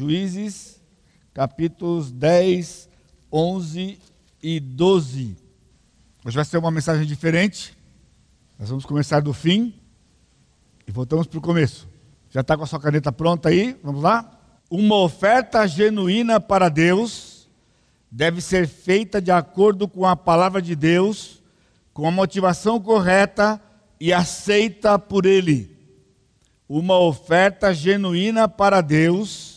Juízes, 0.00 0.80
capítulos 1.34 2.10
10, 2.10 2.88
11 3.30 3.98
e 4.42 4.58
12. 4.58 5.36
Hoje 6.24 6.36
vai 6.36 6.44
ser 6.46 6.56
uma 6.56 6.70
mensagem 6.70 7.04
diferente. 7.06 7.76
Nós 8.58 8.70
vamos 8.70 8.86
começar 8.86 9.20
do 9.20 9.34
fim 9.34 9.74
e 10.88 10.90
voltamos 10.90 11.26
para 11.26 11.38
o 11.38 11.42
começo. 11.42 11.86
Já 12.30 12.40
está 12.40 12.56
com 12.56 12.62
a 12.62 12.66
sua 12.66 12.80
caneta 12.80 13.12
pronta 13.12 13.50
aí? 13.50 13.78
Vamos 13.84 14.02
lá? 14.02 14.40
Uma 14.70 14.96
oferta 14.96 15.66
genuína 15.66 16.40
para 16.40 16.70
Deus 16.70 17.46
deve 18.10 18.40
ser 18.40 18.66
feita 18.66 19.20
de 19.20 19.30
acordo 19.30 19.86
com 19.86 20.06
a 20.06 20.16
palavra 20.16 20.62
de 20.62 20.74
Deus, 20.74 21.42
com 21.92 22.08
a 22.08 22.10
motivação 22.10 22.80
correta 22.80 23.60
e 24.00 24.14
aceita 24.14 24.98
por 24.98 25.26
Ele. 25.26 25.76
Uma 26.66 26.98
oferta 26.98 27.74
genuína 27.74 28.48
para 28.48 28.80
Deus 28.80 29.49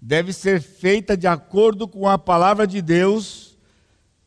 deve 0.00 0.32
ser 0.32 0.60
feita 0.60 1.16
de 1.16 1.26
acordo 1.26 1.88
com 1.88 2.08
a 2.08 2.18
palavra 2.18 2.66
de 2.66 2.80
Deus, 2.80 3.56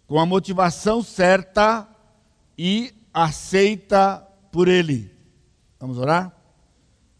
com 0.05 0.20
a 0.20 0.25
motivação 0.25 1.02
certa 1.02 1.88
e 2.57 2.94
aceita 3.13 4.27
por 4.52 4.67
Ele. 4.67 5.11
Vamos 5.80 5.97
orar? 5.97 6.35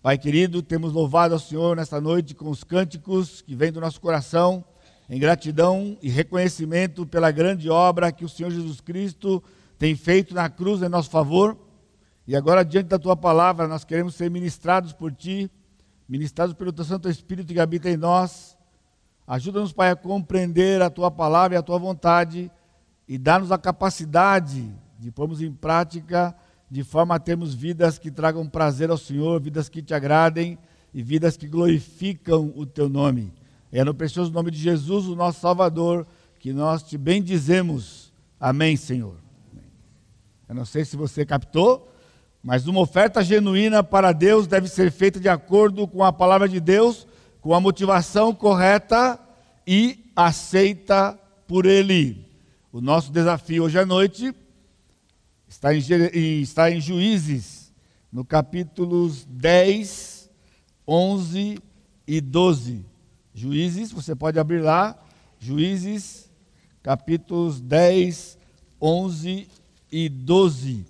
Pai 0.02 0.18
querido, 0.18 0.62
temos 0.62 0.94
louvado 0.94 1.34
ao 1.34 1.40
Senhor 1.40 1.76
nesta 1.76 2.02
noite 2.02 2.34
com 2.34 2.50
os 2.50 2.64
cânticos 2.64 3.42
que 3.42 3.56
vêm 3.56 3.72
do 3.72 3.80
nosso 3.80 4.02
coração, 4.02 4.64
em 5.10 5.20
gratidão 5.20 5.98
e 6.02 6.10
reconhecimento 6.10 7.06
pela 7.06 7.32
grande 7.32 7.70
obra 7.70 8.12
que 8.12 8.26
o 8.26 8.30
Senhor 8.30 8.50
Jesus 8.50 8.82
Cristo 8.82 9.44
tem 9.78 9.96
feito 9.96 10.34
na 10.34 10.50
cruz 10.50 10.82
em 10.82 10.90
nosso 10.90 11.10
favor. 11.10 11.58
E 12.28 12.36
agora, 12.36 12.64
diante 12.64 12.88
da 12.88 13.00
tua 13.00 13.16
palavra, 13.16 13.68
nós 13.68 13.84
queremos 13.84 14.16
ser 14.16 14.30
ministrados 14.30 14.94
por 14.94 15.12
ti, 15.12 15.50
ministrados 16.08 16.54
pelo 16.54 16.72
teu 16.72 16.86
Santo 16.86 17.10
Espírito 17.10 17.54
que 17.54 17.60
habita 17.60 17.90
em 17.90 17.98
nós. 17.98 18.58
Ajuda-nos, 19.28 19.72
Pai, 19.72 19.92
a 19.92 19.96
compreender 19.96 20.82
a 20.82 20.90
tua 20.90 21.10
palavra 21.10 21.56
e 21.56 21.58
a 21.58 21.62
tua 21.62 21.78
vontade 21.78 22.52
e 23.08 23.18
dá-nos 23.18 23.52
a 23.52 23.58
capacidade 23.58 24.70
de 25.00 25.12
pormos 25.12 25.42
em 25.42 25.52
prática 25.52 26.36
de 26.70 26.84
forma 26.84 27.16
a 27.16 27.20
termos 27.20 27.54
vidas 27.54 27.98
que 27.98 28.10
tragam 28.10 28.48
prazer 28.48 28.90
ao 28.90 28.98
Senhor, 28.98 29.42
vidas 29.42 29.68
que 29.68 29.82
te 29.82 29.94
agradem 29.94 30.58
e 30.94 31.04
vidas 31.04 31.36
que 31.36 31.46
glorificam 31.46 32.54
o 32.56 32.66
teu 32.66 32.88
nome. 32.88 33.34
É 33.72 33.84
no 33.84 33.94
precioso 33.94 34.32
nome 34.32 34.52
de 34.52 34.58
Jesus, 34.58 35.06
o 35.08 35.16
nosso 35.16 35.42
Salvador, 35.42 36.08
que 36.40 36.54
nós 36.54 36.84
te 36.84 36.98
bendizemos. 36.98 38.14
Amém, 38.40 38.78
Senhor. 38.78 39.16
Eu 40.48 40.56
não 40.56 40.66
sei 40.66 40.86
se 40.86 40.96
você 40.96 41.26
captou, 41.26 41.91
mas 42.44 42.68
uma 42.68 42.80
oferta 42.80 43.24
genuína 43.24 43.84
para 43.84 44.12
Deus 44.12 44.48
deve 44.48 44.68
ser 44.68 44.92
feita 44.92 45.20
de 45.20 45.30
acordo 45.30 45.88
com 45.88 46.04
a 46.04 46.12
palavra 46.12 46.48
de 46.48 46.60
Deus, 46.60 47.08
com 47.40 47.54
a 47.54 47.60
motivação 47.60 48.34
correta 48.34 49.20
e 49.66 50.12
aceita 50.16 51.18
por 51.48 51.66
Ele. 51.66 52.26
O 52.72 52.82
nosso 52.82 53.12
desafio 53.12 53.64
hoje 53.64 53.78
à 53.78 53.86
noite 53.86 54.34
Está 55.52 55.76
em, 55.76 56.42
está 56.42 56.72
em 56.72 56.80
Juízes, 56.80 57.74
no 58.10 58.24
capítulos 58.24 59.26
10, 59.26 60.30
11 60.88 61.60
e 62.08 62.22
12. 62.22 62.86
Juízes, 63.34 63.92
você 63.92 64.16
pode 64.16 64.40
abrir 64.40 64.62
lá, 64.62 64.98
Juízes, 65.38 66.32
capítulos 66.82 67.60
10, 67.60 68.38
11 68.82 69.50
e 69.92 70.08
12. 70.08 70.86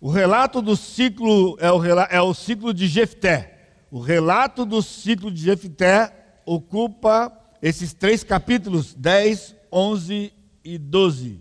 O 0.00 0.10
relato 0.10 0.60
do 0.60 0.76
ciclo 0.76 1.56
é 1.58 1.70
o, 1.72 1.84
é 1.84 2.20
o 2.20 2.34
ciclo 2.34 2.74
de 2.74 2.86
Jefté. 2.86 3.84
O 3.90 3.98
relato 3.98 4.66
do 4.66 4.82
ciclo 4.82 5.30
de 5.30 5.42
Jefté 5.42 6.12
ocupa 6.44 7.32
esses 7.62 7.94
três 7.94 8.22
capítulos, 8.22 8.94
10, 8.94 9.56
11 9.72 10.32
e 10.64 10.78
12. 10.78 11.40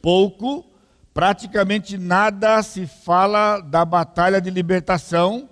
Pouco 0.00 0.64
praticamente 1.14 1.96
nada 1.96 2.60
se 2.62 2.86
fala 2.86 3.60
da 3.60 3.84
batalha 3.84 4.40
de 4.40 4.50
libertação, 4.50 5.48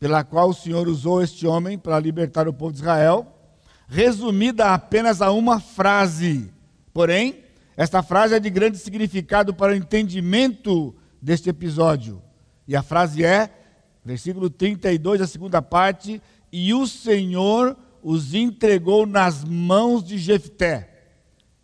pela 0.00 0.24
qual 0.24 0.48
o 0.48 0.54
Senhor 0.54 0.88
usou 0.88 1.22
este 1.22 1.46
homem 1.46 1.78
para 1.78 2.00
libertar 2.00 2.48
o 2.48 2.52
povo 2.52 2.72
de 2.72 2.78
Israel, 2.78 3.26
resumida 3.86 4.72
apenas 4.72 5.20
a 5.20 5.30
uma 5.30 5.60
frase. 5.60 6.50
Porém, 6.94 7.43
esta 7.76 8.02
frase 8.02 8.34
é 8.34 8.40
de 8.40 8.50
grande 8.50 8.78
significado 8.78 9.52
para 9.52 9.72
o 9.72 9.76
entendimento 9.76 10.94
deste 11.20 11.48
episódio. 11.48 12.22
E 12.68 12.76
a 12.76 12.82
frase 12.82 13.24
é, 13.24 13.50
versículo 14.04 14.48
32, 14.48 15.20
a 15.20 15.26
segunda 15.26 15.60
parte, 15.60 16.22
e 16.52 16.72
o 16.72 16.86
Senhor 16.86 17.76
os 18.02 18.34
entregou 18.34 19.06
nas 19.06 19.42
mãos 19.42 20.04
de 20.04 20.18
Jefté. 20.18 20.90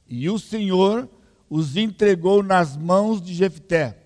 E 0.09 0.28
o 0.28 0.38
Senhor 0.38 1.09
os 1.48 1.76
entregou 1.76 2.42
nas 2.42 2.77
mãos 2.77 3.21
de 3.21 3.34
Jefté. 3.34 3.97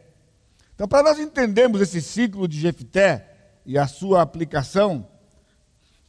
Então, 0.75 0.89
para 0.89 1.03
nós 1.03 1.19
entendermos 1.19 1.81
esse 1.81 2.03
ciclo 2.03 2.49
de 2.49 2.59
Jefté 2.59 3.29
e 3.65 3.79
a 3.79 3.87
sua 3.87 4.21
aplicação, 4.21 5.07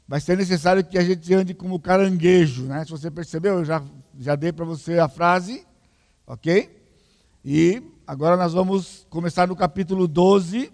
vai 0.07 0.19
ser 0.19 0.35
necessário 0.37 0.83
que 0.83 0.97
a 0.97 1.03
gente 1.03 1.33
ande 1.33 1.53
como 1.53 1.79
caranguejo, 1.79 2.63
né? 2.63 2.83
Se 2.83 2.91
você 2.91 3.11
percebeu, 3.11 3.59
eu 3.59 3.65
já, 3.65 3.83
já 4.17 4.35
dei 4.35 4.51
para 4.51 4.65
você 4.65 4.99
a 4.99 5.07
frase, 5.07 5.65
ok? 6.25 6.83
E 7.43 7.81
agora 8.07 8.35
nós 8.37 8.53
vamos 8.53 9.05
começar 9.09 9.47
no 9.47 9.55
capítulo 9.55 10.07
12, 10.07 10.71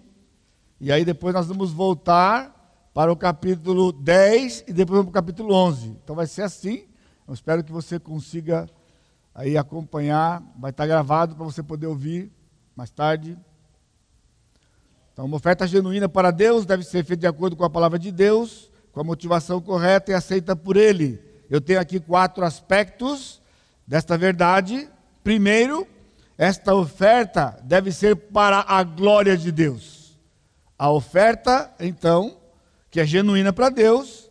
e 0.80 0.90
aí 0.90 1.04
depois 1.04 1.34
nós 1.34 1.46
vamos 1.46 1.72
voltar 1.72 2.90
para 2.94 3.12
o 3.12 3.16
capítulo 3.16 3.92
10 3.92 4.64
e 4.68 4.72
depois 4.72 5.02
para 5.02 5.10
o 5.10 5.12
capítulo 5.12 5.54
11. 5.54 5.88
Então 6.02 6.16
vai 6.16 6.26
ser 6.26 6.42
assim. 6.42 6.84
Eu 7.26 7.34
espero 7.34 7.62
que 7.62 7.72
você 7.72 7.98
consiga 7.98 8.68
aí 9.34 9.56
acompanhar, 9.56 10.42
vai 10.58 10.70
estar 10.70 10.86
gravado 10.86 11.34
para 11.34 11.44
você 11.44 11.62
poder 11.62 11.86
ouvir 11.86 12.30
mais 12.76 12.90
tarde. 12.90 13.38
Então, 15.12 15.26
uma 15.26 15.36
oferta 15.36 15.66
genuína 15.66 16.08
para 16.08 16.30
Deus 16.30 16.64
deve 16.64 16.82
ser 16.82 17.04
feita 17.04 17.20
de 17.20 17.26
acordo 17.26 17.54
com 17.54 17.64
a 17.64 17.70
palavra 17.70 17.98
de 17.98 18.10
Deus, 18.10 18.70
com 18.92 19.00
a 19.00 19.04
motivação 19.04 19.60
correta 19.60 20.10
e 20.10 20.14
aceita 20.14 20.56
por 20.56 20.76
Ele. 20.76 21.22
Eu 21.50 21.60
tenho 21.60 21.80
aqui 21.80 22.00
quatro 22.00 22.44
aspectos 22.44 23.40
desta 23.86 24.16
verdade. 24.16 24.88
Primeiro, 25.22 25.86
esta 26.36 26.74
oferta 26.74 27.58
deve 27.62 27.92
ser 27.92 28.16
para 28.16 28.64
a 28.66 28.82
glória 28.82 29.36
de 29.36 29.52
Deus. 29.52 30.18
A 30.78 30.90
oferta, 30.90 31.72
então, 31.78 32.36
que 32.90 32.98
é 32.98 33.06
genuína 33.06 33.52
para 33.52 33.68
Deus, 33.68 34.28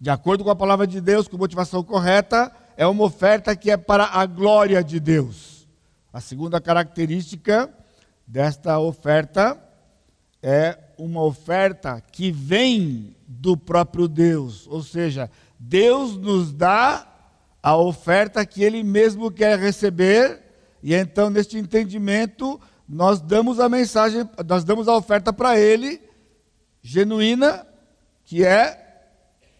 de 0.00 0.08
acordo 0.08 0.44
com 0.44 0.50
a 0.50 0.56
palavra 0.56 0.86
de 0.86 1.00
Deus, 1.00 1.28
com 1.28 1.36
motivação 1.36 1.82
correta, 1.82 2.50
é 2.76 2.86
uma 2.86 3.04
oferta 3.04 3.54
que 3.54 3.70
é 3.70 3.76
para 3.76 4.04
a 4.04 4.24
glória 4.24 4.82
de 4.82 4.98
Deus. 4.98 5.68
A 6.12 6.20
segunda 6.20 6.60
característica 6.60 7.68
desta 8.26 8.78
oferta 8.78 9.60
é 10.42 10.78
uma 10.96 11.22
oferta 11.22 12.00
que 12.00 12.30
vem 12.30 13.14
do 13.26 13.56
próprio 13.56 14.08
Deus, 14.08 14.66
ou 14.68 14.82
seja, 14.82 15.30
Deus 15.58 16.16
nos 16.16 16.52
dá 16.52 17.06
a 17.62 17.76
oferta 17.76 18.44
que 18.44 18.62
Ele 18.62 18.82
mesmo 18.82 19.30
quer 19.30 19.58
receber, 19.58 20.42
e 20.82 20.94
então, 20.94 21.28
neste 21.30 21.58
entendimento, 21.58 22.60
nós 22.88 23.20
damos 23.20 23.60
a 23.60 23.68
mensagem, 23.68 24.28
nós 24.46 24.64
damos 24.64 24.88
a 24.88 24.96
oferta 24.96 25.32
para 25.32 25.58
Ele, 25.58 26.00
genuína, 26.82 27.66
que 28.24 28.44
é 28.44 28.86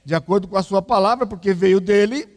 de 0.04 0.14
acordo 0.14 0.48
com 0.48 0.56
a 0.56 0.62
Sua 0.62 0.81
palavra, 0.81 1.26
porque 1.26 1.53
veio 1.53 1.81
dele, 1.81 2.28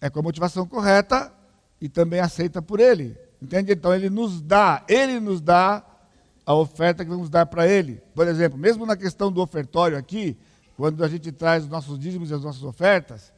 é 0.00 0.08
com 0.08 0.20
a 0.20 0.22
motivação 0.22 0.66
correta 0.66 1.32
e 1.80 1.88
também 1.88 2.20
aceita 2.20 2.62
por 2.62 2.80
ele. 2.80 3.16
Entende? 3.40 3.72
Então 3.72 3.94
ele 3.94 4.10
nos 4.10 4.40
dá, 4.40 4.84
ele 4.88 5.20
nos 5.20 5.40
dá 5.40 5.84
a 6.44 6.54
oferta 6.54 7.04
que 7.04 7.10
vamos 7.10 7.28
dar 7.28 7.46
para 7.46 7.66
ele. 7.66 8.00
Por 8.14 8.26
exemplo, 8.26 8.58
mesmo 8.58 8.86
na 8.86 8.96
questão 8.96 9.30
do 9.30 9.40
ofertório 9.40 9.96
aqui, 9.96 10.36
quando 10.76 11.04
a 11.04 11.08
gente 11.08 11.30
traz 11.30 11.64
os 11.64 11.68
nossos 11.68 11.98
dízimos 11.98 12.30
e 12.30 12.34
as 12.34 12.42
nossas 12.42 12.62
ofertas, 12.62 13.32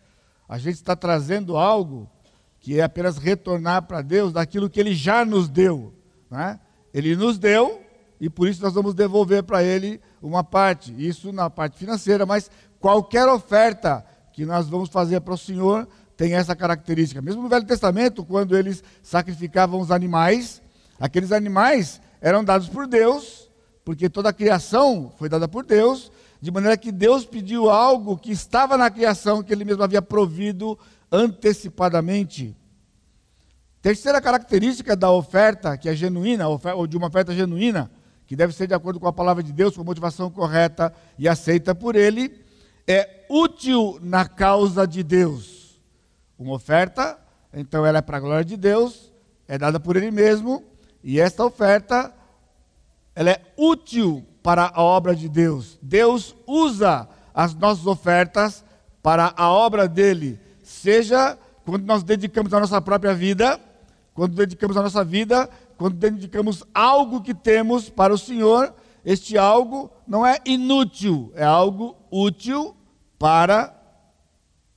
a 0.50 0.58
gente 0.58 0.75
está 0.75 0.97
trazendo 0.97 1.56
algo 1.56 2.11
que 2.58 2.81
é 2.81 2.82
apenas 2.82 3.17
retornar 3.17 3.82
para 3.82 4.02
Deus 4.02 4.32
daquilo 4.32 4.69
que 4.69 4.81
ele 4.81 4.97
já 4.97 5.25
nos 5.25 5.49
deu. 5.49 5.94
Né? 6.29 6.58
Ele 6.93 7.14
nos 7.14 7.38
deu 7.38 7.81
e 8.20 8.29
por 8.29 8.49
isso 8.49 8.61
nós 8.61 8.75
vamos 8.75 8.93
devolver 8.93 9.44
para 9.44 9.62
ele 9.62 10.00
uma 10.20 10.43
parte, 10.43 10.93
isso 10.99 11.32
na 11.32 11.49
parte 11.49 11.79
financeira, 11.79 12.26
mas 12.26 12.50
qualquer 12.81 13.29
oferta 13.29 14.05
que 14.32 14.44
nós 14.44 14.69
vamos 14.69 14.88
fazer 14.88 15.20
para 15.20 15.35
o 15.35 15.38
Senhor, 15.38 15.87
tem 16.17 16.35
essa 16.35 16.56
característica. 16.56 17.23
Mesmo 17.23 17.43
no 17.43 17.49
Velho 17.49 17.64
Testamento, 17.64 18.25
quando 18.25 18.56
eles 18.56 18.82
sacrificavam 19.05 19.81
os 19.81 19.93
animais, 19.93 20.61
aqueles 20.99 21.31
animais 21.31 22.00
eram 22.20 22.43
dados 22.43 22.69
por 22.69 22.88
Deus, 22.88 23.49
porque 23.85 24.08
toda 24.11 24.31
a 24.31 24.32
criação 24.32 25.12
foi 25.17 25.29
dada 25.29 25.46
por 25.46 25.64
Deus, 25.64 26.11
de 26.41 26.51
maneira 26.51 26.77
que 26.77 26.91
Deus 26.91 27.25
pediu 27.25 27.69
algo 27.69 28.17
que 28.17 28.33
estava 28.33 28.77
na 28.79 28.91
criação, 28.91 29.43
que 29.43 29.53
ele 29.53 29.65
mesmo 29.65 29.83
havia 29.83 30.01
provido 30.01 30.79
antecipadamente. 31.13 32.57
Terceira 33.83 34.21
característica 34.21 34.97
da 34.97 35.11
oferta, 35.11 35.77
que 35.77 35.89
é 35.89 35.95
genuína, 35.95 36.47
ou 36.49 36.87
de 36.87 36.97
uma 36.97 37.09
oferta 37.09 37.35
genuína, 37.35 37.91
que 38.27 38.37
deve 38.37 38.55
ser 38.55 38.67
de 38.67 38.75
acordo 38.75 39.01
com 39.01 39.09
a 39.09 39.13
palavra 39.13 39.43
de 39.43 39.53
Deus, 39.53 39.75
com 39.75 39.83
a 39.83 39.85
motivação 39.85 40.31
correta 40.31 40.95
e 41.19 41.29
aceita 41.29 41.75
por 41.75 41.97
ele, 41.97 42.41
é 42.87 43.27
útil 43.29 43.99
na 44.01 44.27
causa 44.27 44.87
de 44.87 45.03
Deus. 45.03 45.81
Uma 46.39 46.55
oferta, 46.55 47.19
então 47.53 47.85
ela 47.85 47.99
é 47.99 48.03
para 48.03 48.17
a 48.17 48.21
glória 48.21 48.45
de 48.45 48.57
Deus, 48.57 49.13
é 49.47 49.59
dada 49.59 49.79
por 49.81 49.97
ele 49.97 50.11
mesmo, 50.11 50.65
e 51.03 51.21
esta 51.21 51.45
oferta 51.45 52.15
ela 53.15 53.31
é 53.31 53.43
útil 53.57 54.25
para 54.43 54.71
a 54.75 54.83
obra 54.83 55.15
de 55.15 55.29
Deus. 55.29 55.79
Deus 55.83 56.35
usa 56.47 57.09
as 57.35 57.55
nossas 57.55 57.87
ofertas 57.87 58.65
para 59.03 59.33
a 59.37 59.51
obra 59.51 59.89
dele, 59.89 60.39
seja 60.63 61.39
quando 61.65 61.85
nós 61.85 62.03
dedicamos 62.03 62.53
a 62.53 62.61
nossa 62.61 62.81
própria 62.81 63.15
vida, 63.15 63.61
quando 64.15 64.35
dedicamos 64.35 64.77
a 64.77 64.83
nossa 64.83 65.05
vida, 65.05 65.49
quando 65.77 65.95
dedicamos 65.95 66.65
algo 66.75 67.23
que 67.23 67.33
temos 67.33 67.89
para 67.89 68.13
o 68.13 68.19
Senhor, 68.19 68.75
este 69.05 69.39
algo 69.39 69.91
não 70.07 70.27
é 70.27 70.39
inútil, 70.45 71.33
é 71.35 71.45
algo 71.45 71.97
útil 72.11 72.77
para 73.19 73.75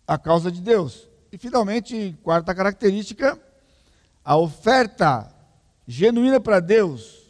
a 0.07 0.17
causa 0.17 0.51
de 0.51 0.61
Deus. 0.61 1.09
E 1.31 1.37
finalmente, 1.37 2.17
quarta 2.23 2.53
característica, 2.53 3.37
a 4.23 4.37
oferta 4.37 5.33
genuína 5.87 6.39
para 6.39 6.59
Deus 6.59 7.22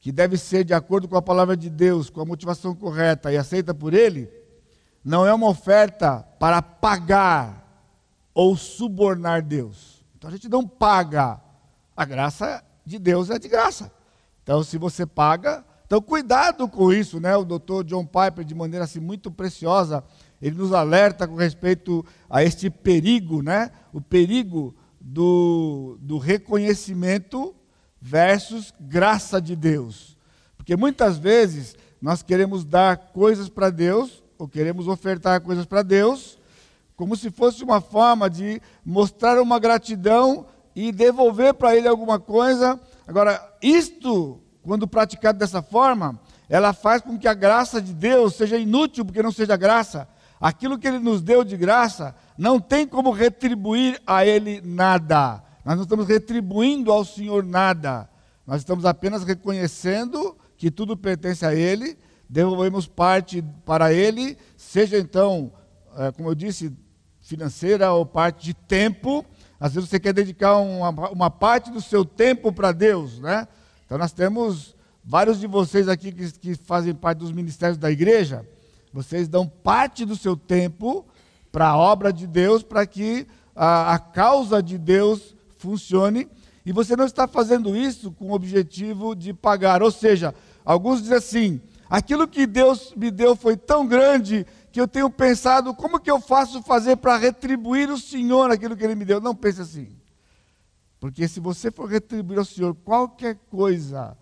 que 0.00 0.12
deve 0.12 0.36
ser 0.36 0.64
de 0.64 0.72
acordo 0.72 1.08
com 1.08 1.16
a 1.16 1.22
palavra 1.22 1.56
de 1.56 1.68
Deus, 1.68 2.08
com 2.08 2.20
a 2.20 2.24
motivação 2.24 2.74
correta 2.74 3.32
e 3.32 3.36
aceita 3.36 3.74
por 3.74 3.94
Ele, 3.94 4.30
não 5.04 5.26
é 5.26 5.32
uma 5.32 5.48
oferta 5.48 6.20
para 6.38 6.62
pagar 6.62 7.90
ou 8.34 8.56
subornar 8.56 9.42
Deus. 9.42 10.04
Então 10.16 10.30
a 10.30 10.32
gente 10.32 10.48
não 10.48 10.66
paga. 10.66 11.40
A 11.96 12.04
graça 12.04 12.62
de 12.84 12.98
Deus 12.98 13.28
é 13.30 13.38
de 13.38 13.48
graça. 13.48 13.90
Então 14.42 14.62
se 14.62 14.78
você 14.78 15.04
paga, 15.04 15.64
então 15.84 16.00
cuidado 16.00 16.68
com 16.68 16.92
isso, 16.92 17.18
né? 17.18 17.36
O 17.36 17.44
doutor 17.44 17.82
John 17.82 18.04
Piper, 18.04 18.44
de 18.44 18.54
maneira 18.54 18.84
assim 18.84 19.00
muito 19.00 19.30
preciosa, 19.30 20.04
ele 20.40 20.56
nos 20.56 20.72
alerta 20.72 21.26
com 21.26 21.34
respeito 21.34 22.04
a 22.30 22.44
este 22.44 22.70
perigo, 22.70 23.42
né? 23.42 23.72
O 23.92 24.00
perigo 24.00 24.76
do, 25.00 25.98
do 26.00 26.18
reconhecimento 26.18 27.54
versus 28.00 28.72
graça 28.80 29.40
de 29.40 29.56
Deus. 29.56 30.16
Porque 30.56 30.76
muitas 30.76 31.18
vezes 31.18 31.76
nós 32.00 32.22
queremos 32.22 32.64
dar 32.64 32.96
coisas 32.96 33.48
para 33.48 33.70
Deus, 33.70 34.22
ou 34.38 34.46
queremos 34.46 34.86
ofertar 34.86 35.40
coisas 35.40 35.66
para 35.66 35.82
Deus, 35.82 36.38
como 36.96 37.16
se 37.16 37.30
fosse 37.30 37.62
uma 37.62 37.80
forma 37.80 38.28
de 38.28 38.60
mostrar 38.84 39.40
uma 39.40 39.58
gratidão 39.58 40.46
e 40.74 40.92
devolver 40.92 41.54
para 41.54 41.76
Ele 41.76 41.88
alguma 41.88 42.18
coisa. 42.18 42.78
Agora, 43.06 43.40
isto, 43.62 44.40
quando 44.62 44.86
praticado 44.86 45.38
dessa 45.38 45.62
forma, 45.62 46.20
ela 46.48 46.72
faz 46.72 47.02
com 47.02 47.18
que 47.18 47.28
a 47.28 47.34
graça 47.34 47.80
de 47.80 47.92
Deus 47.92 48.34
seja 48.34 48.56
inútil, 48.56 49.04
porque 49.04 49.22
não 49.22 49.32
seja 49.32 49.56
graça. 49.56 50.08
Aquilo 50.40 50.78
que 50.78 50.86
Ele 50.86 50.98
nos 50.98 51.20
deu 51.20 51.42
de 51.42 51.56
graça, 51.56 52.14
não 52.36 52.60
tem 52.60 52.86
como 52.86 53.10
retribuir 53.10 54.00
a 54.06 54.24
Ele 54.24 54.60
nada. 54.64 55.42
Nós 55.68 55.76
não 55.76 55.82
estamos 55.82 56.08
retribuindo 56.08 56.90
ao 56.90 57.04
Senhor 57.04 57.44
nada. 57.44 58.08
Nós 58.46 58.62
estamos 58.62 58.86
apenas 58.86 59.22
reconhecendo 59.22 60.34
que 60.56 60.70
tudo 60.70 60.96
pertence 60.96 61.44
a 61.44 61.54
Ele, 61.54 61.98
devolvemos 62.26 62.86
parte 62.86 63.44
para 63.66 63.92
Ele, 63.92 64.38
seja 64.56 64.98
então, 64.98 65.52
é, 65.94 66.10
como 66.10 66.30
eu 66.30 66.34
disse, 66.34 66.74
financeira 67.20 67.92
ou 67.92 68.06
parte 68.06 68.46
de 68.46 68.54
tempo. 68.54 69.22
Às 69.60 69.74
vezes 69.74 69.90
você 69.90 70.00
quer 70.00 70.14
dedicar 70.14 70.56
uma, 70.56 70.88
uma 71.10 71.30
parte 71.30 71.70
do 71.70 71.82
seu 71.82 72.02
tempo 72.02 72.50
para 72.50 72.72
Deus, 72.72 73.18
né? 73.18 73.46
Então 73.84 73.98
nós 73.98 74.12
temos 74.12 74.74
vários 75.04 75.38
de 75.38 75.46
vocês 75.46 75.86
aqui 75.86 76.12
que, 76.12 76.32
que 76.32 76.54
fazem 76.54 76.94
parte 76.94 77.18
dos 77.18 77.30
ministérios 77.30 77.76
da 77.76 77.90
igreja. 77.90 78.42
Vocês 78.90 79.28
dão 79.28 79.46
parte 79.46 80.06
do 80.06 80.16
seu 80.16 80.34
tempo 80.34 81.04
para 81.52 81.68
a 81.68 81.76
obra 81.76 82.10
de 82.10 82.26
Deus, 82.26 82.62
para 82.62 82.86
que 82.86 83.26
a, 83.54 83.92
a 83.92 83.98
causa 83.98 84.62
de 84.62 84.78
Deus 84.78 85.36
funcione, 85.58 86.28
e 86.64 86.72
você 86.72 86.96
não 86.96 87.04
está 87.04 87.26
fazendo 87.26 87.76
isso 87.76 88.10
com 88.12 88.30
o 88.30 88.34
objetivo 88.34 89.14
de 89.14 89.32
pagar. 89.32 89.82
Ou 89.82 89.90
seja, 89.90 90.34
alguns 90.64 91.02
dizem 91.02 91.16
assim: 91.16 91.60
aquilo 91.88 92.26
que 92.26 92.46
Deus 92.46 92.92
me 92.96 93.10
deu 93.10 93.36
foi 93.36 93.56
tão 93.56 93.86
grande 93.86 94.46
que 94.70 94.80
eu 94.80 94.88
tenho 94.88 95.10
pensado 95.10 95.74
como 95.74 96.00
que 96.00 96.10
eu 96.10 96.20
faço 96.20 96.62
fazer 96.62 96.96
para 96.96 97.16
retribuir 97.16 97.90
o 97.90 97.98
Senhor 97.98 98.50
aquilo 98.50 98.76
que 98.76 98.84
Ele 98.84 98.94
me 98.94 99.04
deu. 99.04 99.20
Não 99.20 99.34
pense 99.34 99.60
assim. 99.60 99.98
Porque 101.00 101.28
se 101.28 101.40
você 101.40 101.70
for 101.70 101.88
retribuir 101.88 102.38
ao 102.38 102.44
Senhor 102.44 102.74
qualquer 102.74 103.36
coisa, 103.50 104.16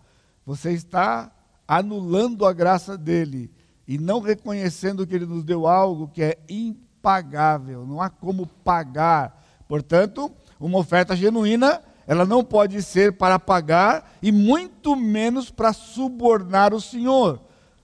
você 0.45 0.71
está 0.71 1.31
anulando 1.67 2.45
a 2.45 2.53
graça 2.53 2.97
dele 2.97 3.51
e 3.87 3.97
não 3.97 4.19
reconhecendo 4.19 5.05
que 5.05 5.15
ele 5.15 5.25
nos 5.25 5.43
deu 5.43 5.65
algo 5.67 6.07
que 6.07 6.21
é 6.21 6.37
impagável, 6.49 7.85
não 7.85 8.01
há 8.01 8.09
como 8.09 8.45
pagar. 8.45 9.43
Portanto, 9.67 10.31
uma 10.59 10.79
oferta 10.79 11.15
genuína, 11.15 11.81
ela 12.07 12.25
não 12.25 12.43
pode 12.43 12.81
ser 12.81 13.13
para 13.13 13.37
pagar 13.37 14.17
e 14.21 14.31
muito 14.31 14.95
menos 14.95 15.51
para 15.51 15.73
subornar 15.73 16.73
o 16.73 16.79
Senhor. 16.79 17.41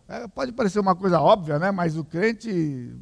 É, 0.07 0.27
pode 0.27 0.51
parecer 0.51 0.79
uma 0.79 0.95
coisa 0.95 1.19
óbvia, 1.19 1.59
né? 1.59 1.71
mas 1.71 1.97
o 1.97 2.03
crente, 2.03 2.49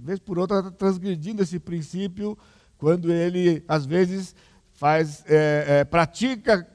vez 0.03 0.19
por 0.19 0.39
outra, 0.39 0.59
está 0.59 0.71
transgredindo 0.71 1.43
esse 1.43 1.59
princípio 1.59 2.37
quando 2.77 3.11
ele, 3.11 3.63
às 3.67 3.85
vezes, 3.85 4.35
faz, 4.73 5.23
é, 5.27 5.65
é, 5.67 5.83
pratica, 5.83 6.67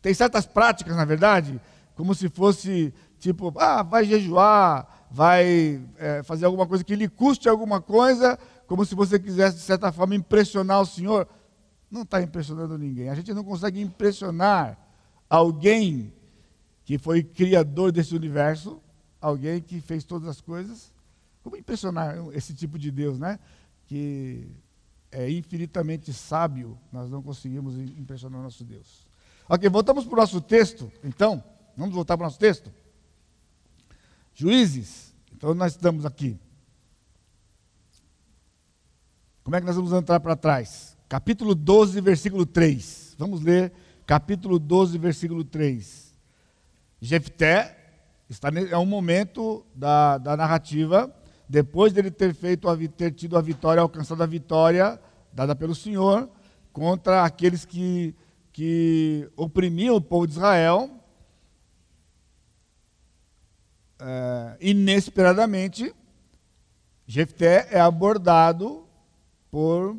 tem 0.00 0.14
certas 0.14 0.46
práticas, 0.46 0.94
na 0.96 1.04
verdade, 1.04 1.60
como 1.96 2.14
se 2.14 2.28
fosse 2.28 2.94
tipo, 3.18 3.52
ah, 3.58 3.82
vai 3.82 4.04
jejuar, 4.04 5.06
vai 5.10 5.80
é, 5.98 6.22
fazer 6.22 6.46
alguma 6.46 6.66
coisa 6.66 6.84
que 6.84 6.94
lhe 6.94 7.08
custe 7.08 7.48
alguma 7.48 7.80
coisa, 7.80 8.38
como 8.68 8.84
se 8.84 8.94
você 8.94 9.18
quisesse, 9.18 9.56
de 9.56 9.62
certa 9.62 9.90
forma, 9.90 10.14
impressionar 10.14 10.80
o 10.80 10.86
Senhor 10.86 11.26
não 11.96 12.04
está 12.04 12.22
impressionando 12.22 12.78
ninguém. 12.78 13.08
A 13.08 13.14
gente 13.14 13.32
não 13.34 13.42
consegue 13.42 13.80
impressionar 13.80 14.78
alguém 15.28 16.12
que 16.84 16.98
foi 16.98 17.22
criador 17.22 17.90
desse 17.90 18.14
universo, 18.14 18.80
alguém 19.20 19.60
que 19.60 19.80
fez 19.80 20.04
todas 20.04 20.28
as 20.28 20.40
coisas. 20.40 20.92
Como 21.42 21.56
impressionar 21.56 22.16
esse 22.32 22.54
tipo 22.54 22.78
de 22.78 22.90
Deus, 22.90 23.18
né? 23.18 23.38
Que 23.86 24.48
é 25.10 25.30
infinitamente 25.30 26.12
sábio, 26.12 26.78
nós 26.92 27.10
não 27.10 27.22
conseguimos 27.22 27.76
impressionar 27.76 28.42
nosso 28.42 28.64
Deus. 28.64 29.06
Ok, 29.48 29.68
voltamos 29.68 30.04
para 30.04 30.14
o 30.14 30.16
nosso 30.20 30.40
texto, 30.40 30.90
então. 31.02 31.42
Vamos 31.76 31.94
voltar 31.94 32.16
para 32.16 32.24
o 32.24 32.26
nosso 32.26 32.38
texto? 32.38 32.72
Juízes. 34.34 35.14
Então 35.32 35.54
nós 35.54 35.72
estamos 35.72 36.06
aqui. 36.06 36.38
Como 39.44 39.54
é 39.54 39.60
que 39.60 39.66
nós 39.66 39.76
vamos 39.76 39.92
entrar 39.92 40.18
para 40.18 40.34
trás? 40.34 40.95
Capítulo 41.08 41.54
12, 41.54 42.00
versículo 42.00 42.44
3. 42.44 43.14
Vamos 43.18 43.40
ler 43.40 43.72
capítulo 44.04 44.58
12, 44.58 44.98
versículo 44.98 45.44
3. 45.44 46.14
Jefté 47.00 47.76
está 48.28 48.48
é 48.48 48.76
um 48.76 48.86
momento 48.86 49.64
da, 49.74 50.18
da 50.18 50.36
narrativa, 50.36 51.14
depois 51.48 51.92
dele 51.92 52.10
ter 52.10 52.34
feito 52.34 52.68
ter 52.88 53.12
tido 53.12 53.36
a 53.38 53.40
vitória, 53.40 53.80
alcançado 53.80 54.22
a 54.22 54.26
vitória 54.26 55.00
dada 55.32 55.54
pelo 55.54 55.74
Senhor 55.74 56.28
contra 56.72 57.22
aqueles 57.22 57.64
que, 57.64 58.14
que 58.52 59.30
oprimiam 59.36 59.96
o 59.96 60.00
povo 60.00 60.26
de 60.26 60.32
Israel. 60.32 60.90
É, 63.98 64.56
inesperadamente, 64.60 65.94
Jefté 67.06 67.68
é 67.70 67.80
abordado 67.80 68.86
por 69.50 69.96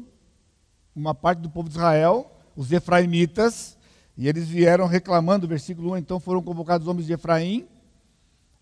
uma 0.97 1.13
parte 1.13 1.39
do 1.39 1.49
povo 1.49 1.69
de 1.69 1.75
Israel, 1.75 2.31
os 2.55 2.71
efraimitas, 2.71 3.77
e 4.17 4.27
eles 4.27 4.47
vieram 4.47 4.87
reclamando, 4.87 5.47
versículo 5.47 5.91
1, 5.91 5.97
então 5.97 6.19
foram 6.19 6.41
convocados 6.41 6.87
os 6.87 6.91
homens 6.91 7.05
de 7.05 7.13
Efraim 7.13 7.67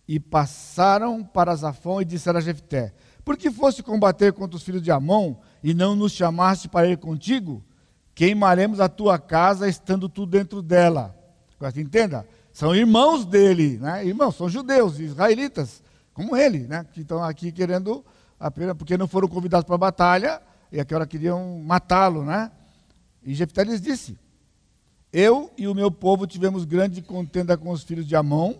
e 0.05 0.19
passaram 0.19 1.23
para 1.23 1.55
Zafão 1.55 2.01
e 2.01 2.05
disseram 2.05 2.39
a 2.39 2.41
Jefté, 2.41 2.93
por 3.23 3.37
que 3.37 3.49
fosse 3.49 3.81
combater 3.81 4.33
contra 4.33 4.57
os 4.57 4.63
filhos 4.63 4.81
de 4.81 4.91
Amon 4.91 5.35
e 5.63 5.73
não 5.73 5.95
nos 5.95 6.11
chamaste 6.11 6.67
para 6.67 6.87
ir 6.87 6.97
contigo? 6.97 7.63
Queimaremos 8.13 8.79
a 8.79 8.89
tua 8.89 9.17
casa 9.17 9.67
estando 9.67 10.07
tu 10.07 10.25
dentro 10.25 10.61
dela. 10.61 11.15
Entenda, 11.75 12.27
são 12.51 12.75
irmãos 12.75 13.25
dele, 13.25 13.79
né? 13.79 14.05
irmãos, 14.05 14.35
são 14.35 14.47
judeus, 14.47 14.99
israelitas, 14.99 15.81
como 16.13 16.37
ele, 16.37 16.59
né? 16.67 16.85
que 16.93 17.01
estão 17.01 17.23
aqui 17.23 17.51
querendo 17.51 18.05
apenas, 18.39 18.75
porque 18.77 18.97
não 18.97 19.07
foram 19.07 19.27
convidados 19.27 19.65
para 19.65 19.75
a 19.75 19.79
batalha, 19.79 20.41
e 20.71 20.79
aquela 20.79 21.05
queriam 21.05 21.61
matá-lo, 21.65 22.23
né? 22.23 22.51
E 23.23 23.33
Jefté 23.33 23.63
lhes 23.63 23.81
disse: 23.81 24.17
Eu 25.11 25.51
e 25.57 25.67
o 25.67 25.75
meu 25.75 25.89
povo 25.89 26.27
tivemos 26.27 26.65
grande 26.65 27.01
contenda 27.01 27.57
com 27.57 27.71
os 27.71 27.83
filhos 27.83 28.05
de 28.05 28.15
Amon, 28.15 28.53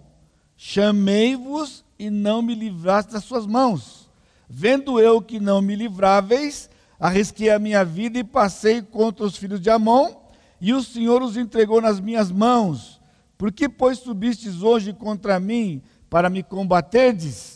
chamei-vos 0.58 1.86
e 1.98 2.10
não 2.10 2.42
me 2.42 2.56
livraste 2.56 3.14
das 3.14 3.24
suas 3.24 3.46
mãos. 3.46 4.10
Vendo 4.50 5.00
eu 5.00 5.22
que 5.22 5.40
não 5.40 5.62
me 5.62 5.76
livráveis, 5.76 6.70
arrisquei 7.00 7.50
a 7.50 7.60
minha 7.60 7.84
vida 7.84 8.20
e 8.20 8.24
passei 8.24 8.82
contra 8.82 9.26
os 9.26 9.38
filhos 9.38 9.60
de 9.60 9.70
Amon, 9.70 10.14
e 10.60 10.74
o 10.74 10.82
Senhor 10.82 11.22
os 11.22 11.38
entregou 11.38 11.82
nas 11.82 12.00
minhas 12.00 12.32
mãos. 12.32 13.02
Por 13.38 13.52
que, 13.52 13.68
pois, 13.68 14.00
subistes 14.00 14.62
hoje 14.62 14.94
contra 14.94 15.40
mim 15.40 15.82
para 16.10 16.30
me 16.30 16.42
combaterdes? 16.42 17.55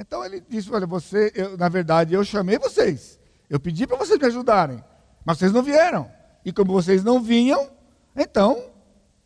Então 0.00 0.24
ele 0.24 0.40
disse: 0.40 0.72
Olha, 0.72 0.86
você, 0.86 1.30
eu, 1.34 1.58
na 1.58 1.68
verdade, 1.68 2.14
eu 2.14 2.24
chamei 2.24 2.58
vocês. 2.58 3.20
Eu 3.50 3.60
pedi 3.60 3.86
para 3.86 3.98
vocês 3.98 4.18
me 4.18 4.26
ajudarem, 4.26 4.82
mas 5.24 5.36
vocês 5.36 5.52
não 5.52 5.62
vieram. 5.62 6.10
E 6.42 6.50
como 6.52 6.72
vocês 6.72 7.04
não 7.04 7.22
vinham, 7.22 7.70
então 8.16 8.70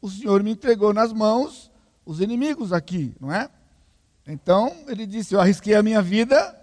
o 0.03 0.11
Senhor 0.11 0.43
me 0.43 0.51
entregou 0.51 0.93
nas 0.93 1.13
mãos 1.13 1.71
os 2.05 2.21
inimigos 2.21 2.73
aqui, 2.73 3.15
não 3.21 3.33
é? 3.33 3.49
Então 4.27 4.75
ele 4.89 5.07
disse: 5.07 5.35
Eu 5.35 5.41
arrisquei 5.41 5.77
a 5.77 5.83
minha 5.83 6.03
vida 6.03 6.61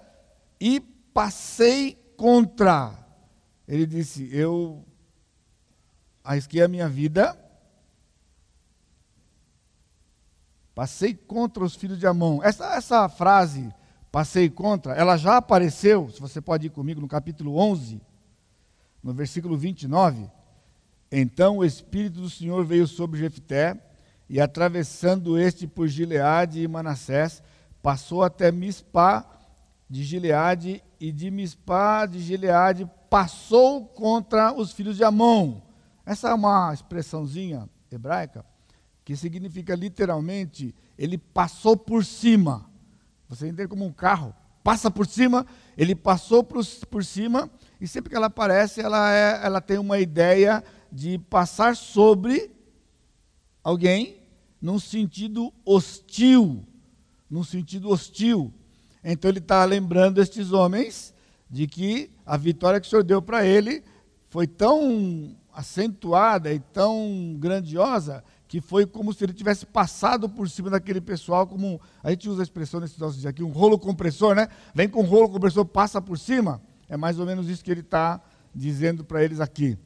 e 0.59 0.81
passei 1.13 1.97
contra. 2.17 2.93
Ele 3.65 3.85
disse: 3.85 4.29
Eu 4.35 4.83
arrisquei 6.21 6.61
a 6.61 6.67
minha 6.67 6.89
vida, 6.89 7.39
passei 10.75 11.13
contra 11.13 11.63
os 11.63 11.75
filhos 11.75 11.97
de 11.97 12.05
Amon. 12.05 12.43
Essa, 12.43 12.75
essa 12.75 13.07
frase, 13.07 13.73
passei 14.11 14.49
contra, 14.49 14.93
ela 14.93 15.15
já 15.17 15.37
apareceu, 15.37 16.09
se 16.09 16.19
você 16.19 16.41
pode 16.41 16.67
ir 16.67 16.69
comigo, 16.69 16.99
no 16.99 17.07
capítulo 17.07 17.57
11, 17.57 18.01
no 19.01 19.13
versículo 19.13 19.57
29. 19.57 20.29
Então 21.11 21.57
o 21.57 21.65
Espírito 21.65 22.19
do 22.21 22.29
Senhor 22.29 22.65
veio 22.65 22.87
sobre 22.87 23.19
Jefté, 23.19 23.79
e 24.29 24.39
atravessando 24.39 25.37
este 25.37 25.67
por 25.67 25.87
Gileade 25.87 26.61
e 26.61 26.67
Manassés, 26.67 27.43
passou 27.81 28.23
até 28.23 28.51
Mispá 28.51 29.25
de 29.89 30.03
Gileade, 30.03 30.83
e 30.99 31.11
de 31.11 31.29
Mispá 31.29 32.05
de 32.05 32.19
Gileade 32.19 32.89
passou 33.09 33.85
contra 33.85 34.53
os 34.53 34.71
filhos 34.71 34.95
de 34.95 35.03
Amon. 35.03 35.59
Essa 36.05 36.29
é 36.29 36.33
uma 36.33 36.73
expressãozinha 36.73 37.69
hebraica 37.91 38.45
que 39.03 39.15
significa 39.15 39.75
literalmente 39.75 40.73
ele 40.97 41.17
passou 41.17 41.75
por 41.75 42.05
cima. 42.05 42.70
Você 43.31 43.47
entende 43.47 43.69
como 43.69 43.85
um 43.85 43.93
carro 43.93 44.35
passa 44.61 44.91
por 44.91 45.07
cima, 45.07 45.47
ele 45.77 45.95
passou 45.95 46.43
por, 46.43 46.65
por 46.89 47.03
cima 47.03 47.49
e 47.79 47.87
sempre 47.87 48.09
que 48.09 48.15
ela 48.15 48.27
aparece, 48.27 48.81
ela, 48.81 49.13
é, 49.13 49.39
ela 49.41 49.61
tem 49.61 49.77
uma 49.77 49.99
ideia 49.99 50.61
de 50.91 51.17
passar 51.17 51.77
sobre 51.77 52.51
alguém 53.63 54.17
num 54.61 54.77
sentido 54.77 55.53
hostil, 55.65 56.67
num 57.29 57.43
sentido 57.43 57.89
hostil. 57.89 58.53
Então 59.01 59.31
ele 59.31 59.39
está 59.39 59.63
lembrando 59.63 60.21
estes 60.21 60.51
homens 60.51 61.13
de 61.49 61.67
que 61.67 62.11
a 62.25 62.35
vitória 62.35 62.81
que 62.81 62.87
o 62.87 62.89
Senhor 62.89 63.03
deu 63.03 63.21
para 63.21 63.45
ele 63.45 63.81
foi 64.29 64.45
tão 64.45 65.37
acentuada 65.53 66.53
e 66.53 66.59
tão 66.59 67.37
grandiosa 67.39 68.25
que 68.51 68.59
foi 68.59 68.85
como 68.85 69.13
se 69.13 69.23
ele 69.23 69.31
tivesse 69.31 69.65
passado 69.65 70.27
por 70.27 70.49
cima 70.49 70.69
daquele 70.69 70.99
pessoal, 70.99 71.47
como 71.47 71.79
a 72.03 72.09
gente 72.09 72.27
usa 72.27 72.41
a 72.41 72.43
expressão 72.43 72.81
nesses 72.81 72.97
nossos 72.97 73.15
dias 73.15 73.29
aqui, 73.29 73.41
um 73.41 73.49
rolo 73.49 73.79
compressor, 73.79 74.35
né? 74.35 74.49
Vem 74.75 74.89
com 74.89 75.03
um 75.03 75.05
rolo 75.05 75.29
compressor, 75.29 75.63
passa 75.63 76.01
por 76.01 76.19
cima. 76.19 76.61
É 76.89 76.97
mais 76.97 77.17
ou 77.17 77.25
menos 77.25 77.47
isso 77.47 77.63
que 77.63 77.71
ele 77.71 77.79
está 77.79 78.21
dizendo 78.53 79.05
para 79.05 79.23
eles 79.23 79.39
aqui. 79.39 79.77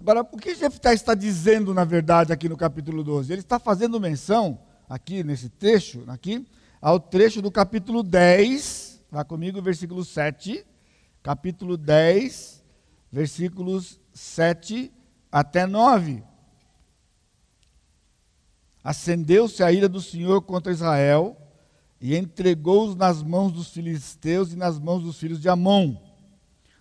Agora, 0.00 0.22
o 0.22 0.38
que 0.38 0.54
Jefté 0.54 0.94
está 0.94 1.14
dizendo, 1.14 1.74
na 1.74 1.84
verdade, 1.84 2.32
aqui 2.32 2.48
no 2.48 2.56
capítulo 2.56 3.04
12? 3.04 3.30
Ele 3.30 3.42
está 3.42 3.58
fazendo 3.58 4.00
menção, 4.00 4.58
aqui 4.88 5.22
nesse 5.22 5.50
trecho, 5.50 6.04
aqui, 6.06 6.46
ao 6.80 6.98
trecho 6.98 7.42
do 7.42 7.50
capítulo 7.50 8.02
10, 8.02 9.02
vá 9.10 9.22
comigo, 9.22 9.60
versículo 9.60 10.06
7, 10.06 10.64
capítulo 11.22 11.76
10, 11.76 12.64
versículos 13.12 14.00
7 14.14 14.90
até 15.30 15.66
9. 15.66 16.32
Acendeu-se 18.84 19.62
a 19.62 19.72
ira 19.72 19.88
do 19.88 19.98
Senhor 19.98 20.42
contra 20.42 20.70
Israel 20.70 21.34
e 21.98 22.14
entregou-os 22.14 22.94
nas 22.94 23.22
mãos 23.22 23.50
dos 23.50 23.70
filisteus 23.70 24.52
e 24.52 24.56
nas 24.56 24.78
mãos 24.78 25.02
dos 25.02 25.18
filhos 25.18 25.40
de 25.40 25.48
Amon, 25.48 25.96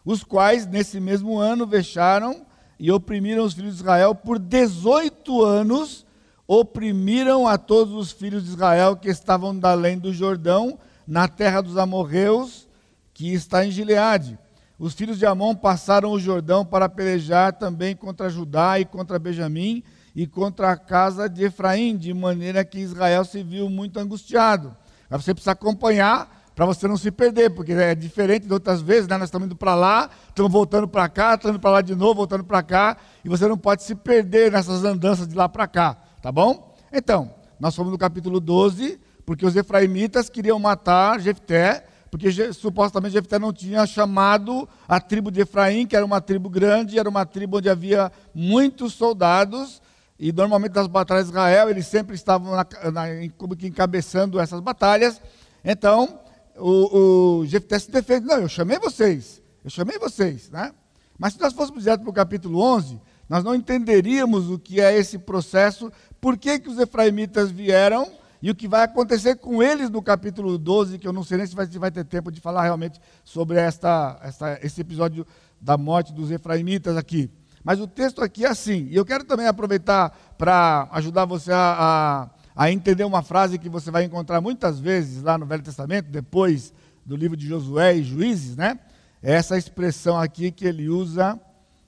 os 0.03 0.22
quais, 0.22 0.67
nesse 0.67 1.00
mesmo 1.00 1.38
ano, 1.38 1.65
vexaram 1.65 2.45
e 2.77 2.91
oprimiram 2.91 3.45
os 3.45 3.53
filhos 3.53 3.75
de 3.75 3.79
Israel 3.79 4.13
por 4.13 4.38
18 4.38 5.45
anos, 5.45 6.05
oprimiram 6.45 7.48
a 7.48 7.57
todos 7.57 7.93
os 7.93 8.12
filhos 8.12 8.43
de 8.43 8.50
Israel 8.50 8.98
que 8.98 9.07
estavam 9.07 9.57
da 9.57 9.72
além 9.72 9.98
do 9.98 10.13
Jordão, 10.13 10.77
na 11.07 11.29
terra 11.29 11.62
dos 11.62 11.77
amorreus, 11.77 12.67
que 13.13 13.33
está 13.33 13.65
em 13.65 13.72
Gileade. 13.72 14.38
Os 14.77 14.93
filhos 14.93 15.17
de 15.17 15.25
Amon 15.25 15.55
passaram 15.55 16.12
o 16.12 16.19
Jordão 16.19 16.65
para 16.65 16.89
pelejar 16.89 17.53
também 17.53 17.95
contra 17.95 18.29
Judá 18.29 18.77
e 18.77 18.83
contra 18.83 19.17
Benjamim 19.17 19.81
e 20.15 20.27
contra 20.27 20.72
a 20.72 20.77
casa 20.77 21.27
de 21.27 21.46
Efraim, 21.46 21.98
de 21.98 22.13
maneira 22.13 22.63
que 22.63 22.79
Israel 22.79 23.25
se 23.25 23.41
viu 23.41 23.70
muito 23.70 24.00
angustiado. 24.00 24.75
Mas 25.10 25.24
você 25.24 25.34
precisa 25.34 25.51
acompanhar 25.51 26.43
para 26.55 26.65
você 26.65 26.88
não 26.88 26.98
se 26.98 27.12
perder, 27.12 27.50
porque 27.50 27.72
é 27.72 27.96
diferente 27.96 28.46
de 28.46 28.53
outras 28.53 28.82
vezes, 28.82 29.08
né? 29.08 29.17
nós 29.17 29.27
estamos 29.27 29.48
indo 29.48 29.55
para 29.55 29.74
lá, 29.74 30.10
estamos 30.27 30.51
voltando 30.51 30.88
para 30.88 31.10
cá, 31.10 31.34
estamos 31.34 31.55
indo 31.55 31.62
para 31.62 31.72
lá 31.72 31.82
de 31.82 31.96
novo, 31.96 32.15
voltando 32.15 32.43
para 32.43 32.62
cá, 32.62 32.98
e 33.25 33.29
você 33.29 33.48
não 33.48 33.58
pode 33.58 33.84
se 33.84 33.96
perder 33.96 34.51
nessas 34.51 34.84
andanças 34.84 35.27
de 35.27 35.36
lá 35.36 35.50
para 35.50 35.67
cá, 35.67 35.98
tá 36.22 36.32
bom? 36.32 36.75
Então, 36.91 37.34
nós 37.60 37.75
fomos 37.75 37.91
no 37.91 37.98
capítulo 37.98 38.39
12, 38.39 39.00
porque 39.25 39.46
os 39.46 39.55
efraimitas 39.55 40.29
queriam 40.29 40.60
matar 40.60 41.20
Jefté, 41.20 41.86
porque 42.12 42.53
supostamente 42.53 43.13
Jefté 43.13 43.39
não 43.39 43.51
tinha 43.51 43.88
chamado 43.88 44.70
a 44.88 45.00
tribo 45.00 45.32
de 45.32 45.41
Efraim, 45.41 45.88
que 45.88 45.96
era 45.96 46.05
uma 46.05 46.22
tribo 46.22 46.48
grande, 46.48 47.00
era 47.00 47.10
uma 47.10 47.25
tribo 47.25 47.58
onde 47.58 47.70
havia 47.70 48.12
muitos 48.36 48.93
soldados, 48.93 49.82
e 50.24 50.32
normalmente 50.32 50.74
nas 50.74 50.88
batalhas 50.88 51.25
de 51.25 51.32
Israel 51.32 51.70
eles 51.70 51.86
sempre 51.86 52.15
estavam 52.15 52.56
na, 52.56 52.65
na, 52.94 53.24
encabeçando 53.62 54.39
essas 54.39 54.62
batalhas. 54.62 55.22
Então, 55.65 56.18
o, 56.56 57.39
o 57.42 57.46
Jefté 57.46 57.77
se 57.77 57.92
defende, 57.92 58.25
não, 58.25 58.38
eu 58.38 58.48
chamei 58.48 58.80
vocês, 58.80 59.42
eu 59.65 59.70
chamei 59.70 60.00
vocês, 60.00 60.50
né? 60.50 60.72
Mas 61.20 61.34
se 61.34 61.42
nós 61.42 61.51
fôssemos 61.51 61.84
direto 61.84 62.03
para 62.03 62.10
o 62.10 62.13
capítulo 62.13 62.62
11, 62.62 63.01
nós 63.27 63.44
não 63.44 63.53
entenderíamos 63.53 64.50
o 64.50 64.58
que 64.58 64.80
é 64.80 64.98
esse 64.98 65.20
processo, 65.20 65.92
por 66.22 66.38
que, 66.38 66.58
que 66.58 66.70
os 66.70 66.80
efraimitas 66.80 67.51
vieram 67.51 68.10
e 68.42 68.50
o 68.50 68.56
que 68.56 68.65
vai 68.65 68.84
acontecer 68.84 69.36
com 69.36 69.62
eles 69.62 69.89
no 69.89 70.01
capítulo 70.01 70.58
12, 70.58 71.00
que 71.00 71.08
eu 71.08 71.12
não 71.12 71.25
sei 71.25 71.39
nem 71.39 71.48
se 71.48 71.53
vai, 71.53 71.68
se 71.68 71.77
vai 71.77 71.92
ter 71.92 72.06
tempo 72.06 72.32
de 72.32 72.39
falar 72.39 72.63
realmente 72.63 72.98
sobre 73.25 73.58
esta, 73.58 74.18
esta, 74.24 74.58
esse 74.63 74.80
episódio 74.80 75.27
da 75.60 75.77
morte 75.77 76.13
dos 76.13 76.32
efraimitas 76.32 76.96
aqui. 76.96 77.30
Mas 77.63 77.79
o 77.79 77.88
texto 77.88 78.22
aqui 78.22 78.46
é 78.46 78.50
assim, 78.50 78.88
e 78.89 78.96
eu 78.96 79.05
quero 79.05 79.24
também 79.24 79.48
aproveitar 79.48 80.10
para 80.38 80.88
ajudar 80.91 81.25
você 81.25 81.51
a, 81.51 81.77
a 81.79 82.43
a 82.55 82.72
entender 82.72 83.03
uma 83.03 83.24
frase 83.24 83.58
que 83.58 83.70
você 83.70 83.89
vai 83.89 84.03
encontrar 84.03 84.39
muitas 84.39 84.79
vezes 84.79 85.24
lá 85.24 85.38
no 85.38 85.46
Velho 85.46 85.63
Testamento, 85.63 86.10
depois 86.10 86.74
do 87.05 87.15
livro 87.15 87.36
de 87.36 87.48
Josué 87.48 87.96
e 87.98 88.03
Juízes, 88.03 88.55
né? 88.55 88.79
É 89.22 89.34
essa 89.34 89.58
expressão 89.58 90.17
aqui 90.17 90.51
que 90.51 90.65
ele 90.65 90.89
usa 90.89 91.39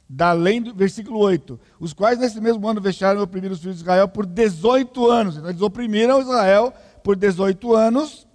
da 0.08 0.30
além 0.30 0.62
do 0.62 0.74
versículo 0.74 1.20
8, 1.20 1.60
os 1.80 1.92
quais 1.92 2.20
nesse 2.20 2.40
mesmo 2.40 2.68
ano 2.68 2.80
vexaram 2.80 3.20
e 3.20 3.24
oprimiram 3.24 3.54
os 3.54 3.60
filhos 3.60 3.78
de 3.78 3.82
Israel 3.82 4.08
por 4.08 4.26
18 4.26 5.10
anos. 5.10 5.38
Então 5.38 5.50
eles 5.50 5.62
oprimiram 5.62 6.22
Israel 6.22 6.74
por 7.04 7.16
18 7.16 7.76
anos. 7.76 8.28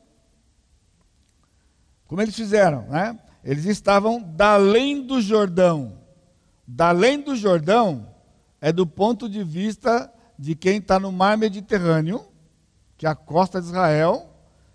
Como 2.07 2.21
eles 2.21 2.35
fizeram, 2.35 2.83
né? 2.89 3.19
Eles 3.45 3.65
estavam 3.67 4.21
da 4.21 4.55
além 4.55 5.07
do 5.07 5.21
Jordão. 5.21 6.00
Da 6.73 6.91
além 6.91 7.21
do 7.21 7.35
Jordão 7.35 8.07
é 8.61 8.73
do 8.73 8.87
ponto 8.87 9.29
de 9.29 9.43
vista 9.43 10.09
de 10.39 10.55
quem 10.55 10.77
está 10.77 11.01
no 11.01 11.11
mar 11.11 11.37
Mediterrâneo, 11.37 12.25
que 12.97 13.07
é 13.07 13.09
a 13.09 13.15
costa 13.15 13.61
de 13.61 13.67
Israel, 13.67 14.31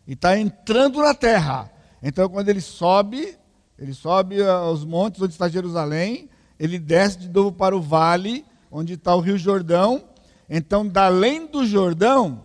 e 0.05 0.11
está 0.11 0.37
entrando 0.37 0.99
na 0.99 1.13
terra. 1.13 1.71
Então, 2.03 2.27
quando 2.27 2.49
ele 2.49 2.59
sobe, 2.59 3.37
ele 3.79 3.93
sobe 3.93 4.43
aos 4.43 4.83
montes 4.83 5.21
onde 5.21 5.31
está 5.31 5.47
Jerusalém, 5.47 6.29
ele 6.59 6.77
desce 6.77 7.17
de 7.17 7.29
novo 7.29 7.53
para 7.53 7.75
o 7.75 7.81
vale, 7.81 8.45
onde 8.69 8.95
está 8.95 9.15
o 9.15 9.21
Rio 9.21 9.37
Jordão. 9.37 10.03
Então, 10.49 10.85
da 10.85 11.05
além 11.05 11.47
do 11.47 11.65
Jordão, 11.65 12.43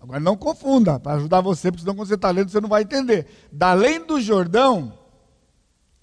agora 0.00 0.20
não 0.20 0.36
confunda, 0.36 1.00
para 1.00 1.16
ajudar 1.16 1.40
você, 1.40 1.72
porque 1.72 1.82
senão 1.82 1.96
quando 1.96 2.06
você 2.06 2.14
está 2.14 2.30
lendo 2.30 2.50
você 2.50 2.60
não 2.60 2.68
vai 2.68 2.82
entender. 2.82 3.26
Da 3.50 3.72
além 3.72 4.06
do 4.06 4.20
Jordão, 4.20 4.96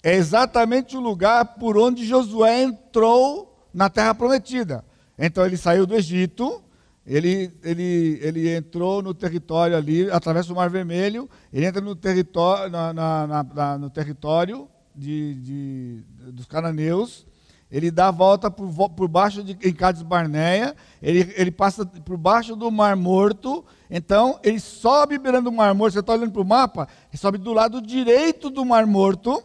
é 0.04 0.14
exatamente 0.14 0.98
o 0.98 1.00
lugar 1.00 1.54
por 1.54 1.78
onde 1.78 2.04
Josué 2.04 2.62
entrou 2.62 3.58
na 3.72 3.88
terra 3.88 4.14
prometida. 4.14 4.84
Então 5.18 5.46
ele 5.46 5.56
saiu 5.56 5.86
do 5.86 5.94
Egito, 5.94 6.62
ele, 7.06 7.50
ele, 7.62 8.18
ele 8.20 8.54
entrou 8.54 9.00
no 9.00 9.14
território 9.14 9.74
ali, 9.74 10.10
através 10.10 10.46
do 10.46 10.54
Mar 10.54 10.68
Vermelho, 10.68 11.26
ele 11.50 11.64
entra 11.64 11.80
no 11.80 11.96
território, 11.96 12.70
na, 12.70 12.92
na, 12.92 13.44
na, 13.44 13.78
no 13.78 13.88
território 13.88 14.68
de, 14.94 15.34
de, 15.36 16.04
dos 16.32 16.44
cananeus, 16.44 17.26
ele 17.70 17.90
dá 17.90 18.08
a 18.08 18.10
volta 18.10 18.50
por, 18.50 18.90
por 18.90 19.08
baixo 19.08 19.42
de 19.42 19.56
em 19.66 19.72
Cades 19.72 20.02
Barneia, 20.02 20.76
ele, 21.00 21.32
ele 21.34 21.50
passa 21.50 21.86
por 21.86 22.18
baixo 22.18 22.54
do 22.54 22.70
Mar 22.70 22.94
Morto, 22.94 23.64
então 23.90 24.38
ele 24.42 24.60
sobe 24.60 25.16
beirando 25.16 25.48
o 25.48 25.52
Mar 25.52 25.74
Morto, 25.74 25.94
você 25.94 26.00
está 26.00 26.12
olhando 26.12 26.32
para 26.32 26.42
o 26.42 26.46
mapa, 26.46 26.88
ele 27.10 27.16
sobe 27.18 27.38
do 27.38 27.54
lado 27.54 27.80
direito 27.80 28.50
do 28.50 28.66
Mar 28.66 28.86
Morto, 28.86 29.42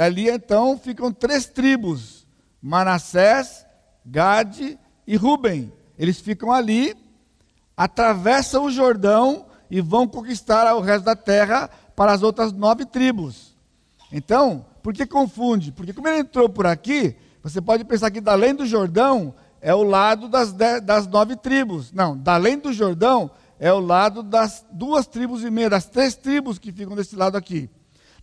ali 0.00 0.28
então 0.28 0.78
ficam 0.78 1.12
três 1.12 1.46
tribos, 1.46 2.26
Manassés, 2.60 3.64
Gade 4.04 4.78
e 5.06 5.16
Ruben. 5.16 5.72
Eles 5.98 6.20
ficam 6.20 6.52
ali, 6.52 6.94
atravessam 7.76 8.64
o 8.64 8.70
Jordão 8.70 9.46
e 9.70 9.80
vão 9.80 10.06
conquistar 10.06 10.74
o 10.74 10.80
resto 10.80 11.04
da 11.04 11.16
terra 11.16 11.70
para 11.94 12.12
as 12.12 12.22
outras 12.22 12.52
nove 12.52 12.84
tribos. 12.84 13.56
Então, 14.12 14.64
por 14.82 14.92
que 14.92 15.06
confunde? 15.06 15.72
Porque 15.72 15.92
como 15.92 16.08
ele 16.08 16.20
entrou 16.20 16.48
por 16.48 16.66
aqui, 16.66 17.16
você 17.42 17.60
pode 17.60 17.84
pensar 17.84 18.10
que 18.10 18.20
da 18.20 18.32
além 18.32 18.54
do 18.54 18.66
Jordão 18.66 19.34
é 19.60 19.74
o 19.74 19.82
lado 19.82 20.28
das, 20.28 20.52
das 20.52 21.06
nove 21.06 21.36
tribos. 21.36 21.92
Não, 21.92 22.16
da 22.16 22.34
além 22.34 22.58
do 22.58 22.72
Jordão 22.72 23.30
é 23.58 23.72
o 23.72 23.80
lado 23.80 24.22
das 24.22 24.64
duas 24.70 25.06
tribos 25.06 25.42
e 25.42 25.50
meia, 25.50 25.70
das 25.70 25.86
três 25.86 26.14
tribos 26.14 26.58
que 26.58 26.70
ficam 26.70 26.94
desse 26.94 27.16
lado 27.16 27.36
aqui. 27.36 27.70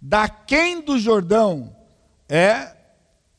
Da 0.06 0.28
quem 0.28 0.82
do 0.82 1.00
Jordão 1.00 1.74
é 2.28 2.76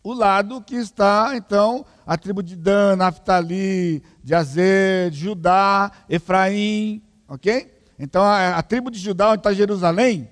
o 0.02 0.14
lado 0.14 0.62
que 0.62 0.76
está, 0.76 1.32
então, 1.36 1.84
a 2.06 2.16
tribo 2.16 2.42
de 2.42 2.56
Dan, 2.56 2.96
Naftali, 2.96 4.02
de 4.22 4.34
Azer, 4.34 5.10
de 5.10 5.18
Judá, 5.18 5.92
Efraim, 6.08 7.02
ok? 7.28 7.70
Então, 7.98 8.22
a, 8.22 8.56
a 8.56 8.62
tribo 8.62 8.90
de 8.90 8.98
Judá, 8.98 9.28
onde 9.28 9.40
está 9.40 9.52
Jerusalém, 9.52 10.26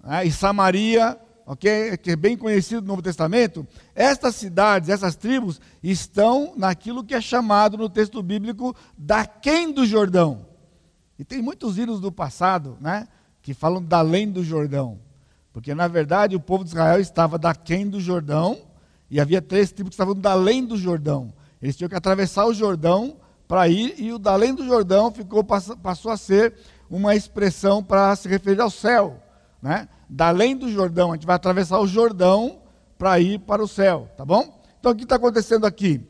né, 0.00 0.24
e 0.24 0.30
Samaria, 0.30 1.18
ok? 1.44 1.96
Que 1.96 2.12
é 2.12 2.16
bem 2.16 2.36
conhecido 2.36 2.82
no 2.82 2.86
Novo 2.86 3.02
Testamento. 3.02 3.66
Estas 3.96 4.36
cidades, 4.36 4.88
essas 4.88 5.16
tribos, 5.16 5.60
estão 5.82 6.54
naquilo 6.56 7.02
que 7.02 7.16
é 7.16 7.20
chamado 7.20 7.76
no 7.76 7.88
texto 7.88 8.22
bíblico 8.22 8.76
da 8.96 9.26
quem 9.26 9.72
do 9.72 9.84
Jordão. 9.84 10.46
E 11.18 11.24
tem 11.24 11.42
muitos 11.42 11.78
hinos 11.78 12.00
do 12.00 12.12
passado, 12.12 12.78
né? 12.80 13.08
Que 13.42 13.52
falam 13.52 13.82
da 13.82 13.98
além 13.98 14.30
do 14.30 14.44
Jordão. 14.44 15.02
Porque, 15.54 15.72
na 15.72 15.86
verdade, 15.86 16.34
o 16.34 16.40
povo 16.40 16.64
de 16.64 16.70
Israel 16.70 16.98
estava 17.00 17.38
da 17.38 17.54
quem 17.54 17.88
do 17.88 18.00
Jordão 18.00 18.58
e 19.08 19.20
havia 19.20 19.40
três 19.40 19.70
tribos 19.70 19.90
que 19.90 19.94
estavam 19.94 20.12
da 20.12 20.32
além 20.32 20.66
do 20.66 20.76
Jordão. 20.76 21.32
Eles 21.62 21.76
tinham 21.76 21.88
que 21.88 21.94
atravessar 21.94 22.44
o 22.44 22.52
Jordão 22.52 23.18
para 23.46 23.68
ir, 23.68 23.94
e 23.96 24.12
o 24.12 24.18
da 24.18 24.32
além 24.32 24.52
do 24.52 24.66
Jordão 24.66 25.12
ficou, 25.12 25.44
passou 25.44 26.10
a 26.10 26.16
ser 26.16 26.54
uma 26.90 27.14
expressão 27.14 27.84
para 27.84 28.16
se 28.16 28.28
referir 28.28 28.60
ao 28.60 28.68
céu. 28.68 29.22
Né? 29.62 29.88
Da 30.10 30.26
além 30.26 30.56
do 30.56 30.68
Jordão, 30.68 31.12
a 31.12 31.14
gente 31.14 31.26
vai 31.26 31.36
atravessar 31.36 31.78
o 31.78 31.86
Jordão 31.86 32.58
para 32.98 33.20
ir 33.20 33.38
para 33.38 33.62
o 33.62 33.68
céu, 33.68 34.10
tá 34.16 34.24
bom? 34.24 34.60
Então 34.80 34.90
o 34.90 34.94
que 34.96 35.04
está 35.04 35.14
acontecendo 35.14 35.66
aqui? 35.66 36.00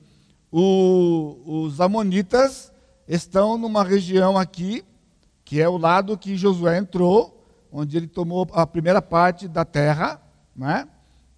O, 0.50 1.36
os 1.44 1.82
amonitas 1.82 2.72
estão 3.06 3.58
numa 3.58 3.84
região 3.84 4.38
aqui, 4.38 4.82
que 5.44 5.60
é 5.60 5.68
o 5.68 5.76
lado 5.76 6.16
que 6.16 6.34
Josué 6.34 6.78
entrou, 6.78 7.43
onde 7.76 7.96
ele 7.96 8.06
tomou 8.06 8.46
a 8.52 8.64
primeira 8.64 9.02
parte 9.02 9.48
da 9.48 9.64
terra, 9.64 10.22
né? 10.54 10.86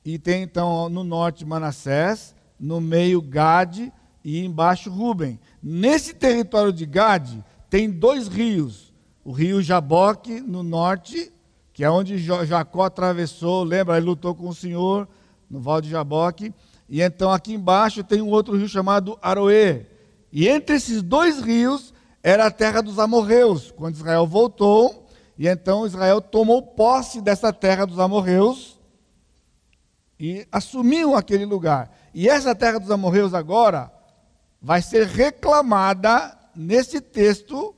E 0.05 0.19
tem 0.19 0.43
então 0.43 0.87
no 0.91 1.03
norte 1.03 1.47
Manassés, 1.47 2.35
no 2.61 2.79
meio 2.79 3.23
Gade 3.23 3.91
e 4.23 4.45
embaixo 4.45 4.91
Ruben. 4.91 5.41
Nesse 5.63 6.13
território 6.13 6.75
de 6.75 6.85
Gade 6.85 7.43
tem 7.71 7.91
dois 7.91 8.29
rios. 8.29 8.93
O 9.25 9.33
rio 9.33 9.63
Jaboque 9.63 10.41
no 10.43 10.63
norte, 10.63 11.33
que 11.73 11.83
é 11.83 11.91
onde 11.91 12.19
Jacó 12.19 12.85
atravessou, 12.85 13.65
lembra, 13.65 13.97
ele 13.97 14.05
lutou 14.05 14.35
com 14.35 14.51
o 14.51 14.55
Senhor 14.55 15.09
no 15.49 15.59
Val 15.59 15.81
de 15.81 15.89
Jaboque. 15.89 16.53
E 16.87 17.01
então 17.01 17.33
aqui 17.33 17.55
embaixo 17.55 18.05
tem 18.05 18.21
um 18.21 18.29
outro 18.29 18.55
rio 18.57 18.69
chamado 18.69 19.19
Aroê. 19.23 19.87
E 20.31 20.47
entre 20.47 20.77
esses 20.77 21.03
dois 21.03 21.41
rios 21.41 21.95
era 22.23 22.47
a 22.47 22.51
terra 22.51 22.83
dos 22.83 22.99
amorreus. 22.99 23.71
Quando 23.71 23.95
Israel 23.95 24.27
voltou, 24.27 25.06
e 25.39 25.47
então 25.47 25.87
Israel 25.87 26.21
tomou 26.21 26.63
posse 26.63 27.21
dessa 27.21 27.53
terra 27.53 27.85
dos 27.85 27.99
amorreus 27.99 28.79
e 30.19 30.47
assumiam 30.51 31.15
aquele 31.15 31.45
lugar. 31.45 31.91
E 32.15 32.29
essa 32.29 32.55
terra 32.55 32.79
dos 32.79 32.91
amorreus 32.91 33.35
agora 33.35 33.93
vai 34.61 34.81
ser 34.81 35.07
reclamada 35.07 36.37
nesse 36.55 37.01
texto 37.01 37.75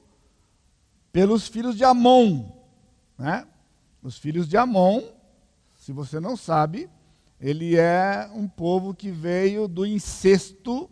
pelos 1.13 1.49
filhos 1.49 1.77
de 1.77 1.85
Amon. 1.85 2.49
Né? 3.19 3.45
Os 4.01 4.17
filhos 4.17 4.49
de 4.49 4.57
Amon, 4.57 5.03
se 5.77 5.93
você 5.93 6.21
não 6.21 6.37
sabe, 6.37 6.89
ele 7.41 7.77
é 7.77 8.31
um 8.33 8.47
povo 8.47 8.95
que 8.95 9.11
veio 9.11 9.67
do 9.67 9.85
incesto 9.85 10.89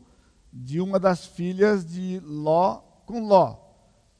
de 0.52 0.80
uma 0.80 0.98
das 0.98 1.26
filhas 1.26 1.86
de 1.86 2.20
Ló 2.24 2.78
com 3.04 3.20
Ló. 3.24 3.65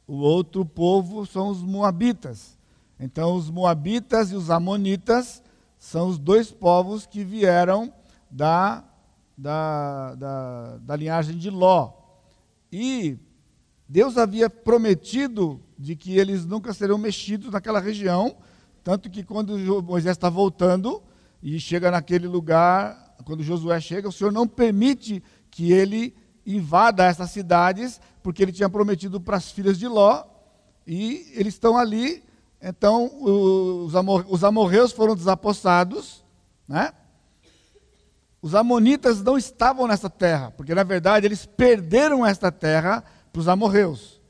O 0.06 0.16
outro 0.16 0.64
povo 0.64 1.26
são 1.26 1.48
os 1.48 1.62
moabitas. 1.62 2.56
Então, 2.98 3.34
os 3.34 3.50
moabitas 3.50 4.30
e 4.30 4.36
os 4.36 4.50
amonitas 4.50 5.42
são 5.78 6.08
os 6.08 6.18
dois 6.18 6.50
povos 6.50 7.06
que 7.06 7.24
vieram 7.24 7.92
da, 8.30 8.84
da, 9.36 10.14
da, 10.14 10.76
da 10.78 10.96
linhagem 10.96 11.36
de 11.36 11.50
Ló. 11.50 11.92
E 12.72 13.18
Deus 13.88 14.16
havia 14.16 14.48
prometido 14.48 15.60
de 15.78 15.94
que 15.94 16.16
eles 16.18 16.44
nunca 16.44 16.72
serão 16.72 16.98
mexidos 16.98 17.52
naquela 17.52 17.80
região, 17.80 18.36
tanto 18.82 19.10
que 19.10 19.22
quando 19.22 19.58
Moisés 19.82 20.16
está 20.16 20.30
voltando 20.30 21.02
e 21.42 21.58
chega 21.60 21.90
naquele 21.90 22.26
lugar, 22.26 23.16
quando 23.24 23.42
Josué 23.42 23.80
chega, 23.80 24.08
o 24.08 24.12
Senhor 24.12 24.32
não 24.32 24.46
permite 24.46 25.22
que 25.50 25.72
ele 25.72 26.14
invada 26.44 27.04
essas 27.04 27.30
cidades, 27.30 28.00
porque 28.26 28.42
ele 28.42 28.50
tinha 28.50 28.68
prometido 28.68 29.20
para 29.20 29.36
as 29.36 29.52
filhas 29.52 29.78
de 29.78 29.86
Ló, 29.86 30.24
e 30.84 31.32
eles 31.36 31.54
estão 31.54 31.78
ali 31.78 32.24
então, 32.60 33.08
os, 33.22 33.94
amor, 33.94 34.26
os 34.28 34.42
amorreus 34.42 34.90
foram 34.90 35.14
desapossados, 35.14 36.24
né? 36.66 36.92
Os 38.42 38.52
amonitas 38.52 39.22
não 39.22 39.38
estavam 39.38 39.86
nessa 39.86 40.10
terra, 40.10 40.50
porque 40.50 40.74
na 40.74 40.82
verdade 40.82 41.24
eles 41.24 41.46
perderam 41.46 42.26
esta 42.26 42.50
terra 42.50 43.04
para 43.32 43.38
os 43.38 43.46
amorreus. 43.46 44.20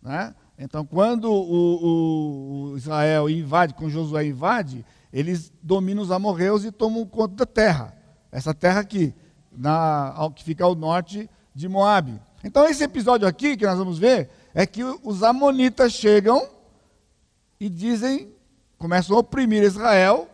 Né? 0.00 0.34
Então, 0.58 0.86
quando 0.86 1.30
o, 1.30 2.70
o, 2.72 2.76
Israel 2.78 3.28
invade, 3.28 3.74
com 3.74 3.90
Josué 3.90 4.24
invade, 4.24 4.82
eles 5.12 5.52
dominam 5.62 6.02
os 6.02 6.10
amorreus 6.10 6.64
e 6.64 6.72
tomam 6.72 7.04
conta 7.04 7.34
da 7.34 7.46
terra. 7.46 7.94
Essa 8.32 8.54
terra 8.54 8.80
aqui, 8.80 9.14
na, 9.52 10.14
que 10.34 10.42
fica 10.42 10.64
ao 10.64 10.74
norte 10.74 11.28
de 11.54 11.68
Moabe. 11.68 12.18
Então, 12.44 12.68
esse 12.68 12.84
episódio 12.84 13.26
aqui 13.26 13.56
que 13.56 13.64
nós 13.64 13.78
vamos 13.78 13.98
ver 13.98 14.28
é 14.52 14.66
que 14.66 14.84
os 15.02 15.22
amonitas 15.22 15.92
chegam 15.92 16.46
e 17.58 17.70
dizem, 17.70 18.34
começam 18.76 19.16
a 19.16 19.20
oprimir 19.20 19.62
Israel, 19.62 20.28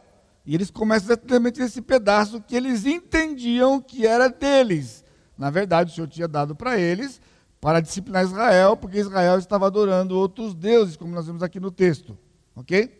e 0.45 0.55
eles 0.55 0.71
começam 0.71 1.13
exatamente 1.13 1.63
esse 1.63 1.81
pedaço 1.81 2.41
que 2.41 2.57
eles 2.57 2.85
entendiam 2.85 3.81
que 3.81 4.05
era 4.05 4.29
deles. 4.29 5.05
Na 5.39 5.51
verdade, 5.51 5.93
o 5.93 5.95
Senhor 5.95 6.09
tinha 6.09 6.27
dado 6.27 6.55
para 6.57 6.77
eles 6.79 7.21
para 7.61 7.81
disciplinar 7.81 8.25
Israel, 8.25 8.77
porque 8.77 8.99
Israel 8.99 9.39
estava 9.39 9.67
adorando 9.67 10.19
outros 10.19 10.55
deuses, 10.55 10.97
como 10.97 11.15
nós 11.15 11.27
vemos 11.27 11.43
aqui 11.43 11.61
no 11.61 11.71
texto. 11.71 12.19
Ok? 12.57 12.99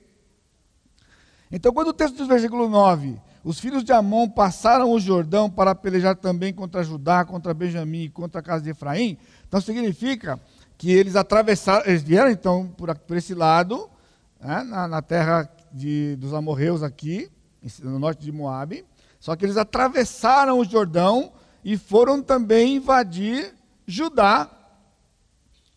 Então, 1.51 1.73
quando 1.73 1.89
o 1.89 1.93
texto 1.93 2.17
diz, 2.17 2.29
versículo 2.29 2.69
9: 2.69 3.21
Os 3.43 3.59
filhos 3.59 3.83
de 3.83 3.93
Amon 3.93 4.29
passaram 4.29 4.91
o 4.91 5.01
Jordão 5.01 5.49
para 5.49 5.75
pelejar 5.75 6.15
também 6.15 6.53
contra 6.53 6.85
Judá, 6.85 7.25
contra 7.25 7.55
Benjamim 7.55 8.03
e 8.03 8.09
contra 8.11 8.41
a 8.41 8.43
casa 8.43 8.63
de 8.63 8.71
Efraim, 8.71 9.17
então 9.49 9.61
significa 9.61 10.39
que 10.77 10.91
eles 10.91 11.17
atravessaram, 11.17 11.87
eles 11.87 12.03
vieram 12.03 12.31
então 12.31 12.69
por, 12.77 12.95
por 12.99 13.17
esse 13.17 13.35
lado, 13.35 13.89
né, 14.41 14.63
na, 14.63 14.89
na, 14.89 15.03
terra 15.03 15.51
de, 15.73 16.17
dos 16.17 16.33
amorreus 16.33 16.83
aqui, 16.83 17.31
no 17.83 17.99
norte 17.99 18.23
de 18.23 18.33
Moabe. 18.33 18.85
Só 19.19 19.37
que 19.37 19.45
eles 19.45 19.59
atravessaram 19.59 20.59
o 20.59 20.65
Jordão 20.65 21.33
e 21.63 21.77
foram 21.77 22.23
também 22.23 22.77
invadir 22.77 23.55
Judá 23.87 24.51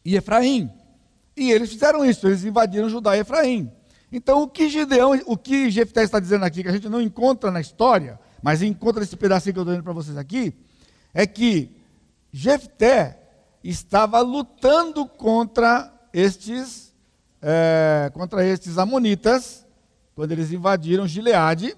e 0.06 0.16
Efraim. 0.16 0.72
E 1.36 1.52
eles 1.52 1.70
fizeram 1.70 2.06
isso, 2.06 2.28
eles 2.28 2.46
invadiram 2.46 2.90
Judá 2.90 3.18
e 3.18 3.20
Efraim. 3.20 3.72
Então, 4.16 4.44
o 4.44 4.48
que 4.48 4.70
Gideão, 4.70 5.20
o 5.26 5.36
que 5.36 5.72
Jefté 5.72 6.04
está 6.04 6.20
dizendo 6.20 6.46
aqui, 6.46 6.62
que 6.62 6.70
a 6.70 6.72
gente 6.72 6.88
não 6.88 7.02
encontra 7.02 7.50
na 7.50 7.60
história, 7.60 8.20
mas 8.44 8.62
encontra 8.62 9.00
nesse 9.00 9.18
pedacinho 9.18 9.54
que 9.54 9.60
eu 9.60 9.64
estou 9.64 9.74
dando 9.74 9.84
para 9.84 9.92
vocês 9.92 10.16
aqui, 10.16 10.54
é 11.12 11.26
que 11.26 11.76
Jefté 12.32 13.20
estava 13.64 14.22
lutando 14.22 15.08
contra 15.08 15.92
estes 16.14 16.94
é, 17.42 18.12
contra 18.14 18.46
estes 18.46 18.78
amonitas, 18.78 19.66
quando 20.14 20.32
eles 20.32 20.52
invadiram 20.52 21.08
Gileade. 21.08 21.76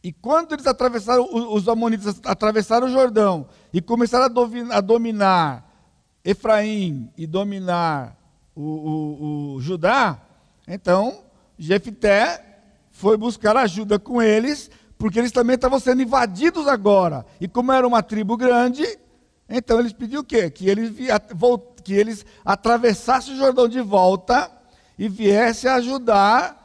E 0.00 0.12
quando 0.12 0.52
eles 0.52 0.66
atravessaram, 0.66 1.26
os 1.32 1.68
amonitas 1.68 2.20
atravessaram 2.24 2.86
o 2.86 2.90
Jordão 2.90 3.48
e 3.72 3.82
começaram 3.82 4.26
a 4.26 4.28
dominar, 4.28 4.76
a 4.76 4.80
dominar 4.80 5.70
Efraim 6.24 7.10
e 7.16 7.26
dominar 7.26 8.16
o, 8.54 8.62
o, 8.62 9.54
o 9.54 9.60
Judá, 9.60 10.20
então 10.66 11.24
Jefté 11.58 12.42
foi 12.90 13.16
buscar 13.16 13.56
ajuda 13.56 13.98
com 13.98 14.22
eles, 14.22 14.70
porque 14.96 15.18
eles 15.18 15.32
também 15.32 15.54
estavam 15.56 15.78
sendo 15.78 16.02
invadidos 16.02 16.66
agora. 16.68 17.26
E 17.40 17.48
como 17.48 17.72
era 17.72 17.86
uma 17.86 18.02
tribo 18.02 18.36
grande, 18.36 18.86
então 19.48 19.78
eles 19.78 19.92
pediram 19.92 20.22
o 20.22 20.24
quê? 20.24 20.50
Que 20.50 20.68
eles 20.68 20.92
que 21.82 21.92
eles 21.92 22.24
atravessassem 22.44 23.34
o 23.34 23.36
Jordão 23.36 23.68
de 23.68 23.80
volta 23.82 24.50
e 24.98 25.08
viessem 25.08 25.70
ajudar 25.70 26.64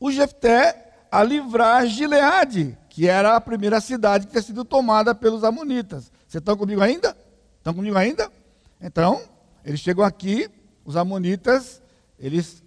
o 0.00 0.10
Jefté 0.10 0.92
a 1.12 1.22
livrar 1.22 1.86
Gileade, 1.86 2.78
que 2.88 3.06
era 3.06 3.36
a 3.36 3.40
primeira 3.40 3.80
cidade 3.80 4.26
que 4.26 4.32
tinha 4.32 4.42
sido 4.42 4.64
tomada 4.64 5.14
pelos 5.14 5.44
amonitas. 5.44 6.10
Vocês 6.26 6.40
estão 6.40 6.56
comigo 6.56 6.80
ainda? 6.80 7.16
Estão 7.58 7.74
comigo 7.74 7.96
ainda? 7.96 8.30
Então, 8.80 9.20
eles 9.64 9.80
chegam 9.80 10.04
aqui, 10.04 10.48
os 10.84 10.96
amonitas, 10.96 11.82
eles 12.18 12.63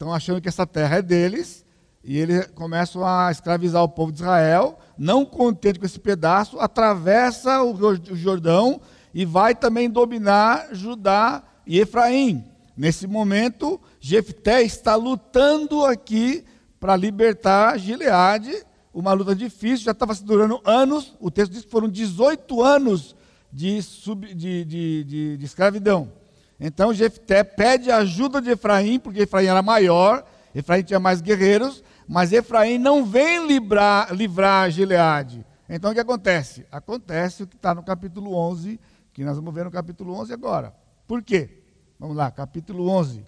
estão 0.00 0.14
achando 0.14 0.40
que 0.40 0.48
essa 0.48 0.66
terra 0.66 0.96
é 0.96 1.02
deles, 1.02 1.62
e 2.02 2.16
eles 2.16 2.46
começam 2.54 3.06
a 3.06 3.30
escravizar 3.30 3.82
o 3.82 3.88
povo 3.88 4.10
de 4.10 4.22
Israel, 4.22 4.78
não 4.96 5.26
contente 5.26 5.78
com 5.78 5.84
esse 5.84 5.98
pedaço, 5.98 6.58
atravessa 6.58 7.62
o 7.62 7.76
Jordão 8.16 8.80
e 9.12 9.26
vai 9.26 9.54
também 9.54 9.90
dominar 9.90 10.68
Judá 10.72 11.42
e 11.66 11.78
Efraim. 11.78 12.42
Nesse 12.74 13.06
momento, 13.06 13.78
Jefté 14.00 14.62
está 14.62 14.94
lutando 14.94 15.84
aqui 15.84 16.46
para 16.80 16.96
libertar 16.96 17.78
Gileade, 17.78 18.64
uma 18.94 19.12
luta 19.12 19.36
difícil, 19.36 19.84
já 19.84 19.92
estava 19.92 20.14
se 20.14 20.24
durando 20.24 20.62
anos, 20.64 21.14
o 21.20 21.30
texto 21.30 21.52
diz 21.52 21.64
que 21.64 21.70
foram 21.70 21.90
18 21.90 22.62
anos 22.62 23.14
de, 23.52 23.82
sub, 23.82 24.34
de, 24.34 24.64
de, 24.64 25.04
de, 25.04 25.36
de 25.36 25.44
escravidão. 25.44 26.19
Então 26.60 26.92
Jefté 26.92 27.42
pede 27.42 27.90
ajuda 27.90 28.42
de 28.42 28.50
Efraim, 28.50 29.00
porque 29.00 29.22
Efraim 29.22 29.46
era 29.46 29.62
maior, 29.62 30.24
Efraim 30.54 30.82
tinha 30.82 31.00
mais 31.00 31.22
guerreiros, 31.22 31.82
mas 32.06 32.32
Efraim 32.32 32.76
não 32.76 33.04
vem 33.04 33.46
livrar, 33.46 34.12
livrar 34.12 34.70
Gileade. 34.70 35.46
Então 35.66 35.90
o 35.90 35.94
que 35.94 36.00
acontece? 36.00 36.66
Acontece 36.70 37.44
o 37.44 37.46
que 37.46 37.56
está 37.56 37.74
no 37.74 37.82
capítulo 37.82 38.34
11, 38.34 38.78
que 39.12 39.24
nós 39.24 39.36
vamos 39.36 39.54
ver 39.54 39.64
no 39.64 39.70
capítulo 39.70 40.12
11 40.14 40.34
agora. 40.34 40.74
Por 41.06 41.22
quê? 41.22 41.62
Vamos 41.98 42.16
lá, 42.16 42.30
capítulo 42.30 42.88
11. 42.88 43.24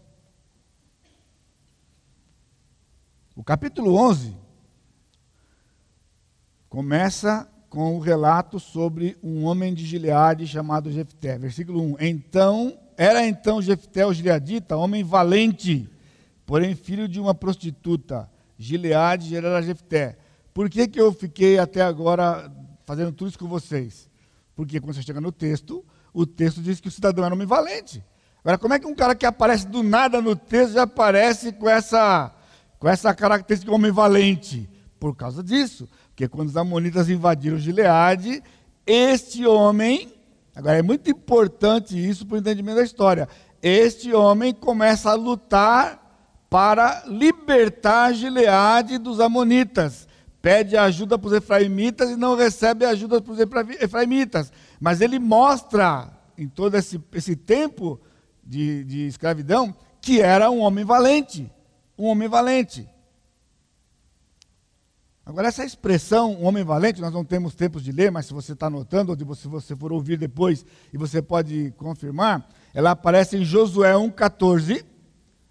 O 3.34 3.42
capítulo 3.42 3.94
11 3.96 4.36
começa 6.68 7.48
com 7.70 7.96
o 7.96 7.98
relato 7.98 8.60
sobre 8.60 9.16
um 9.22 9.44
homem 9.44 9.72
de 9.72 9.86
Gileade 9.86 10.46
chamado 10.46 10.92
Jefté. 10.92 11.38
Versículo 11.38 11.80
1. 11.80 11.96
Então, 12.00 12.78
era 12.96 13.26
então 13.26 13.62
Jefté 13.62 14.06
o 14.06 14.12
gileadita, 14.12 14.76
homem 14.76 15.02
valente, 15.02 15.88
porém 16.46 16.74
filho 16.74 17.08
de 17.08 17.20
uma 17.20 17.34
prostituta. 17.34 18.28
Gileade 18.58 19.28
gerara 19.28 19.62
Jefté. 19.62 20.16
Por 20.54 20.70
que, 20.70 20.86
que 20.86 21.00
eu 21.00 21.12
fiquei 21.12 21.58
até 21.58 21.82
agora 21.82 22.52
fazendo 22.84 23.12
tudo 23.12 23.28
isso 23.28 23.38
com 23.38 23.48
vocês? 23.48 24.08
Porque 24.54 24.80
quando 24.80 24.94
você 24.94 25.02
chega 25.02 25.20
no 25.20 25.32
texto, 25.32 25.84
o 26.12 26.26
texto 26.26 26.60
diz 26.60 26.80
que 26.80 26.88
o 26.88 26.90
cidadão 26.90 27.24
era 27.24 27.34
homem 27.34 27.46
valente. 27.46 28.04
Agora, 28.44 28.58
como 28.58 28.74
é 28.74 28.78
que 28.78 28.86
um 28.86 28.94
cara 28.94 29.14
que 29.14 29.24
aparece 29.24 29.66
do 29.66 29.82
nada 29.82 30.20
no 30.20 30.36
texto 30.36 30.74
já 30.74 30.82
aparece 30.82 31.52
com 31.52 31.68
essa, 31.68 32.32
com 32.78 32.88
essa 32.88 33.14
característica 33.14 33.70
de 33.70 33.74
homem 33.74 33.90
valente? 33.90 34.68
Por 35.00 35.16
causa 35.16 35.42
disso. 35.42 35.88
Porque 36.08 36.28
quando 36.28 36.48
os 36.48 36.56
amonitas 36.56 37.08
invadiram 37.08 37.58
Gileade, 37.58 38.42
este 38.86 39.46
homem, 39.46 40.12
agora 40.54 40.78
é 40.78 40.82
muito 40.82 41.10
importante 41.10 41.96
isso 41.96 42.26
para 42.26 42.36
o 42.36 42.38
entendimento 42.38 42.76
da 42.76 42.84
história, 42.84 43.28
este 43.62 44.12
homem 44.12 44.52
começa 44.52 45.10
a 45.10 45.14
lutar 45.14 46.02
para 46.50 47.04
libertar 47.06 48.12
Gileade 48.12 48.98
dos 48.98 49.20
amonitas. 49.20 50.06
Pede 50.42 50.76
ajuda 50.76 51.16
para 51.16 51.28
os 51.28 51.32
efraimitas 51.32 52.10
e 52.10 52.16
não 52.16 52.36
recebe 52.36 52.84
ajuda 52.84 53.22
para 53.22 53.32
os 53.32 53.38
efraimitas. 53.80 54.52
Mas 54.80 55.00
ele 55.00 55.18
mostra, 55.18 56.10
em 56.36 56.48
todo 56.48 56.76
esse, 56.76 57.00
esse 57.14 57.36
tempo 57.36 58.00
de, 58.44 58.84
de 58.84 59.06
escravidão, 59.06 59.74
que 60.00 60.20
era 60.20 60.50
um 60.50 60.58
homem 60.58 60.84
valente. 60.84 61.50
Um 61.96 62.06
homem 62.06 62.28
valente. 62.28 62.86
Agora, 65.32 65.48
essa 65.48 65.64
expressão, 65.64 66.34
um 66.34 66.44
homem 66.44 66.62
valente, 66.62 67.00
nós 67.00 67.10
não 67.10 67.24
temos 67.24 67.54
tempo 67.54 67.80
de 67.80 67.90
ler, 67.90 68.12
mas 68.12 68.26
se 68.26 68.34
você 68.34 68.52
está 68.52 68.66
anotando, 68.66 69.12
ou 69.12 69.34
se 69.34 69.48
você 69.48 69.74
for 69.74 69.90
ouvir 69.90 70.18
depois 70.18 70.62
e 70.92 70.98
você 70.98 71.22
pode 71.22 71.72
confirmar, 71.78 72.46
ela 72.74 72.90
aparece 72.90 73.38
em 73.38 73.42
Josué 73.42 73.94
1,14, 73.94 74.84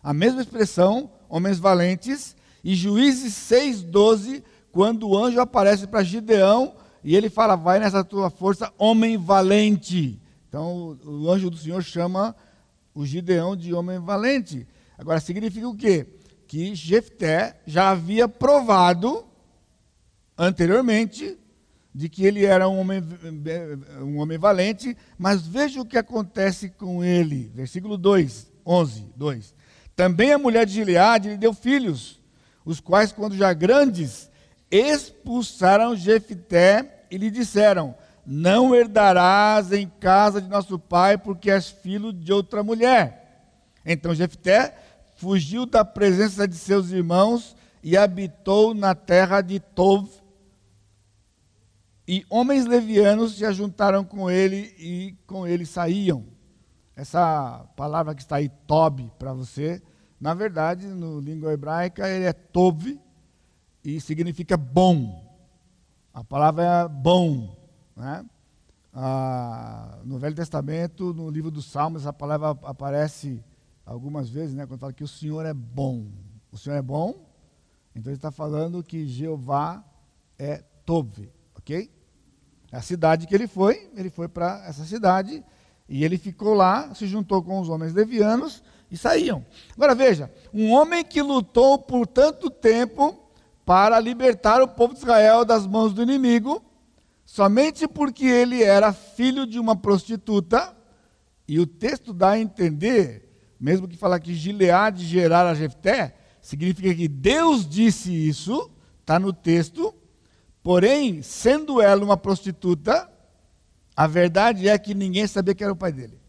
a 0.04 0.14
mesma 0.14 0.40
expressão, 0.40 1.10
homens 1.28 1.58
valentes, 1.58 2.36
e 2.64 2.76
Juízes 2.76 3.34
6,12, 3.34 4.44
quando 4.72 5.10
o 5.10 5.18
anjo 5.18 5.42
aparece 5.42 5.88
para 5.88 6.04
Gideão 6.04 6.76
e 7.04 7.16
ele 7.16 7.28
fala: 7.28 7.56
Vai 7.56 7.80
nessa 7.80 8.04
tua 8.04 8.30
força, 8.30 8.72
homem 8.78 9.18
valente. 9.18 10.22
Então, 10.48 10.96
o 11.04 11.28
anjo 11.28 11.50
do 11.50 11.58
Senhor 11.58 11.82
chama 11.82 12.36
o 12.94 13.04
Gideão 13.04 13.56
de 13.56 13.74
homem 13.74 13.98
valente. 13.98 14.68
Agora, 14.96 15.20
significa 15.20 15.68
o 15.68 15.76
quê? 15.76 16.06
Que 16.46 16.76
Jefté 16.76 17.60
já 17.66 17.90
havia 17.90 18.28
provado 18.28 19.31
anteriormente 20.38 21.38
de 21.94 22.08
que 22.08 22.26
ele 22.26 22.46
era 22.46 22.70
um 22.70 22.80
homem, 22.80 23.04
um 24.02 24.18
homem 24.20 24.38
valente, 24.38 24.96
mas 25.18 25.46
veja 25.46 25.82
o 25.82 25.86
que 25.86 25.98
acontece 25.98 26.70
com 26.70 27.04
ele. 27.04 27.52
Versículo 27.54 27.98
2, 27.98 28.52
11, 28.66 29.06
2. 29.16 29.56
Também 29.96 30.32
a 30.32 30.38
mulher 30.38 30.66
de 30.66 30.74
Gileade 30.74 31.30
lhe 31.30 31.38
deu 31.38 31.54
filhos, 31.54 32.20
os 32.64 32.80
quais, 32.80 33.12
quando 33.12 33.36
já 33.36 33.52
grandes, 33.54 34.30
expulsaram 34.70 35.96
Jefté 35.96 37.06
e 37.12 37.18
lhe 37.18 37.30
disseram: 37.30 37.94
Não 38.26 38.74
herdarás 38.74 39.74
em 39.74 39.88
casa 40.00 40.42
de 40.42 40.48
nosso 40.48 40.80
pai, 40.80 41.18
porque 41.18 41.52
és 41.52 41.70
filho 41.70 42.14
de 42.14 42.32
outra 42.32 42.64
mulher. 42.64 43.44
Então 43.86 44.16
Jefté 44.16 44.76
fugiu 45.18 45.66
da 45.66 45.84
presença 45.84 46.48
de 46.48 46.56
seus 46.56 46.92
irmãos 46.92 47.56
e 47.84 47.98
habitou 47.98 48.74
na 48.74 48.96
terra 48.96 49.42
de 49.42 49.60
Tov, 49.60 50.08
e 52.12 52.26
homens 52.30 52.66
levianos 52.66 53.38
se 53.38 53.46
ajuntaram 53.46 54.04
com 54.04 54.30
ele 54.30 54.76
e 54.78 55.16
com 55.26 55.48
ele 55.48 55.66
saíam. 55.66 56.26
Essa 56.94 57.66
palavra 57.78 58.14
que 58.14 58.22
está 58.22 58.36
aí, 58.36 58.50
Tob, 58.68 59.10
para 59.18 59.32
você, 59.32 59.82
na 60.20 60.34
verdade, 60.34 60.88
no 60.88 61.22
língua 61.22 61.54
hebraica, 61.54 62.10
ele 62.10 62.26
é 62.26 62.34
Tov 62.34 63.00
e 63.82 64.02
significa 64.02 64.58
bom. 64.58 65.26
A 66.14 66.22
palavra 66.22 66.64
é 66.66 66.90
bom. 66.90 67.56
Né? 67.96 68.26
Ah, 68.94 70.00
no 70.04 70.20
Velho 70.20 70.36
Testamento, 70.36 71.14
no 71.14 71.30
livro 71.30 71.50
dos 71.50 71.72
Salmos, 71.72 72.02
essa 72.02 72.12
palavra 72.12 72.50
aparece 72.64 73.42
algumas 73.86 74.28
vezes, 74.30 74.54
né, 74.54 74.66
quando 74.66 74.82
fala 74.82 74.92
que 74.92 75.06
o 75.06 75.08
Senhor 75.08 75.46
é 75.46 75.54
bom. 75.54 76.08
O 76.52 76.58
Senhor 76.58 76.76
é 76.76 76.82
bom, 76.82 77.26
então 77.96 78.12
ele 78.12 78.18
está 78.18 78.32
falando 78.32 78.84
que 78.84 79.08
Jeová 79.08 79.82
é 80.38 80.58
Tov, 80.86 81.32
ok? 81.56 82.01
A 82.72 82.82
cidade 82.82 83.28
que 83.28 83.36
ele 83.36 83.48
foi, 83.48 83.90
ele 83.96 84.10
foi 84.10 84.28
para 84.28 84.64
essa 84.66 84.86
cidade 84.86 85.44
e 85.90 86.06
ele 86.06 86.18
ficou 86.18 86.54
lá, 86.54 86.94
se 86.96 87.06
juntou 87.06 87.44
com 87.44 87.60
os 87.60 87.68
homens 87.68 87.94
levianos 87.94 88.64
e 88.90 88.98
saíam. 88.98 89.46
Agora 89.76 89.94
veja, 89.94 90.32
um 90.54 90.72
homem 90.72 91.04
que 91.04 91.22
lutou 91.22 91.78
por 91.78 92.08
tanto 92.08 92.50
tempo 92.50 93.30
para 93.66 94.00
libertar 94.00 94.62
o 94.62 94.68
povo 94.68 94.94
de 94.94 95.00
Israel 95.00 95.44
das 95.44 95.68
mãos 95.68 95.94
do 95.94 96.02
inimigo, 96.02 96.64
somente 97.26 97.88
porque 97.88 98.26
ele 98.26 98.64
era 98.64 98.94
filho 98.94 99.46
de 99.46 99.60
uma 99.60 99.76
prostituta, 99.76 100.76
e 101.48 101.60
o 101.60 101.68
texto 101.68 102.14
dá 102.14 102.32
a 102.32 102.40
entender, 102.40 103.30
mesmo 103.60 103.88
que 103.88 103.98
falar 103.98 104.20
que 104.20 104.34
Gileade 104.34 105.06
gerara 105.06 105.54
Jefté, 105.54 106.16
significa 106.42 106.94
que 106.96 107.08
Deus 107.08 107.68
disse 107.68 108.12
isso, 108.12 108.72
está 109.02 109.20
no 109.20 109.34
texto, 109.34 109.94
Porém, 110.64 111.22
sendo 111.22 111.82
ela 111.82 112.04
uma 112.04 112.18
prostituta, 112.18 113.10
a 113.96 114.08
verdade 114.08 114.68
é 114.68 114.78
que 114.78 114.94
ninguém 114.94 115.26
sabia 115.28 115.56
que 115.56 115.64
era 115.64 115.74
o 115.74 115.76
pai 115.76 115.92
dele. 115.92 116.20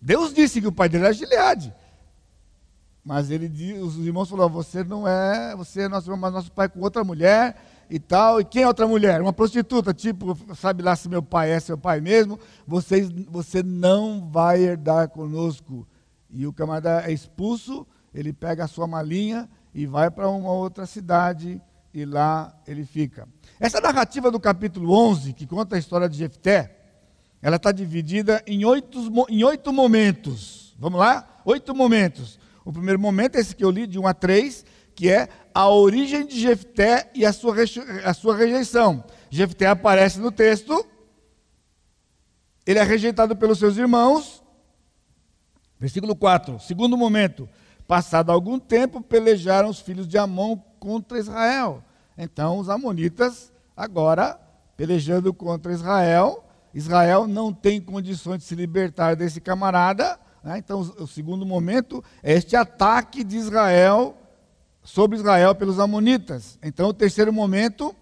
Deus 0.00 0.32
disse 0.32 0.60
que 0.60 0.66
o 0.66 0.72
pai 0.72 0.88
dele 0.88 1.04
era 1.04 1.12
Gileade. 1.12 1.74
Mas 3.04 3.30
ele, 3.30 3.48
os 3.80 3.96
irmãos 3.98 4.28
falaram: 4.28 4.50
Você 4.50 4.84
não 4.84 5.06
é, 5.06 5.54
você 5.56 5.82
é 5.82 5.88
nosso, 5.88 6.16
mas 6.16 6.32
nosso 6.32 6.52
pai 6.52 6.68
com 6.68 6.80
outra 6.80 7.02
mulher 7.02 7.56
e 7.88 7.98
tal. 7.98 8.40
E 8.40 8.44
quem 8.44 8.62
é 8.62 8.66
outra 8.66 8.86
mulher? 8.86 9.20
Uma 9.20 9.32
prostituta, 9.32 9.92
tipo, 9.92 10.36
sabe 10.54 10.82
lá 10.82 10.94
se 10.94 11.08
meu 11.08 11.22
pai 11.22 11.50
é 11.50 11.60
seu 11.60 11.76
pai 11.76 12.00
mesmo. 12.00 12.38
Você, 12.66 13.02
você 13.28 13.62
não 13.62 14.28
vai 14.30 14.62
herdar 14.62 15.08
conosco. 15.08 15.86
E 16.30 16.46
o 16.46 16.52
camarada 16.52 17.02
é 17.08 17.12
expulso, 17.12 17.84
ele 18.14 18.32
pega 18.32 18.64
a 18.64 18.68
sua 18.68 18.86
malinha 18.86 19.48
e 19.74 19.86
vai 19.86 20.10
para 20.10 20.28
uma 20.28 20.52
outra 20.52 20.86
cidade 20.86 21.60
e 21.92 22.04
lá 22.04 22.54
ele 22.66 22.84
fica. 22.84 23.28
Essa 23.58 23.80
narrativa 23.80 24.30
do 24.30 24.40
capítulo 24.40 24.92
11, 24.92 25.32
que 25.32 25.46
conta 25.46 25.76
a 25.76 25.78
história 25.78 26.08
de 26.08 26.16
Jefté, 26.16 26.76
ela 27.42 27.56
está 27.56 27.72
dividida 27.72 28.42
em 28.46 28.64
oito, 28.64 28.98
em 29.28 29.42
oito 29.44 29.72
momentos. 29.72 30.74
Vamos 30.78 31.00
lá? 31.00 31.40
Oito 31.44 31.74
momentos. 31.74 32.38
O 32.64 32.72
primeiro 32.72 33.00
momento 33.00 33.36
é 33.36 33.40
esse 33.40 33.56
que 33.56 33.64
eu 33.64 33.70
li, 33.70 33.86
de 33.86 33.98
1 33.98 34.06
a 34.06 34.14
3, 34.14 34.64
que 34.94 35.10
é 35.10 35.28
a 35.54 35.68
origem 35.68 36.26
de 36.26 36.38
Jefté 36.38 37.10
e 37.14 37.24
a 37.24 37.32
sua, 37.32 37.54
a 38.04 38.14
sua 38.14 38.36
rejeição. 38.36 39.02
Jefté 39.30 39.66
aparece 39.66 40.20
no 40.20 40.30
texto, 40.30 40.86
ele 42.66 42.78
é 42.78 42.82
rejeitado 42.82 43.34
pelos 43.34 43.58
seus 43.58 43.76
irmãos. 43.76 44.42
Versículo 45.78 46.14
4. 46.14 46.60
Segundo 46.60 46.96
momento, 46.96 47.48
passado 47.90 48.30
algum 48.30 48.56
tempo, 48.56 49.00
pelejaram 49.00 49.68
os 49.68 49.80
filhos 49.80 50.06
de 50.06 50.16
Amon 50.16 50.56
contra 50.78 51.18
Israel. 51.18 51.82
Então, 52.16 52.60
os 52.60 52.68
amonitas, 52.68 53.52
agora, 53.76 54.40
pelejando 54.76 55.34
contra 55.34 55.72
Israel, 55.72 56.44
Israel 56.72 57.26
não 57.26 57.52
tem 57.52 57.80
condições 57.80 58.38
de 58.38 58.44
se 58.44 58.54
libertar 58.54 59.16
desse 59.16 59.40
camarada. 59.40 60.20
Né? 60.44 60.58
Então, 60.58 60.78
o 61.00 61.06
segundo 61.08 61.44
momento 61.44 62.00
é 62.22 62.32
este 62.34 62.54
ataque 62.54 63.24
de 63.24 63.36
Israel 63.36 64.16
sobre 64.84 65.16
Israel 65.16 65.52
pelos 65.56 65.80
Amonitas. 65.80 66.60
Então, 66.62 66.90
o 66.90 66.94
terceiro 66.94 67.32
momento, 67.32 67.92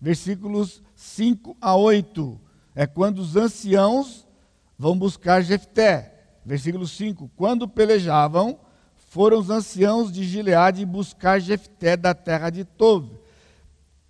versículos 0.00 0.82
5 0.96 1.54
a 1.60 1.76
8, 1.76 2.40
é 2.74 2.86
quando 2.86 3.18
os 3.18 3.36
anciãos 3.36 4.26
vão 4.78 4.96
buscar 4.98 5.42
Jefté. 5.42 6.14
Versículo 6.46 6.86
5: 6.86 7.30
Quando 7.36 7.68
pelejavam, 7.68 8.63
foram 9.14 9.38
os 9.38 9.48
anciãos 9.48 10.10
de 10.10 10.24
Gileade 10.24 10.84
buscar 10.84 11.38
Jefté 11.38 11.96
da 11.96 12.12
terra 12.12 12.50
de 12.50 12.64
Tove. 12.64 13.12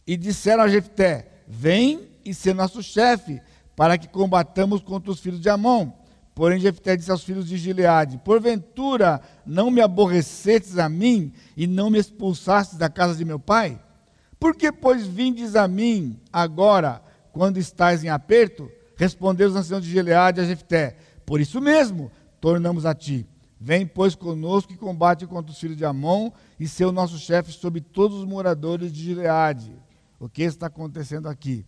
E 0.06 0.16
disseram 0.16 0.62
a 0.62 0.68
Jefté: 0.68 1.42
Vem 1.46 2.08
e 2.24 2.32
ser 2.32 2.54
nosso 2.54 2.82
chefe, 2.82 3.38
para 3.76 3.98
que 3.98 4.08
combatamos 4.08 4.80
contra 4.80 5.10
os 5.10 5.20
filhos 5.20 5.42
de 5.42 5.50
Amon. 5.50 5.92
Porém, 6.34 6.58
Jefté 6.58 6.96
disse 6.96 7.10
aos 7.10 7.22
filhos 7.22 7.46
de 7.46 7.58
Gileade: 7.58 8.18
Porventura 8.24 9.20
não 9.44 9.70
me 9.70 9.82
aborrecestes 9.82 10.78
a 10.78 10.88
mim 10.88 11.34
e 11.54 11.66
não 11.66 11.90
me 11.90 11.98
expulsastes 11.98 12.78
da 12.78 12.88
casa 12.88 13.14
de 13.14 13.26
meu 13.26 13.38
pai? 13.38 13.78
Por 14.40 14.56
que, 14.56 14.72
pois, 14.72 15.06
vindes 15.06 15.54
a 15.54 15.68
mim 15.68 16.18
agora, 16.32 17.02
quando 17.30 17.58
estais 17.58 18.02
em 18.02 18.08
aperto? 18.08 18.72
Respondeu 18.96 19.50
os 19.50 19.56
anciãos 19.56 19.84
de 19.84 19.90
Gileade 19.90 20.40
a 20.40 20.44
Jefté: 20.44 20.96
Por 21.26 21.42
isso 21.42 21.60
mesmo 21.60 22.10
tornamos 22.40 22.86
a 22.86 22.94
ti. 22.94 23.28
Vem, 23.66 23.86
pois, 23.86 24.14
conosco 24.14 24.74
e 24.74 24.76
combate 24.76 25.26
contra 25.26 25.50
os 25.50 25.58
filhos 25.58 25.78
de 25.78 25.86
Amon 25.86 26.30
e 26.60 26.68
ser 26.68 26.84
o 26.84 26.92
nosso 26.92 27.16
chefe 27.16 27.50
sobre 27.50 27.80
todos 27.80 28.18
os 28.18 28.26
moradores 28.26 28.92
de 28.92 29.02
Gileade. 29.02 29.74
O 30.20 30.28
que 30.28 30.42
está 30.42 30.66
acontecendo 30.66 31.30
aqui? 31.30 31.64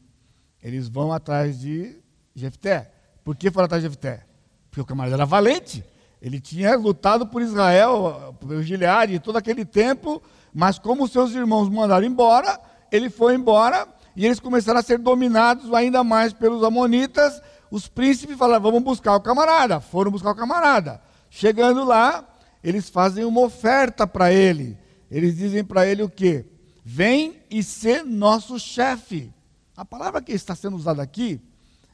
Eles 0.62 0.88
vão 0.88 1.11
atrás 1.11 1.59
de 1.59 1.96
Jefté. 2.35 2.92
Por 3.24 3.35
que 3.35 3.50
foram 3.50 3.64
atrás 3.64 3.82
de 3.82 3.88
Jefté? 3.88 4.26
Porque 4.68 4.82
o 4.82 4.85
camarada 4.85 5.16
era 5.16 5.24
valente. 5.24 5.82
Ele 6.20 6.38
tinha 6.38 6.76
lutado 6.76 7.28
por 7.28 7.40
Israel, 7.40 8.37
por 8.38 8.62
Gileade, 8.62 9.18
todo 9.18 9.38
aquele 9.38 9.64
tempo, 9.64 10.22
mas 10.52 10.78
como 10.78 11.09
seus 11.09 11.32
irmãos 11.32 11.70
mandaram 11.70 12.06
embora, 12.06 12.61
ele 12.92 13.09
foi 13.09 13.35
embora 13.35 13.88
e 14.14 14.26
eles 14.26 14.38
começaram 14.38 14.80
a 14.80 14.82
ser 14.82 14.98
dominados 14.98 15.72
ainda 15.72 16.04
mais 16.04 16.35
pelos 16.35 16.62
amonitas. 16.62 17.40
Os 17.70 17.88
príncipes 17.88 18.37
falaram: 18.37 18.64
vamos 18.64 18.82
buscar 18.82 19.16
o 19.16 19.20
camarada. 19.22 19.80
Foram 19.80 20.11
buscar 20.11 20.32
o 20.32 20.37
camarada. 20.37 21.05
Chegando 21.37 21.85
lá, 21.85 22.27
eles 22.64 22.88
fazem 22.88 23.22
uma 23.22 23.42
oferta 23.42 24.07
para 24.07 24.33
ele. 24.33 24.79
Eles 25.11 25.37
dizem 25.37 25.62
para 25.62 25.87
ele 25.87 26.03
o 26.03 26.09
quê? 26.09 26.46
Vem 26.83 27.42
e 27.51 27.62
ser 27.62 28.03
nosso 28.07 28.59
chefe. 28.59 29.31
A 29.77 29.85
palavra 29.85 30.22
que 30.22 30.33
está 30.33 30.55
sendo 30.55 30.77
usada 30.77 31.03
aqui 31.03 31.38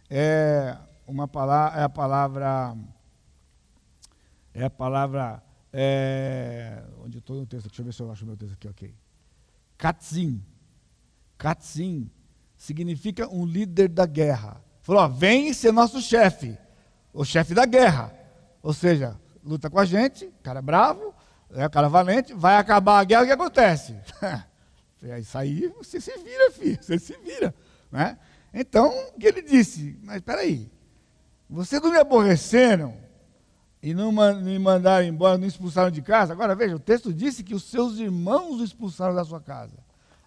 é 0.08 0.76
uma 1.08 1.26
palavra, 1.26 1.80
é 1.80 1.82
a 1.82 1.88
palavra, 1.88 2.76
é 4.54 4.64
a 4.64 4.70
palavra, 4.70 5.42
é, 5.72 6.84
onde 7.04 7.18
estou 7.18 7.34
no 7.34 7.44
texto, 7.44 7.66
deixa 7.66 7.82
eu 7.82 7.84
ver 7.84 7.94
se 7.94 8.00
eu 8.00 8.12
acho 8.12 8.24
meu 8.24 8.36
texto 8.36 8.52
aqui, 8.52 8.68
ok. 8.68 8.94
Katzin. 9.76 10.40
Katzin 11.36 12.08
significa 12.56 13.28
um 13.28 13.44
líder 13.44 13.88
da 13.88 14.06
guerra. 14.06 14.62
Falou, 14.82 15.02
ó, 15.02 15.08
vem 15.08 15.52
ser 15.52 15.72
nosso 15.72 16.00
chefe, 16.00 16.56
o 17.12 17.24
chefe 17.24 17.54
da 17.54 17.66
guerra. 17.66 18.14
Ou 18.62 18.72
seja, 18.72 19.20
luta 19.44 19.68
com 19.68 19.78
a 19.78 19.84
gente, 19.84 20.32
cara 20.42 20.62
bravo, 20.62 21.14
é 21.50 21.68
cara 21.68 21.88
valente, 21.88 22.32
vai 22.32 22.56
acabar 22.56 23.00
a 23.00 23.04
guerra, 23.04 23.22
o 23.22 23.26
que 23.26 23.32
acontece? 23.32 23.96
Isso 25.18 25.36
aí 25.36 25.68
você 25.78 26.00
se 26.00 26.16
vira, 26.18 26.50
filho, 26.52 26.78
você 26.80 26.98
se 26.98 27.16
vira. 27.18 27.54
Né? 27.90 28.16
Então, 28.54 28.88
o 29.14 29.18
que 29.18 29.26
ele 29.26 29.42
disse? 29.42 29.98
Mas 30.02 30.16
espera 30.16 30.40
aí, 30.40 30.70
vocês 31.50 31.82
não 31.82 31.90
me 31.90 31.98
aborreceram 31.98 32.96
e 33.82 33.92
não 33.92 34.12
me 34.12 34.58
mandaram 34.58 35.04
embora, 35.06 35.36
não 35.36 35.46
expulsaram 35.46 35.90
de 35.90 36.00
casa? 36.00 36.32
Agora 36.32 36.54
veja, 36.54 36.76
o 36.76 36.80
texto 36.80 37.12
disse 37.12 37.42
que 37.42 37.54
os 37.54 37.64
seus 37.64 37.98
irmãos 37.98 38.60
o 38.60 38.64
expulsaram 38.64 39.14
da 39.14 39.24
sua 39.24 39.40
casa. 39.40 39.76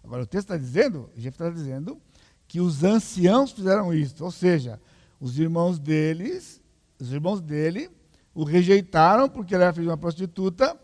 Agora 0.03 0.23
o 0.23 0.27
texto 0.27 0.51
está 0.51 0.57
dizendo, 0.57 1.09
Jeff 1.15 1.29
está 1.29 1.49
dizendo, 1.49 1.99
que 2.47 2.59
os 2.59 2.83
anciãos 2.83 3.51
fizeram 3.51 3.93
isso, 3.93 4.23
ou 4.23 4.31
seja, 4.31 4.79
os 5.19 5.39
irmãos 5.39 5.79
deles, 5.79 6.61
os 6.99 7.11
irmãos 7.11 7.41
dele, 7.41 7.89
o 8.35 8.43
rejeitaram 8.43 9.27
porque 9.27 9.55
ele 9.55 9.63
era 9.63 9.73
filho 9.73 9.85
de 9.85 9.89
uma 9.89 9.97
prostituta, 9.97 10.77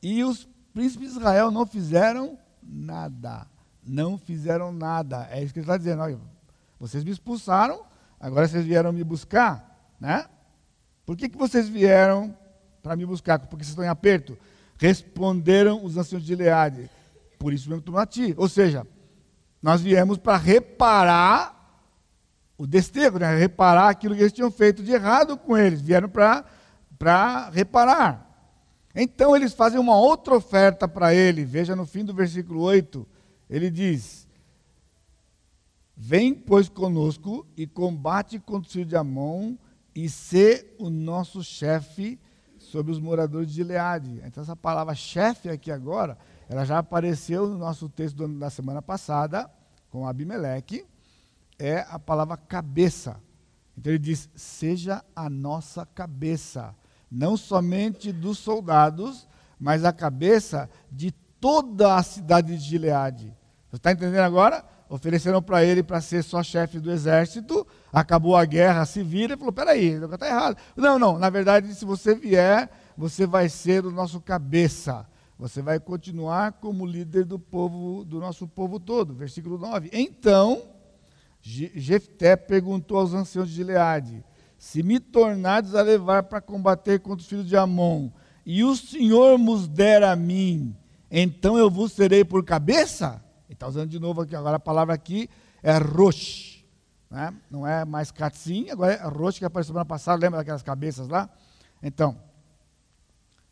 e 0.00 0.22
os 0.22 0.48
príncipes 0.72 1.10
de 1.10 1.18
Israel 1.18 1.50
não 1.50 1.66
fizeram 1.66 2.38
nada 2.62 3.48
não 3.90 4.18
fizeram 4.18 4.72
nada. 4.72 5.28
É 5.30 5.42
isso 5.42 5.52
que 5.52 5.60
ele 5.60 5.64
está 5.64 5.76
dizendo. 5.76 6.02
Olha, 6.02 6.18
vocês 6.78 7.04
me 7.04 7.10
expulsaram, 7.10 7.82
agora 8.18 8.46
vocês 8.46 8.64
vieram 8.64 8.92
me 8.92 9.04
buscar, 9.04 9.94
né? 9.98 10.26
Por 11.04 11.16
que, 11.16 11.28
que 11.28 11.36
vocês 11.36 11.68
vieram 11.68 12.36
para 12.82 12.94
me 12.94 13.04
buscar? 13.04 13.38
Porque 13.38 13.64
vocês 13.64 13.70
estão 13.70 13.84
em 13.84 13.88
aperto. 13.88 14.38
Responderam 14.78 15.84
os 15.84 15.96
anciãos 15.96 16.22
de 16.22 16.28
Gileade. 16.28 16.88
Por 17.38 17.52
isso 17.52 17.68
mesmo 17.68 17.82
tomou 17.82 18.00
a 18.00 18.06
ti. 18.06 18.34
Ou 18.36 18.48
seja, 18.48 18.86
nós 19.60 19.80
viemos 19.80 20.18
para 20.18 20.36
reparar 20.36 21.58
o 22.56 22.66
desterro, 22.66 23.18
né? 23.18 23.34
reparar 23.36 23.88
aquilo 23.88 24.14
que 24.14 24.20
eles 24.20 24.32
tinham 24.32 24.50
feito 24.50 24.82
de 24.82 24.92
errado 24.92 25.36
com 25.36 25.56
eles. 25.56 25.80
Vieram 25.80 26.08
para 26.08 26.44
reparar. 27.52 28.26
Então 28.94 29.34
eles 29.34 29.52
fazem 29.52 29.78
uma 29.80 29.96
outra 29.96 30.34
oferta 30.34 30.86
para 30.86 31.14
ele. 31.14 31.44
Veja 31.44 31.74
no 31.74 31.86
fim 31.86 32.04
do 32.04 32.12
versículo 32.12 32.60
8 32.62 33.06
ele 33.50 33.68
diz: 33.68 34.28
Vem, 35.96 36.32
pois, 36.32 36.68
conosco 36.68 37.44
e 37.56 37.66
combate 37.66 38.38
contra 38.38 38.68
o 38.68 38.72
filho 38.72 38.86
de 38.86 38.96
Amon 38.96 39.56
e 39.94 40.08
ser 40.08 40.76
o 40.78 40.88
nosso 40.88 41.42
chefe 41.42 42.18
sobre 42.58 42.92
os 42.92 43.00
moradores 43.00 43.48
de 43.48 43.54
Gileade. 43.54 44.22
Então, 44.24 44.42
essa 44.42 44.54
palavra 44.54 44.94
chefe 44.94 45.48
aqui 45.48 45.72
agora, 45.72 46.16
ela 46.48 46.64
já 46.64 46.78
apareceu 46.78 47.48
no 47.48 47.58
nosso 47.58 47.88
texto 47.88 48.28
da 48.28 48.48
semana 48.48 48.80
passada, 48.80 49.50
com 49.90 50.06
Abimeleque, 50.06 50.86
é 51.58 51.84
a 51.90 51.98
palavra 51.98 52.36
cabeça. 52.36 53.20
Então 53.76 53.92
ele 53.92 53.98
diz: 53.98 54.30
seja 54.34 55.04
a 55.14 55.28
nossa 55.28 55.84
cabeça, 55.84 56.74
não 57.10 57.36
somente 57.36 58.12
dos 58.12 58.38
soldados, 58.38 59.26
mas 59.58 59.84
a 59.84 59.92
cabeça 59.92 60.70
de 60.90 61.10
toda 61.10 61.96
a 61.96 62.02
cidade 62.02 62.56
de 62.56 62.62
Gileade. 62.62 63.34
Você 63.68 63.76
está 63.76 63.92
entendendo 63.92 64.20
agora? 64.20 64.64
Ofereceram 64.88 65.40
para 65.40 65.64
ele 65.64 65.82
para 65.82 66.00
ser 66.00 66.22
só 66.22 66.42
chefe 66.42 66.80
do 66.80 66.90
exército, 66.90 67.64
acabou 67.92 68.36
a 68.36 68.44
guerra, 68.44 68.84
se 68.84 69.02
vira 69.02 69.34
e 69.34 69.36
falou: 69.36 69.52
peraí, 69.52 69.90
está 69.90 70.26
errado. 70.26 70.56
Não, 70.76 70.98
não, 70.98 71.18
na 71.18 71.30
verdade, 71.30 71.72
se 71.74 71.84
você 71.84 72.14
vier, 72.14 72.68
você 72.96 73.24
vai 73.26 73.48
ser 73.48 73.86
o 73.86 73.92
nosso 73.92 74.20
cabeça. 74.20 75.06
Você 75.38 75.62
vai 75.62 75.80
continuar 75.80 76.52
como 76.52 76.84
líder 76.84 77.24
do 77.24 77.38
povo, 77.38 78.04
do 78.04 78.18
nosso 78.18 78.46
povo 78.46 78.78
todo. 78.78 79.14
Versículo 79.14 79.56
9. 79.56 79.88
Então, 79.92 80.60
Jefté 81.40 82.36
perguntou 82.36 82.98
aos 82.98 83.14
anciãos 83.14 83.48
de 83.48 83.54
Gileade: 83.54 84.24
Se 84.60 84.82
me 84.82 85.00
tornardes 85.00 85.74
a 85.74 85.80
levar 85.80 86.24
para 86.24 86.38
combater 86.38 87.00
contra 87.00 87.22
os 87.22 87.26
filhos 87.26 87.48
de 87.48 87.56
Amon, 87.56 88.10
e 88.44 88.62
o 88.62 88.76
Senhor 88.76 89.38
nos 89.38 89.66
der 89.66 90.02
a 90.02 90.14
mim, 90.14 90.76
então 91.10 91.56
eu 91.56 91.70
vos 91.70 91.92
serei 91.92 92.26
por 92.26 92.44
cabeça? 92.44 93.24
está 93.48 93.66
usando 93.66 93.88
de 93.88 93.98
novo 93.98 94.20
aqui, 94.20 94.36
agora 94.36 94.58
a 94.58 94.60
palavra 94.60 94.94
aqui 94.94 95.30
é 95.62 95.78
rosh. 95.78 96.62
Né? 97.10 97.34
Não 97.50 97.66
é 97.66 97.86
mais 97.86 98.10
katzin, 98.10 98.68
agora 98.68 98.92
é 98.92 99.02
rosh 99.08 99.38
que 99.38 99.46
apareceu 99.46 99.72
semana 99.72 99.86
passada, 99.86 100.20
lembra 100.20 100.40
daquelas 100.40 100.62
cabeças 100.62 101.08
lá? 101.08 101.30
Então, 101.82 102.20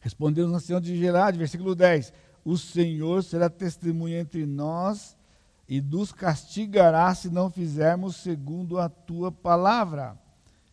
respondeu 0.01 0.47
os 0.47 0.53
anciãos 0.53 0.83
de 0.83 0.95
Gerard, 0.95 1.39
versículo 1.39 1.75
10: 1.75 2.13
O 2.45 2.59
Senhor 2.59 3.25
será 3.25 3.49
testemunha 3.49 4.21
entre 4.21 4.45
nós 4.45 5.17
e 5.67 5.81
nos 5.81 6.13
castigará 6.13 7.15
se 7.15 7.31
não 7.31 7.49
fizermos 7.49 8.17
segundo 8.17 8.79
a 8.79 8.91
tua 8.91 9.33
palavra. 9.33 10.28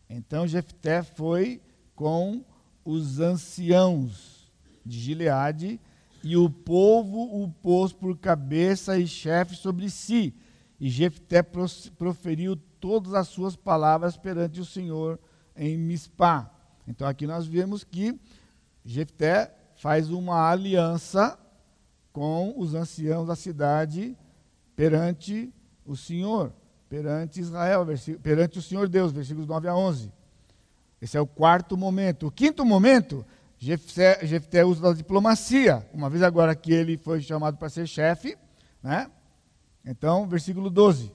Então 0.09 0.47
Jefté 0.47 1.01
foi 1.03 1.61
com 1.95 2.43
os 2.83 3.19
anciãos 3.19 4.51
de 4.85 4.99
Gileade 4.99 5.79
e 6.23 6.37
o 6.37 6.49
povo 6.49 7.43
o 7.43 7.49
pôs 7.61 7.93
por 7.93 8.17
cabeça 8.17 8.97
e 8.97 9.07
chefe 9.07 9.55
sobre 9.55 9.89
si. 9.89 10.33
E 10.79 10.89
Jefté 10.89 11.41
proferiu 11.97 12.55
todas 12.79 13.13
as 13.13 13.27
suas 13.27 13.55
palavras 13.55 14.17
perante 14.17 14.59
o 14.59 14.65
Senhor 14.65 15.19
em 15.55 15.77
Mispá. 15.77 16.51
Então 16.87 17.07
aqui 17.07 17.25
nós 17.25 17.47
vemos 17.47 17.83
que 17.83 18.19
Jefté 18.83 19.53
faz 19.75 20.11
uma 20.11 20.49
aliança 20.49 21.39
com 22.11 22.53
os 22.57 22.73
anciãos 22.75 23.27
da 23.27 23.35
cidade 23.35 24.17
perante 24.75 25.53
o 25.85 25.95
Senhor, 25.95 26.53
perante 26.95 27.41
Israel, 27.41 27.85
perante 28.23 28.57
o 28.57 28.61
Senhor 28.61 28.87
Deus, 28.87 29.11
versículos 29.11 29.45
9 29.45 29.67
a 29.67 29.75
11. 29.75 30.09
Esse 31.01 31.17
é 31.17 31.19
o 31.19 31.27
quarto 31.27 31.75
momento. 31.75 32.27
O 32.27 32.31
quinto 32.31 32.63
momento 32.63 33.25
Jefté, 33.57 34.25
Jefté 34.25 34.63
usa 34.63 34.81
da 34.81 34.93
diplomacia, 34.93 35.85
uma 35.93 36.09
vez 36.09 36.23
agora 36.23 36.55
que 36.55 36.71
ele 36.71 36.97
foi 36.97 37.19
chamado 37.19 37.57
para 37.57 37.67
ser 37.67 37.85
chefe, 37.85 38.37
né? 38.81 39.11
Então, 39.85 40.25
versículo 40.25 40.69
12. 40.69 41.11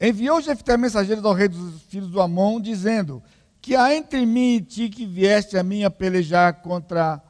Enviou 0.00 0.40
Jefté 0.40 0.74
mensageiros 0.78 1.22
ao 1.22 1.34
rei 1.34 1.48
dos 1.48 1.82
filhos 1.82 2.08
do 2.08 2.22
Amon, 2.22 2.58
dizendo: 2.58 3.22
Que 3.60 3.76
há 3.76 3.94
entre 3.94 4.24
mim 4.24 4.54
e 4.54 4.62
ti 4.62 4.88
que 4.88 5.04
vieste 5.04 5.58
a 5.58 5.62
mim 5.62 5.84
a 5.84 5.90
pelejar 5.90 6.62
contra 6.62 7.22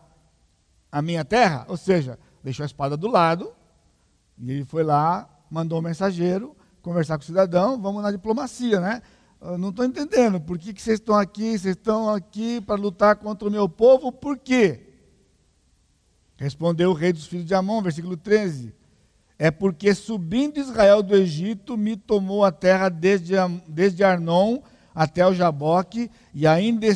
a 0.92 1.02
minha 1.02 1.24
terra? 1.24 1.66
Ou 1.68 1.76
seja, 1.76 2.20
deixou 2.40 2.62
a 2.62 2.66
espada 2.66 2.96
do 2.96 3.08
lado, 3.08 3.52
e 4.38 4.48
ele 4.48 4.64
foi 4.64 4.84
lá, 4.84 5.28
mandou 5.50 5.80
um 5.80 5.82
mensageiro 5.82 6.56
conversar 6.88 7.16
com 7.18 7.22
o 7.22 7.26
cidadão, 7.26 7.80
vamos 7.80 8.02
na 8.02 8.10
diplomacia, 8.10 8.80
né? 8.80 9.02
Eu 9.40 9.56
não 9.56 9.68
estou 9.70 9.84
entendendo, 9.84 10.40
por 10.40 10.58
que, 10.58 10.72
que 10.72 10.82
vocês 10.82 10.98
estão 10.98 11.14
aqui? 11.14 11.58
Vocês 11.58 11.76
estão 11.76 12.08
aqui 12.08 12.60
para 12.60 12.80
lutar 12.80 13.16
contra 13.16 13.46
o 13.46 13.50
meu 13.50 13.68
povo, 13.68 14.10
por 14.10 14.38
quê? 14.38 14.80
Respondeu 16.36 16.90
o 16.90 16.94
rei 16.94 17.12
dos 17.12 17.26
filhos 17.26 17.44
de 17.44 17.54
Amon, 17.54 17.82
versículo 17.82 18.16
13 18.16 18.78
é 19.38 19.50
porque 19.52 19.94
subindo 19.94 20.58
Israel 20.58 21.02
do 21.02 21.14
Egito, 21.14 21.76
me 21.76 21.96
tomou 21.96 22.44
a 22.44 22.50
terra 22.50 22.88
desde, 22.88 23.34
desde 23.68 24.02
Arnon 24.02 24.58
até 24.92 25.24
o 25.24 25.32
Jaboque 25.32 26.10
e 26.34 26.44
ainda, 26.44 26.86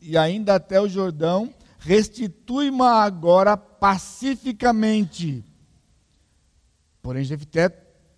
e 0.00 0.16
ainda 0.16 0.54
até 0.54 0.80
o 0.80 0.88
Jordão, 0.88 1.52
restitui-me 1.78 2.80
agora 2.80 3.58
pacificamente. 3.58 5.44
Porém, 7.02 7.24
Jefté 7.24 7.68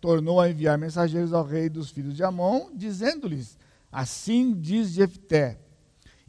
tornou 0.05 0.39
a 0.39 0.51
enviar 0.51 0.77
mensageiros 0.77 1.33
ao 1.33 1.43
rei 1.43 1.71
dos 1.71 1.89
filhos 1.89 2.15
de 2.15 2.23
Amon, 2.23 2.67
dizendo-lhes: 2.75 3.57
Assim 3.91 4.53
diz 4.53 4.91
Jefté: 4.91 5.57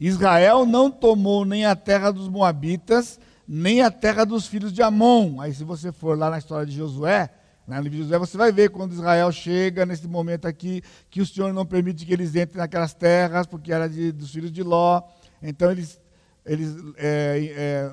Israel 0.00 0.64
não 0.64 0.90
tomou 0.90 1.44
nem 1.44 1.66
a 1.66 1.76
terra 1.76 2.10
dos 2.10 2.26
Moabitas, 2.26 3.20
nem 3.46 3.82
a 3.82 3.90
terra 3.90 4.24
dos 4.24 4.46
filhos 4.46 4.72
de 4.72 4.82
Amon. 4.82 5.42
Aí, 5.42 5.52
se 5.52 5.62
você 5.62 5.92
for 5.92 6.16
lá 6.16 6.30
na 6.30 6.38
história 6.38 6.64
de 6.64 6.74
Josué, 6.74 7.28
no 7.68 7.74
livro 7.74 7.98
de 7.98 8.04
Josué, 8.04 8.18
você 8.18 8.38
vai 8.38 8.50
ver 8.50 8.70
quando 8.70 8.94
Israel 8.94 9.30
chega 9.30 9.84
nesse 9.84 10.08
momento 10.08 10.48
aqui, 10.48 10.82
que 11.10 11.20
o 11.20 11.26
Senhor 11.26 11.52
não 11.52 11.66
permite 11.66 12.06
que 12.06 12.14
eles 12.14 12.34
entrem 12.34 12.56
naquelas 12.56 12.94
terras, 12.94 13.46
porque 13.46 13.74
era 13.74 13.90
de, 13.90 14.10
dos 14.10 14.32
filhos 14.32 14.50
de 14.50 14.62
Ló. 14.62 15.02
Então, 15.42 15.70
eles, 15.70 16.00
eles 16.46 16.74
é, 16.96 17.52
é, 17.54 17.90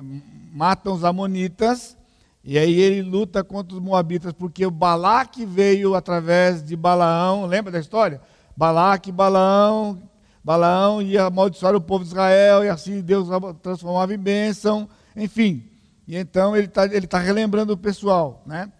matam 0.50 0.94
os 0.94 1.04
Amonitas, 1.04 1.94
e 2.44 2.58
aí 2.58 2.78
ele 2.78 3.00
luta 3.00 3.42
contra 3.42 3.74
os 3.74 3.82
Moabitas, 3.82 4.32
porque 4.34 4.66
o 4.66 4.70
Balaque 4.70 5.46
veio 5.46 5.94
através 5.94 6.62
de 6.62 6.76
Balaão, 6.76 7.46
lembra 7.46 7.72
da 7.72 7.80
história? 7.80 8.20
Balaque, 8.54 9.10
Balaão, 9.10 10.02
Balaão 10.44 11.00
ia 11.00 11.24
amaldiçoar 11.24 11.74
o 11.74 11.80
povo 11.80 12.04
de 12.04 12.10
Israel, 12.10 12.62
e 12.62 12.68
assim 12.68 13.00
Deus 13.00 13.28
transformava 13.62 14.12
em 14.12 14.18
bênção. 14.18 14.86
Enfim, 15.16 15.64
e 16.06 16.16
então 16.16 16.54
ele 16.54 16.66
está 16.66 16.84
ele 16.84 17.06
tá 17.06 17.18
relembrando 17.18 17.72
o 17.72 17.78
pessoal, 17.78 18.42
né? 18.46 18.70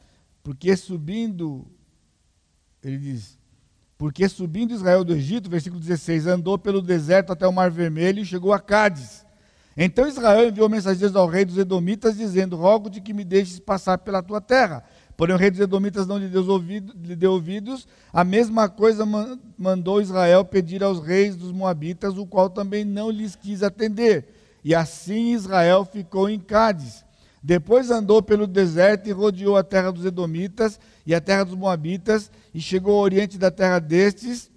Porque 0.43 0.77
subindo, 0.77 1.67
ele 2.83 2.99
diz, 2.99 3.39
porque 3.97 4.29
subindo 4.29 4.75
Israel 4.75 5.05
do 5.05 5.15
Egito, 5.15 5.49
versículo 5.49 5.81
16, 5.81 6.27
andou 6.27 6.59
pelo 6.59 6.83
deserto 6.83 7.33
até 7.33 7.49
o 7.49 7.53
Mar 7.53 7.71
Vermelho 7.71 8.21
e 8.21 8.27
chegou 8.27 8.53
a 8.53 8.61
Cádiz. 8.61 9.25
Então 9.77 10.07
Israel 10.07 10.49
enviou 10.49 10.69
mensageiros 10.69 11.17
ao 11.17 11.27
rei 11.27 11.45
dos 11.45 11.59
Edomitas, 11.59 12.17
dizendo: 12.17 12.57
Rogo-te 12.57 13.01
que 13.01 13.13
me 13.13 13.25
deixes 13.25 13.59
passar 13.59 13.99
pela 13.99 14.23
tua 14.23 14.41
terra. 14.41 14.85
Porém, 15.17 15.35
o 15.35 15.39
rei 15.39 15.51
dos 15.51 15.61
Edomitas 15.61 16.07
não 16.07 16.19
lhe 16.19 16.29
deu, 16.29 16.49
ouvido, 16.49 16.93
lhe 17.01 17.15
deu 17.15 17.33
ouvidos. 17.33 17.87
A 18.13 18.25
mesma 18.25 18.69
coisa 18.69 19.05
mandou 19.57 20.01
Israel 20.01 20.45
pedir 20.45 20.83
aos 20.83 21.01
reis 21.01 21.37
dos 21.37 21.53
Moabitas, 21.53 22.19
o 22.19 22.27
qual 22.27 22.51
também 22.51 22.85
não 22.85 23.11
lhes 23.11 23.37
quis 23.37 23.63
atender. 23.63 24.29
E 24.65 24.75
assim 24.75 25.33
Israel 25.33 25.85
ficou 25.85 26.29
em 26.29 26.39
Cádiz. 26.39 27.05
Depois 27.43 27.91
andou 27.91 28.23
pelo 28.23 28.47
deserto 28.47 29.09
e 29.09 29.13
rodeou 29.13 29.57
a 29.57 29.63
terra 29.63 29.91
dos 29.93 30.05
Edomitas 30.05 30.81
e 31.05 31.15
a 31.15 31.21
terra 31.21 31.45
dos 31.45 31.55
Moabitas, 31.55 32.31
e 32.55 32.61
chegou 32.61 32.95
ao 32.95 33.03
oriente 33.03 33.37
da 33.37 33.51
terra 33.51 33.79
destes, 33.79 34.51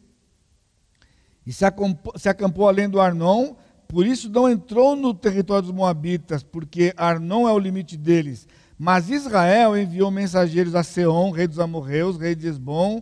e 1.46 1.52
se 1.52 1.66
acampou, 1.66 2.18
se 2.18 2.30
acampou 2.30 2.68
além 2.68 2.90
do 2.90 3.00
Arnon. 3.00 3.56
Por 3.88 4.06
isso 4.06 4.30
não 4.30 4.50
entrou 4.50 4.96
no 4.96 5.14
território 5.14 5.64
dos 5.64 5.72
Moabitas, 5.72 6.44
porque 6.44 6.94
Arnon 6.98 7.48
é 7.48 7.54
o 7.54 7.60
limite 7.60 7.96
deles. 7.96 8.48
Mas 8.78 9.10
Israel 9.10 9.78
enviou 9.78 10.12
mensageiros 10.12 10.76
a 10.76 10.84
Seom, 10.84 11.32
rei 11.32 11.48
dos 11.48 11.60
amorreus, 11.60 12.18
rei 12.18 12.36
de 12.36 12.48
Esbom, 12.48 13.02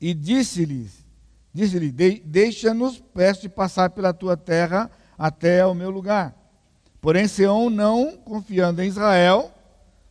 e 0.00 0.14
disse-lhes: 0.14 1.04
disse-lhe, 1.52 1.90
deixa-nos, 2.24 3.02
peço 3.14 3.48
passar 3.48 3.90
pela 3.90 4.12
tua 4.12 4.36
terra 4.36 4.90
até 5.16 5.64
o 5.64 5.74
meu 5.74 5.90
lugar. 5.90 6.34
Porém, 7.00 7.28
Seom, 7.28 7.70
não 7.70 8.16
confiando 8.16 8.82
em 8.82 8.88
Israel, 8.88 9.52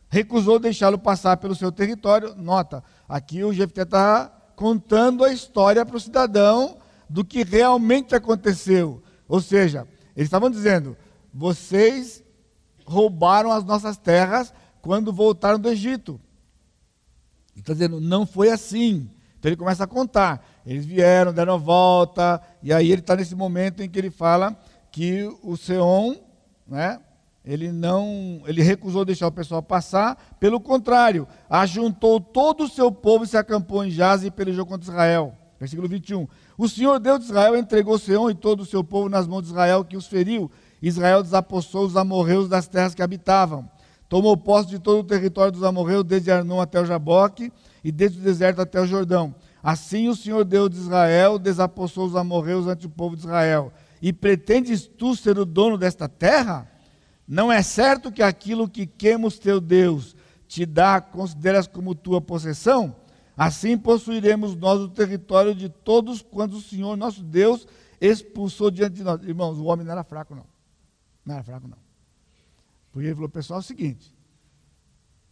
recusou 0.08 0.58
deixá-lo 0.58 0.98
passar 0.98 1.36
pelo 1.36 1.54
seu 1.54 1.70
território. 1.70 2.34
Nota, 2.34 2.82
aqui 3.08 3.44
o 3.44 3.52
Jefté 3.52 3.82
está 3.82 4.32
contando 4.56 5.22
a 5.22 5.32
história 5.32 5.84
para 5.84 5.96
o 5.96 6.00
cidadão 6.00 6.78
do 7.08 7.24
que 7.24 7.44
realmente 7.44 8.14
aconteceu. 8.14 9.02
Ou 9.28 9.40
seja, 9.40 9.86
eles 10.16 10.26
estavam 10.26 10.50
dizendo: 10.50 10.96
vocês 11.32 12.24
roubaram 12.86 13.52
as 13.52 13.64
nossas 13.64 13.96
terras 13.96 14.52
quando 14.80 15.12
voltaram 15.12 15.58
do 15.58 15.68
Egito. 15.68 16.20
Ele 17.52 17.60
está 17.60 17.72
dizendo, 17.72 18.00
não 18.00 18.26
foi 18.26 18.50
assim. 18.50 19.10
Então 19.38 19.50
ele 19.50 19.56
começa 19.56 19.84
a 19.84 19.86
contar. 19.86 20.44
Eles 20.64 20.84
vieram, 20.84 21.32
deram 21.32 21.54
a 21.54 21.58
volta, 21.58 22.40
e 22.62 22.72
aí 22.72 22.90
ele 22.90 23.00
está 23.00 23.14
nesse 23.14 23.34
momento 23.34 23.82
em 23.82 23.88
que 23.88 23.98
ele 23.98 24.10
fala 24.10 24.58
que 24.90 25.30
o 25.42 25.56
Seom, 25.56 26.16
né, 26.66 27.00
ele 27.44 27.70
não, 27.70 28.42
ele 28.46 28.62
recusou 28.62 29.04
deixar 29.04 29.28
o 29.28 29.32
pessoal 29.32 29.62
passar, 29.62 30.36
pelo 30.40 30.58
contrário, 30.58 31.28
ajuntou 31.48 32.20
todo 32.20 32.64
o 32.64 32.68
seu 32.68 32.90
povo 32.90 33.24
e 33.24 33.28
se 33.28 33.36
acampou 33.36 33.84
em 33.84 33.90
Jaz 33.90 34.24
e 34.24 34.30
pelejou 34.30 34.66
contra 34.66 34.90
Israel. 34.90 35.34
Versículo 35.58 35.88
21. 35.88 36.26
O 36.58 36.68
Senhor 36.68 36.98
Deus 36.98 37.20
de 37.20 37.26
Israel 37.26 37.56
entregou 37.56 37.98
Seom 37.98 38.30
e 38.30 38.34
todo 38.34 38.60
o 38.60 38.66
seu 38.66 38.82
povo 38.82 39.08
nas 39.08 39.26
mãos 39.26 39.42
de 39.42 39.48
Israel, 39.48 39.84
que 39.84 39.96
os 39.96 40.06
feriu. 40.06 40.50
Israel 40.80 41.22
desapossou 41.22 41.84
os 41.84 41.96
amorreus 41.96 42.48
das 42.48 42.66
terras 42.66 42.94
que 42.94 43.02
habitavam. 43.02 43.68
Tomou 44.08 44.36
posse 44.36 44.68
de 44.68 44.78
todo 44.78 45.00
o 45.00 45.04
território 45.04 45.52
dos 45.52 45.62
amorreus, 45.62 46.04
desde 46.04 46.30
Arnon 46.30 46.60
até 46.60 46.80
o 46.80 46.86
Jaboque, 46.86 47.52
e 47.84 47.92
desde 47.92 48.18
o 48.18 48.22
deserto 48.22 48.60
até 48.60 48.80
o 48.80 48.86
Jordão. 48.86 49.34
Assim 49.62 50.08
o 50.08 50.16
Senhor 50.16 50.44
Deus 50.44 50.70
de 50.70 50.76
Israel 50.76 51.38
desapossou 51.38 52.06
os 52.06 52.16
amorreus 52.16 52.66
ante 52.66 52.86
o 52.86 52.90
povo 52.90 53.16
de 53.16 53.22
Israel. 53.22 53.72
E 54.00 54.12
pretendes 54.12 54.86
tu 54.86 55.14
ser 55.14 55.38
o 55.38 55.44
dono 55.44 55.76
desta 55.76 56.08
terra? 56.08 56.70
Não 57.26 57.52
é 57.52 57.60
certo 57.62 58.12
que 58.12 58.22
aquilo 58.22 58.68
que 58.68 58.86
Quemos 58.86 59.38
teu 59.38 59.60
Deus 59.60 60.14
te 60.46 60.64
dá, 60.64 61.00
consideras 61.00 61.66
como 61.66 61.94
tua 61.94 62.20
possessão? 62.20 62.94
Assim 63.36 63.76
possuiremos 63.76 64.56
nós 64.56 64.80
o 64.80 64.88
território 64.88 65.54
de 65.54 65.68
todos 65.68 66.22
quando 66.22 66.54
o 66.54 66.60
Senhor 66.60 66.96
nosso 66.96 67.22
Deus 67.22 67.66
expulsou 68.00 68.70
diante 68.70 68.94
de 68.94 69.04
nós. 69.04 69.22
Irmãos, 69.22 69.58
o 69.58 69.64
homem 69.64 69.84
não 69.84 69.92
era 69.92 70.04
fraco, 70.04 70.34
não. 70.34 70.46
Não 71.24 71.34
era 71.34 71.44
fraco, 71.44 71.68
não. 71.68 71.78
Porque 72.90 73.08
ele 73.08 73.14
falou, 73.14 73.28
pessoal, 73.28 73.58
é 73.58 73.60
o 73.60 73.64
seguinte: 73.64 74.14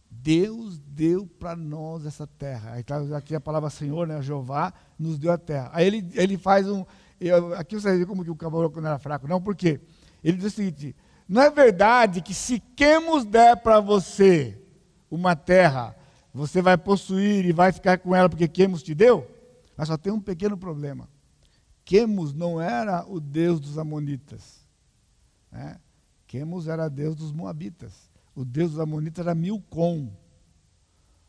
Deus 0.09 0.79
deu 0.79 1.25
para 1.25 1.55
nós 1.55 2.05
essa 2.05 2.27
terra. 2.27 2.73
Aí 2.73 2.81
está 2.81 2.99
aqui 3.17 3.35
a 3.35 3.41
palavra 3.41 3.69
Senhor, 3.69 4.07
né? 4.07 4.21
Jeová 4.21 4.73
nos 4.99 5.17
deu 5.17 5.31
a 5.31 5.37
terra. 5.37 5.71
Aí 5.73 5.87
ele, 5.87 6.07
ele 6.13 6.37
faz 6.37 6.69
um, 6.69 6.85
eu, 7.19 7.53
aqui 7.55 7.75
você 7.75 7.97
vê 7.97 8.05
como 8.05 8.23
que 8.23 8.31
o 8.31 8.35
caboclo 8.35 8.81
não 8.81 8.89
era 8.89 8.99
fraco, 8.99 9.27
não, 9.27 9.41
por 9.41 9.55
quê? 9.55 9.79
Ele 10.23 10.37
diz 10.37 10.53
o 10.53 10.55
seguinte: 10.55 10.95
não 11.27 11.41
é 11.41 11.49
verdade 11.49 12.21
que 12.21 12.33
se 12.33 12.59
Quemos 12.75 13.25
der 13.25 13.57
para 13.57 13.79
você 13.79 14.61
uma 15.09 15.35
terra, 15.35 15.95
você 16.35 16.61
vai 16.61 16.77
possuir 16.77 17.45
e 17.45 17.53
vai 17.53 17.71
ficar 17.71 17.97
com 17.97 18.13
ela 18.13 18.27
porque 18.27 18.45
Quemos 18.45 18.83
te 18.83 18.93
deu? 18.93 19.25
Mas 19.77 19.87
só 19.87 19.97
tem 19.97 20.11
um 20.11 20.19
pequeno 20.19 20.57
problema. 20.57 21.07
Quemos 21.85 22.33
não 22.33 22.59
era 22.59 23.05
o 23.07 23.21
Deus 23.21 23.57
dos 23.57 23.77
Amonitas. 23.77 24.67
Né? 25.49 25.77
Quemos 26.27 26.67
era 26.67 26.89
Deus 26.89 27.15
dos 27.15 27.31
Moabitas. 27.31 28.09
O 28.35 28.43
Deus 28.43 28.71
dos 28.71 28.79
Amonitas 28.81 29.25
era 29.25 29.33
Milcom. 29.33 30.11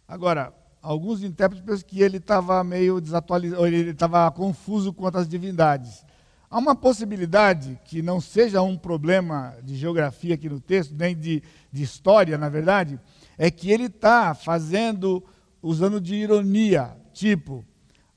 Agora, 0.09 0.53
alguns 0.83 1.23
intérpretes 1.23 1.65
pensam 1.65 1.87
que 1.87 2.01
ele 2.01 2.17
estava 2.17 2.65
meio 2.65 3.01
desatualizado, 3.01 3.65
ele 3.65 3.91
estava 3.91 4.29
confuso 4.33 4.93
quanto 4.93 5.19
às 5.19 5.29
divindades. 5.29 6.05
Há 6.51 6.59
uma 6.59 6.75
possibilidade 6.75 7.79
que 7.85 8.03
não 8.03 8.21
seja 8.21 8.61
um 8.61 8.77
problema 8.77 9.55
de 9.63 9.77
geografia 9.77 10.35
aqui 10.35 10.49
no 10.49 10.59
texto, 10.59 10.97
nem 10.97 11.17
de, 11.17 11.45
de 11.71 11.83
história, 11.85 12.37
na 12.37 12.49
verdade, 12.49 12.99
é 13.39 13.51
que 13.51 13.71
ele 13.71 13.87
está 13.87 14.35
fazendo, 14.35 15.23
usando 15.63 16.01
de 16.01 16.15
ironia, 16.15 16.97
tipo, 17.13 17.65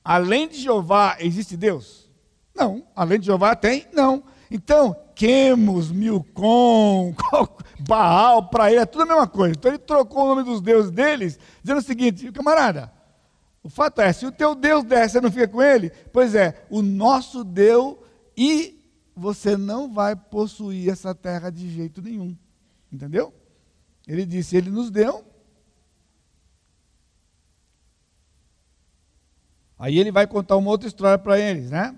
além 0.04 0.48
de 0.48 0.58
Jeová 0.58 1.18
existe 1.20 1.58
Deus? 1.58 2.10
Não. 2.56 2.86
Além 2.96 3.20
de 3.20 3.28
Jeová 3.28 3.56
tem? 3.56 3.88
Não. 3.94 4.24
Então, 4.52 4.96
Quemos, 5.20 5.92
Milcom, 5.92 7.14
Baal, 7.86 8.48
para 8.48 8.72
ele 8.72 8.80
é 8.80 8.86
tudo 8.86 9.02
a 9.02 9.06
mesma 9.06 9.28
coisa. 9.28 9.54
Então 9.54 9.70
ele 9.70 9.78
trocou 9.78 10.24
o 10.24 10.28
nome 10.30 10.44
dos 10.44 10.62
deuses 10.62 10.92
deles, 10.92 11.38
dizendo 11.62 11.80
o 11.80 11.84
seguinte: 11.84 12.32
camarada, 12.32 12.90
o 13.62 13.70
fato 13.70 14.00
é, 14.00 14.14
se 14.14 14.26
o 14.26 14.32
teu 14.32 14.56
Deus 14.56 14.86
der, 14.86 15.10
você 15.10 15.20
não 15.20 15.30
fica 15.30 15.50
com 15.50 15.62
ele? 15.62 15.90
Pois 16.14 16.36
é, 16.36 16.66
o 16.70 16.82
nosso 16.82 17.44
deu 17.44 18.02
e 18.38 18.80
você 19.14 19.58
não 19.58 19.94
vai 19.94 20.16
possuir 20.16 20.90
essa 20.90 21.14
terra 21.14 21.50
de 21.50 21.70
jeito 21.70 22.02
nenhum. 22.02 22.34
Entendeu? 22.90 23.34
Ele 24.10 24.26
disse: 24.26 24.58
Ele 24.58 24.72
nos 24.72 24.90
deu. 24.90 25.24
Aí 29.78 29.98
ele 29.98 30.12
vai 30.12 30.28
contar 30.28 30.58
uma 30.58 30.72
outra 30.72 30.90
história 30.90 31.18
para 31.18 31.40
eles, 31.40 31.70
né? 31.70 31.96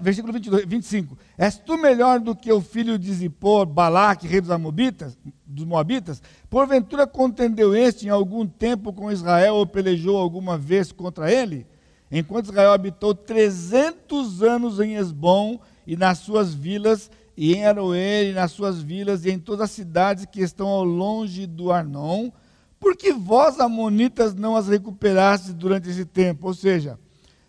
Versículo 0.00 0.32
22, 0.32 0.64
25. 0.64 1.18
És 1.36 1.58
tu 1.58 1.76
melhor 1.76 2.18
do 2.18 2.34
que 2.34 2.50
o 2.50 2.62
filho 2.62 2.98
de 2.98 3.12
Zippor, 3.12 3.66
Balaque, 3.66 4.26
rei 4.26 4.40
dos, 4.40 4.50
Amobitas, 4.50 5.18
dos 5.44 5.66
Moabitas? 5.66 6.22
Porventura 6.48 7.06
contendeu 7.06 7.76
este 7.76 8.06
em 8.06 8.08
algum 8.08 8.46
tempo 8.46 8.90
com 8.94 9.12
Israel 9.12 9.56
ou 9.56 9.66
pelejou 9.66 10.16
alguma 10.16 10.56
vez 10.56 10.90
contra 10.90 11.30
ele? 11.30 11.66
Enquanto 12.10 12.46
Israel 12.46 12.72
habitou 12.72 13.14
300 13.14 14.42
anos 14.42 14.80
em 14.80 14.94
Esbom 14.94 15.60
e 15.86 15.94
nas 15.94 16.18
suas 16.18 16.54
vilas, 16.54 17.10
e 17.40 17.54
em 17.54 17.64
Aroer 17.64 18.30
e 18.30 18.32
nas 18.32 18.50
suas 18.50 18.82
vilas, 18.82 19.24
e 19.24 19.30
em 19.30 19.38
todas 19.38 19.66
as 19.66 19.70
cidades 19.70 20.26
que 20.26 20.40
estão 20.40 20.66
ao 20.66 20.82
longe 20.82 21.46
do 21.46 21.70
Arnon, 21.70 22.32
porque 22.80 23.12
vós, 23.12 23.60
amonitas, 23.60 24.34
não 24.34 24.56
as 24.56 24.66
recuperastes 24.66 25.54
durante 25.54 25.88
esse 25.88 26.04
tempo? 26.04 26.48
Ou 26.48 26.54
seja, 26.54 26.98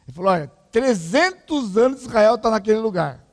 ele 0.08 0.16
falou: 0.16 0.32
olha, 0.32 0.48
300 0.72 1.76
anos 1.76 2.02
Israel 2.04 2.36
está 2.36 2.52
naquele 2.52 2.78
lugar, 2.78 3.26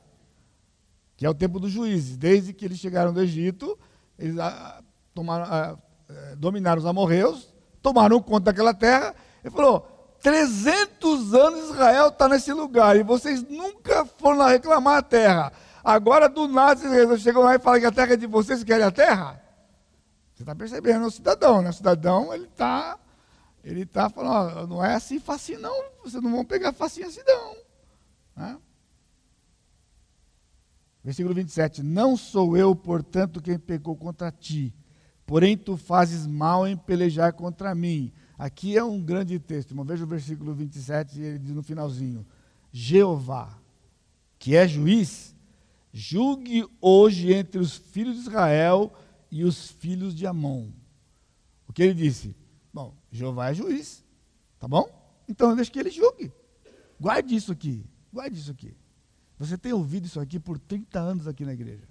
que 1.15 1.27
é 1.27 1.29
o 1.29 1.33
tempo 1.35 1.59
dos 1.59 1.71
juízes. 1.71 2.17
Desde 2.17 2.51
que 2.53 2.65
eles 2.65 2.79
chegaram 2.79 3.13
do 3.13 3.21
Egito, 3.21 3.77
eles 4.17 4.39
ah, 4.39 4.81
tomaram, 5.13 5.45
ah, 5.45 5.77
eh, 6.09 6.35
dominaram 6.37 6.79
os 6.79 6.87
amorreus, 6.87 7.53
tomaram 7.83 8.19
conta 8.19 8.45
daquela 8.45 8.73
terra. 8.73 9.13
Ele 9.43 9.53
falou: 9.53 10.17
300 10.23 11.35
anos 11.35 11.69
Israel 11.69 12.07
está 12.07 12.27
nesse 12.27 12.51
lugar 12.51 12.95
e 12.95 13.03
vocês 13.03 13.43
nunca 13.43 14.05
foram 14.05 14.39
lá 14.39 14.49
reclamar 14.49 14.97
a 14.97 15.03
terra. 15.03 15.53
Agora, 15.87 16.27
do 16.27 16.49
nada, 16.49 16.81
vocês 16.81 17.21
chegam 17.21 17.43
lá 17.43 17.55
e 17.55 17.59
falam 17.59 17.79
que 17.79 17.85
a 17.85 17.91
terra 17.93 18.11
é 18.11 18.17
de 18.17 18.27
vocês, 18.27 18.61
querem 18.61 18.85
a 18.85 18.91
terra? 18.91 19.41
Você 20.35 20.43
está 20.43 20.53
percebendo, 20.53 21.05
é 21.05 21.07
o 21.07 21.09
cidadão, 21.09 21.61
né? 21.61 21.69
O 21.69 21.73
cidadão, 21.73 22.33
ele 22.33 22.43
está 22.43 22.99
ele 23.63 23.83
está 23.83 24.09
falando, 24.09 24.67
não 24.67 24.83
é 24.83 24.95
assim 24.95 25.17
facinho 25.17 25.61
não, 25.61 25.73
vocês 26.03 26.21
não 26.21 26.29
vão 26.29 26.43
pegar 26.43 26.73
facinho 26.73 27.07
assim 27.07 27.21
não. 27.25 27.55
Né? 28.35 28.57
Versículo 31.05 31.33
27, 31.33 31.81
não 31.81 32.17
sou 32.17 32.57
eu, 32.57 32.75
portanto, 32.75 33.41
quem 33.41 33.57
pecou 33.57 33.95
contra 33.95 34.29
ti, 34.29 34.75
porém 35.25 35.55
tu 35.55 35.77
fazes 35.77 36.27
mal 36.27 36.67
em 36.67 36.75
pelejar 36.75 37.31
contra 37.31 37.73
mim. 37.73 38.11
Aqui 38.37 38.77
é 38.77 38.83
um 38.83 39.01
grande 39.01 39.39
texto, 39.39 39.73
veja 39.85 40.03
o 40.03 40.07
versículo 40.07 40.53
27, 40.53 41.21
ele 41.21 41.39
diz 41.39 41.55
no 41.55 41.63
finalzinho, 41.63 42.27
Jeová, 42.73 43.57
que 44.37 44.53
é 44.53 44.67
juiz, 44.67 45.36
julgue 45.93 46.67
hoje 46.81 47.33
entre 47.33 47.59
os 47.59 47.75
filhos 47.75 48.15
de 48.15 48.21
Israel 48.21 48.93
e 49.31 49.43
os 49.43 49.71
filhos 49.71 50.15
de 50.15 50.25
Amon. 50.25 50.69
O 51.67 51.73
que 51.73 51.83
ele 51.83 51.93
disse? 51.93 52.35
Bom, 52.73 52.95
Jeová 53.11 53.49
é 53.49 53.53
juiz, 53.53 54.03
tá 54.59 54.67
bom? 54.67 54.89
Então 55.27 55.55
deixa 55.55 55.71
que 55.71 55.79
ele 55.79 55.89
julgue. 55.89 56.31
Guarde 56.99 57.35
isso 57.35 57.51
aqui, 57.51 57.85
guarde 58.11 58.39
isso 58.39 58.51
aqui. 58.51 58.75
Você 59.37 59.57
tem 59.57 59.73
ouvido 59.73 60.05
isso 60.05 60.19
aqui 60.19 60.39
por 60.39 60.57
30 60.57 60.99
anos 60.99 61.27
aqui 61.27 61.45
na 61.45 61.53
igreja. 61.53 61.87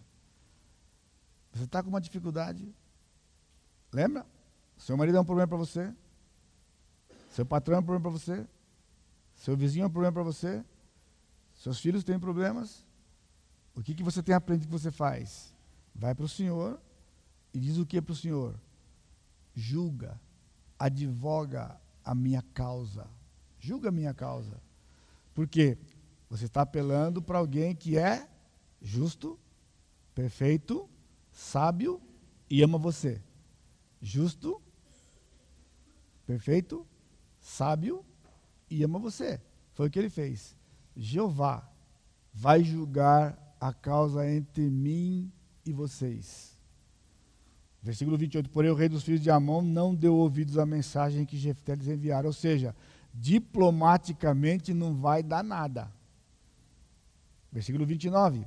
Você 1.53 1.65
está 1.65 1.83
com 1.83 1.89
uma 1.89 2.01
dificuldade. 2.01 2.75
Lembra? 3.93 4.27
Seu 4.77 4.97
marido 4.97 5.17
é 5.17 5.21
um 5.21 5.25
problema 5.25 5.49
para 5.49 5.57
você. 5.57 5.93
Seu 7.31 7.47
patrão 7.47 7.77
é 7.77 7.81
um 7.81 7.83
problema 7.83 8.03
para 8.03 8.19
você. 8.19 8.47
Seu 9.37 9.57
vizinho 9.57 9.85
é 9.85 9.87
um 9.87 9.91
problema 9.91 10.13
para 10.13 10.23
você. 10.23 10.65
Seus 11.55 11.81
filhos 11.81 12.05
têm 12.05 12.19
problemas. 12.19 12.86
O 13.77 13.83
que, 13.83 13.95
que 13.95 14.03
você 14.03 14.23
tem 14.23 14.35
aprendido 14.35 14.67
que 14.67 14.73
você 14.73 14.91
faz? 14.91 15.55
Vai 15.95 16.15
para 16.15 16.25
o 16.25 16.29
Senhor 16.29 16.81
e 17.55 17.61
diz 17.61 17.77
o 17.77 17.87
que 17.87 18.03
para 18.03 18.13
o 18.13 18.17
Senhor? 18.17 18.59
Julga 19.55 20.21
advoga 20.79 21.81
a 22.05 22.15
minha 22.15 22.43
causa, 22.55 23.09
julga 23.59 23.89
a 23.89 23.93
minha 23.93 24.15
causa. 24.15 24.61
Porque 25.35 25.79
você 26.29 26.47
está 26.47 26.63
apelando 26.63 27.21
para 27.23 27.39
alguém 27.39 27.75
que 27.75 27.99
é 27.99 28.29
justo, 28.81 29.39
perfeito, 30.15 30.89
sábio 31.33 32.01
e 32.49 32.63
ama 32.63 32.79
você. 32.79 33.23
Justo, 34.01 34.61
perfeito, 36.27 36.87
sábio 37.41 38.05
e 38.71 38.83
ama 38.83 38.99
você. 38.99 39.41
Foi 39.73 39.89
o 39.89 39.91
que 39.91 39.99
ele 39.99 40.11
fez. 40.11 40.57
Jeová 40.97 41.69
vai 42.33 42.63
julgar 42.63 43.37
a 43.61 43.73
causa 43.73 44.29
entre 44.31 44.69
mim 44.71 45.31
e 45.65 45.73
vocês. 45.73 46.57
Versículo 47.83 48.19
28, 48.19 48.51
porém 48.51 48.71
o 48.71 48.75
rei 48.75 48.89
dos 48.89 49.05
filhos 49.05 49.21
de 49.21 49.31
Amon 49.31 49.63
não 49.63 49.95
deu 49.95 50.15
ouvidos 50.17 50.59
à 50.59 50.67
mensagem 50.67 51.25
que 51.25 51.37
Jefté 51.37 51.75
lhes 51.75 51.87
enviara. 51.87 52.27
Ou 52.27 52.33
seja, 52.33 52.75
diplomaticamente 53.15 54.75
não 54.75 54.95
vai 54.95 55.23
dar 55.23 55.45
nada. 55.45 55.91
Versículo 57.53 57.87
29, 57.87 58.47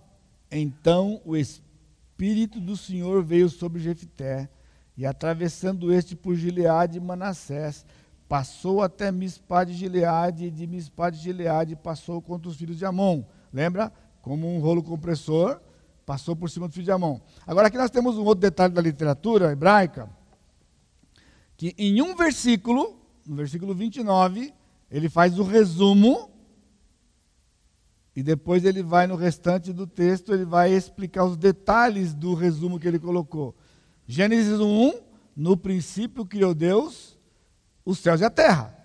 então 0.51 1.21
o 1.25 1.35
Espírito 1.35 2.59
do 2.59 2.75
Senhor 2.77 3.23
veio 3.23 3.49
sobre 3.49 3.81
Jefté, 3.81 4.49
e 4.95 5.05
atravessando 5.05 5.93
este 5.93 6.15
por 6.15 6.35
Gileade 6.35 6.97
e 6.97 7.01
Manassés, 7.01 7.85
passou 8.27 8.83
até 8.83 9.11
Mispá 9.11 9.63
de 9.63 9.73
Gileade, 9.73 10.45
e 10.45 10.51
de 10.51 10.67
Mispá 10.67 11.09
de 11.09 11.17
Gileade 11.17 11.75
passou 11.75 12.21
contra 12.21 12.49
os 12.49 12.57
filhos 12.57 12.77
de 12.77 12.85
Amon. 12.85 13.23
Lembra? 13.51 13.91
Como 14.21 14.47
um 14.47 14.59
rolo 14.59 14.83
compressor, 14.83 15.59
Passou 16.09 16.35
por 16.35 16.49
cima 16.49 16.67
do 16.67 16.73
filho 16.73 16.85
de 16.85 16.91
Amon. 16.91 17.19
Agora 17.45 17.67
aqui 17.67 17.77
nós 17.77 17.91
temos 17.91 18.17
um 18.17 18.23
outro 18.23 18.41
detalhe 18.41 18.73
da 18.73 18.81
literatura 18.81 19.51
hebraica, 19.51 20.09
que 21.55 21.75
em 21.77 22.01
um 22.01 22.15
versículo, 22.15 22.99
no 23.23 23.35
versículo 23.35 23.75
29, 23.75 24.51
ele 24.89 25.07
faz 25.07 25.37
o 25.37 25.43
resumo 25.43 26.31
e 28.15 28.23
depois 28.23 28.65
ele 28.65 28.81
vai 28.81 29.05
no 29.05 29.15
restante 29.15 29.71
do 29.71 29.85
texto, 29.85 30.33
ele 30.33 30.45
vai 30.45 30.73
explicar 30.73 31.25
os 31.25 31.37
detalhes 31.37 32.11
do 32.11 32.33
resumo 32.33 32.79
que 32.79 32.87
ele 32.87 32.97
colocou. 32.97 33.55
Gênesis 34.07 34.59
1, 34.59 34.91
no 35.35 35.55
princípio 35.55 36.25
criou 36.25 36.55
Deus 36.55 37.19
os 37.85 37.99
céus 37.99 38.19
e 38.21 38.25
a 38.25 38.31
terra. 38.31 38.75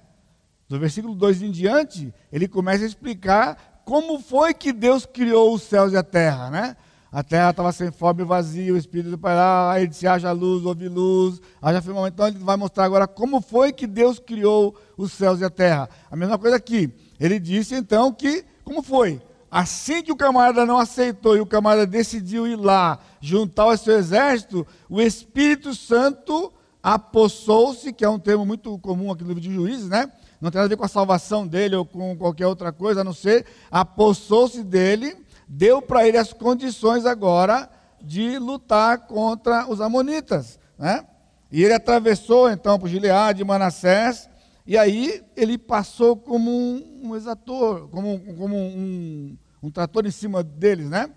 Do 0.68 0.78
versículo 0.78 1.14
2 1.14 1.40
em 1.40 1.50
diante, 1.50 2.12
ele 2.30 2.46
começa 2.46 2.84
a 2.84 2.86
explicar 2.86 3.73
como 3.84 4.18
foi 4.18 4.54
que 4.54 4.72
Deus 4.72 5.06
criou 5.06 5.54
os 5.54 5.62
céus 5.62 5.92
e 5.92 5.96
a 5.96 6.02
terra, 6.02 6.50
né? 6.50 6.76
A 7.12 7.22
terra 7.22 7.50
estava 7.50 7.70
sem 7.70 7.92
forma 7.92 8.22
e 8.22 8.24
vazia, 8.24 8.74
o 8.74 8.76
Espírito 8.76 9.10
do 9.10 9.18
Pai 9.18 9.36
lá, 9.36 9.72
aí 9.72 9.86
disse, 9.86 10.04
haja 10.04 10.32
luz, 10.32 10.64
houve 10.64 10.88
luz, 10.88 11.40
haja 11.62 11.80
firmamento. 11.80 12.14
Então 12.14 12.26
ele 12.26 12.38
vai 12.38 12.56
mostrar 12.56 12.84
agora 12.84 13.06
como 13.06 13.40
foi 13.40 13.72
que 13.72 13.86
Deus 13.86 14.18
criou 14.18 14.74
os 14.96 15.12
céus 15.12 15.40
e 15.40 15.44
a 15.44 15.50
terra. 15.50 15.88
A 16.10 16.16
mesma 16.16 16.36
coisa 16.36 16.56
aqui. 16.56 16.92
Ele 17.20 17.38
disse 17.38 17.76
então 17.76 18.12
que, 18.12 18.44
como 18.64 18.82
foi? 18.82 19.22
Assim 19.48 20.02
que 20.02 20.10
o 20.10 20.16
camarada 20.16 20.66
não 20.66 20.76
aceitou 20.76 21.36
e 21.36 21.40
o 21.40 21.46
camarada 21.46 21.86
decidiu 21.86 22.48
ir 22.48 22.56
lá 22.56 22.98
juntar 23.20 23.66
o 23.66 23.76
seu 23.76 23.96
exército, 23.96 24.66
o 24.90 25.00
Espírito 25.00 25.72
Santo 25.72 26.52
apossou-se, 26.82 27.92
que 27.92 28.04
é 28.04 28.08
um 28.08 28.18
termo 28.18 28.44
muito 28.44 28.76
comum 28.80 29.12
aqui 29.12 29.22
no 29.22 29.28
livro 29.28 29.40
de 29.40 29.54
Juízes, 29.54 29.88
né? 29.88 30.10
Não 30.44 30.50
tem 30.50 30.58
nada 30.58 30.66
a 30.66 30.68
ver 30.68 30.76
com 30.76 30.84
a 30.84 30.88
salvação 30.88 31.46
dele 31.46 31.74
ou 31.74 31.86
com 31.86 32.14
qualquer 32.18 32.46
outra 32.46 32.70
coisa, 32.70 33.00
a 33.00 33.04
não 33.04 33.14
ser 33.14 33.46
apossou-se 33.70 34.62
dele 34.62 35.16
deu 35.48 35.80
para 35.80 36.06
ele 36.06 36.18
as 36.18 36.34
condições 36.34 37.06
agora 37.06 37.66
de 38.02 38.38
lutar 38.38 39.06
contra 39.06 39.66
os 39.66 39.80
amonitas. 39.80 40.58
Né? 40.78 41.02
E 41.50 41.64
ele 41.64 41.72
atravessou 41.72 42.50
então 42.50 42.78
por 42.78 42.90
Gileade 42.90 43.42
Manassés, 43.42 44.28
e 44.66 44.76
aí 44.76 45.24
ele 45.34 45.56
passou 45.56 46.14
como 46.14 46.50
um, 46.50 47.00
um 47.04 47.16
exator, 47.16 47.88
como, 47.88 48.20
como 48.34 48.54
um, 48.54 49.38
um, 49.62 49.70
trator 49.70 50.04
em 50.04 50.10
cima 50.10 50.42
deles, 50.42 50.90
né? 50.90 51.08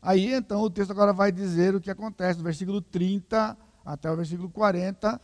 Aí 0.00 0.32
então 0.32 0.60
o 0.60 0.70
texto 0.70 0.92
agora 0.92 1.12
vai 1.12 1.32
dizer 1.32 1.74
o 1.74 1.80
que 1.80 1.90
acontece, 1.90 2.38
do 2.38 2.44
versículo 2.44 2.80
30 2.80 3.56
até 3.84 4.08
o 4.08 4.14
versículo 4.14 4.48
40, 4.48 5.20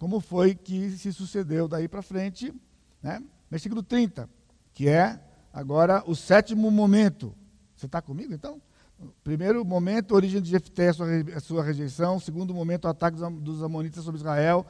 como 0.00 0.18
foi 0.18 0.56
que 0.56 0.90
se 0.90 1.12
sucedeu 1.12 1.68
daí 1.68 1.86
para 1.86 2.02
frente, 2.02 2.52
né? 3.02 3.22
Versículo 3.50 3.82
30, 3.82 4.28
que 4.72 4.88
é 4.88 5.20
agora 5.52 6.02
o 6.06 6.14
sétimo 6.14 6.70
momento. 6.70 7.34
Você 7.76 7.86
está 7.86 8.00
comigo 8.00 8.32
então? 8.32 8.60
Primeiro 9.24 9.64
momento, 9.64 10.14
origem 10.14 10.40
de 10.40 10.50
Jefté, 10.50 10.88
a 10.88 10.92
sua, 10.92 11.06
a 11.36 11.40
sua 11.40 11.62
rejeição. 11.64 12.20
Segundo 12.20 12.54
momento, 12.54 12.84
o 12.84 12.88
ataque 12.88 13.18
dos 13.40 13.62
amonitas 13.62 14.04
sobre 14.04 14.20
Israel. 14.20 14.64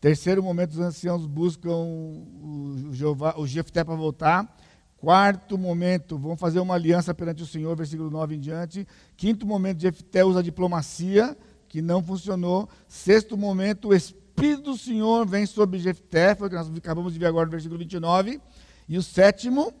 Terceiro 0.00 0.42
momento, 0.42 0.72
os 0.72 0.78
anciãos 0.78 1.26
buscam 1.26 1.72
o, 1.72 2.90
Jeová, 2.92 3.34
o 3.36 3.46
Jefté 3.46 3.82
para 3.82 3.94
voltar. 3.94 4.56
Quarto 4.98 5.56
momento, 5.56 6.18
vão 6.18 6.36
fazer 6.36 6.60
uma 6.60 6.74
aliança 6.74 7.14
perante 7.14 7.42
o 7.42 7.46
Senhor, 7.46 7.76
versículo 7.76 8.10
9 8.10 8.34
em 8.34 8.40
diante. 8.40 8.86
Quinto 9.16 9.46
momento, 9.46 9.80
Jefté 9.80 10.24
usa 10.24 10.40
a 10.40 10.42
diplomacia, 10.42 11.36
que 11.68 11.80
não 11.80 12.02
funcionou. 12.02 12.68
Sexto 12.86 13.36
momento, 13.36 13.88
o 13.88 13.94
Espírito 13.94 14.27
do 14.38 14.76
Senhor 14.76 15.26
vem 15.26 15.46
sobre 15.46 15.78
Jefté, 15.78 16.34
foi 16.34 16.46
o 16.46 16.50
que 16.50 16.56
nós 16.56 16.70
acabamos 16.76 17.12
de 17.12 17.18
ver 17.18 17.26
agora 17.26 17.46
no 17.46 17.50
versículo 17.50 17.78
29. 17.78 18.40
E 18.88 18.96
o 18.96 19.02
sétimo, 19.02 19.72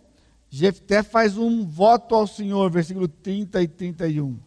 Jefté 0.50 1.02
faz 1.02 1.38
um 1.38 1.64
voto 1.64 2.14
ao 2.14 2.26
Senhor, 2.26 2.70
versículo 2.70 3.06
30 3.06 3.62
e 3.62 3.68
31. 3.68 4.38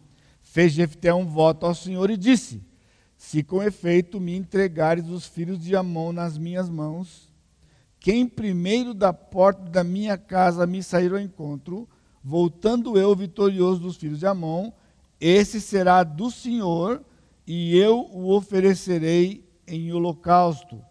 Fez 0.42 0.72
Jefté 0.72 1.14
um 1.14 1.24
voto 1.24 1.64
ao 1.64 1.74
Senhor 1.74 2.10
e 2.10 2.16
disse: 2.16 2.62
Se 3.16 3.42
com 3.42 3.62
efeito 3.62 4.20
me 4.20 4.36
entregares 4.36 5.08
os 5.08 5.26
filhos 5.26 5.58
de 5.58 5.74
Amon 5.74 6.12
nas 6.12 6.36
minhas 6.36 6.68
mãos, 6.68 7.32
quem 7.98 8.26
primeiro 8.26 8.92
da 8.92 9.12
porta 9.12 9.62
da 9.70 9.82
minha 9.82 10.18
casa 10.18 10.66
me 10.66 10.82
sair 10.82 11.12
ao 11.12 11.20
encontro, 11.20 11.88
voltando 12.22 12.98
eu 12.98 13.14
vitorioso 13.14 13.80
dos 13.80 13.96
filhos 13.96 14.18
de 14.18 14.26
Amon, 14.26 14.70
esse 15.18 15.60
será 15.60 16.02
do 16.02 16.30
Senhor, 16.30 17.02
e 17.46 17.76
eu 17.78 18.08
o 18.12 18.30
oferecerei 18.34 19.51
em 19.72 19.90
holocausto. 19.90 20.84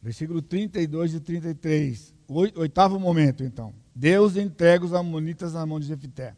Versículo 0.00 0.40
32 0.40 1.14
e 1.14 1.20
33. 1.20 2.14
Oitavo 2.26 2.98
momento, 2.98 3.44
então. 3.44 3.74
Deus 3.94 4.36
entrega 4.36 4.86
os 4.86 4.94
amonitas 4.94 5.52
na 5.52 5.66
mão 5.66 5.78
de 5.78 5.86
Jefté. 5.86 6.34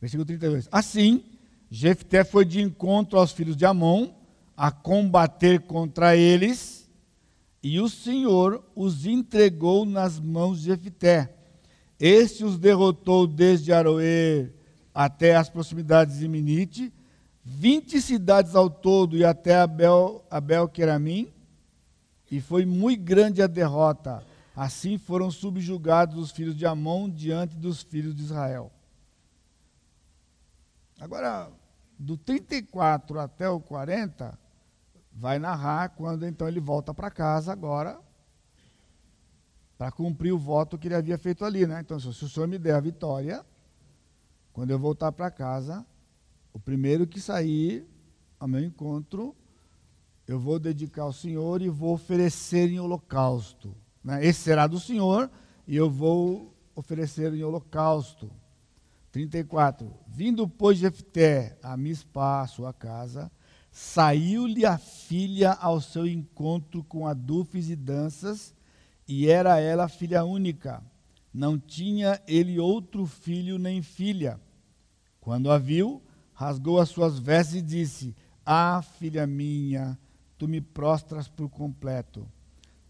Versículo 0.00 0.24
32. 0.24 0.68
Assim, 0.72 1.24
Jefté 1.70 2.24
foi 2.24 2.44
de 2.44 2.60
encontro 2.60 3.16
aos 3.16 3.30
filhos 3.30 3.56
de 3.56 3.64
Amon, 3.64 4.12
a 4.56 4.72
combater 4.72 5.60
contra 5.60 6.16
eles, 6.16 6.90
e 7.62 7.78
o 7.78 7.88
Senhor 7.88 8.64
os 8.74 9.06
entregou 9.06 9.86
nas 9.86 10.18
mãos 10.18 10.62
de 10.62 10.66
Jefté. 10.66 11.32
Este 12.00 12.42
os 12.44 12.58
derrotou 12.58 13.28
desde 13.28 13.72
Aroer 13.72 14.59
até 14.94 15.36
as 15.36 15.48
proximidades 15.48 16.18
de 16.18 16.28
Minite, 16.28 16.92
vinte 17.44 18.00
cidades 18.00 18.54
ao 18.54 18.68
todo 18.68 19.16
e 19.16 19.24
até 19.24 19.56
Abel, 19.60 20.24
Abel 20.30 20.68
Queramim, 20.68 21.32
e 22.30 22.40
foi 22.40 22.64
muito 22.64 23.02
grande 23.02 23.42
a 23.42 23.46
derrota. 23.46 24.22
Assim 24.54 24.98
foram 24.98 25.30
subjugados 25.30 26.18
os 26.18 26.30
filhos 26.30 26.56
de 26.56 26.66
Amon 26.66 27.08
diante 27.08 27.56
dos 27.56 27.82
filhos 27.82 28.14
de 28.14 28.22
Israel. 28.22 28.70
Agora, 31.00 31.50
do 31.98 32.16
34 32.16 33.18
até 33.18 33.48
o 33.48 33.58
40, 33.58 34.38
vai 35.12 35.38
narrar 35.38 35.90
quando 35.90 36.26
então 36.26 36.46
ele 36.46 36.60
volta 36.60 36.92
para 36.92 37.10
casa 37.10 37.52
agora, 37.52 37.98
para 39.78 39.90
cumprir 39.90 40.32
o 40.32 40.38
voto 40.38 40.78
que 40.78 40.88
ele 40.88 40.94
havia 40.94 41.16
feito 41.16 41.44
ali. 41.44 41.66
Né? 41.66 41.80
Então, 41.80 41.98
se 41.98 42.08
o 42.08 42.28
Senhor 42.28 42.46
me 42.46 42.58
der 42.58 42.74
a 42.74 42.80
vitória, 42.80 43.44
quando 44.52 44.70
eu 44.70 44.78
voltar 44.78 45.12
para 45.12 45.30
casa, 45.30 45.86
o 46.52 46.58
primeiro 46.58 47.06
que 47.06 47.20
sair 47.20 47.86
ao 48.38 48.48
meu 48.48 48.62
encontro 48.64 49.34
eu 50.30 50.38
vou 50.38 50.60
dedicar 50.60 51.02
ao 51.02 51.12
Senhor 51.12 51.60
e 51.60 51.68
vou 51.68 51.92
oferecer 51.92 52.70
em 52.70 52.78
holocausto. 52.78 53.74
Né? 54.02 54.24
Esse 54.24 54.42
será 54.42 54.68
do 54.68 54.78
Senhor 54.78 55.28
e 55.66 55.74
eu 55.74 55.90
vou 55.90 56.54
oferecer 56.72 57.34
em 57.34 57.42
holocausto. 57.42 58.30
34. 59.10 59.92
Vindo, 60.06 60.48
pois, 60.48 60.78
Jefté 60.78 61.58
a 61.60 61.76
Mispa, 61.76 62.42
a 62.42 62.46
sua 62.46 62.72
casa, 62.72 63.28
saiu-lhe 63.72 64.64
a 64.64 64.78
filha 64.78 65.52
ao 65.52 65.80
seu 65.80 66.06
encontro 66.06 66.84
com 66.84 67.08
adufes 67.08 67.68
e 67.68 67.74
danças, 67.74 68.54
e 69.08 69.28
era 69.28 69.58
ela 69.58 69.88
filha 69.88 70.24
única. 70.24 70.80
Não 71.32 71.58
tinha 71.58 72.20
ele 72.26 72.58
outro 72.58 73.06
filho 73.06 73.58
nem 73.58 73.82
filha. 73.82 74.40
Quando 75.20 75.50
a 75.50 75.58
viu, 75.58 76.02
rasgou 76.32 76.80
as 76.80 76.88
suas 76.88 77.18
vestes 77.18 77.56
e 77.56 77.62
disse: 77.62 78.16
Ah, 78.44 78.82
filha 78.82 79.26
minha, 79.26 79.98
tu 80.36 80.48
me 80.48 80.60
prostras 80.60 81.28
por 81.28 81.48
completo. 81.48 82.26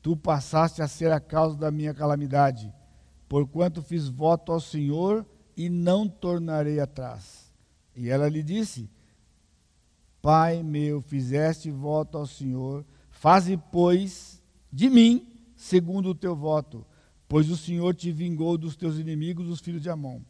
Tu 0.01 0.17
passaste 0.17 0.81
a 0.81 0.89
ser 0.89 1.13
a 1.13 1.21
causa 1.21 1.57
da 1.57 1.71
minha 1.71 1.93
calamidade, 1.93 2.73
porquanto 3.29 3.83
fiz 3.83 4.09
voto 4.09 4.53
ao 4.53 4.61
Senhor 4.61 5.27
e 5.57 5.69
não 5.69 6.09
tornarei 6.09 6.81
atrás. 6.81 7.53
E 7.95 8.09
ela 8.09 8.29
lhe 8.29 8.43
disse: 8.43 8.89
Pai 10.23 10.63
meu, 10.63 11.03
fizeste 11.03 11.71
voto 11.71 12.17
ao 12.17 12.27
Senhor, 12.27 12.85
faze, 13.11 13.59
pois, 13.71 14.43
de 14.73 14.89
mim 14.89 15.27
segundo 15.57 16.09
o 16.09 16.15
teu 16.15 16.35
voto, 16.35 16.87
pois 17.31 17.49
o 17.49 17.57
Senhor 17.57 17.95
te 17.95 18.13
vingou 18.13 18.59
dos 18.59 18.77
teus 18.77 18.99
inimigos, 18.99 19.49
os 19.49 19.61
filhos 19.61 19.81
de 19.81 19.89
Amon. 19.89 20.21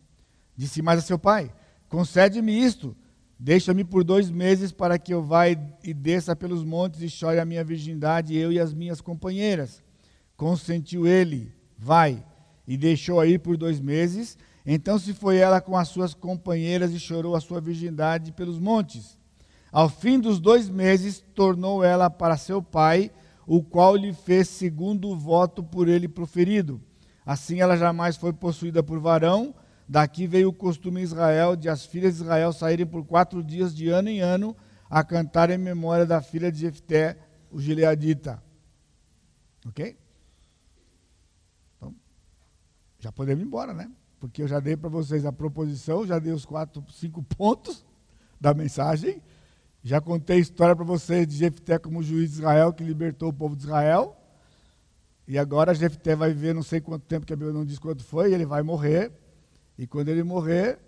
Disse 0.57 0.81
mais 0.81 1.01
a 1.01 1.03
seu 1.03 1.19
pai: 1.19 1.53
Concede-me 1.89 2.57
isto, 2.57 2.97
Deixa-me 3.43 3.85
por 3.85 4.05
dois 4.05 4.31
meses 4.31 4.71
para 4.71 4.99
que 4.99 5.15
eu 5.15 5.23
vá 5.23 5.49
e 5.49 5.95
desça 5.95 6.37
pelos 6.37 6.63
montes 6.63 7.01
e 7.01 7.09
chore 7.09 7.41
a 7.41 7.45
minha 7.47 7.65
virgindade, 7.65 8.37
eu 8.37 8.53
e 8.53 8.61
as 8.61 8.75
minhas 8.75 9.01
companheiras. 9.01 9.83
Consentiu 10.37 11.07
ele, 11.07 11.51
vai, 11.79 12.23
e 12.69 12.77
deixou 12.77 13.19
a 13.19 13.27
ir 13.27 13.39
por 13.39 13.57
dois 13.57 13.81
meses. 13.81 14.37
Então 14.67 14.99
se 14.99 15.15
foi 15.15 15.39
ela 15.39 15.59
com 15.59 15.75
as 15.75 15.89
suas 15.89 16.13
companheiras 16.13 16.93
e 16.93 17.01
chorou 17.01 17.35
a 17.35 17.41
sua 17.41 17.63
virgindade 17.63 18.31
pelos 18.31 18.59
montes. 18.59 19.19
Ao 19.73 19.89
fim 19.89 20.21
dos 20.21 20.39
dois 20.39 20.69
meses, 20.69 21.25
tornou 21.35 21.83
ela 21.83 22.11
para 22.11 22.37
seu 22.37 22.63
pai, 22.63 23.11
o 23.47 23.63
qual 23.63 23.97
lhe 23.97 24.13
fez 24.13 24.49
segundo 24.49 25.09
o 25.09 25.17
voto 25.17 25.65
por 25.65 25.89
ele 25.89 26.07
proferido. 26.07 26.79
Assim 27.31 27.61
ela 27.61 27.77
jamais 27.77 28.17
foi 28.17 28.33
possuída 28.33 28.83
por 28.83 28.99
varão, 28.99 29.55
Daqui 29.91 30.25
veio 30.25 30.51
o 30.51 30.53
costume 30.53 31.01
em 31.01 31.03
Israel 31.03 31.57
de 31.57 31.69
as 31.69 31.85
filhas 31.85 32.15
de 32.15 32.23
Israel 32.23 32.53
saírem 32.53 32.87
por 32.87 33.05
quatro 33.05 33.43
dias 33.43 33.75
de 33.75 33.89
ano 33.89 34.09
em 34.09 34.21
ano 34.21 34.57
a 34.89 35.03
cantar 35.03 35.51
em 35.51 35.59
memória 35.59 36.07
da 36.07 36.23
filha 36.23 36.53
de 36.53 36.61
Jefté, 36.61 37.19
o 37.51 37.61
gileadita. 37.61 38.41
Ok? 39.67 39.99
Então, 41.77 41.93
já 43.01 43.11
podemos 43.11 43.43
ir 43.43 43.47
embora, 43.49 43.75
né? 43.75 43.91
Porque 44.21 44.45
eu 44.45 44.47
já 44.47 44.61
dei 44.61 44.77
para 44.77 44.89
vocês 44.89 45.27
a 45.27 45.33
proposição, 45.33 46.07
já 46.07 46.21
dei 46.21 46.33
os 46.33 46.45
quatro, 46.45 46.85
cinco 46.93 47.21
pontos 47.25 47.85
da 48.41 48.55
mensagem. 48.55 49.21
Já 49.83 50.01
contei 50.01 50.37
a 50.37 50.41
história 50.41 50.77
para 50.77 50.85
vocês 50.85 51.27
de 51.27 51.35
Jefté 51.35 51.81
como 51.81 52.01
juiz 52.01 52.31
de 52.31 52.39
Israel 52.39 52.73
que 52.73 52.85
libertou 52.85 53.31
o 53.31 53.35
povo 53.35 53.57
de 53.57 53.65
Israel. 53.65 54.20
E 55.31 55.39
agora 55.39 55.73
Jefté 55.73 56.17
vai 56.17 56.35
viver 56.35 56.53
não 56.53 56.63
sei 56.65 56.81
quanto 56.81 57.07
tempo, 57.07 57.25
que 57.25 57.33
a 57.33 57.37
Bíblia 57.37 57.55
não 57.55 57.65
diz 57.65 57.79
quanto 57.79 58.03
foi, 58.03 58.35
ele 58.35 58.45
vai 58.45 58.65
morrer. 58.65 59.13
E 59.79 59.87
quando 59.87 60.09
ele 60.09 60.25
morrer, 60.25 60.81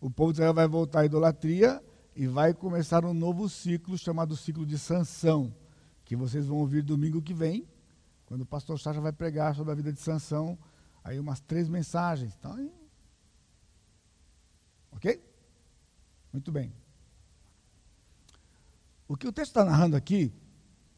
o 0.00 0.10
povo 0.10 0.32
de 0.32 0.36
Israel 0.36 0.54
vai 0.54 0.66
voltar 0.66 1.00
à 1.00 1.04
idolatria 1.04 1.84
e 2.16 2.26
vai 2.26 2.54
começar 2.54 3.04
um 3.04 3.12
novo 3.12 3.46
ciclo 3.46 3.98
chamado 3.98 4.34
ciclo 4.38 4.64
de 4.64 4.78
Sansão, 4.78 5.54
que 6.02 6.16
vocês 6.16 6.46
vão 6.46 6.56
ouvir 6.56 6.80
domingo 6.80 7.20
que 7.20 7.34
vem, 7.34 7.68
quando 8.24 8.40
o 8.40 8.46
pastor 8.46 8.80
Sacha 8.80 9.02
vai 9.02 9.12
pregar 9.12 9.54
sobre 9.54 9.72
a 9.72 9.74
vida 9.74 9.92
de 9.92 10.00
Sansão, 10.00 10.58
aí 11.04 11.20
umas 11.20 11.40
três 11.40 11.68
mensagens. 11.68 12.34
Então, 12.38 12.72
ok? 14.92 15.22
Muito 16.32 16.50
bem. 16.50 16.72
O 19.06 19.14
que 19.14 19.28
o 19.28 19.32
texto 19.32 19.50
está 19.50 19.62
narrando 19.62 19.94
aqui 19.94 20.32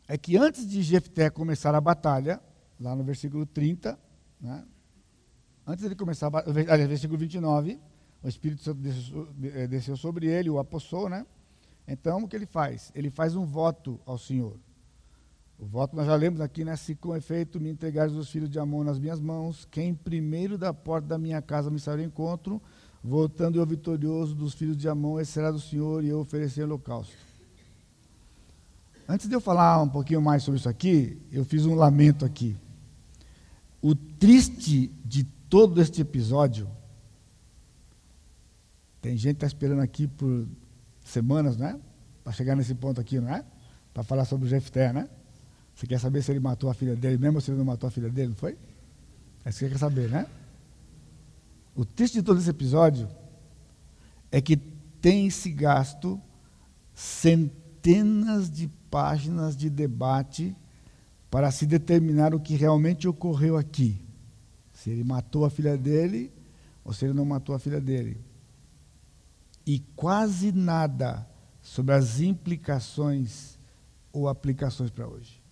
é 0.06 0.16
que 0.16 0.36
antes 0.36 0.64
de 0.64 0.84
Jefté 0.84 1.28
começar 1.30 1.74
a 1.74 1.80
batalha, 1.80 2.40
lá 2.80 2.94
no 2.94 3.04
versículo 3.04 3.46
30, 3.46 3.98
né, 4.40 4.64
Antes 5.66 5.88
de 5.88 5.94
começar, 5.94 6.28
aliás, 6.34 6.88
versículo 6.88 7.18
29, 7.18 7.78
o 8.22 8.28
Espírito 8.28 8.62
Santo 8.62 8.80
eh, 9.44 9.66
desceu 9.68 9.96
sobre 9.96 10.26
ele, 10.26 10.50
o 10.50 10.58
apossou, 10.58 11.08
né? 11.08 11.24
Então, 11.86 12.24
o 12.24 12.28
que 12.28 12.34
ele 12.34 12.46
faz? 12.46 12.90
Ele 12.94 13.10
faz 13.10 13.36
um 13.36 13.44
voto 13.44 14.00
ao 14.04 14.18
Senhor. 14.18 14.56
O 15.56 15.64
voto 15.64 15.94
nós 15.94 16.06
já 16.06 16.16
lemos 16.16 16.40
aqui, 16.40 16.64
né? 16.64 16.74
Se 16.74 16.96
com 16.96 17.14
efeito 17.14 17.60
me 17.60 17.70
entregares 17.70 18.12
os 18.14 18.28
filhos 18.28 18.50
de 18.50 18.58
Amon 18.58 18.82
nas 18.82 18.98
minhas 18.98 19.20
mãos, 19.20 19.64
quem 19.70 19.94
primeiro 19.94 20.58
da 20.58 20.74
porta 20.74 21.06
da 21.06 21.18
minha 21.18 21.40
casa 21.40 21.70
me 21.70 21.78
sair 21.78 22.00
ao 22.00 22.06
encontro, 22.06 22.60
voltando 23.02 23.60
eu 23.60 23.64
vitorioso 23.64 24.34
dos 24.34 24.54
filhos 24.54 24.76
de 24.76 24.88
Amon, 24.88 25.20
esse 25.20 25.30
será 25.30 25.52
do 25.52 25.60
Senhor 25.60 26.02
e 26.02 26.08
eu 26.08 26.18
oferecer 26.18 26.64
holocausto. 26.64 27.14
Antes 29.12 29.28
de 29.28 29.34
eu 29.34 29.42
falar 29.42 29.82
um 29.82 29.90
pouquinho 29.90 30.22
mais 30.22 30.42
sobre 30.42 30.58
isso 30.58 30.70
aqui, 30.70 31.20
eu 31.30 31.44
fiz 31.44 31.66
um 31.66 31.74
lamento 31.74 32.24
aqui. 32.24 32.56
O 33.82 33.94
triste 33.94 34.90
de 35.04 35.24
todo 35.50 35.82
este 35.82 36.00
episódio, 36.00 36.66
tem 39.02 39.14
gente 39.18 39.34
que 39.34 39.44
está 39.44 39.46
esperando 39.46 39.82
aqui 39.82 40.08
por 40.08 40.48
semanas, 41.04 41.58
né? 41.58 41.78
Para 42.24 42.32
chegar 42.32 42.56
nesse 42.56 42.74
ponto 42.74 43.02
aqui, 43.02 43.20
não 43.20 43.28
é? 43.28 43.44
Para 43.92 44.02
falar 44.02 44.24
sobre 44.24 44.46
o 44.46 44.48
Jefté, 44.48 44.94
né? 44.94 45.10
Você 45.74 45.86
quer 45.86 46.00
saber 46.00 46.22
se 46.22 46.32
ele 46.32 46.40
matou 46.40 46.70
a 46.70 46.74
filha 46.74 46.96
dele 46.96 47.18
mesmo 47.18 47.36
ou 47.36 47.42
se 47.42 47.50
ele 47.50 47.58
não 47.58 47.66
matou 47.66 47.88
a 47.88 47.90
filha 47.90 48.08
dele, 48.08 48.28
não 48.28 48.36
foi? 48.36 48.56
É 49.44 49.50
isso 49.50 49.58
que 49.58 49.66
você 49.66 49.68
quer 49.68 49.78
saber, 49.78 50.08
né? 50.08 50.26
O 51.76 51.84
triste 51.84 52.14
de 52.14 52.22
todo 52.22 52.40
esse 52.40 52.48
episódio 52.48 53.06
é 54.30 54.40
que 54.40 54.56
tem 54.56 55.28
se 55.28 55.50
gasto 55.50 56.18
centenas 56.94 58.50
de 58.50 58.70
páginas 58.92 59.56
de 59.56 59.70
debate 59.70 60.54
para 61.30 61.50
se 61.50 61.64
determinar 61.64 62.34
o 62.34 62.40
que 62.40 62.54
realmente 62.54 63.08
ocorreu 63.08 63.56
aqui. 63.56 63.98
Se 64.74 64.90
ele 64.90 65.02
matou 65.02 65.46
a 65.46 65.50
filha 65.50 65.78
dele 65.78 66.30
ou 66.84 66.92
se 66.92 67.06
ele 67.06 67.14
não 67.14 67.24
matou 67.24 67.54
a 67.54 67.58
filha 67.58 67.80
dele. 67.80 68.20
E 69.66 69.78
quase 69.96 70.52
nada 70.52 71.26
sobre 71.62 71.94
as 71.94 72.20
implicações 72.20 73.58
ou 74.12 74.28
aplicações 74.28 74.90
para 74.90 75.08
hoje. 75.08 75.42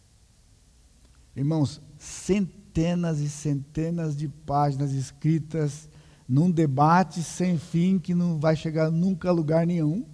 Irmãos, 1.34 1.80
centenas 1.96 3.20
e 3.20 3.30
centenas 3.30 4.14
de 4.14 4.28
páginas 4.28 4.92
escritas 4.92 5.88
num 6.28 6.50
debate 6.50 7.22
sem 7.22 7.56
fim 7.56 7.98
que 7.98 8.14
não 8.14 8.38
vai 8.38 8.54
chegar 8.54 8.90
nunca 8.90 9.30
a 9.30 9.32
lugar 9.32 9.66
nenhum. 9.66 10.04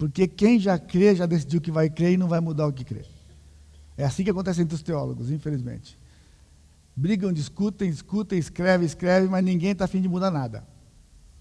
Porque 0.00 0.26
quem 0.26 0.58
já 0.58 0.78
crê, 0.78 1.14
já 1.14 1.26
decidiu 1.26 1.60
que 1.60 1.70
vai 1.70 1.90
crer 1.90 2.12
e 2.12 2.16
não 2.16 2.26
vai 2.26 2.40
mudar 2.40 2.66
o 2.66 2.72
que 2.72 2.86
crê. 2.86 3.04
É 3.98 4.04
assim 4.06 4.24
que 4.24 4.30
acontece 4.30 4.62
entre 4.62 4.74
os 4.74 4.80
teólogos, 4.80 5.30
infelizmente. 5.30 5.98
Brigam, 6.96 7.30
discutem, 7.30 7.90
discutem, 7.90 8.38
escrevem, 8.38 8.86
escrevem, 8.86 9.28
mas 9.28 9.44
ninguém 9.44 9.72
está 9.72 9.84
afim 9.84 10.00
de 10.00 10.08
mudar 10.08 10.30
nada. 10.30 10.66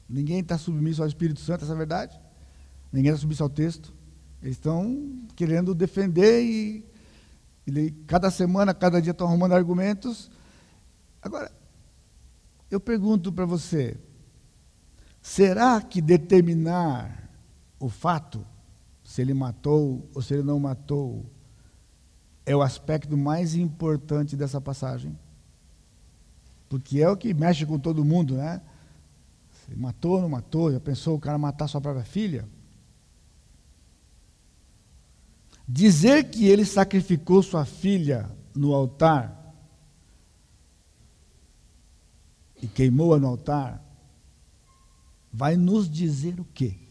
Ninguém 0.10 0.40
está 0.40 0.58
submisso 0.58 1.02
ao 1.02 1.08
Espírito 1.08 1.40
Santo, 1.40 1.64
essa 1.64 1.72
é 1.72 1.74
a 1.74 1.78
verdade. 1.78 2.20
Ninguém 2.92 3.12
está 3.12 3.22
submisso 3.22 3.44
ao 3.44 3.50
texto. 3.50 3.94
Eles 4.44 4.58
estão 4.58 5.26
querendo 5.38 5.74
defender 5.74 6.44
e, 6.44 6.86
e 7.66 7.92
cada 8.08 8.30
semana, 8.30 8.74
cada 8.74 9.02
dia 9.02 9.12
estão 9.12 9.26
arrumando 9.26 9.54
argumentos. 9.54 10.30
Agora, 11.22 11.50
eu 12.70 12.82
pergunto 12.82 13.32
para 13.32 13.46
você: 13.46 13.96
será 15.22 15.80
que 15.80 16.02
determinar 16.02 17.19
o 17.80 17.88
fato, 17.88 18.46
se 19.04 19.22
ele 19.22 19.34
matou 19.34 20.08
ou 20.14 20.22
se 20.22 20.34
ele 20.34 20.44
não 20.44 20.60
matou, 20.60 21.26
é 22.46 22.56
o 22.56 22.62
aspecto 22.62 23.16
mais 23.18 23.56
importante 23.56 24.36
dessa 24.36 24.60
passagem? 24.60 25.18
Porque 26.68 27.02
é 27.02 27.10
o 27.10 27.18
que 27.18 27.34
mexe 27.34 27.66
com 27.66 27.80
todo 27.80 28.06
mundo, 28.06 28.36
né? 28.36 28.62
Se 29.52 29.76
matou 29.76 30.14
ou 30.14 30.22
não 30.22 30.30
matou, 30.30 30.72
já 30.72 30.80
pensou 30.80 31.16
o 31.16 31.20
cara 31.20 31.38
matar 31.38 31.68
sua 31.68 31.82
própria 31.82 32.04
filha? 32.04 32.48
Dizer 35.68 36.30
que 36.30 36.48
ele 36.48 36.66
sacrificou 36.66 37.42
sua 37.44 37.66
filha 37.66 38.30
no 38.56 38.74
altar 38.74 39.54
e 42.62 42.68
queimou-a 42.68 43.20
no 43.20 43.28
altar, 43.28 43.84
vai 45.32 45.56
nos 45.56 45.90
dizer 45.90 46.40
o 46.40 46.46
quê? 46.46 46.89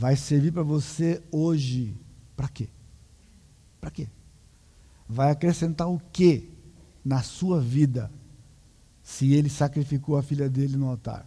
Vai 0.00 0.16
servir 0.16 0.50
para 0.50 0.62
você 0.62 1.22
hoje, 1.30 1.94
para 2.34 2.48
quê? 2.48 2.70
Para 3.78 3.90
quê? 3.90 4.08
Vai 5.06 5.30
acrescentar 5.30 5.90
o 5.90 6.00
quê 6.10 6.48
na 7.04 7.22
sua 7.22 7.60
vida 7.60 8.10
se 9.02 9.34
ele 9.34 9.50
sacrificou 9.50 10.16
a 10.16 10.22
filha 10.22 10.48
dele 10.48 10.74
no 10.78 10.88
altar? 10.88 11.26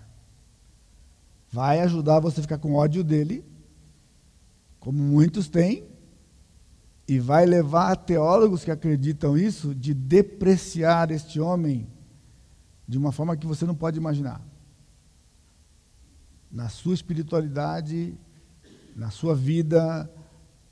Vai 1.52 1.82
ajudar 1.82 2.20
você 2.20 2.40
a 2.40 2.42
ficar 2.42 2.58
com 2.58 2.74
ódio 2.74 3.04
dele 3.04 3.46
como 4.80 4.98
muitos 4.98 5.48
têm, 5.48 5.88
e 7.08 7.20
vai 7.20 7.46
levar 7.46 7.96
teólogos 7.96 8.64
que 8.64 8.72
acreditam 8.72 9.38
isso 9.38 9.76
de 9.76 9.94
depreciar 9.94 11.12
este 11.12 11.40
homem 11.40 11.88
de 12.88 12.98
uma 12.98 13.12
forma 13.12 13.38
que 13.38 13.46
você 13.46 13.68
não 13.68 13.76
pode 13.76 14.00
imaginar. 14.00 14.42
Na 16.52 16.70
sua 16.70 16.96
espiritualidade, 16.96 18.18
na 18.96 19.10
sua 19.10 19.36
vida, 19.36 20.10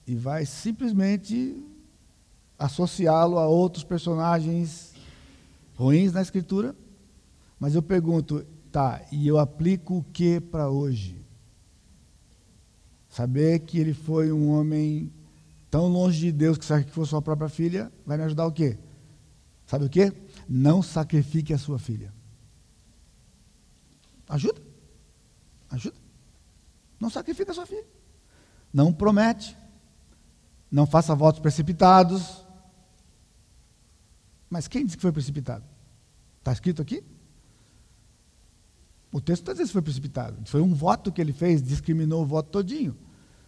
e 0.05 0.15
vai 0.15 0.45
simplesmente 0.45 1.57
associá-lo 2.57 3.39
a 3.39 3.47
outros 3.47 3.83
personagens 3.83 4.93
ruins 5.75 6.13
na 6.13 6.21
Escritura. 6.21 6.75
Mas 7.59 7.75
eu 7.75 7.81
pergunto, 7.81 8.45
tá, 8.71 9.01
e 9.11 9.27
eu 9.27 9.37
aplico 9.37 9.97
o 9.97 10.03
que 10.03 10.39
para 10.39 10.69
hoje? 10.69 11.15
Saber 13.09 13.59
que 13.59 13.77
ele 13.77 13.93
foi 13.93 14.31
um 14.31 14.49
homem 14.49 15.11
tão 15.69 15.87
longe 15.87 16.19
de 16.19 16.31
Deus 16.31 16.57
que 16.57 16.65
sacrificou 16.65 17.05
sua 17.05 17.21
própria 17.21 17.49
filha, 17.49 17.91
vai 18.05 18.17
me 18.17 18.23
ajudar 18.23 18.45
o 18.45 18.51
quê? 18.51 18.77
Sabe 19.65 19.85
o 19.85 19.89
quê? 19.89 20.11
Não 20.47 20.81
sacrifique 20.81 21.53
a 21.53 21.57
sua 21.57 21.79
filha. 21.79 22.13
Ajuda. 24.27 24.61
Ajuda. 25.69 25.95
Não 26.99 27.09
sacrifique 27.09 27.51
a 27.51 27.53
sua 27.53 27.65
filha. 27.65 27.85
Não 28.73 28.93
promete. 28.93 29.57
Não 30.71 30.85
faça 30.85 31.15
votos 31.15 31.39
precipitados. 31.39 32.45
Mas 34.49 34.67
quem 34.67 34.85
disse 34.85 34.97
que 34.97 35.01
foi 35.01 35.11
precipitado? 35.11 35.63
Está 36.39 36.51
escrito 36.51 36.81
aqui? 36.81 37.03
O 39.11 39.19
texto 39.19 39.41
está 39.41 39.51
dizendo 39.51 39.67
que 39.67 39.73
foi 39.73 39.81
precipitado. 39.81 40.37
Foi 40.45 40.61
um 40.61 40.73
voto 40.73 41.11
que 41.11 41.19
ele 41.19 41.33
fez, 41.33 41.61
discriminou 41.61 42.23
o 42.23 42.25
voto 42.25 42.49
todinho. 42.49 42.95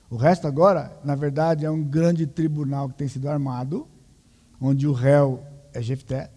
O 0.09 0.15
resto 0.15 0.47
agora, 0.47 0.99
na 1.03 1.15
verdade, 1.15 1.65
é 1.65 1.71
um 1.71 1.83
grande 1.83 2.27
tribunal 2.27 2.89
que 2.89 2.95
tem 2.95 3.07
sido 3.07 3.29
armado, 3.29 3.87
onde 4.59 4.87
o 4.87 4.91
réu 4.91 5.43
é 5.73 5.81
Jefté, 5.81 6.29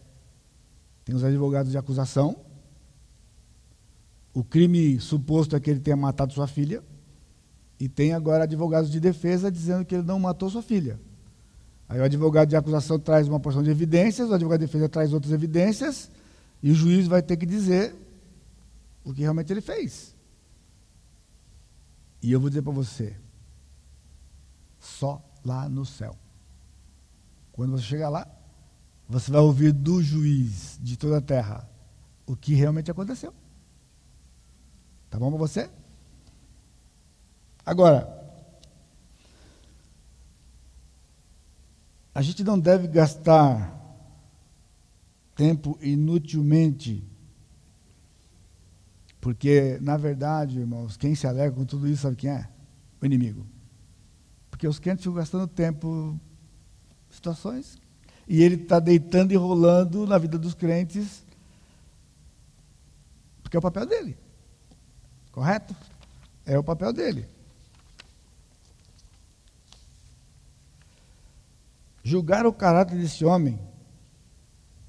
tem 1.04 1.14
os 1.14 1.22
advogados 1.22 1.70
de 1.70 1.78
acusação. 1.78 2.36
O 4.32 4.42
crime 4.42 4.98
suposto 4.98 5.54
é 5.54 5.60
que 5.60 5.70
ele 5.70 5.80
tenha 5.80 5.96
matado 5.96 6.32
sua 6.32 6.46
filha. 6.46 6.82
E 7.78 7.88
tem 7.88 8.12
agora 8.12 8.44
advogados 8.44 8.90
de 8.90 8.98
defesa 8.98 9.50
dizendo 9.50 9.84
que 9.84 9.94
ele 9.94 10.04
não 10.04 10.18
matou 10.18 10.48
sua 10.48 10.62
filha. 10.62 10.98
Aí 11.88 12.00
o 12.00 12.04
advogado 12.04 12.48
de 12.48 12.56
acusação 12.56 12.98
traz 12.98 13.28
uma 13.28 13.38
porção 13.38 13.62
de 13.62 13.70
evidências, 13.70 14.30
o 14.30 14.34
advogado 14.34 14.60
de 14.60 14.66
defesa 14.66 14.88
traz 14.88 15.12
outras 15.12 15.32
evidências, 15.32 16.10
e 16.62 16.70
o 16.70 16.74
juiz 16.74 17.06
vai 17.06 17.22
ter 17.22 17.36
que 17.36 17.46
dizer 17.46 17.94
o 19.04 19.12
que 19.14 19.20
realmente 19.20 19.52
ele 19.52 19.60
fez. 19.60 20.16
E 22.22 22.32
eu 22.32 22.40
vou 22.40 22.48
dizer 22.48 22.62
para 22.62 22.72
você, 22.72 23.14
só 24.80 25.22
lá 25.44 25.68
no 25.68 25.84
céu. 25.84 26.16
Quando 27.52 27.72
você 27.72 27.84
chegar 27.84 28.08
lá, 28.08 28.26
você 29.08 29.30
vai 29.30 29.40
ouvir 29.40 29.72
do 29.72 30.02
juiz 30.02 30.78
de 30.82 30.96
toda 30.96 31.18
a 31.18 31.20
terra 31.20 31.68
o 32.26 32.34
que 32.34 32.54
realmente 32.54 32.90
aconteceu. 32.90 33.32
Tá 35.08 35.18
bom 35.18 35.30
para 35.30 35.38
você? 35.38 35.70
Agora, 37.66 38.08
a 42.14 42.22
gente 42.22 42.42
não 42.42 42.58
deve 42.58 42.86
gastar 42.86 43.74
tempo 45.34 45.76
inutilmente 45.82 47.04
porque, 49.26 49.76
na 49.80 49.96
verdade, 49.96 50.60
irmãos, 50.60 50.96
quem 50.96 51.16
se 51.16 51.26
alegra 51.26 51.50
com 51.50 51.64
tudo 51.64 51.88
isso, 51.88 52.02
sabe 52.02 52.14
quem 52.14 52.30
é? 52.30 52.48
O 53.02 53.06
inimigo. 53.06 53.44
Porque 54.48 54.68
os 54.68 54.78
crentes 54.78 55.02
ficam 55.02 55.16
gastando 55.16 55.48
tempo 55.48 56.16
em 57.10 57.12
situações 57.12 57.76
e 58.28 58.40
ele 58.40 58.54
está 58.54 58.78
deitando 58.78 59.32
e 59.32 59.36
rolando 59.36 60.06
na 60.06 60.16
vida 60.16 60.38
dos 60.38 60.54
crentes, 60.54 61.24
porque 63.42 63.56
é 63.56 63.58
o 63.58 63.62
papel 63.62 63.84
dele. 63.84 64.16
Correto? 65.32 65.74
É 66.44 66.56
o 66.56 66.62
papel 66.62 66.92
dele. 66.92 67.35
Julgar 72.06 72.46
o 72.46 72.52
caráter 72.52 72.96
desse 72.96 73.24
homem 73.24 73.58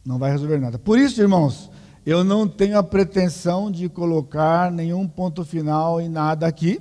não 0.06 0.20
vai 0.20 0.30
resolver 0.30 0.60
nada. 0.60 0.78
Por 0.78 1.00
isso, 1.00 1.20
irmãos, 1.20 1.72
eu 2.06 2.24
não 2.24 2.48
tenho 2.48 2.78
a 2.78 2.84
pretensão 2.84 3.72
de 3.72 3.90
colocar 3.90 4.72
nenhum 4.72 5.08
ponto 5.08 5.44
final 5.44 6.00
em 6.00 6.08
nada 6.10 6.46
aqui, 6.46 6.80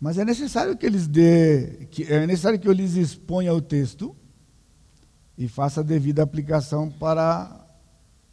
mas 0.00 0.16
é 0.16 0.24
necessário 0.24 0.74
que 0.74 0.86
eles 0.86 1.06
dê, 1.06 1.86
que, 1.90 2.04
é 2.04 2.26
necessário 2.26 2.58
que 2.58 2.66
eu 2.66 2.72
lhes 2.72 2.94
exponha 2.94 3.52
o 3.52 3.60
texto 3.60 4.16
e 5.36 5.48
faça 5.48 5.80
a 5.80 5.84
devida 5.84 6.22
aplicação 6.22 6.90
para 6.90 7.66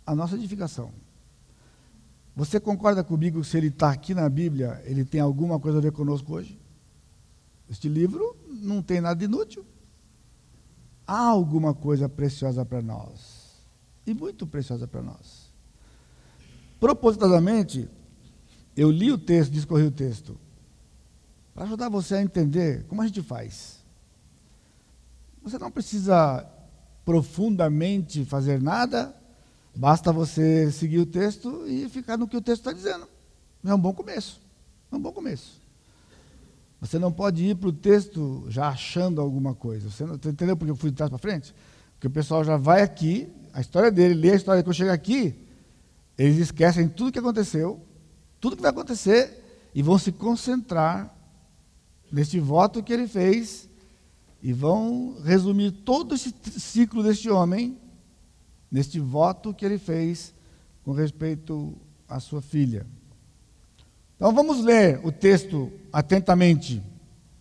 a 0.06 0.16
nossa 0.16 0.36
edificação. 0.36 0.90
Você 2.34 2.62
concorda 2.62 3.04
comigo 3.04 3.42
que 3.42 3.48
se 3.48 3.58
ele 3.58 3.68
está 3.68 3.92
aqui 3.92 4.14
na 4.14 4.30
Bíblia, 4.30 4.82
ele 4.86 5.04
tem 5.04 5.20
alguma 5.20 5.60
coisa 5.60 5.80
a 5.80 5.82
ver 5.82 5.92
conosco 5.92 6.34
hoje? 6.34 6.58
Este 7.70 7.90
livro 7.90 8.38
não 8.48 8.82
tem 8.82 9.02
nada 9.02 9.22
inútil. 9.22 9.66
Há 11.12 11.22
alguma 11.22 11.74
coisa 11.74 12.08
preciosa 12.08 12.64
para 12.64 12.84
nós 12.84 13.64
e 14.06 14.14
muito 14.14 14.46
preciosa 14.46 14.88
para 14.88 15.02
nós. 15.02 15.50
Propositadamente, 16.80 17.90
eu 18.78 18.92
li 18.92 19.12
o 19.12 19.18
texto, 19.18 19.52
discorri 19.52 19.86
o 19.86 19.92
texto, 19.92 20.38
para 21.52 21.64
ajudar 21.64 21.90
você 21.90 22.14
a 22.14 22.22
entender 22.22 22.86
como 22.86 23.02
a 23.02 23.08
gente 23.08 23.24
faz. 23.24 23.84
Você 25.42 25.58
não 25.58 25.72
precisa 25.72 26.48
profundamente 27.04 28.24
fazer 28.24 28.62
nada, 28.62 29.20
basta 29.76 30.14
você 30.14 30.72
seguir 30.72 31.00
o 31.00 31.08
texto 31.08 31.66
e 31.66 31.90
ficar 31.90 32.18
no 32.18 32.28
que 32.28 32.38
o 32.38 32.42
texto 32.42 32.62
está 32.62 32.72
dizendo. 32.72 33.08
É 33.66 33.74
um 33.74 33.80
bom 33.80 33.94
começo. 33.94 34.40
É 34.92 34.96
um 34.96 35.02
bom 35.02 35.12
começo. 35.12 35.60
Você 36.82 36.98
não 36.98 37.12
pode 37.12 37.44
ir 37.44 37.56
para 37.56 37.70
o 37.70 37.74
texto 37.74 38.46
já 38.50 38.70
achando 38.70 39.20
alguma 39.20 39.54
coisa. 39.54 39.90
Você, 39.90 40.06
não, 40.06 40.16
entendeu 40.16 40.56
porque 40.56 40.72
eu 40.72 40.76
fui 40.76 40.90
de 40.92 40.96
trás 40.96 41.10
para 41.10 41.20
frente? 41.20 41.54
Porque 41.94 42.08
o 42.08 42.12
pessoal 42.12 42.44
já 42.44 42.56
vai 42.56 42.82
aqui, 42.82 43.30
a 43.54 43.60
história 43.60 43.92
dele, 43.92 44.14
lê 44.14 44.32
a 44.32 44.36
história, 44.36 44.64
quando 44.64 44.76
chega 44.76 44.94
aqui, 44.94 45.36
eles 46.18 46.38
esquecem 46.38 46.88
tudo 46.88 47.12
que 47.12 47.20
aconteceu, 47.20 47.82
tudo 48.40 48.56
que 48.56 48.62
vai 48.62 48.72
acontecer, 48.72 49.44
e 49.76 49.84
vão 49.84 49.98
se 49.98 50.12
concentrar 50.12 51.14
neste 52.12 52.40
voto 52.40 52.82
que 52.82 52.94
ele 52.94 53.08
fez, 53.08 53.68
e 54.42 54.54
vão 54.54 55.18
resumir 55.24 55.72
todo 55.72 56.16
esse 56.16 56.34
ciclo 56.58 57.04
deste 57.04 57.30
homem 57.30 57.78
neste 58.72 59.00
voto 59.00 59.54
que 59.54 59.66
ele 59.66 59.78
fez 59.78 60.34
com 60.84 60.94
respeito 60.94 61.76
à 62.08 62.20
sua 62.20 62.42
filha. 62.42 62.88
Então 64.20 64.34
vamos 64.34 64.62
ler 64.62 65.00
o 65.02 65.14
texto 65.14 65.72
atentamente. 65.94 66.84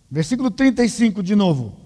Versículo 0.08 0.48
35 0.48 1.24
de 1.24 1.34
novo. 1.34 1.76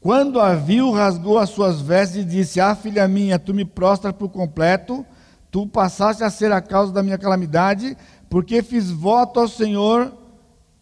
Quando 0.00 0.40
a 0.40 0.54
viu, 0.54 0.90
rasgou 0.90 1.38
as 1.38 1.50
suas 1.50 1.78
vestes 1.82 2.22
e 2.22 2.24
disse: 2.24 2.58
Ah, 2.58 2.74
filha 2.74 3.06
minha, 3.06 3.38
tu 3.38 3.52
me 3.52 3.62
prostras 3.62 4.14
por 4.14 4.30
completo, 4.30 5.04
tu 5.50 5.66
passaste 5.66 6.24
a 6.24 6.30
ser 6.30 6.52
a 6.52 6.62
causa 6.62 6.90
da 6.90 7.02
minha 7.02 7.18
calamidade, 7.18 7.98
porque 8.30 8.62
fiz 8.62 8.90
voto 8.90 9.40
ao 9.40 9.46
Senhor 9.46 10.10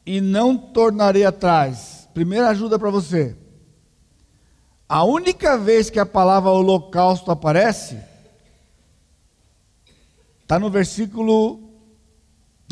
e 0.07 0.21
não 0.21 0.57
tornarei 0.57 1.25
atrás. 1.25 2.09
Primeira 2.15 2.49
ajuda 2.51 2.79
para 2.79 2.91
você. 2.91 3.37
A 4.89 5.03
única 5.03 5.59
vez 5.59 5.91
que 5.91 5.99
a 5.99 6.07
palavra 6.07 6.51
holocausto 6.51 7.29
aparece 7.33 7.99
está 10.43 10.61
no 10.61 10.71
versículo 10.71 11.62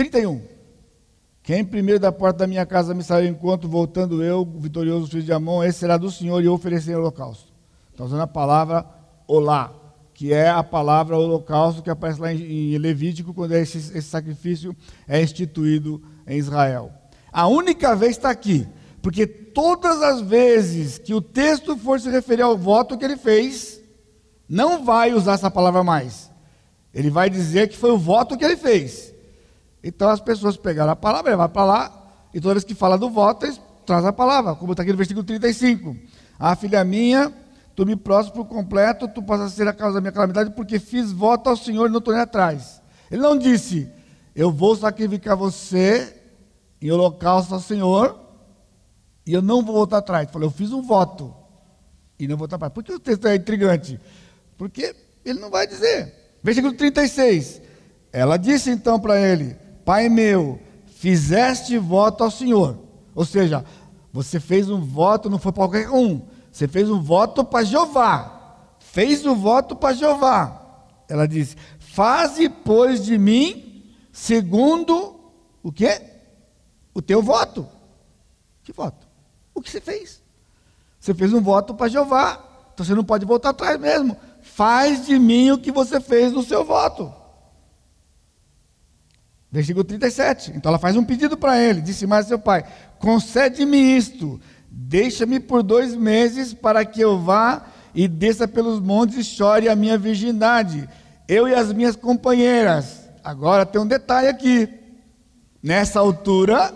31. 0.01 0.41
Quem 1.43 1.63
primeiro 1.63 2.01
da 2.01 2.11
porta 2.11 2.39
da 2.39 2.47
minha 2.47 2.65
casa 2.65 2.95
me 2.95 3.03
saiu 3.03 3.29
enquanto 3.29 3.69
voltando 3.69 4.23
eu, 4.23 4.47
vitorioso 4.47 5.07
filho 5.09 5.23
de 5.23 5.31
Amon, 5.31 5.63
esse 5.63 5.81
será 5.81 5.99
do 5.99 6.11
Senhor 6.11 6.41
e 6.41 6.47
eu 6.47 6.55
oferecerei 6.55 6.97
holocausto. 6.97 7.53
Está 7.91 8.05
usando 8.05 8.23
a 8.23 8.27
palavra 8.27 8.87
olá, 9.29 9.75
que 10.15 10.33
é 10.33 10.49
a 10.49 10.63
palavra 10.63 11.19
holocausto 11.19 11.83
que 11.83 11.91
aparece 11.91 12.19
lá 12.19 12.33
em 12.33 12.79
Levítico, 12.79 13.35
quando 13.35 13.53
esse, 13.53 13.77
esse 13.77 14.03
sacrifício 14.05 14.75
é 15.07 15.21
instituído 15.21 16.03
em 16.27 16.39
Israel. 16.39 16.91
A 17.31 17.47
única 17.47 17.95
vez 17.95 18.13
está 18.13 18.31
aqui, 18.31 18.67
porque 19.03 19.27
todas 19.27 20.01
as 20.01 20.23
vezes 20.23 20.97
que 20.97 21.13
o 21.13 21.21
texto 21.21 21.77
for 21.77 22.01
se 22.01 22.09
referir 22.09 22.41
ao 22.41 22.57
voto 22.57 22.97
que 22.97 23.05
ele 23.05 23.19
fez, 23.19 23.83
não 24.49 24.83
vai 24.83 25.13
usar 25.13 25.35
essa 25.35 25.51
palavra 25.51 25.85
mais. 25.85 26.31
Ele 26.95 27.11
vai 27.11 27.29
dizer 27.29 27.69
que 27.69 27.77
foi 27.77 27.91
o 27.91 27.99
voto 27.99 28.39
que 28.39 28.45
ele 28.47 28.57
fez. 28.57 29.11
Então 29.83 30.09
as 30.09 30.21
pessoas 30.21 30.57
pegaram 30.57 30.93
a 30.93 30.97
palavra, 30.97 31.31
levaram 31.31 31.53
para 31.53 31.65
lá, 31.65 32.29
e 32.35 32.41
toda 32.41 32.55
vez 32.55 32.65
que 32.65 32.75
fala 32.75 32.99
do 32.99 33.11
voto, 33.11 33.47
eles 33.47 33.61
trazem 33.87 34.09
a 34.09 34.13
palavra, 34.13 34.55
como 34.55 34.73
está 34.73 34.83
aqui 34.83 34.93
no 34.93 34.99
versículo 34.99 35.25
35. 35.25 35.97
A 36.39 36.55
filha 36.55 36.85
minha, 36.85 37.33
tu 37.75 37.85
me 37.87 37.97
prostras 37.97 38.35
por 38.35 38.45
completo, 38.47 39.09
tu 39.09 39.23
possas 39.23 39.53
ser 39.53 39.67
a 39.67 39.73
causa 39.73 39.95
da 39.95 40.01
minha 40.01 40.13
calamidade, 40.13 40.51
porque 40.51 40.79
fiz 40.79 41.13
voto 41.13 41.49
ao 41.49 41.57
Senhor 41.57 41.89
e 41.89 41.93
não 41.93 42.01
tornei 42.01 42.23
atrás. 42.23 42.81
Ele 43.11 43.23
não 43.23 43.37
disse, 43.37 43.89
eu 44.35 44.53
vou 44.53 44.77
sacrificar 44.77 45.37
você 45.37 46.17
em 46.81 46.91
holocausto 46.91 47.55
ao 47.55 47.61
Senhor, 47.61 48.19
e 49.27 49.33
eu 49.33 49.43
não 49.43 49.63
vou 49.63 49.75
voltar 49.75 49.99
atrás. 49.99 50.25
Ele 50.25 50.33
falou, 50.33 50.49
eu 50.49 50.53
fiz 50.53 50.73
um 50.73 50.83
voto 50.83 51.35
e 52.19 52.27
não 52.27 52.37
vou 52.37 52.41
voltar 52.41 52.57
atrás. 52.57 52.73
Por 52.73 52.85
que 52.85 52.93
o 52.93 53.01
texto 53.01 53.27
é 53.27 53.37
intrigante? 53.37 53.99
Porque 54.57 54.95
ele 55.25 55.41
não 55.41 55.51
vai 55.51 55.67
dizer. 55.67 56.15
Versículo 56.43 56.75
36. 56.75 57.61
Ela 58.13 58.37
disse 58.37 58.71
então 58.71 58.99
para 58.99 59.19
ele: 59.21 59.57
Pai 59.85 60.09
meu, 60.09 60.61
fizeste 60.87 61.77
voto 61.79 62.25
ao 62.25 62.31
Senhor. 62.31 62.79
Ou 63.15 63.25
seja, 63.25 63.65
você 64.13 64.41
fez 64.41 64.69
um 64.69 64.81
voto, 64.81 65.31
não 65.31 65.39
foi 65.39 65.53
para 65.53 65.63
qualquer 65.63 65.91
um. 65.91 66.23
Você 66.51 66.67
fez 66.67 66.91
um 66.91 67.01
voto 67.01 67.45
para 67.45 67.65
Jeová. 67.65 68.39
Fez 68.79 69.25
o 69.25 69.33
um 69.33 69.35
voto 69.35 69.77
para 69.77 69.95
Jeová. 69.95 70.61
Ela 71.09 71.27
disse: 71.27 71.57
Faze, 71.79 72.49
pois, 72.49 73.05
de 73.05 73.17
mim 73.19 73.85
segundo 74.13 75.17
o 75.63 75.73
quê? 75.73 76.01
O 76.93 77.01
teu 77.01 77.23
voto. 77.23 77.67
Que 78.63 78.73
voto? 78.73 79.07
O 79.55 79.61
que 79.61 79.71
você 79.71 79.81
fez? 79.81 80.23
Você 80.99 81.15
fez 81.15 81.33
um 81.33 81.41
voto 81.41 81.75
para 81.75 81.89
Jeová. 81.89 82.45
Então 82.75 82.85
você 82.85 82.95
não 82.95 83.05
pode 83.05 83.25
voltar 83.25 83.51
atrás 83.51 83.79
mesmo. 83.79 84.17
Faz 84.43 85.07
de 85.07 85.19
mim 85.19 85.51
o 85.51 85.59
que 85.59 85.73
você 85.73 86.01
fez 86.01 86.33
no 86.33 86.43
seu 86.43 86.65
voto. 86.65 87.13
Versículo 89.51 89.85
37. 89.85 90.53
Então 90.55 90.71
ela 90.71 90.79
faz 90.79 90.97
um 90.97 91.05
pedido 91.05 91.37
para 91.37 91.61
ele. 91.61 91.81
Disse 91.81 92.07
mais 92.07 92.27
seu 92.27 92.39
pai: 92.39 92.65
Concede-me 92.99 93.97
isto, 93.97 94.41
deixa-me 94.71 95.41
por 95.41 95.63
dois 95.63 95.95
meses 95.95 96.55
para 96.55 96.85
que 96.85 97.01
eu 97.01 97.19
vá 97.19 97.67
e 97.95 98.07
desça 98.07 98.47
pelos 98.47 98.81
montes 98.81 99.17
e 99.19 99.25
chore 99.25 99.69
a 99.69 99.75
minha 99.75 99.99
virgindade, 99.99 100.89
eu 101.27 101.49
e 101.49 101.55
as 101.55 101.73
minhas 101.73 101.97
companheiras. 101.97 103.09
Agora 103.23 103.67
tem 103.67 103.81
um 103.81 103.87
detalhe 103.87 104.29
aqui. 104.29 104.69
Nessa 105.63 106.01
altura, 106.01 106.73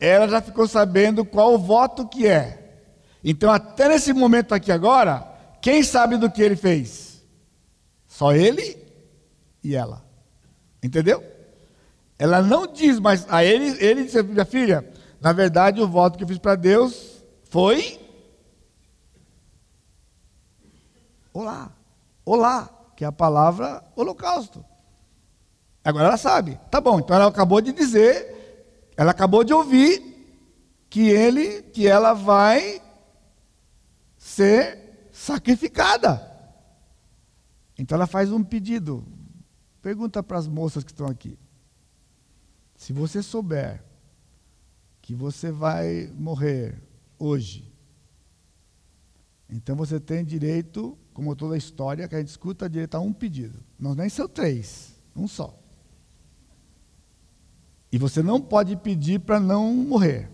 ela 0.00 0.28
já 0.28 0.40
ficou 0.40 0.66
sabendo 0.66 1.24
qual 1.24 1.54
o 1.54 1.58
voto 1.58 2.06
que 2.06 2.26
é. 2.26 2.58
Então, 3.22 3.50
até 3.50 3.88
nesse 3.88 4.12
momento 4.12 4.54
aqui 4.54 4.72
agora, 4.72 5.26
quem 5.60 5.82
sabe 5.82 6.16
do 6.16 6.30
que 6.30 6.40
ele 6.40 6.56
fez? 6.56 7.22
Só 8.06 8.32
ele 8.32 8.78
e 9.62 9.74
ela. 9.74 10.02
Entendeu? 10.82 11.22
Ela 12.18 12.42
não 12.42 12.66
diz, 12.66 12.98
mas 12.98 13.26
a 13.28 13.44
ele, 13.44 13.76
ele 13.82 14.04
disse, 14.04 14.22
minha 14.22 14.44
filha, 14.44 14.90
na 15.20 15.32
verdade 15.32 15.80
o 15.80 15.88
voto 15.88 16.18
que 16.18 16.24
eu 16.24 16.28
fiz 16.28 16.38
para 16.38 16.56
Deus 16.56 17.22
foi 17.44 17.98
Olá. 21.38 21.70
Olá, 22.24 22.68
que 22.96 23.04
é 23.04 23.06
a 23.06 23.12
palavra 23.12 23.84
holocausto. 23.94 24.64
Agora 25.84 26.06
ela 26.06 26.16
sabe. 26.16 26.58
Tá 26.68 26.80
bom, 26.80 26.98
então 26.98 27.14
ela 27.14 27.28
acabou 27.28 27.60
de 27.60 27.72
dizer, 27.72 28.90
ela 28.96 29.12
acabou 29.12 29.44
de 29.44 29.54
ouvir 29.54 30.02
que 30.90 31.08
ele, 31.08 31.62
que 31.62 31.86
ela 31.86 32.12
vai 32.12 32.82
ser 34.16 35.08
sacrificada. 35.12 36.20
Então 37.78 37.94
ela 37.94 38.08
faz 38.08 38.32
um 38.32 38.42
pedido. 38.42 39.06
Pergunta 39.80 40.24
para 40.24 40.38
as 40.38 40.48
moças 40.48 40.82
que 40.82 40.90
estão 40.90 41.06
aqui. 41.06 41.38
Se 42.78 42.92
você 42.92 43.24
souber 43.24 43.84
que 45.02 45.12
você 45.12 45.50
vai 45.50 46.10
morrer 46.16 46.80
hoje, 47.18 47.70
então 49.50 49.74
você 49.74 49.98
tem 49.98 50.24
direito, 50.24 50.96
como 51.12 51.34
toda 51.34 51.56
a 51.56 51.58
história, 51.58 52.06
que 52.06 52.14
a 52.14 52.18
gente 52.20 52.28
escuta, 52.28 52.70
direito 52.70 52.94
a 52.94 53.00
um 53.00 53.12
pedido. 53.12 53.58
Não 53.76 53.96
nem 53.96 54.08
são 54.08 54.28
três, 54.28 54.94
um 55.14 55.26
só. 55.26 55.58
E 57.90 57.98
você 57.98 58.22
não 58.22 58.40
pode 58.40 58.76
pedir 58.76 59.18
para 59.18 59.40
não 59.40 59.74
morrer. 59.74 60.30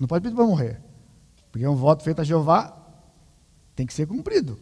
Não 0.00 0.08
pode 0.08 0.22
pedir 0.22 0.34
para 0.34 0.46
morrer. 0.46 0.80
Porque 1.50 1.64
é 1.64 1.68
um 1.68 1.76
voto 1.76 2.02
feito 2.02 2.22
a 2.22 2.24
Jeová, 2.24 2.74
tem 3.76 3.86
que 3.86 3.92
ser 3.92 4.06
cumprido. 4.06 4.58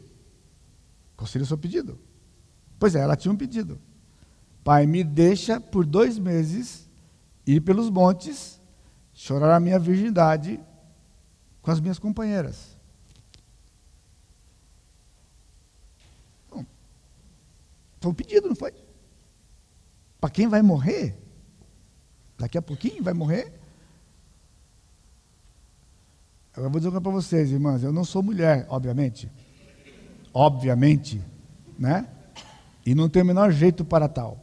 Conselho 1.16 1.44
o 1.44 1.46
seu 1.46 1.56
pedido. 1.56 1.96
Pois 2.76 2.96
é, 2.96 3.00
ela 3.00 3.14
tinha 3.14 3.30
um 3.30 3.36
pedido. 3.36 3.80
Pai, 4.64 4.84
me 4.84 5.04
deixa 5.04 5.60
por 5.60 5.86
dois 5.86 6.18
meses 6.18 6.89
ir 7.56 7.60
pelos 7.60 7.90
montes, 7.90 8.60
chorar 9.12 9.56
a 9.56 9.60
minha 9.60 9.78
virgindade 9.78 10.60
com 11.60 11.70
as 11.70 11.80
minhas 11.80 11.98
companheiras. 11.98 12.78
Foi 18.00 18.10
um 18.10 18.14
pedido, 18.14 18.48
não 18.48 18.56
foi? 18.56 18.72
Para 20.18 20.30
quem 20.30 20.48
vai 20.48 20.62
morrer, 20.62 21.18
daqui 22.38 22.56
a 22.56 22.62
pouquinho 22.62 23.02
vai 23.02 23.12
morrer. 23.12 23.52
Agora 26.52 26.66
eu 26.66 26.70
vou 26.70 26.80
dizer 26.80 26.88
uma 26.88 27.00
para 27.00 27.12
vocês, 27.12 27.50
irmãs, 27.52 27.82
eu 27.82 27.92
não 27.92 28.04
sou 28.04 28.22
mulher, 28.22 28.66
obviamente. 28.70 29.30
Obviamente, 30.32 31.22
né? 31.78 32.08
E 32.84 32.94
não 32.94 33.08
tenho 33.08 33.24
o 33.24 33.28
menor 33.28 33.52
jeito 33.52 33.84
para 33.84 34.08
tal. 34.08 34.38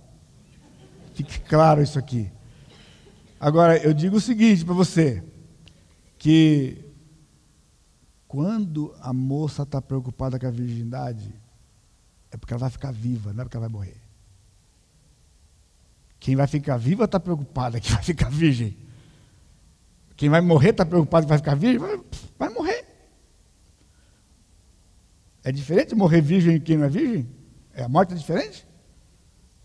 Fique 1.16 1.40
claro 1.40 1.82
isso 1.82 1.98
aqui. 1.98 2.32
Agora, 3.40 3.78
eu 3.78 3.94
digo 3.94 4.18
o 4.18 4.22
seguinte 4.22 4.66
para 4.66 4.74
você: 4.74 5.24
que 6.18 6.84
quando 8.28 8.94
a 9.00 9.14
moça 9.14 9.64
está 9.64 9.82
preocupada 9.82 10.38
com 10.40 10.48
a 10.48 10.52
virgindade, 10.52 11.34
é 12.32 12.38
porque 12.38 12.54
ela 12.54 12.60
vai 12.60 12.70
ficar 12.70 12.92
viva, 12.92 13.32
não 13.32 13.42
é 13.42 13.46
porque 13.46 13.58
ela 13.58 13.68
vai 13.68 13.74
morrer. 13.74 13.98
Quem 16.20 16.36
vai 16.36 16.48
ficar 16.48 16.78
viva 16.78 17.06
está 17.06 17.20
preocupada 17.20 17.80
que 17.80 17.92
vai 17.92 18.04
ficar 18.04 18.30
virgem. 18.30 18.76
Quem 20.16 20.30
vai 20.30 20.42
morrer 20.42 20.72
está 20.72 20.86
preocupado 20.86 21.26
que 21.26 21.30
vai 21.30 21.38
ficar 21.38 21.56
virgem, 21.56 21.78
vai, 21.78 22.02
vai 22.38 22.50
morrer. 22.50 22.86
É 25.44 25.52
diferente 25.52 25.96
morrer 25.96 26.20
virgem 26.20 26.56
e 26.56 26.60
quem 26.60 26.76
não 26.76 26.86
é 26.86 26.90
virgem? 26.90 27.30
É, 27.74 27.84
a 27.84 27.88
morte 27.88 28.14
é 28.14 28.18
diferente? 28.18 28.67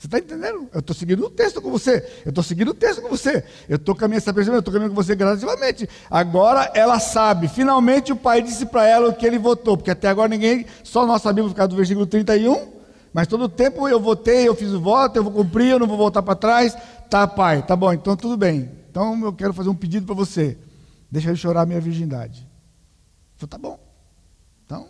Você 0.02 0.08
está 0.08 0.18
entendendo? 0.18 0.68
Eu 0.74 0.80
estou 0.80 0.96
seguindo 0.96 1.24
o 1.24 1.30
texto 1.30 1.62
com 1.62 1.70
você. 1.70 2.04
Eu 2.24 2.30
estou 2.30 2.42
seguindo 2.42 2.72
o 2.72 2.74
texto 2.74 3.00
com 3.00 3.08
você. 3.08 3.44
Eu 3.68 3.76
estou 3.76 3.94
caminhando 3.94 4.22
essa 4.22 4.34
pessoa, 4.34 4.56
eu 4.56 4.58
estou 4.58 4.74
caminhando 4.74 4.96
com 4.96 5.00
você 5.00 5.14
gradativamente. 5.14 5.88
Agora 6.10 6.72
ela 6.74 6.98
sabe. 6.98 7.46
Finalmente 7.46 8.10
o 8.10 8.16
pai 8.16 8.42
disse 8.42 8.66
para 8.66 8.84
ela 8.84 9.10
o 9.10 9.14
que 9.14 9.24
ele 9.24 9.38
votou. 9.38 9.76
Porque 9.76 9.92
até 9.92 10.08
agora 10.08 10.28
ninguém, 10.28 10.66
só 10.82 11.06
nós 11.06 11.22
sabíamos 11.22 11.52
por 11.52 11.56
causa 11.56 11.68
do 11.68 11.76
versículo 11.76 12.04
31. 12.04 12.72
Mas 13.12 13.28
todo 13.28 13.44
o 13.44 13.48
tempo 13.48 13.86
eu 13.86 14.00
votei, 14.00 14.48
eu 14.48 14.56
fiz 14.56 14.72
o 14.72 14.80
voto, 14.80 15.16
eu 15.16 15.22
vou 15.22 15.32
cumprir, 15.32 15.68
eu 15.68 15.78
não 15.78 15.86
vou 15.86 15.96
voltar 15.96 16.20
para 16.20 16.34
trás. 16.34 16.76
Tá, 17.08 17.28
pai, 17.28 17.64
tá 17.64 17.76
bom, 17.76 17.92
então 17.92 18.16
tudo 18.16 18.36
bem. 18.36 18.72
Então 18.90 19.24
eu 19.24 19.32
quero 19.32 19.54
fazer 19.54 19.68
um 19.68 19.74
pedido 19.76 20.04
para 20.04 20.16
você. 20.16 20.58
Deixa 21.08 21.30
eu 21.30 21.36
chorar 21.36 21.64
minha 21.64 21.80
virgindade. 21.80 22.40
Eu 22.40 23.46
falei, 23.46 23.50
tá 23.50 23.58
bom. 23.58 23.78
Então, 24.66 24.88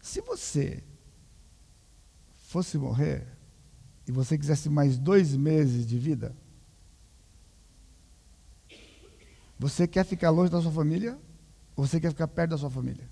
se 0.00 0.22
você 0.22 0.82
fosse 2.50 2.76
morrer 2.76 3.28
e 4.08 4.10
você 4.10 4.36
quisesse 4.36 4.68
mais 4.68 4.98
dois 4.98 5.36
meses 5.36 5.86
de 5.86 5.96
vida, 5.96 6.34
você 9.56 9.86
quer 9.86 10.04
ficar 10.04 10.30
longe 10.30 10.50
da 10.50 10.60
sua 10.60 10.72
família 10.72 11.16
ou 11.76 11.86
você 11.86 12.00
quer 12.00 12.10
ficar 12.10 12.26
perto 12.26 12.50
da 12.50 12.58
sua 12.58 12.68
família? 12.68 13.08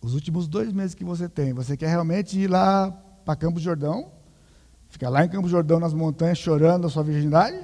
Os 0.00 0.14
últimos 0.14 0.46
dois 0.46 0.72
meses 0.72 0.94
que 0.94 1.02
você 1.02 1.28
tem, 1.28 1.52
você 1.52 1.76
quer 1.76 1.88
realmente 1.88 2.38
ir 2.38 2.46
lá 2.46 2.92
para 3.24 3.34
Campo 3.34 3.58
Jordão, 3.58 4.12
ficar 4.88 5.08
lá 5.08 5.24
em 5.24 5.28
Campo 5.28 5.48
Jordão 5.48 5.80
nas 5.80 5.92
montanhas 5.92 6.38
chorando 6.38 6.86
a 6.86 6.90
sua 6.90 7.02
virgindade? 7.02 7.58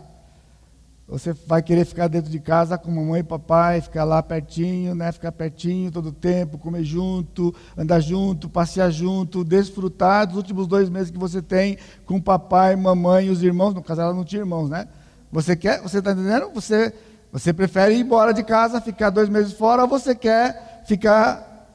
Você 1.06 1.34
vai 1.46 1.62
querer 1.62 1.84
ficar 1.84 2.08
dentro 2.08 2.30
de 2.30 2.40
casa 2.40 2.78
com 2.78 2.90
mamãe 2.90 3.20
e 3.20 3.22
papai, 3.22 3.80
ficar 3.82 4.04
lá 4.04 4.22
pertinho, 4.22 4.94
né? 4.94 5.12
Ficar 5.12 5.32
pertinho 5.32 5.90
todo 5.92 6.08
o 6.08 6.12
tempo, 6.12 6.56
comer 6.56 6.82
junto, 6.82 7.54
andar 7.76 8.00
junto, 8.00 8.48
passear 8.48 8.90
junto, 8.90 9.44
desfrutar 9.44 10.26
dos 10.26 10.36
últimos 10.36 10.66
dois 10.66 10.88
meses 10.88 11.10
que 11.10 11.18
você 11.18 11.42
tem 11.42 11.76
com 12.06 12.18
papai, 12.18 12.74
mamãe 12.74 13.26
e 13.26 13.30
os 13.30 13.42
irmãos. 13.42 13.74
No 13.74 13.82
caso, 13.82 14.00
ela 14.00 14.14
não 14.14 14.24
tinha 14.24 14.40
irmãos, 14.40 14.70
né? 14.70 14.88
Você 15.30 15.54
quer, 15.54 15.82
você 15.82 15.98
está 15.98 16.12
entendendo? 16.12 16.50
Você, 16.54 16.94
você 17.30 17.52
prefere 17.52 17.94
ir 17.94 18.00
embora 18.00 18.32
de 18.32 18.42
casa, 18.42 18.80
ficar 18.80 19.10
dois 19.10 19.28
meses 19.28 19.52
fora, 19.52 19.82
ou 19.82 19.88
você 19.88 20.14
quer 20.14 20.84
ficar. 20.86 21.68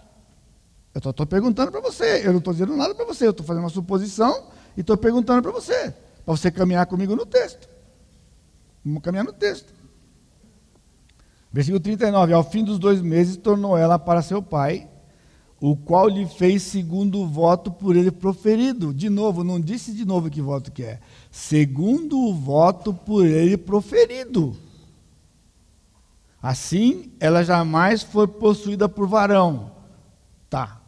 Eu 0.95 1.11
estou 1.11 1.25
perguntando 1.27 1.71
para 1.71 1.82
você, 1.82 2.25
eu 2.25 2.32
não 2.32 2.39
estou 2.39 2.51
dizendo 2.51 2.75
nada 2.75 2.95
para 2.95 3.05
você, 3.05 3.27
eu 3.27 3.32
estou 3.32 3.45
fazendo 3.45 3.63
uma 3.63 3.69
suposição 3.69 4.45
e 4.75 4.82
estou 4.82 4.97
perguntando 4.97 5.43
para 5.43 5.51
você, 5.51 5.93
para 6.25 6.36
você 6.36 6.49
caminhar 6.49 6.88
comigo 6.88 7.15
no 7.15 7.27
texto. 7.27 7.78
Vamos 8.89 9.03
caminhar 9.03 9.23
no 9.23 9.33
texto. 9.33 9.71
Versículo 11.53 11.79
39. 11.79 12.33
Ao 12.33 12.43
fim 12.43 12.63
dos 12.63 12.79
dois 12.79 13.01
meses, 13.01 13.37
tornou 13.37 13.77
ela 13.77 13.99
para 13.99 14.23
seu 14.23 14.41
pai, 14.41 14.89
o 15.61 15.75
qual 15.75 16.07
lhe 16.07 16.25
fez 16.25 16.63
segundo 16.63 17.19
o 17.19 17.27
voto 17.27 17.71
por 17.71 17.95
ele 17.95 18.09
proferido. 18.09 18.91
De 18.91 19.07
novo, 19.07 19.43
não 19.43 19.59
disse 19.59 19.93
de 19.93 20.05
novo 20.05 20.29
que 20.29 20.41
voto 20.41 20.71
que 20.71 20.83
é. 20.83 20.99
Segundo 21.29 22.17
o 22.17 22.33
voto 22.33 22.91
por 22.93 23.25
ele 23.25 23.57
proferido. 23.57 24.57
Assim, 26.41 27.11
ela 27.19 27.43
jamais 27.43 28.01
foi 28.01 28.27
possuída 28.27 28.89
por 28.89 29.07
varão. 29.07 29.71
Tá. 30.49 30.81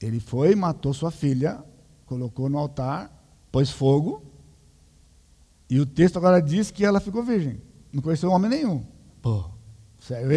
Ele 0.00 0.18
foi, 0.18 0.56
matou 0.56 0.92
sua 0.92 1.10
filha, 1.12 1.62
colocou 2.04 2.48
no 2.48 2.58
altar, 2.58 3.12
pôs 3.52 3.70
fogo 3.70 4.33
e 5.68 5.80
o 5.80 5.86
texto 5.86 6.16
agora 6.16 6.40
diz 6.40 6.70
que 6.70 6.84
ela 6.84 7.00
ficou 7.00 7.22
virgem. 7.22 7.60
Não 7.92 8.02
conheceu 8.02 8.30
homem 8.30 8.50
nenhum. 8.50 8.84
Pô, 9.22 9.44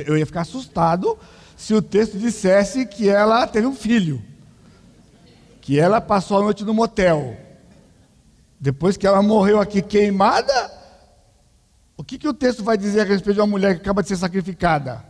eu 0.06 0.18
ia 0.18 0.26
ficar 0.26 0.42
assustado 0.42 1.18
se 1.56 1.74
o 1.74 1.82
texto 1.82 2.18
dissesse 2.18 2.86
que 2.86 3.10
ela 3.10 3.46
teve 3.48 3.68
um 3.68 3.74
filho. 3.74 4.22
Que 5.60 5.80
ela 5.80 6.00
passou 6.00 6.38
a 6.38 6.44
noite 6.44 6.64
no 6.64 6.74
motel. 6.74 7.36
Depois 8.60 8.96
que 8.96 9.06
ela 9.06 9.22
morreu 9.22 9.60
aqui 9.60 9.82
queimada, 9.82 10.72
o 11.98 12.04
que, 12.04 12.18
que 12.18 12.28
o 12.28 12.34
texto 12.34 12.64
vai 12.64 12.78
dizer 12.78 13.02
a 13.02 13.04
respeito 13.04 13.36
de 13.36 13.42
uma 13.42 13.48
mulher 13.48 13.76
que 13.76 13.82
acaba 13.82 14.02
de 14.02 14.08
ser 14.08 14.18
sacrificada? 14.18 15.04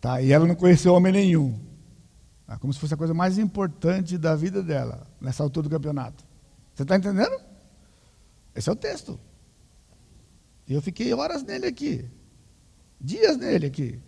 Tá, 0.00 0.20
e 0.20 0.32
ela 0.32 0.46
não 0.46 0.54
conheceu 0.54 0.94
homem 0.94 1.12
nenhum. 1.12 1.58
É 2.48 2.56
como 2.56 2.72
se 2.72 2.78
fosse 2.78 2.94
a 2.94 2.96
coisa 2.96 3.12
mais 3.12 3.38
importante 3.38 4.16
da 4.16 4.34
vida 4.34 4.62
dela, 4.62 5.06
nessa 5.20 5.42
altura 5.42 5.68
do 5.68 5.70
campeonato. 5.70 6.24
Você 6.74 6.82
está 6.82 6.96
entendendo? 6.96 7.47
Esse 8.58 8.68
é 8.68 8.72
o 8.72 8.76
texto. 8.76 9.20
E 10.66 10.74
eu 10.74 10.82
fiquei 10.82 11.14
horas 11.14 11.44
nele 11.44 11.66
aqui, 11.66 12.04
dias 13.00 13.36
nele 13.36 13.66
aqui, 13.66 14.00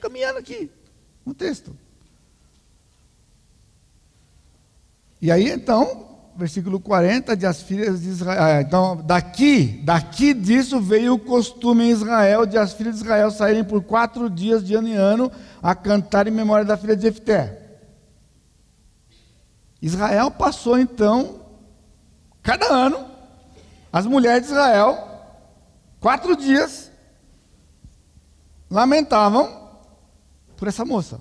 caminhando 0.00 0.40
aqui, 0.40 0.68
um 1.24 1.32
texto. 1.32 1.78
E 5.20 5.30
aí 5.30 5.48
então, 5.48 6.08
versículo 6.36 6.80
40, 6.80 7.36
de 7.36 7.46
as 7.46 7.62
filhas 7.62 8.02
de 8.02 8.08
Israel. 8.08 8.42
Ah, 8.42 8.60
então, 8.60 8.96
daqui, 8.96 9.80
daqui 9.84 10.34
disso 10.34 10.80
veio 10.80 11.14
o 11.14 11.18
costume 11.20 11.84
em 11.84 11.90
Israel 11.90 12.44
de 12.44 12.58
as 12.58 12.72
filhas 12.72 12.96
de 12.96 13.02
Israel 13.02 13.30
saírem 13.30 13.62
por 13.62 13.80
quatro 13.84 14.28
dias 14.28 14.64
de 14.64 14.74
ano 14.74 14.88
em 14.88 14.96
ano 14.96 15.30
a 15.62 15.72
cantar 15.72 16.26
em 16.26 16.32
memória 16.32 16.64
da 16.64 16.76
filha 16.76 16.96
de 16.96 17.02
Jefté. 17.02 17.78
Israel 19.80 20.32
passou 20.32 20.76
então, 20.76 21.46
cada 22.42 22.66
ano, 22.66 23.11
as 23.92 24.06
mulheres 24.06 24.46
de 24.46 24.52
Israel, 24.52 24.96
quatro 26.00 26.34
dias, 26.34 26.90
lamentavam 28.70 29.78
por 30.56 30.66
essa 30.66 30.82
moça. 30.82 31.20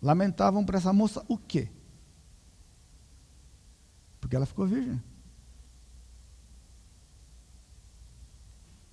Lamentavam 0.00 0.64
por 0.64 0.76
essa 0.76 0.92
moça 0.92 1.22
o 1.28 1.36
quê? 1.36 1.68
Porque 4.18 4.34
ela 4.34 4.46
ficou 4.46 4.66
virgem. 4.66 5.02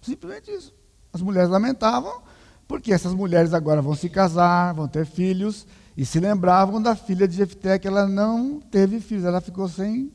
Simplesmente 0.02 0.52
isso. 0.52 0.76
As 1.14 1.22
mulheres 1.22 1.50
lamentavam, 1.50 2.24
porque 2.68 2.92
essas 2.92 3.14
mulheres 3.14 3.54
agora 3.54 3.82
vão 3.82 3.96
se 3.96 4.10
casar, 4.10 4.74
vão 4.74 4.88
ter 4.88 5.06
filhos, 5.06 5.66
e 5.96 6.06
se 6.06 6.20
lembravam 6.20 6.82
da 6.82 6.94
filha 6.94 7.26
de 7.26 7.38
Jefté, 7.38 7.80
que 7.80 7.88
ela 7.88 8.06
não 8.06 8.60
teve 8.60 9.00
filhos, 9.00 9.24
ela 9.24 9.40
ficou 9.40 9.70
sem 9.70 10.12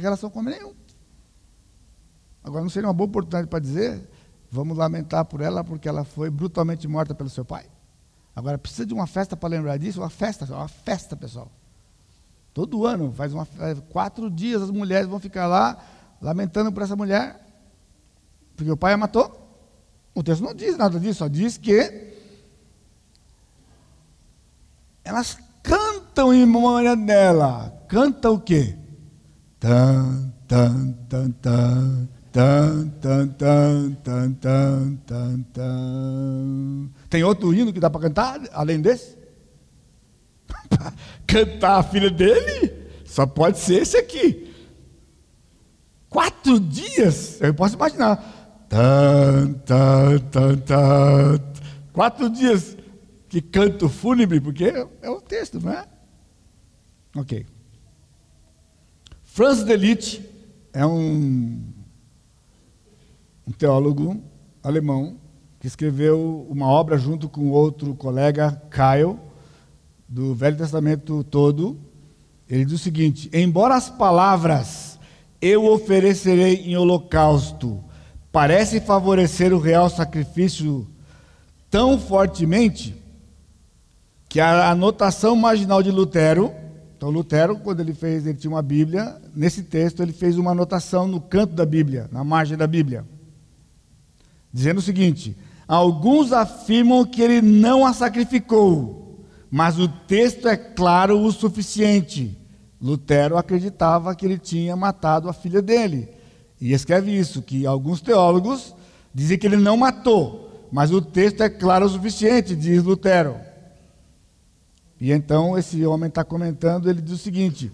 relação 0.00 0.30
com 0.30 0.40
homem 0.40 0.54
nenhum. 0.58 0.74
Agora, 2.42 2.62
não 2.62 2.70
seria 2.70 2.88
uma 2.88 2.94
boa 2.94 3.08
oportunidade 3.08 3.46
para 3.46 3.58
dizer, 3.58 4.08
vamos 4.50 4.76
lamentar 4.76 5.24
por 5.24 5.40
ela 5.40 5.62
porque 5.62 5.88
ela 5.88 6.04
foi 6.04 6.30
brutalmente 6.30 6.86
morta 6.88 7.14
pelo 7.14 7.28
seu 7.28 7.44
pai? 7.44 7.66
Agora, 8.34 8.56
precisa 8.56 8.86
de 8.86 8.94
uma 8.94 9.06
festa 9.06 9.36
para 9.36 9.48
lembrar 9.48 9.76
disso? 9.76 10.00
Uma 10.00 10.10
festa, 10.10 10.44
uma 10.46 10.68
festa, 10.68 11.16
pessoal. 11.16 11.50
Todo 12.54 12.86
ano, 12.86 13.12
faz 13.12 13.32
uma, 13.34 13.46
quatro 13.90 14.30
dias 14.30 14.62
as 14.62 14.70
mulheres 14.70 15.08
vão 15.08 15.18
ficar 15.18 15.46
lá 15.46 15.76
lamentando 16.20 16.72
por 16.72 16.82
essa 16.82 16.96
mulher, 16.96 17.40
porque 18.56 18.70
o 18.70 18.76
pai 18.76 18.92
a 18.92 18.96
matou. 18.96 19.46
O 20.14 20.22
texto 20.22 20.42
não 20.42 20.54
diz 20.54 20.76
nada 20.76 20.98
disso, 20.98 21.20
só 21.20 21.28
diz 21.28 21.56
que 21.56 22.12
elas 25.04 25.38
cantam 25.62 26.34
em 26.34 26.40
memória 26.40 26.96
dela. 26.96 27.84
Canta 27.88 28.30
o 28.30 28.40
quê? 28.40 28.76
Tan, 29.60 30.32
tan, 30.46 30.94
tan, 31.08 31.32
tan. 31.42 32.08
Tan, 32.30 32.90
tan, 33.00 33.28
tan, 33.32 33.96
tan, 34.04 34.96
tan, 35.06 35.44
tan. 35.52 36.90
Tem 37.10 37.24
outro 37.24 37.52
hino 37.52 37.72
que 37.72 37.80
dá 37.80 37.90
para 37.90 38.02
cantar 38.02 38.40
além 38.52 38.80
desse? 38.80 39.16
cantar 41.26 41.78
a 41.78 41.82
filha 41.82 42.10
dele? 42.10 42.72
Só 43.04 43.26
pode 43.26 43.58
ser 43.58 43.82
esse 43.82 43.96
aqui. 43.96 44.54
Quatro 46.08 46.60
dias? 46.60 47.40
Eu 47.40 47.54
posso 47.54 47.74
imaginar. 47.74 48.66
Tan, 48.68 49.54
tan, 49.64 50.18
tan, 50.30 50.56
tan. 50.58 51.40
Quatro 51.92 52.30
dias 52.30 52.76
que 53.28 53.42
canto 53.42 53.88
fúnebre, 53.88 54.40
porque 54.40 54.72
é 55.02 55.10
o 55.10 55.20
texto, 55.20 55.60
não 55.60 55.72
é? 55.72 55.84
Ok. 57.16 57.44
Franz 59.38 59.62
Delitzsch 59.62 60.20
é 60.72 60.84
um, 60.84 61.62
um 63.46 63.52
teólogo 63.52 64.20
alemão 64.64 65.14
que 65.60 65.68
escreveu 65.68 66.44
uma 66.50 66.66
obra 66.66 66.98
junto 66.98 67.28
com 67.28 67.48
outro 67.50 67.94
colega, 67.94 68.60
Kyle, 68.68 69.16
do 70.08 70.34
Velho 70.34 70.56
Testamento 70.56 71.22
todo. 71.22 71.78
Ele 72.48 72.64
diz 72.64 72.74
o 72.74 72.82
seguinte: 72.82 73.30
Embora 73.32 73.76
as 73.76 73.88
palavras 73.88 74.98
eu 75.40 75.66
oferecerei 75.66 76.56
em 76.64 76.76
holocausto 76.76 77.78
parece 78.32 78.80
favorecer 78.80 79.54
o 79.54 79.60
real 79.60 79.88
sacrifício 79.88 80.84
tão 81.70 81.96
fortemente 81.96 82.92
que 84.28 84.40
a 84.40 84.68
anotação 84.68 85.36
marginal 85.36 85.80
de 85.80 85.92
Lutero 85.92 86.52
então 86.98 87.10
Lutero, 87.10 87.56
quando 87.60 87.78
ele 87.78 87.94
fez, 87.94 88.26
ele 88.26 88.36
tinha 88.36 88.50
uma 88.50 88.60
Bíblia, 88.60 89.22
nesse 89.32 89.62
texto 89.62 90.02
ele 90.02 90.12
fez 90.12 90.36
uma 90.36 90.50
anotação 90.50 91.06
no 91.06 91.20
canto 91.20 91.54
da 91.54 91.64
Bíblia, 91.64 92.08
na 92.10 92.24
margem 92.24 92.58
da 92.58 92.66
Bíblia, 92.66 93.06
dizendo 94.52 94.78
o 94.78 94.82
seguinte: 94.82 95.36
alguns 95.68 96.32
afirmam 96.32 97.04
que 97.04 97.22
ele 97.22 97.40
não 97.40 97.86
a 97.86 97.92
sacrificou, 97.92 99.24
mas 99.48 99.78
o 99.78 99.86
texto 99.86 100.48
é 100.48 100.56
claro 100.56 101.20
o 101.20 101.30
suficiente. 101.30 102.36
Lutero 102.82 103.36
acreditava 103.36 104.12
que 104.12 104.26
ele 104.26 104.38
tinha 104.38 104.74
matado 104.74 105.28
a 105.28 105.32
filha 105.32 105.62
dele. 105.62 106.08
E 106.60 106.72
escreve 106.72 107.16
isso, 107.16 107.42
que 107.42 107.64
alguns 107.64 108.00
teólogos 108.00 108.74
dizem 109.14 109.38
que 109.38 109.46
ele 109.46 109.56
não 109.56 109.76
matou, 109.76 110.68
mas 110.72 110.90
o 110.92 111.00
texto 111.00 111.44
é 111.44 111.48
claro 111.48 111.86
o 111.86 111.88
suficiente, 111.88 112.56
diz 112.56 112.82
Lutero. 112.82 113.47
E 115.00 115.12
então 115.12 115.56
esse 115.56 115.84
homem 115.86 116.08
está 116.08 116.24
comentando, 116.24 116.90
ele 116.90 117.00
diz 117.00 117.12
o 117.12 117.18
seguinte: 117.18 117.70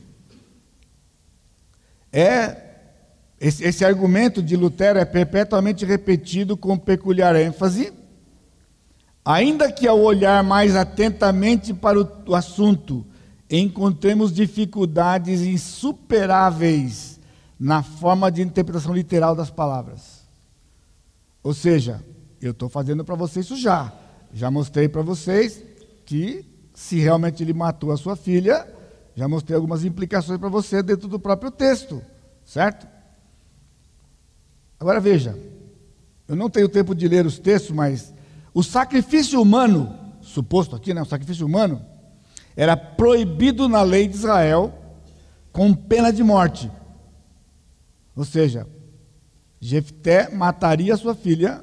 é 2.12 2.64
esse, 3.40 3.64
esse 3.64 3.84
argumento 3.84 4.42
de 4.42 4.56
Lutero 4.56 4.98
é 4.98 5.04
perpetuamente 5.04 5.84
repetido 5.84 6.56
com 6.56 6.78
peculiar 6.78 7.34
ênfase, 7.36 7.92
ainda 9.24 9.72
que 9.72 9.86
ao 9.86 10.00
olhar 10.00 10.42
mais 10.42 10.76
atentamente 10.76 11.74
para 11.74 12.00
o, 12.00 12.08
o 12.26 12.34
assunto 12.34 13.04
encontremos 13.50 14.32
dificuldades 14.32 15.40
insuperáveis 15.42 17.20
na 17.58 17.82
forma 17.82 18.30
de 18.30 18.42
interpretação 18.42 18.94
literal 18.94 19.34
das 19.34 19.50
palavras. 19.50 20.24
Ou 21.42 21.52
seja, 21.52 22.02
eu 22.40 22.52
estou 22.52 22.68
fazendo 22.68 23.04
para 23.04 23.14
vocês 23.14 23.46
isso 23.46 23.56
já. 23.56 23.92
Já 24.32 24.50
mostrei 24.50 24.88
para 24.88 25.02
vocês 25.02 25.62
que 26.04 26.44
se 26.74 26.98
realmente 26.98 27.42
ele 27.42 27.54
matou 27.54 27.92
a 27.92 27.96
sua 27.96 28.16
filha, 28.16 28.66
já 29.14 29.28
mostrei 29.28 29.54
algumas 29.54 29.84
implicações 29.84 30.38
para 30.38 30.48
você 30.48 30.82
dentro 30.82 31.08
do 31.08 31.20
próprio 31.20 31.50
texto, 31.50 32.02
certo? 32.44 32.86
Agora 34.78 35.00
veja, 35.00 35.38
eu 36.26 36.34
não 36.34 36.50
tenho 36.50 36.68
tempo 36.68 36.94
de 36.94 37.06
ler 37.06 37.24
os 37.24 37.38
textos, 37.38 37.70
mas 37.70 38.12
o 38.52 38.62
sacrifício 38.62 39.40
humano, 39.40 39.96
suposto 40.20 40.74
aqui, 40.74 40.92
né, 40.92 41.00
o 41.00 41.06
sacrifício 41.06 41.46
humano, 41.46 41.80
era 42.56 42.76
proibido 42.76 43.68
na 43.68 43.82
lei 43.82 44.08
de 44.08 44.16
Israel 44.16 44.72
com 45.52 45.72
pena 45.72 46.12
de 46.12 46.22
morte. 46.22 46.70
Ou 48.16 48.24
seja, 48.24 48.66
Jefté 49.60 50.28
mataria 50.28 50.96
sua 50.96 51.14
filha 51.14 51.62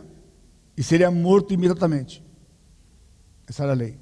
e 0.75 0.83
seria 0.83 1.11
morto 1.11 1.53
imediatamente. 1.53 2.23
Essa 3.47 3.63
era 3.63 3.73
a 3.73 3.75
lei. 3.75 3.99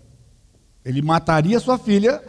Ele 0.89 1.03
mataria 1.03 1.59
sua 1.59 1.77
filha, 1.77 2.19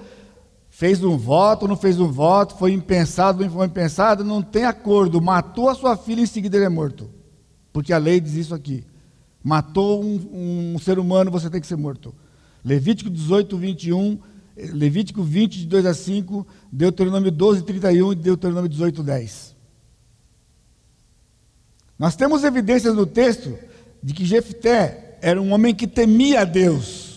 fez 0.68 1.02
um 1.02 1.16
voto, 1.16 1.66
não 1.66 1.76
fez 1.76 1.98
um 1.98 2.12
voto, 2.12 2.58
foi 2.58 2.74
impensado, 2.74 3.42
não 3.42 3.50
foi 3.50 3.66
impensado, 3.66 4.22
não 4.22 4.42
tem 4.42 4.66
acordo, 4.66 5.18
matou 5.18 5.70
a 5.70 5.74
sua 5.74 5.96
filha 5.96 6.20
e 6.20 6.24
em 6.24 6.26
seguida 6.26 6.58
ele 6.58 6.66
é 6.66 6.68
morto. 6.68 7.08
Porque 7.72 7.90
a 7.90 7.96
lei 7.96 8.20
diz 8.20 8.34
isso 8.34 8.54
aqui. 8.54 8.84
Matou 9.42 10.04
um, 10.04 10.74
um 10.74 10.78
ser 10.78 10.98
humano, 10.98 11.30
você 11.30 11.48
tem 11.48 11.58
que 11.58 11.66
ser 11.66 11.76
morto. 11.76 12.14
Levítico 12.62 13.08
18, 13.08 13.56
21, 13.56 14.18
Levítico 14.74 15.22
20, 15.22 15.60
de 15.60 15.66
2 15.66 15.86
a 15.86 15.94
5, 15.94 16.46
Deuteronômio 16.70 17.30
12, 17.30 17.62
31 17.62 18.12
e 18.12 18.14
Deuteronômio 18.14 18.68
18, 18.68 19.02
10. 19.02 19.56
Nós 21.98 22.14
temos 22.14 22.44
evidências 22.44 22.94
no 22.94 23.06
texto 23.06 23.58
de 24.02 24.12
que 24.12 24.26
Jefté 24.26 25.18
era 25.22 25.40
um 25.40 25.50
homem 25.54 25.74
que 25.74 25.86
temia 25.86 26.42
a 26.42 26.44
Deus. 26.44 27.09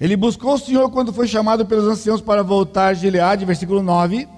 Ele 0.00 0.16
buscou 0.16 0.54
o 0.54 0.58
Senhor 0.58 0.90
quando 0.90 1.12
foi 1.12 1.26
chamado 1.26 1.64
pelos 1.64 1.86
anciãos 1.86 2.20
para 2.20 2.42
voltar 2.42 2.88
a 2.88 2.94
Gileade, 2.94 3.44
versículo 3.44 3.82
9. 3.82 4.28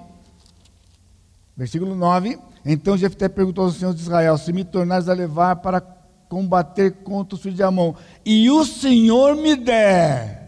Versículo 1.55 1.95
9. 1.95 2.39
Então 2.65 2.97
Jefté 2.97 3.27
perguntou 3.27 3.65
aos 3.65 3.75
anciãos 3.75 3.95
de 3.95 4.01
Israel: 4.01 4.37
Se 4.37 4.53
me 4.53 4.63
tornares 4.63 5.09
a 5.09 5.13
levar 5.13 5.57
para 5.57 5.81
combater 6.29 6.91
contra 7.03 7.35
os 7.35 7.41
filhos 7.41 7.57
de 7.57 7.63
Amon, 7.63 7.93
e 8.25 8.49
o 8.49 8.63
Senhor 8.63 9.35
me 9.35 9.55
der 9.55 10.39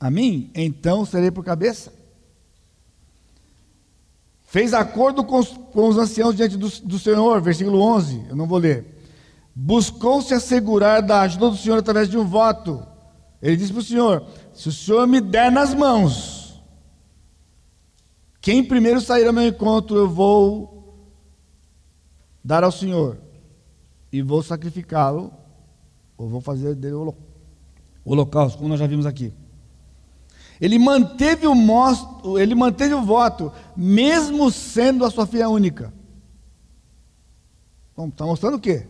a 0.00 0.10
mim, 0.10 0.50
então 0.54 1.04
serei 1.04 1.30
por 1.30 1.44
cabeça. 1.44 1.92
Fez 4.44 4.72
acordo 4.72 5.24
com 5.24 5.38
os, 5.38 5.48
com 5.48 5.88
os 5.88 5.98
anciãos 5.98 6.34
diante 6.34 6.56
do, 6.56 6.68
do 6.68 6.98
Senhor, 6.98 7.40
versículo 7.40 7.80
11, 7.80 8.26
eu 8.30 8.36
não 8.36 8.46
vou 8.46 8.58
ler. 8.58 8.98
Buscou 9.54 10.22
se 10.22 10.34
assegurar 10.34 11.02
da 11.02 11.22
ajuda 11.22 11.50
do 11.50 11.56
Senhor 11.56 11.78
através 11.78 12.08
de 12.08 12.16
um 12.16 12.24
voto. 12.24 12.82
Ele 13.40 13.56
disse 13.56 13.72
para 13.72 13.80
o 13.80 13.84
Senhor: 13.84 14.26
Se 14.52 14.68
o 14.68 14.72
Senhor 14.72 15.06
me 15.06 15.20
der 15.20 15.50
nas 15.50 15.74
mãos, 15.74 16.60
quem 18.40 18.64
primeiro 18.64 19.00
sair 19.00 19.26
ao 19.26 19.32
meu 19.32 19.46
encontro, 19.46 19.96
eu 19.96 20.08
vou 20.08 20.78
dar 22.42 22.64
ao 22.64 22.72
Senhor 22.72 23.18
e 24.12 24.22
vou 24.22 24.42
sacrificá-lo, 24.42 25.32
ou 26.16 26.28
vou 26.28 26.40
fazer 26.40 26.74
dele 26.74 26.94
o 26.94 27.14
holocausto, 28.04 28.58
como 28.58 28.70
nós 28.70 28.80
já 28.80 28.86
vimos 28.86 29.06
aqui. 29.06 29.32
Ele 30.60 30.78
manteve 30.78 31.46
o, 31.46 31.54
mostro, 31.54 32.38
ele 32.38 32.54
manteve 32.54 32.94
o 32.94 33.02
voto, 33.02 33.52
mesmo 33.76 34.50
sendo 34.50 35.04
a 35.04 35.10
sua 35.10 35.26
filha 35.26 35.48
única. 35.48 35.92
Bom, 37.96 38.08
está 38.08 38.24
mostrando 38.24 38.56
o 38.56 38.60
quê? 38.60 38.86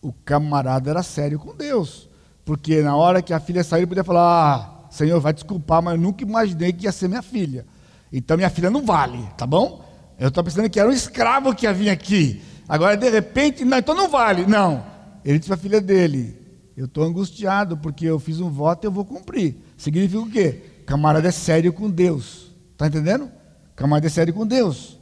O 0.00 0.12
camarada 0.12 0.90
era 0.90 1.02
sério 1.02 1.38
com 1.38 1.54
Deus. 1.54 2.07
Porque 2.48 2.80
na 2.80 2.96
hora 2.96 3.20
que 3.20 3.34
a 3.34 3.38
filha 3.38 3.62
saiu, 3.62 3.80
ele 3.80 3.88
podia 3.88 4.02
falar: 4.02 4.22
ah, 4.22 4.88
Senhor, 4.88 5.20
vai 5.20 5.34
desculpar, 5.34 5.82
mas 5.82 5.96
eu 5.96 6.00
nunca 6.00 6.24
imaginei 6.24 6.72
que 6.72 6.86
ia 6.86 6.92
ser 6.92 7.06
minha 7.06 7.20
filha. 7.20 7.66
Então 8.10 8.38
minha 8.38 8.48
filha 8.48 8.70
não 8.70 8.86
vale, 8.86 9.22
tá 9.36 9.46
bom? 9.46 9.84
Eu 10.18 10.28
estou 10.28 10.42
pensando 10.42 10.70
que 10.70 10.80
era 10.80 10.88
um 10.88 10.92
escravo 10.92 11.54
que 11.54 11.66
ia 11.66 11.74
vir 11.74 11.90
aqui. 11.90 12.40
Agora, 12.66 12.96
de 12.96 13.06
repente, 13.10 13.66
não, 13.66 13.76
então 13.76 13.94
não 13.94 14.08
vale. 14.08 14.46
Não. 14.46 14.82
Ele 15.22 15.38
disse 15.38 15.48
para 15.50 15.56
a 15.56 15.60
filha 15.60 15.78
dele: 15.78 16.40
Eu 16.74 16.86
estou 16.86 17.04
angustiado 17.04 17.76
porque 17.76 18.06
eu 18.06 18.18
fiz 18.18 18.40
um 18.40 18.48
voto 18.48 18.82
e 18.82 18.86
eu 18.86 18.92
vou 18.92 19.04
cumprir. 19.04 19.54
Significa 19.76 20.18
o 20.18 20.30
quê? 20.30 20.62
Camarada 20.86 21.28
é 21.28 21.32
sério 21.32 21.70
com 21.70 21.90
Deus. 21.90 22.50
Está 22.72 22.86
entendendo? 22.86 23.30
Camarada 23.76 24.06
é 24.06 24.10
sério 24.10 24.32
com 24.32 24.46
Deus. 24.46 24.97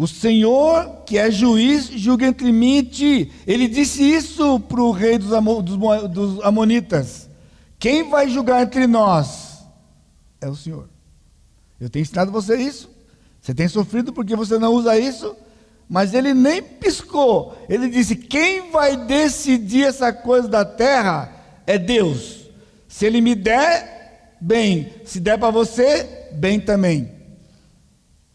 O 0.00 0.06
Senhor, 0.06 1.02
que 1.04 1.18
é 1.18 1.30
juiz, 1.30 1.90
julga 1.90 2.26
entre 2.26 2.50
mim 2.50 2.78
e 2.78 2.82
ti. 2.82 3.32
Ele 3.46 3.68
disse 3.68 4.02
isso 4.02 4.58
para 4.58 4.80
o 4.80 4.92
rei 4.92 5.18
dos, 5.18 5.28
dos, 5.62 6.08
dos 6.08 6.42
Amonitas. 6.42 7.28
Quem 7.78 8.08
vai 8.08 8.26
julgar 8.26 8.62
entre 8.62 8.86
nós 8.86 9.58
é 10.40 10.48
o 10.48 10.56
Senhor. 10.56 10.88
Eu 11.78 11.90
tenho 11.90 12.00
ensinado 12.00 12.32
você 12.32 12.56
isso. 12.56 12.88
Você 13.42 13.52
tem 13.52 13.68
sofrido 13.68 14.10
porque 14.10 14.34
você 14.34 14.58
não 14.58 14.72
usa 14.72 14.98
isso. 14.98 15.36
Mas 15.86 16.14
ele 16.14 16.32
nem 16.32 16.62
piscou. 16.62 17.54
Ele 17.68 17.86
disse: 17.90 18.16
Quem 18.16 18.70
vai 18.70 18.96
decidir 18.96 19.84
essa 19.84 20.14
coisa 20.14 20.48
da 20.48 20.64
terra 20.64 21.30
é 21.66 21.76
Deus. 21.76 22.48
Se 22.88 23.04
ele 23.04 23.20
me 23.20 23.34
der, 23.34 24.38
bem. 24.40 24.94
Se 25.04 25.20
der 25.20 25.38
para 25.38 25.50
você, 25.50 26.30
bem 26.32 26.58
também. 26.58 27.19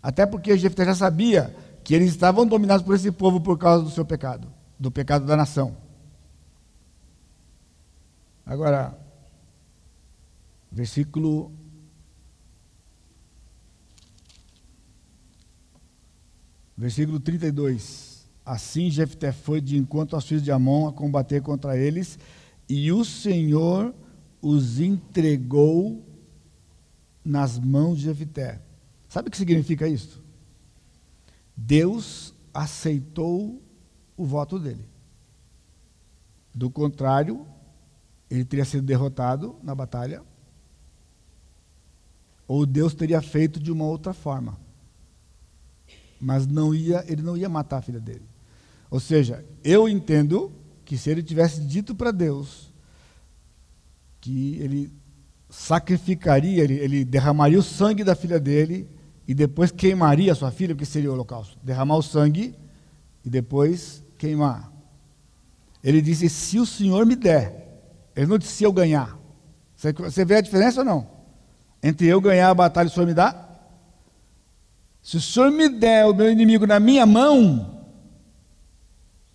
Até 0.05 0.23
porque 0.23 0.55
Jefté 0.55 0.85
já 0.85 0.93
sabia 0.93 1.55
que 1.83 1.95
eles 1.95 2.11
estavam 2.11 2.45
dominados 2.45 2.85
por 2.85 2.93
esse 2.93 3.11
povo 3.11 3.41
por 3.41 3.57
causa 3.57 3.83
do 3.83 3.89
seu 3.89 4.05
pecado, 4.05 4.47
do 4.79 4.91
pecado 4.91 5.25
da 5.25 5.35
nação. 5.35 5.75
Agora, 8.45 8.95
versículo 10.71 11.51
Versículo 16.77 17.19
32. 17.19 18.27
Assim 18.45 18.91
Jefté 18.91 19.31
foi 19.31 19.59
de 19.59 19.75
encontro 19.75 20.15
aos 20.15 20.27
filhos 20.27 20.43
de 20.43 20.51
Amon 20.51 20.87
a 20.87 20.93
combater 20.93 21.41
contra 21.41 21.75
eles, 21.75 22.19
e 22.69 22.91
o 22.91 23.03
Senhor 23.03 23.91
os 24.39 24.79
entregou 24.79 26.05
nas 27.23 27.57
mãos 27.57 27.97
de 27.97 28.03
Jefité. 28.03 28.61
Sabe 29.15 29.29
o 29.29 29.31
que 29.31 29.37
significa 29.37 29.87
isso? 29.87 30.21
Deus 31.55 32.33
aceitou 32.53 33.63
o 34.17 34.25
voto 34.25 34.59
dele. 34.59 34.83
Do 36.53 36.69
contrário, 36.69 37.47
ele 38.29 38.43
teria 38.43 38.65
sido 38.65 38.85
derrotado 38.85 39.55
na 39.63 39.73
batalha, 39.73 40.21
ou 42.45 42.65
Deus 42.65 42.93
teria 42.93 43.21
feito 43.21 43.57
de 43.57 43.71
uma 43.71 43.85
outra 43.85 44.13
forma. 44.13 44.59
Mas 46.19 46.45
não 46.45 46.75
ia, 46.75 47.01
ele 47.07 47.21
não 47.21 47.37
ia 47.37 47.47
matar 47.47 47.77
a 47.77 47.81
filha 47.81 48.01
dele. 48.01 48.27
Ou 48.91 48.99
seja, 48.99 49.45
eu 49.63 49.87
entendo 49.87 50.51
que 50.83 50.97
se 50.97 51.09
ele 51.09 51.23
tivesse 51.23 51.61
dito 51.61 51.95
para 51.95 52.11
Deus 52.11 52.69
que 54.19 54.57
ele 54.57 54.91
sacrificaria, 55.49 56.61
ele, 56.61 56.73
ele, 56.73 57.05
derramaria 57.05 57.57
o 57.57 57.63
sangue 57.63 58.03
da 58.03 58.13
filha 58.13 58.41
dele 58.41 58.93
e 59.27 59.33
depois 59.33 59.71
queimaria 59.71 60.31
a 60.31 60.35
sua 60.35 60.51
filha, 60.51 60.75
porque 60.75 60.85
seria 60.85 61.09
o 61.09 61.13
holocausto. 61.13 61.57
Derramar 61.63 61.97
o 61.97 62.03
sangue 62.03 62.55
e 63.23 63.29
depois 63.29 64.03
queimar. 64.17 64.71
Ele 65.83 66.01
disse: 66.01 66.29
Se 66.29 66.59
o 66.59 66.65
Senhor 66.65 67.05
me 67.05 67.15
der, 67.15 67.81
ele 68.15 68.27
não 68.27 68.37
disse 68.37 68.53
se 68.53 68.63
eu 68.63 68.71
ganhar. 68.71 69.17
Você, 69.75 69.93
você 69.93 70.23
vê 70.23 70.35
a 70.35 70.41
diferença 70.41 70.81
ou 70.81 70.85
não? 70.85 71.07
Entre 71.81 72.07
eu 72.07 72.21
ganhar 72.21 72.49
a 72.49 72.53
batalha 72.53 72.87
e 72.87 72.91
o 72.91 72.93
Senhor 72.93 73.05
me 73.05 73.13
dá? 73.13 73.49
Se 75.01 75.17
o 75.17 75.21
Senhor 75.21 75.51
me 75.51 75.69
der 75.69 76.05
o 76.05 76.13
meu 76.13 76.31
inimigo 76.31 76.65
na 76.65 76.79
minha 76.79 77.05
mão, 77.05 77.83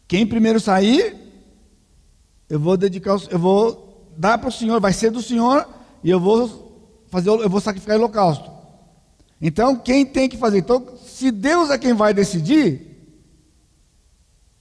quem 0.08 0.26
primeiro 0.26 0.58
sair, 0.58 1.16
eu 2.48 2.58
vou 2.58 2.76
dedicar, 2.76 3.16
eu 3.30 3.38
vou 3.38 3.90
dá 4.16 4.36
para 4.36 4.48
o 4.48 4.52
Senhor, 4.52 4.80
vai 4.80 4.92
ser 4.92 5.10
do 5.10 5.22
Senhor 5.22 5.66
e 6.02 6.10
eu 6.10 6.20
vou 6.20 7.06
fazer, 7.08 7.30
eu 7.30 7.48
vou 7.48 7.60
sacrificar 7.60 7.96
o 7.96 8.00
holocausto. 8.00 8.59
Então, 9.40 9.74
quem 9.74 10.04
tem 10.04 10.28
que 10.28 10.36
fazer? 10.36 10.58
Então, 10.58 10.98
se 10.98 11.30
Deus 11.30 11.70
é 11.70 11.78
quem 11.78 11.94
vai 11.94 12.12
decidir, 12.12 12.90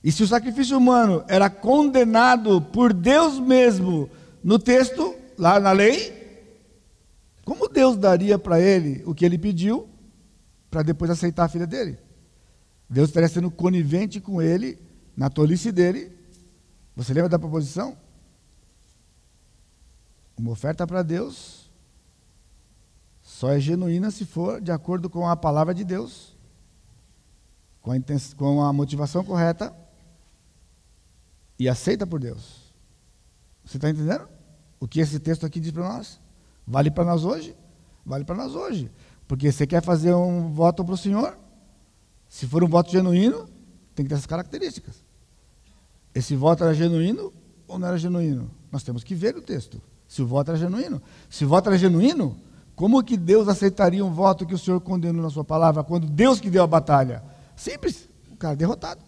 e 0.02 0.12
se 0.12 0.24
o 0.24 0.28
sacrifício 0.28 0.78
humano 0.78 1.24
era 1.28 1.50
condenado 1.50 2.62
por 2.62 2.94
Deus 2.94 3.38
mesmo 3.40 4.10
no 4.42 4.58
texto, 4.58 5.14
lá 5.38 5.60
na 5.60 5.74
lei, 5.74 6.18
como 7.44 7.68
Deus 7.68 7.98
daria 7.98 8.40
para 8.40 8.62
ele 8.62 9.04
o 9.06 9.14
que 9.14 9.26
ele 9.26 9.38
pediu 9.38 9.90
para 10.72 10.84
depois 10.84 11.12
aceitar 11.12 11.46
a 11.46 11.50
filha 11.50 11.68
dele? 11.68 11.98
Deus 12.90 13.10
estaria 13.10 13.28
sendo 13.28 13.52
conivente 13.52 14.22
com 14.22 14.42
ele 14.42 14.80
na 15.16 15.30
tolice 15.30 15.72
dele. 15.72 16.12
Você 16.96 17.14
lembra 17.14 17.30
da 17.30 17.40
proposição? 17.40 17.98
Uma 20.38 20.52
oferta 20.52 20.88
para 20.88 21.04
Deus 21.04 21.59
Só 23.40 23.50
é 23.54 23.58
genuína 23.58 24.12
se 24.12 24.26
for 24.26 24.60
de 24.60 24.70
acordo 24.70 25.10
com 25.10 25.26
a 25.26 25.34
palavra 25.34 25.74
de 25.74 25.86
Deus, 25.86 26.36
com 27.82 27.94
a, 27.94 27.96
com 28.36 28.62
a 28.62 28.74
motivação 28.74 29.24
correta 29.24 29.74
e 31.58 31.70
aceita 31.70 32.06
por 32.06 32.20
Deus. 32.20 32.74
Você 33.64 33.78
está 33.78 33.90
entendendo? 33.90 34.28
O 34.78 34.86
que 34.90 35.00
esse 35.00 35.22
texto 35.22 35.46
aqui 35.46 35.62
diz 35.62 35.72
para 35.72 35.88
nós? 35.88 36.20
Vale 36.68 36.92
para 36.92 37.06
nós 37.06 37.24
hoje? 37.24 37.56
Vale 38.06 38.26
para 38.26 38.36
nós 38.36 38.56
hoje. 38.56 38.92
Porque 39.26 39.50
você 39.50 39.66
quer 39.66 39.82
fazer 39.82 40.14
um 40.14 40.52
voto 40.52 40.84
para 40.84 40.96
o 40.96 40.98
Senhor? 40.98 41.40
Se 42.28 42.46
for 42.46 42.62
um 42.62 42.68
voto 42.68 42.92
genuíno, 42.92 43.48
tem 43.96 44.04
que 44.04 44.10
ter 44.10 44.16
essas 44.16 44.26
características. 44.26 45.02
Esse 46.14 46.36
voto 46.36 46.66
era 46.66 46.74
genuíno 46.74 47.32
ou 47.70 47.80
não 47.80 47.88
era 47.88 47.98
genuíno? 47.98 48.52
Nós 48.70 48.84
temos 48.84 49.02
que 49.02 49.16
ver 49.16 49.38
o 49.38 49.42
texto. 49.42 49.82
Se 50.10 50.22
o 50.22 50.28
voto 50.28 50.52
era 50.52 50.58
genuíno. 50.58 51.02
Se 51.30 51.46
o 51.46 51.48
voto 51.48 51.70
era 51.70 51.78
genuíno, 51.78 52.49
como 52.80 53.04
que 53.04 53.18
Deus 53.18 53.50
aceitaria 53.50 54.06
um 54.06 54.10
voto 54.10 54.46
que 54.46 54.54
o 54.54 54.58
Senhor 54.58 54.80
condenou 54.80 55.22
na 55.22 55.30
sua 55.30 55.44
palavra, 55.44 55.84
quando 55.84 56.08
Deus 56.08 56.40
que 56.40 56.50
deu 56.50 56.64
a 56.64 56.68
batalha? 56.68 57.22
Simples, 57.54 58.08
o 58.32 58.38
cara 58.38 58.56
derrotado. 58.56 59.02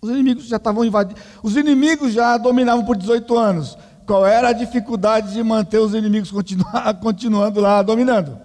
Os 0.00 0.10
inimigos 0.10 0.48
já 0.48 0.56
estavam 0.56 0.84
invadindo. 0.84 1.20
Os 1.40 1.56
inimigos 1.56 2.12
já 2.12 2.36
dominavam 2.36 2.84
por 2.84 2.96
18 2.96 3.38
anos. 3.38 3.78
Qual 4.08 4.26
era 4.26 4.48
a 4.48 4.52
dificuldade 4.52 5.34
de 5.34 5.42
manter 5.44 5.78
os 5.78 5.94
inimigos 5.94 6.32
continuar, 6.32 6.94
continuando 6.98 7.60
lá 7.60 7.80
dominando? 7.80 8.40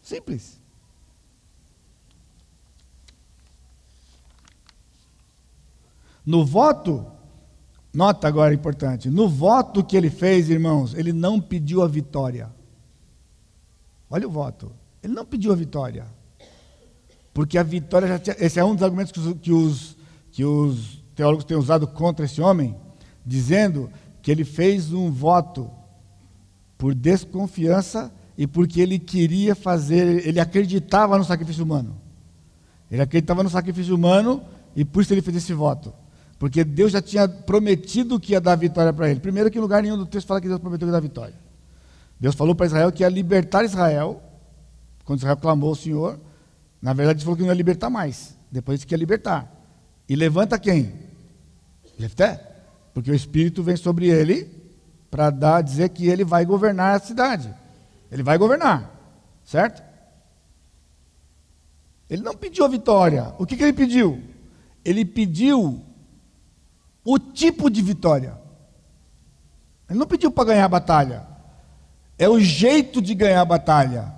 Simples. 0.00 0.58
No 6.24 6.42
voto, 6.42 7.04
nota 7.92 8.26
agora 8.26 8.54
importante, 8.54 9.10
no 9.10 9.28
voto 9.28 9.84
que 9.84 9.94
ele 9.94 10.08
fez, 10.08 10.48
irmãos, 10.48 10.94
ele 10.94 11.12
não 11.12 11.38
pediu 11.38 11.82
a 11.82 11.86
vitória. 11.86 12.63
Olha 14.08 14.26
o 14.26 14.30
voto. 14.30 14.72
Ele 15.02 15.12
não 15.12 15.24
pediu 15.24 15.52
a 15.52 15.56
vitória. 15.56 16.06
Porque 17.32 17.58
a 17.58 17.62
vitória 17.62 18.06
já 18.06 18.18
tinha. 18.18 18.36
Esse 18.38 18.60
é 18.60 18.64
um 18.64 18.74
dos 18.74 18.82
argumentos 18.82 19.12
que 19.12 19.20
os, 19.20 19.34
que 19.40 19.52
os, 19.52 19.96
que 20.30 20.44
os 20.44 21.04
teólogos 21.14 21.44
têm 21.44 21.56
usado 21.56 21.86
contra 21.86 22.24
esse 22.24 22.40
homem, 22.40 22.76
dizendo 23.26 23.90
que 24.22 24.30
ele 24.30 24.44
fez 24.44 24.92
um 24.92 25.10
voto 25.10 25.70
por 26.78 26.94
desconfiança 26.94 28.12
e 28.36 28.46
porque 28.46 28.80
ele 28.80 28.98
queria 28.98 29.54
fazer, 29.54 30.26
ele 30.26 30.40
acreditava 30.40 31.18
no 31.18 31.24
sacrifício 31.24 31.64
humano. 31.64 31.96
Ele 32.90 33.02
acreditava 33.02 33.42
no 33.42 33.50
sacrifício 33.50 33.94
humano 33.94 34.42
e 34.76 34.84
por 34.84 35.02
isso 35.02 35.12
ele 35.12 35.22
fez 35.22 35.36
esse 35.36 35.52
voto. 35.52 35.92
Porque 36.38 36.64
Deus 36.64 36.92
já 36.92 37.00
tinha 37.00 37.28
prometido 37.28 38.18
que 38.20 38.32
ia 38.32 38.40
dar 38.40 38.56
vitória 38.56 38.92
para 38.92 39.10
ele. 39.10 39.20
Primeiro 39.20 39.50
que 39.50 39.58
em 39.58 39.60
lugar 39.60 39.82
nenhum 39.82 39.96
do 39.96 40.06
texto 40.06 40.26
fala 40.26 40.40
que 40.40 40.48
Deus 40.48 40.60
prometeu 40.60 40.86
que 40.86 40.90
ia 40.90 40.92
dar 40.92 41.00
vitória. 41.00 41.34
Deus 42.18 42.34
falou 42.34 42.54
para 42.54 42.66
Israel 42.66 42.92
que 42.92 43.02
ia 43.02 43.08
libertar 43.08 43.64
Israel, 43.64 44.22
quando 45.04 45.18
Israel 45.18 45.36
clamou 45.36 45.70
ao 45.70 45.74
Senhor. 45.74 46.18
Na 46.80 46.92
verdade, 46.92 47.18
ele 47.18 47.24
falou 47.24 47.36
que 47.36 47.42
não 47.42 47.50
ia 47.50 47.54
libertar 47.54 47.90
mais. 47.90 48.36
Depois 48.50 48.78
disse 48.78 48.86
que 48.86 48.94
ia 48.94 48.98
libertar. 48.98 49.50
E 50.08 50.14
levanta 50.14 50.58
quem? 50.58 50.92
Jefté. 51.98 52.40
Porque 52.92 53.10
o 53.10 53.14
Espírito 53.14 53.62
vem 53.62 53.76
sobre 53.76 54.08
ele 54.08 54.50
para 55.10 55.30
dar, 55.30 55.62
dizer 55.62 55.90
que 55.90 56.06
ele 56.06 56.24
vai 56.24 56.44
governar 56.44 56.96
a 56.96 57.00
cidade. 57.00 57.52
Ele 58.10 58.22
vai 58.22 58.38
governar. 58.38 58.90
Certo? 59.44 59.82
Ele 62.08 62.22
não 62.22 62.34
pediu 62.34 62.64
a 62.64 62.68
vitória. 62.68 63.34
O 63.38 63.46
que, 63.46 63.56
que 63.56 63.62
ele 63.62 63.72
pediu? 63.72 64.22
Ele 64.84 65.04
pediu 65.04 65.82
o 67.04 67.18
tipo 67.18 67.68
de 67.68 67.82
vitória. 67.82 68.38
Ele 69.88 69.98
não 69.98 70.06
pediu 70.06 70.30
para 70.30 70.44
ganhar 70.44 70.64
a 70.64 70.68
batalha. 70.68 71.33
É 72.18 72.28
o 72.28 72.38
jeito 72.38 73.02
de 73.02 73.14
ganhar 73.14 73.40
a 73.40 73.44
batalha. 73.44 74.12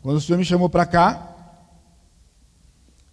Quando 0.00 0.16
o 0.16 0.20
Senhor 0.20 0.38
me 0.38 0.44
chamou 0.44 0.68
para 0.68 0.84
cá, 0.84 1.28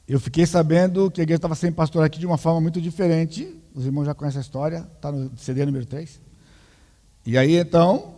eu 0.08 0.20
fiquei 0.20 0.46
sabendo 0.46 1.12
que 1.12 1.22
a 1.22 1.24
igreja 1.24 1.38
estava 1.38 1.54
sem 1.54 1.72
pastor 1.72 2.04
aqui 2.04 2.18
de 2.18 2.26
uma 2.26 2.38
forma 2.38 2.60
muito 2.60 2.82
diferente. 2.82 3.56
Os 3.76 3.86
irmãos 3.86 4.06
já 4.06 4.16
conhecem 4.16 4.40
a 4.40 4.42
história, 4.42 4.90
está 4.96 5.12
no 5.12 5.38
CD 5.38 5.66
número 5.66 5.86
3. 5.86 6.20
E 7.26 7.38
aí 7.38 7.56
então, 7.56 8.16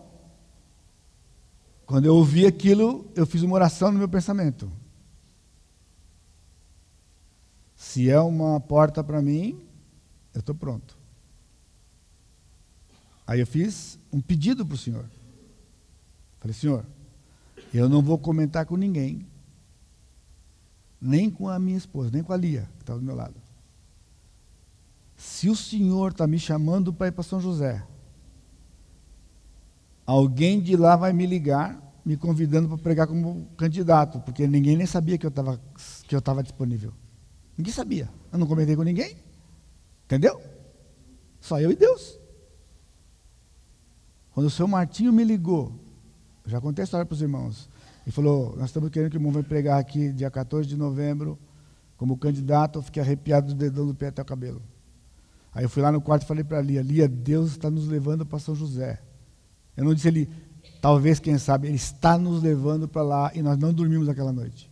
quando 1.85 2.05
eu 2.05 2.15
ouvi 2.15 2.45
aquilo, 2.45 3.11
eu 3.13 3.25
fiz 3.25 3.41
uma 3.41 3.55
oração 3.55 3.91
no 3.91 3.99
meu 3.99 4.07
pensamento. 4.07 4.71
Se 7.75 8.09
é 8.09 8.19
uma 8.21 8.61
porta 8.61 9.03
para 9.03 9.21
mim, 9.21 9.59
eu 10.33 10.39
estou 10.39 10.55
pronto. 10.55 11.00
Aí 13.31 13.39
eu 13.39 13.47
fiz 13.47 13.97
um 14.11 14.19
pedido 14.19 14.65
para 14.65 14.75
o 14.75 14.77
Senhor. 14.77 15.05
Falei, 16.41 16.53
Senhor, 16.53 16.85
eu 17.73 17.87
não 17.87 18.01
vou 18.01 18.17
comentar 18.17 18.65
com 18.65 18.75
ninguém, 18.75 19.25
nem 20.99 21.29
com 21.29 21.47
a 21.47 21.57
minha 21.57 21.77
esposa, 21.77 22.11
nem 22.11 22.21
com 22.21 22.33
a 22.33 22.35
Lia, 22.35 22.67
que 22.75 22.83
estava 22.83 22.99
do 22.99 23.05
meu 23.05 23.15
lado. 23.15 23.35
Se 25.15 25.47
o 25.47 25.55
Senhor 25.55 26.11
está 26.11 26.27
me 26.27 26.37
chamando 26.37 26.91
para 26.91 27.07
ir 27.07 27.13
para 27.13 27.23
São 27.23 27.39
José, 27.39 27.81
alguém 30.05 30.59
de 30.59 30.75
lá 30.75 30.97
vai 30.97 31.13
me 31.13 31.25
ligar, 31.25 31.81
me 32.03 32.17
convidando 32.17 32.67
para 32.67 32.77
pregar 32.79 33.07
como 33.07 33.47
candidato, 33.55 34.19
porque 34.19 34.45
ninguém 34.45 34.75
nem 34.75 34.85
sabia 34.85 35.17
que 35.17 35.25
eu 35.25 35.29
estava 35.29 35.57
que 36.05 36.13
eu 36.13 36.19
estava 36.19 36.43
disponível. 36.43 36.91
Ninguém 37.57 37.71
sabia. 37.71 38.09
Eu 38.29 38.39
não 38.39 38.45
comentei 38.45 38.75
com 38.75 38.83
ninguém. 38.83 39.15
Entendeu? 40.03 40.41
Só 41.39 41.61
eu 41.61 41.71
e 41.71 41.77
Deus. 41.77 42.19
Quando 44.33 44.47
o 44.47 44.49
seu 44.49 44.67
Martinho 44.67 45.11
me 45.11 45.23
ligou, 45.23 45.73
já 46.45 46.59
contei 46.59 46.83
a 46.83 46.85
história 46.85 47.05
para 47.05 47.13
os 47.13 47.21
irmãos, 47.21 47.69
e 48.05 48.11
falou: 48.11 48.55
Nós 48.57 48.65
estamos 48.65 48.89
querendo 48.89 49.11
que 49.11 49.17
o 49.17 49.19
irmão 49.19 49.31
vai 49.31 49.43
pregar 49.43 49.79
aqui 49.79 50.11
dia 50.11 50.31
14 50.31 50.67
de 50.67 50.75
novembro, 50.75 51.37
como 51.97 52.17
candidato. 52.17 52.79
Eu 52.79 52.83
fiquei 52.83 53.01
arrepiado 53.01 53.47
do 53.47 53.55
dedão 53.55 53.85
do 53.85 53.93
pé 53.93 54.07
até 54.07 54.21
o 54.21 54.25
cabelo. 54.25 54.61
Aí 55.53 55.63
eu 55.63 55.69
fui 55.69 55.83
lá 55.83 55.91
no 55.91 56.01
quarto 56.01 56.23
e 56.23 56.25
falei 56.25 56.43
para 56.43 56.61
Lia: 56.61 56.81
Lia, 56.81 57.07
Deus 57.07 57.51
está 57.51 57.69
nos 57.69 57.87
levando 57.87 58.25
para 58.25 58.39
São 58.39 58.55
José. 58.55 59.01
Eu 59.75 59.85
não 59.85 59.93
disse 59.93 60.07
ele, 60.07 60.29
talvez, 60.81 61.19
quem 61.19 61.37
sabe, 61.37 61.67
ele 61.67 61.75
está 61.75 62.17
nos 62.17 62.41
levando 62.43 62.87
para 62.87 63.01
lá 63.01 63.31
e 63.33 63.41
nós 63.41 63.57
não 63.57 63.73
dormimos 63.73 64.09
aquela 64.09 64.31
noite. 64.31 64.69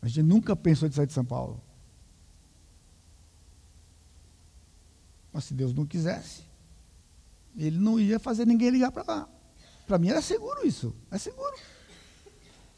A 0.00 0.08
gente 0.08 0.22
nunca 0.22 0.54
pensou 0.54 0.88
em 0.88 0.92
sair 0.92 1.06
de 1.06 1.12
São 1.12 1.24
Paulo. 1.24 1.60
Mas 5.32 5.44
se 5.44 5.54
Deus 5.54 5.74
não 5.74 5.84
quisesse, 5.84 6.45
ele 7.56 7.78
não 7.78 7.98
ia 7.98 8.18
fazer 8.18 8.46
ninguém 8.46 8.70
ligar 8.70 8.92
para 8.92 9.04
lá. 9.06 9.28
Para 9.86 9.98
mim 9.98 10.08
era 10.08 10.20
seguro 10.20 10.66
isso. 10.66 10.94
É 11.10 11.18
seguro. 11.18 11.54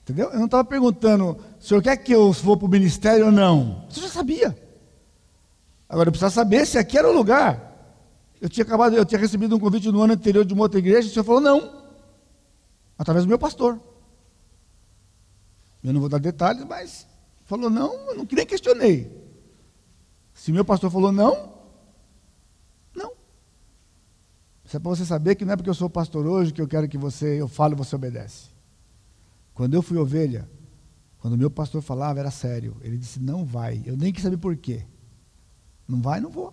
Entendeu? 0.02 0.30
Eu 0.30 0.38
não 0.38 0.46
estava 0.46 0.64
perguntando, 0.64 1.38
o 1.60 1.62
senhor 1.62 1.82
quer 1.82 1.96
que 1.96 2.12
eu 2.12 2.32
vou 2.32 2.56
para 2.56 2.66
o 2.66 2.70
ministério 2.70 3.26
ou 3.26 3.32
não? 3.32 3.86
Você 3.90 4.00
já 4.00 4.08
sabia. 4.08 4.56
Agora 5.88 6.08
eu 6.08 6.12
precisava 6.12 6.32
saber 6.32 6.66
se 6.66 6.78
aqui 6.78 6.96
era 6.96 7.08
o 7.08 7.12
lugar. 7.12 7.68
Eu 8.40 8.48
tinha 8.48 8.64
acabado, 8.64 8.94
eu 8.94 9.04
tinha 9.04 9.18
recebido 9.18 9.56
um 9.56 9.58
convite 9.58 9.90
no 9.90 10.00
ano 10.00 10.14
anterior 10.14 10.44
de 10.44 10.54
uma 10.54 10.62
outra 10.62 10.78
igreja, 10.78 11.08
e 11.08 11.10
o 11.10 11.12
senhor 11.12 11.24
falou 11.24 11.40
não. 11.40 11.82
Através 12.96 13.24
do 13.24 13.28
meu 13.28 13.38
pastor. 13.38 13.80
Eu 15.82 15.92
não 15.92 16.00
vou 16.00 16.08
dar 16.08 16.18
detalhes, 16.18 16.64
mas 16.64 17.06
falou 17.44 17.70
não, 17.70 17.92
eu 18.08 18.16
não 18.16 18.26
nem 18.30 18.46
questionei. 18.46 19.10
Se 20.34 20.52
meu 20.52 20.64
pastor 20.64 20.90
falou 20.90 21.10
não, 21.10 21.57
isso 24.68 24.76
é 24.76 24.80
para 24.80 24.90
você 24.90 25.06
saber 25.06 25.34
que 25.34 25.46
não 25.46 25.54
é 25.54 25.56
porque 25.56 25.70
eu 25.70 25.74
sou 25.74 25.88
pastor 25.88 26.26
hoje 26.26 26.52
que 26.52 26.60
eu 26.60 26.68
quero 26.68 26.86
que 26.86 26.98
você, 26.98 27.40
eu 27.40 27.48
falo 27.48 27.72
e 27.72 27.76
você 27.76 27.96
obedece. 27.96 28.48
Quando 29.54 29.72
eu 29.72 29.80
fui 29.80 29.96
ovelha, 29.96 30.46
quando 31.20 31.32
o 31.32 31.38
meu 31.38 31.50
pastor 31.50 31.80
falava, 31.80 32.20
era 32.20 32.30
sério. 32.30 32.76
Ele 32.82 32.98
disse, 32.98 33.18
não 33.18 33.46
vai. 33.46 33.82
Eu 33.86 33.96
nem 33.96 34.12
quis 34.12 34.22
saber 34.22 34.36
por 34.36 34.54
quê. 34.58 34.84
Não 35.88 36.02
vai, 36.02 36.20
não 36.20 36.28
vou. 36.28 36.52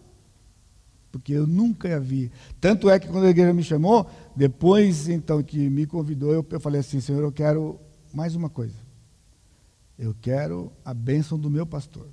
Porque 1.12 1.34
eu 1.34 1.46
nunca 1.46 1.90
ia 1.90 2.00
vir. 2.00 2.32
Tanto 2.62 2.90
é 2.90 2.98
que 2.98 3.08
quando 3.10 3.26
a 3.26 3.30
igreja 3.30 3.52
me 3.52 3.64
chamou, 3.64 4.10
depois 4.34 5.10
então 5.10 5.44
que 5.44 5.70
me 5.70 5.86
convidou, 5.86 6.32
eu, 6.32 6.48
eu 6.50 6.60
falei 6.62 6.80
assim, 6.80 7.02
Senhor, 7.02 7.22
eu 7.22 7.34
quero 7.34 7.78
mais 8.14 8.34
uma 8.34 8.50
coisa. 8.50 8.78
Eu 10.00 10.16
quero 10.22 10.72
a 10.86 10.94
bênção 10.94 11.38
do 11.38 11.50
meu 11.50 11.66
pastor. 11.66 12.08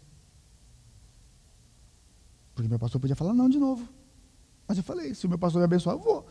Porque 2.56 2.68
meu 2.68 2.80
pastor 2.80 3.00
podia 3.00 3.14
falar 3.14 3.34
não 3.34 3.48
de 3.48 3.60
novo. 3.60 4.01
Mas 4.72 4.78
eu 4.78 4.84
falei, 4.84 5.14
se 5.14 5.26
o 5.26 5.28
meu 5.28 5.38
pastor 5.38 5.58
me 5.58 5.66
abençoar, 5.66 5.96
eu 5.96 6.00
vou. 6.00 6.26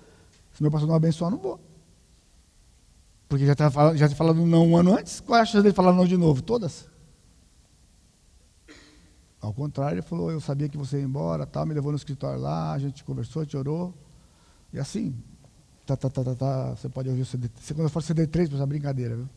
Se 0.51 0.61
o 0.61 0.63
meu 0.63 0.71
pastor 0.71 0.89
não 0.89 0.95
abençoar, 0.95 1.31
eu 1.31 1.35
não 1.35 1.43
vou. 1.43 1.59
Porque 3.29 3.45
já 3.45 3.53
tinha 3.53 3.69
falado, 3.69 3.95
já 3.95 4.09
falado 4.09 4.43
não 4.43 4.67
um 4.67 4.75
ano 4.75 4.97
antes, 4.97 5.19
qual 5.19 5.37
é 5.37 5.43
a 5.43 5.45
chance 5.45 5.61
dele 5.61 5.75
falar 5.75 5.93
não 5.93 6.07
de 6.07 6.17
novo? 6.17 6.41
Todas. 6.41 6.87
Ao 9.39 9.53
contrário, 9.53 9.93
ele 9.93 10.01
falou, 10.01 10.31
eu 10.31 10.41
sabia 10.41 10.67
que 10.67 10.75
você 10.75 10.97
ia 10.97 11.03
embora, 11.03 11.45
tal, 11.45 11.67
me 11.67 11.75
levou 11.75 11.91
no 11.91 11.97
escritório 11.97 12.41
lá, 12.41 12.73
a 12.73 12.79
gente 12.79 13.03
conversou, 13.03 13.43
gente 13.43 13.55
orou. 13.55 13.93
E 14.73 14.79
assim, 14.79 15.15
tá, 15.85 15.95
tá, 15.95 16.09
tá, 16.09 16.23
tá, 16.23 16.33
tá, 16.33 16.69
você 16.71 16.89
pode 16.89 17.09
ouvir 17.09 17.21
o 17.21 17.25
CD. 17.25 17.47
Quando 17.67 17.81
eu 17.81 17.89
falo 17.89 18.03
CD3, 18.03 18.59
é 18.59 18.65
brincadeira, 18.65 19.15
viu? 19.17 19.29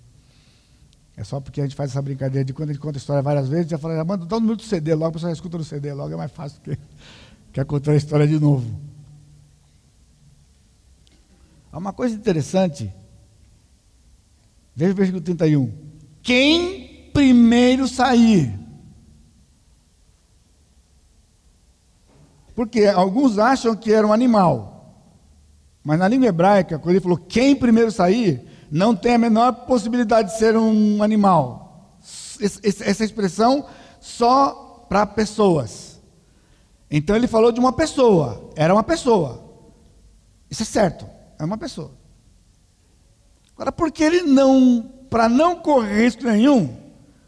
É 1.15 1.25
só 1.25 1.41
porque 1.41 1.61
a 1.61 1.65
gente 1.65 1.77
faz 1.77 1.91
essa 1.91 2.01
brincadeira 2.01 2.43
de 2.43 2.55
quando 2.55 2.71
a 2.71 2.73
gente 2.73 2.81
conta 2.81 2.97
a 2.97 3.01
história 3.01 3.21
várias 3.21 3.49
vezes, 3.49 3.71
já 3.71 3.77
fala, 3.77 3.97
já 3.97 4.05
manda 4.05 4.25
dá 4.25 4.39
um 4.39 4.41
número 4.41 4.57
do 4.57 4.63
CD 4.63 4.95
logo, 4.95 5.11
a 5.11 5.13
pessoa 5.13 5.31
escuta 5.31 5.59
no 5.59 5.65
CD 5.65 5.93
logo, 5.93 6.15
é 6.15 6.17
mais 6.17 6.33
fácil 6.33 6.59
que 6.63 6.79
quer 7.53 7.67
contar 7.67 7.93
a 7.93 7.97
história 7.97 8.27
de 8.27 8.41
novo. 8.41 8.94
Há 11.75 11.79
uma 11.79 11.93
coisa 11.93 12.15
interessante 12.15 12.95
Veja 14.75 14.93
o 14.93 14.97
versículo 14.97 15.23
31. 15.23 15.73
Quem 16.23 17.11
primeiro 17.13 17.87
sair. 17.87 18.59
Porque 22.55 22.87
alguns 22.87 23.39
acham 23.39 23.77
que 23.77 23.93
era 23.93 24.07
um 24.07 24.13
animal. 24.13 24.97
Mas 25.83 25.99
na 25.99 26.09
língua 26.09 26.29
hebraica, 26.29 26.79
quando 26.79 26.91
ele 26.91 27.01
falou 27.01 27.19
quem 27.19 27.55
primeiro 27.55 27.91
sair, 27.91 28.49
não 28.71 28.97
tem 28.97 29.15
a 29.15 29.19
menor 29.19 29.53
possibilidade 29.67 30.33
de 30.33 30.39
ser 30.39 30.57
um 30.57 31.03
animal. 31.03 31.99
Essa 32.41 33.05
expressão 33.05 33.67
só 34.01 34.87
para 34.89 35.07
pessoas. 35.07 36.01
Então 36.91 37.15
ele 37.15 37.27
falou 37.27 37.53
de 37.53 37.61
uma 37.61 37.73
pessoa, 37.73 38.51
era 38.57 38.73
uma 38.73 38.83
pessoa. 38.83 39.43
Isso 40.51 40.63
é 40.63 40.67
certo, 40.67 41.07
é 41.39 41.45
uma 41.45 41.59
pessoa. 41.59 41.93
Agora, 43.55 43.71
porque 43.71 44.03
ele 44.03 44.23
não, 44.23 44.91
para 45.09 45.29
não 45.29 45.57
correr 45.57 46.05
risco 46.05 46.25
nenhum, 46.25 46.77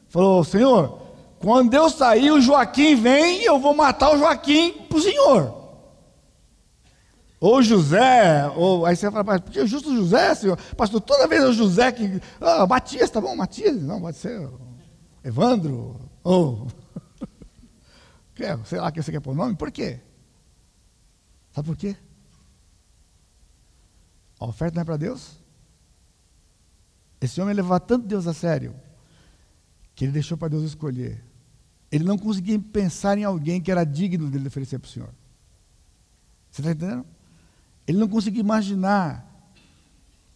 falou: 0.08 0.42
Senhor, 0.44 1.00
quando 1.38 1.72
eu 1.74 1.88
sair, 1.88 2.30
o 2.30 2.40
Joaquim 2.40 2.96
vem 2.96 3.42
e 3.42 3.44
eu 3.44 3.58
vou 3.58 3.74
matar 3.74 4.12
o 4.12 4.18
Joaquim 4.18 4.72
para 4.88 4.98
o 4.98 5.02
Senhor. 5.02 5.66
Ou 7.38 7.62
José, 7.62 8.50
ou 8.56 8.86
aí 8.86 8.96
você 8.96 9.10
fala, 9.10 9.22
mas 9.22 9.40
porque 9.40 9.60
é 9.60 9.66
justo 9.66 9.94
José, 9.94 10.34
senhor? 10.34 10.56
Pastor, 10.74 11.00
toda 11.02 11.28
vez 11.28 11.42
é 11.42 11.46
o 11.46 11.52
José 11.52 11.92
que. 11.92 12.20
Ah, 12.40 12.66
Matias, 12.66 13.10
tá 13.10 13.20
bom, 13.20 13.36
Matias? 13.36 13.80
Não, 13.82 14.00
pode 14.00 14.16
ser 14.16 14.48
Evandro, 15.22 16.00
ou. 16.24 16.66
sei 18.64 18.80
lá 18.80 18.90
que 18.90 19.02
você 19.02 19.12
quer 19.12 19.20
pôr 19.20 19.32
o 19.32 19.34
nome, 19.34 19.54
por 19.54 19.70
quê? 19.70 20.00
Sabe 21.52 21.68
por 21.68 21.76
quê? 21.76 21.94
A 24.38 24.46
oferta 24.46 24.74
não 24.74 24.82
é 24.82 24.84
para 24.84 24.96
Deus? 24.96 25.38
Esse 27.20 27.40
homem 27.40 27.54
levava 27.54 27.80
tanto 27.80 28.06
Deus 28.06 28.26
a 28.26 28.34
sério 28.34 28.74
que 29.94 30.04
ele 30.04 30.12
deixou 30.12 30.36
para 30.36 30.48
Deus 30.48 30.62
escolher. 30.62 31.24
Ele 31.90 32.04
não 32.04 32.18
conseguia 32.18 32.58
pensar 32.58 33.16
em 33.16 33.24
alguém 33.24 33.60
que 33.60 33.70
era 33.70 33.84
digno 33.84 34.28
dele 34.28 34.48
oferecer 34.48 34.78
para 34.78 34.88
o 34.88 34.90
Senhor. 34.90 35.08
Você 36.50 36.60
está 36.60 36.72
entendendo? 36.72 37.06
Ele 37.86 37.98
não 37.98 38.08
conseguia 38.08 38.40
imaginar 38.40 39.24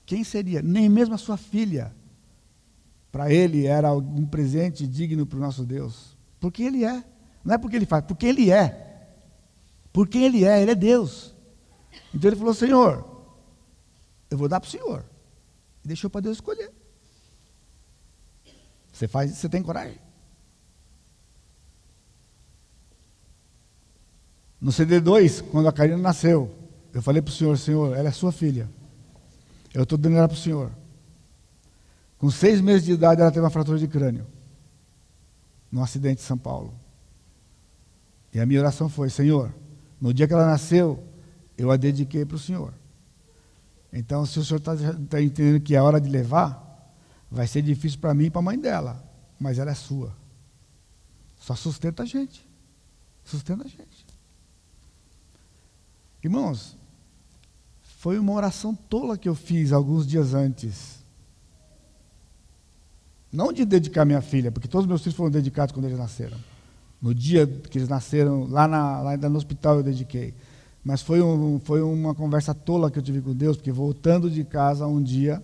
quem 0.06 0.24
seria, 0.24 0.62
nem 0.62 0.88
mesmo 0.88 1.14
a 1.14 1.18
sua 1.18 1.36
filha. 1.36 1.94
Para 3.12 3.32
ele 3.32 3.66
era 3.66 3.92
um 3.92 4.24
presente 4.24 4.86
digno 4.86 5.26
para 5.26 5.36
o 5.36 5.40
nosso 5.40 5.64
Deus. 5.64 6.16
Porque 6.38 6.62
ele 6.62 6.84
é. 6.84 7.04
Não 7.44 7.54
é 7.54 7.58
porque 7.58 7.76
ele 7.76 7.86
faz, 7.86 8.04
porque 8.04 8.26
ele 8.26 8.50
é. 8.50 9.08
Porque 9.92 10.18
ele 10.18 10.44
é, 10.44 10.62
ele 10.62 10.70
é 10.70 10.74
Deus. 10.74 11.34
Então 12.14 12.30
ele 12.30 12.36
falou: 12.36 12.54
Senhor, 12.54 13.19
eu 14.30 14.38
vou 14.38 14.48
dar 14.48 14.60
para 14.60 14.68
o 14.68 14.70
Senhor. 14.70 15.04
E 15.84 15.88
deixou 15.88 16.08
para 16.08 16.20
Deus 16.20 16.36
escolher. 16.36 16.72
Você 18.92 19.08
faz, 19.08 19.32
você 19.32 19.48
tem 19.48 19.62
coragem? 19.62 19.98
No 24.60 24.70
CD2, 24.70 25.42
quando 25.50 25.68
a 25.68 25.72
Karina 25.72 25.96
nasceu, 25.96 26.54
eu 26.92 27.00
falei 27.00 27.22
para 27.22 27.30
o 27.30 27.34
Senhor, 27.34 27.56
Senhor, 27.56 27.96
ela 27.96 28.08
é 28.08 28.12
sua 28.12 28.30
filha. 28.30 28.68
Eu 29.72 29.84
estou 29.84 29.96
dando 29.96 30.16
ela 30.16 30.28
para 30.28 30.36
o 30.36 30.40
Senhor. 30.40 30.70
Com 32.18 32.30
seis 32.30 32.60
meses 32.60 32.84
de 32.84 32.92
idade, 32.92 33.22
ela 33.22 33.30
teve 33.30 33.42
uma 33.42 33.50
fratura 33.50 33.78
de 33.78 33.88
crânio. 33.88 34.26
Num 35.72 35.82
acidente 35.82 36.20
em 36.20 36.26
São 36.26 36.36
Paulo. 36.36 36.74
E 38.34 38.38
a 38.38 38.44
minha 38.44 38.60
oração 38.60 38.88
foi, 38.88 39.08
Senhor, 39.08 39.54
no 40.00 40.12
dia 40.12 40.26
que 40.26 40.34
ela 40.34 40.46
nasceu, 40.46 41.02
eu 41.56 41.70
a 41.70 41.76
dediquei 41.76 42.24
para 42.24 42.36
o 42.36 42.38
Senhor. 42.38 42.74
Então, 43.92 44.24
se 44.24 44.38
o 44.38 44.44
Senhor 44.44 44.58
está 44.58 44.74
tá 45.08 45.20
entendendo 45.20 45.60
que 45.60 45.74
é 45.74 45.82
hora 45.82 46.00
de 46.00 46.08
levar, 46.08 46.94
vai 47.30 47.46
ser 47.46 47.62
difícil 47.62 47.98
para 47.98 48.14
mim 48.14 48.26
e 48.26 48.30
para 48.30 48.40
a 48.40 48.42
mãe 48.42 48.58
dela. 48.58 49.04
Mas 49.38 49.58
ela 49.58 49.70
é 49.70 49.74
sua. 49.74 50.14
Só 51.40 51.56
sustenta 51.56 52.02
a 52.02 52.06
gente. 52.06 52.46
Sustenta 53.24 53.64
a 53.64 53.68
gente. 53.68 54.06
Irmãos, 56.22 56.76
foi 57.82 58.18
uma 58.18 58.32
oração 58.32 58.74
tola 58.74 59.16
que 59.16 59.28
eu 59.28 59.34
fiz 59.34 59.72
alguns 59.72 60.06
dias 60.06 60.34
antes. 60.34 61.00
Não 63.32 63.52
de 63.52 63.64
dedicar 63.64 64.04
minha 64.04 64.20
filha, 64.20 64.50
porque 64.50 64.68
todos 64.68 64.86
meus 64.86 65.02
filhos 65.02 65.16
foram 65.16 65.30
dedicados 65.30 65.72
quando 65.72 65.86
eles 65.86 65.98
nasceram. 65.98 66.38
No 67.00 67.14
dia 67.14 67.46
que 67.46 67.78
eles 67.78 67.88
nasceram, 67.88 68.44
lá, 68.44 68.68
na, 68.68 69.00
lá 69.00 69.16
no 69.16 69.36
hospital 69.36 69.76
eu 69.76 69.82
dediquei. 69.82 70.34
Mas 70.84 71.02
foi, 71.02 71.20
um, 71.20 71.60
foi 71.60 71.82
uma 71.82 72.14
conversa 72.14 72.54
tola 72.54 72.90
que 72.90 72.98
eu 72.98 73.02
tive 73.02 73.20
com 73.20 73.34
Deus, 73.34 73.56
porque 73.56 73.70
voltando 73.70 74.30
de 74.30 74.44
casa 74.44 74.86
um 74.86 75.02
dia, 75.02 75.42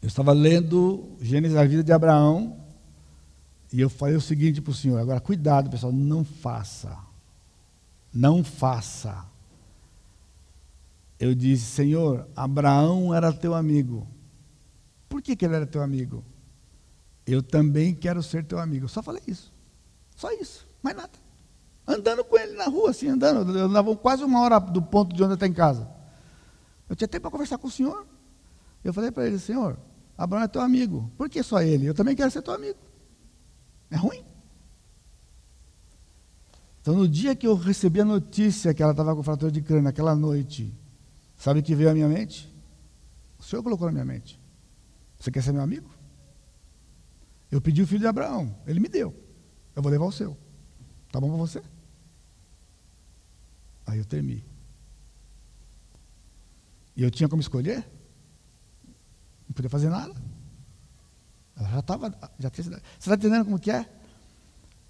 eu 0.00 0.08
estava 0.08 0.32
lendo 0.32 1.10
Gênesis 1.20 1.54
da 1.54 1.64
vida 1.64 1.84
de 1.84 1.92
Abraão, 1.92 2.58
e 3.72 3.80
eu 3.80 3.90
falei 3.90 4.16
o 4.16 4.20
seguinte 4.20 4.60
para 4.60 4.70
o 4.70 4.74
Senhor: 4.74 4.98
agora 4.98 5.20
cuidado, 5.20 5.70
pessoal, 5.70 5.92
não 5.92 6.24
faça. 6.24 6.96
Não 8.12 8.44
faça 8.44 9.32
eu 11.22 11.36
disse: 11.36 11.66
Senhor, 11.66 12.28
Abraão 12.34 13.14
era 13.14 13.32
teu 13.32 13.54
amigo. 13.54 14.08
Por 15.08 15.22
que, 15.22 15.36
que 15.36 15.44
ele 15.44 15.54
era 15.54 15.64
teu 15.64 15.80
amigo? 15.80 16.24
Eu 17.24 17.44
também 17.44 17.94
quero 17.94 18.20
ser 18.24 18.44
teu 18.44 18.58
amigo. 18.58 18.88
Só 18.88 19.00
falei 19.04 19.22
isso. 19.28 19.52
Só 20.16 20.32
isso. 20.32 20.66
Mais 20.82 20.96
nada. 20.96 21.12
Andando 21.86 22.24
com 22.24 22.38
ele 22.38 22.52
na 22.52 22.66
rua, 22.66 22.90
assim, 22.90 23.08
andando. 23.08 23.56
Eu 23.56 23.66
andava 23.66 23.94
quase 23.96 24.22
uma 24.24 24.40
hora 24.40 24.58
do 24.58 24.80
ponto 24.80 25.14
de 25.14 25.22
onde 25.22 25.32
eu 25.32 25.34
estou 25.34 25.48
em 25.48 25.52
casa. 25.52 25.88
Eu 26.88 26.94
tinha 26.94 27.08
tempo 27.08 27.22
para 27.22 27.30
conversar 27.30 27.58
com 27.58 27.66
o 27.66 27.70
senhor. 27.70 28.06
Eu 28.84 28.92
falei 28.92 29.10
para 29.10 29.26
ele: 29.26 29.38
Senhor, 29.38 29.78
Abraão 30.16 30.44
é 30.44 30.48
teu 30.48 30.60
amigo. 30.60 31.10
Por 31.16 31.28
que 31.28 31.42
só 31.42 31.60
ele? 31.60 31.86
Eu 31.86 31.94
também 31.94 32.14
quero 32.14 32.30
ser 32.30 32.42
teu 32.42 32.54
amigo. 32.54 32.78
É 33.90 33.96
ruim? 33.96 34.24
Então, 36.80 36.94
no 36.94 37.08
dia 37.08 37.34
que 37.34 37.46
eu 37.46 37.54
recebi 37.54 38.00
a 38.00 38.04
notícia 38.04 38.74
que 38.74 38.82
ela 38.82 38.92
estava 38.92 39.14
com 39.14 39.22
fratura 39.22 39.52
de 39.52 39.62
crânio, 39.62 39.84
naquela 39.84 40.16
noite, 40.16 40.74
Sabe 41.42 41.58
o 41.58 41.62
que 41.64 41.74
veio 41.74 41.90
à 41.90 41.92
minha 41.92 42.06
mente? 42.06 42.48
O 43.36 43.42
Senhor 43.42 43.64
colocou 43.64 43.88
na 43.88 43.92
minha 43.92 44.04
mente. 44.04 44.40
Você 45.18 45.28
quer 45.28 45.42
ser 45.42 45.50
meu 45.50 45.60
amigo? 45.62 45.90
Eu 47.50 47.60
pedi 47.60 47.82
o 47.82 47.86
filho 47.86 47.98
de 47.98 48.06
Abraão, 48.06 48.56
ele 48.64 48.78
me 48.78 48.88
deu. 48.88 49.12
Eu 49.74 49.82
vou 49.82 49.90
levar 49.90 50.04
o 50.04 50.12
seu. 50.12 50.36
Tá 51.12 51.20
bom 51.20 51.28
para 51.28 51.36
você? 51.36 51.62
Aí 53.86 53.98
eu 53.98 54.04
temi. 54.04 54.42
E 56.96 57.02
eu 57.02 57.10
tinha 57.10 57.28
como 57.28 57.42
escolher? 57.42 57.86
Não 59.46 59.52
podia 59.54 59.68
fazer 59.68 59.90
nada. 59.90 60.14
Ela 61.54 61.68
já 61.68 61.80
estava. 61.80 62.10
Já 62.38 62.48
você 62.48 62.62
está 62.98 63.14
entendendo 63.14 63.44
como 63.44 63.58
que 63.58 63.70
é? 63.70 63.86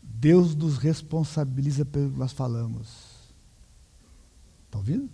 Deus 0.01 0.55
nos 0.55 0.78
responsabiliza 0.78 1.85
pelo 1.85 2.12
que 2.12 2.19
nós 2.19 2.31
falamos. 2.32 3.32
Está 4.66 4.78
ouvindo? 4.78 5.11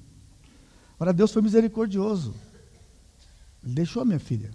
Agora 0.97 1.15
Deus 1.15 1.33
foi 1.33 1.41
misericordioso. 1.41 2.35
Ele 3.65 3.73
deixou 3.73 4.03
a 4.03 4.05
minha 4.05 4.21
filha. 4.21 4.51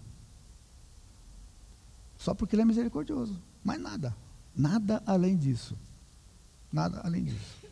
Só 2.17 2.35
porque 2.35 2.55
ele 2.55 2.61
é 2.61 2.65
misericordioso. 2.65 3.41
Mais 3.63 3.81
nada. 3.81 4.15
Nada 4.55 5.01
além 5.07 5.35
disso. 5.35 5.75
Nada 6.73 6.99
além 7.03 7.25
disso. 7.25 7.63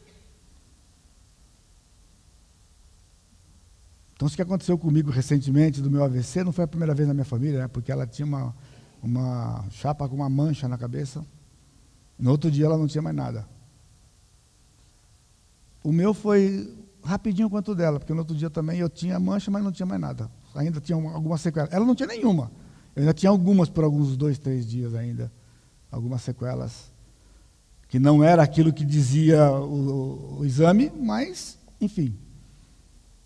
Então, 4.13 4.27
isso 4.27 4.35
que 4.35 4.41
aconteceu 4.43 4.77
comigo 4.77 5.09
recentemente 5.09 5.81
do 5.81 5.89
meu 5.89 6.03
AVC 6.03 6.43
não 6.43 6.51
foi 6.51 6.63
a 6.63 6.67
primeira 6.67 6.93
vez 6.93 7.07
na 7.07 7.13
minha 7.15 7.25
família, 7.25 7.61
né? 7.61 7.67
porque 7.67 7.91
ela 7.91 8.05
tinha 8.05 8.23
uma, 8.23 8.55
uma 9.01 9.65
chapa 9.71 10.07
com 10.07 10.15
uma 10.15 10.29
mancha 10.29 10.67
na 10.67 10.77
cabeça. 10.77 11.25
No 12.19 12.29
outro 12.29 12.51
dia 12.51 12.67
ela 12.67 12.77
não 12.77 12.85
tinha 12.85 13.01
mais 13.01 13.15
nada. 13.15 13.47
O 15.83 15.91
meu 15.91 16.13
foi 16.13 16.71
rapidinho 17.03 17.49
quanto 17.49 17.73
dela, 17.73 17.97
porque 17.97 18.13
no 18.13 18.19
outro 18.19 18.35
dia 18.35 18.51
também 18.51 18.77
eu 18.77 18.87
tinha 18.87 19.19
mancha, 19.19 19.49
mas 19.49 19.63
não 19.63 19.71
tinha 19.71 19.87
mais 19.87 19.99
nada. 19.99 20.29
Ainda 20.53 20.79
tinha 20.79 20.95
algumas 20.95 21.41
sequelas. 21.41 21.73
Ela 21.73 21.83
não 21.83 21.95
tinha 21.95 22.05
nenhuma. 22.05 22.51
Eu 22.95 23.01
ainda 23.01 23.13
tinha 23.15 23.31
algumas 23.31 23.69
por 23.69 23.83
alguns 23.83 24.15
dois, 24.15 24.37
três 24.37 24.67
dias 24.67 24.93
ainda. 24.93 25.31
Algumas 25.89 26.21
sequelas. 26.21 26.90
Que 27.91 27.99
não 27.99 28.23
era 28.23 28.41
aquilo 28.41 28.71
que 28.71 28.85
dizia 28.85 29.51
o, 29.51 30.39
o 30.39 30.45
exame, 30.45 30.89
mas, 30.97 31.59
enfim. 31.81 32.17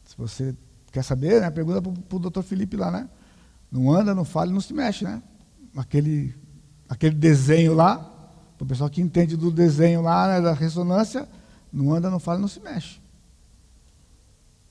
Se 0.04 0.18
você 0.18 0.56
quer 0.92 1.04
saber, 1.04 1.40
né, 1.40 1.52
pergunta 1.52 1.80
para 1.84 2.16
o 2.16 2.20
doutor 2.20 2.42
Felipe 2.42 2.76
lá, 2.76 2.90
né? 2.90 3.08
Não 3.72 3.94
anda, 3.94 4.16
não 4.16 4.26
fala, 4.26 4.52
não 4.52 4.60
se 4.60 4.74
mexe, 4.74 5.06
né? 5.06 5.22
Aquele, 5.78 6.34
aquele 6.90 7.14
desenho 7.14 7.76
lá, 7.76 8.00
para 8.58 8.66
o 8.66 8.68
pessoal 8.68 8.90
que 8.90 9.04
entende 9.04 9.38
do 9.38 9.52
desenho 9.52 10.02
lá, 10.02 10.28
né, 10.30 10.42
da 10.42 10.54
ressonância, 10.54 11.30
não 11.72 11.94
anda, 11.94 12.10
não 12.10 12.20
fala, 12.20 12.40
não 12.40 12.48
se 12.48 12.60
mexe. 12.60 13.00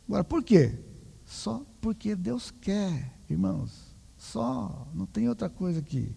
Agora, 0.09 0.25
por 0.25 0.43
quê? 0.43 0.77
Só 1.25 1.65
porque 1.81 2.17
Deus 2.17 2.51
quer, 2.51 3.13
irmãos. 3.31 3.95
Só, 4.19 4.89
não 4.93 5.07
tem 5.07 5.29
outra 5.29 5.49
coisa 5.49 5.79
aqui. 5.79 6.17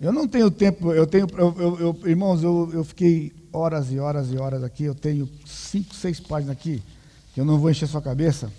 Eu 0.00 0.12
não 0.12 0.28
tenho 0.28 0.48
tempo, 0.50 0.92
eu 0.92 1.06
tenho, 1.06 1.26
eu, 1.32 1.54
eu, 1.58 1.80
eu, 1.80 2.08
irmãos, 2.08 2.42
eu, 2.42 2.84
fiquei 2.84 3.32
horas 3.52 3.90
e 3.90 3.98
horas 3.98 4.32
e 4.32 4.36
horas 4.36 4.62
aqui, 4.62 4.84
eu 4.84 4.94
tenho 4.94 5.28
cinco, 5.44 5.92
seis 5.92 6.20
páginas 6.20 6.56
aqui, 6.56 6.80
que 7.34 7.40
eu 7.40 7.44
não 7.44 7.58
vou 7.58 7.68
encher 7.68 7.88
sua 7.88 8.00
cabeça. 8.00 8.52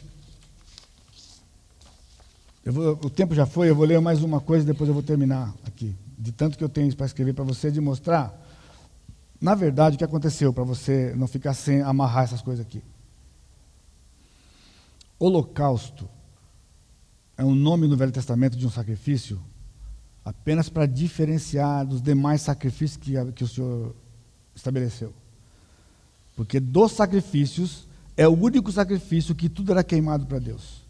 Vou, 2.66 2.92
o 2.92 3.10
tempo 3.10 3.34
já 3.34 3.46
foi, 3.46 3.70
eu 3.70 3.76
vou 3.76 3.86
ler 3.86 4.02
mais 4.02 4.22
uma 4.22 4.42
coisa 4.42 4.64
e 4.64 4.68
depois 4.68 4.90
eu 4.90 4.94
vou 4.94 5.02
terminar 5.02 5.54
aqui. 5.66 5.96
De 6.18 6.34
tanto 6.34 6.58
que 6.58 6.64
eu 6.64 6.68
tenho 6.68 6.94
para 6.94 7.06
escrever 7.06 7.34
para 7.34 7.46
você, 7.46 7.72
de 7.72 7.80
mostrar, 7.80 8.38
na 9.40 9.56
verdade, 9.56 9.96
o 9.96 9.98
que 9.98 10.04
aconteceu, 10.04 10.52
para 10.52 10.66
você 10.66 11.14
não 11.16 11.26
ficar 11.26 11.54
sem 11.54 11.82
amarrar 11.82 12.26
essas 12.26 12.42
coisas 12.42 12.66
aqui. 12.66 12.84
Holocausto 15.18 16.10
é 17.38 17.46
um 17.46 17.56
nome 17.56 17.88
no 17.88 17.96
Velho 17.96 18.12
Testamento 18.12 18.58
de 18.58 18.68
um 18.68 18.70
sacrifício 18.70 19.40
apenas 20.30 20.70
para 20.70 20.86
diferenciar 20.86 21.84
dos 21.88 22.04
demais 22.04 22.42
sacrifícios 22.44 22.98
que, 22.98 23.32
que 23.32 23.44
o 23.44 23.48
Senhor 23.48 23.96
estabeleceu. 24.54 25.12
Porque 26.36 26.60
dos 26.60 26.92
sacrifícios, 26.92 27.88
é 28.16 28.28
o 28.28 28.40
único 28.40 28.72
sacrifício 28.72 29.34
que 29.34 29.50
tudo 29.50 29.72
era 29.72 29.84
queimado 29.84 30.28
para 30.28 30.38
Deus. 30.38 30.86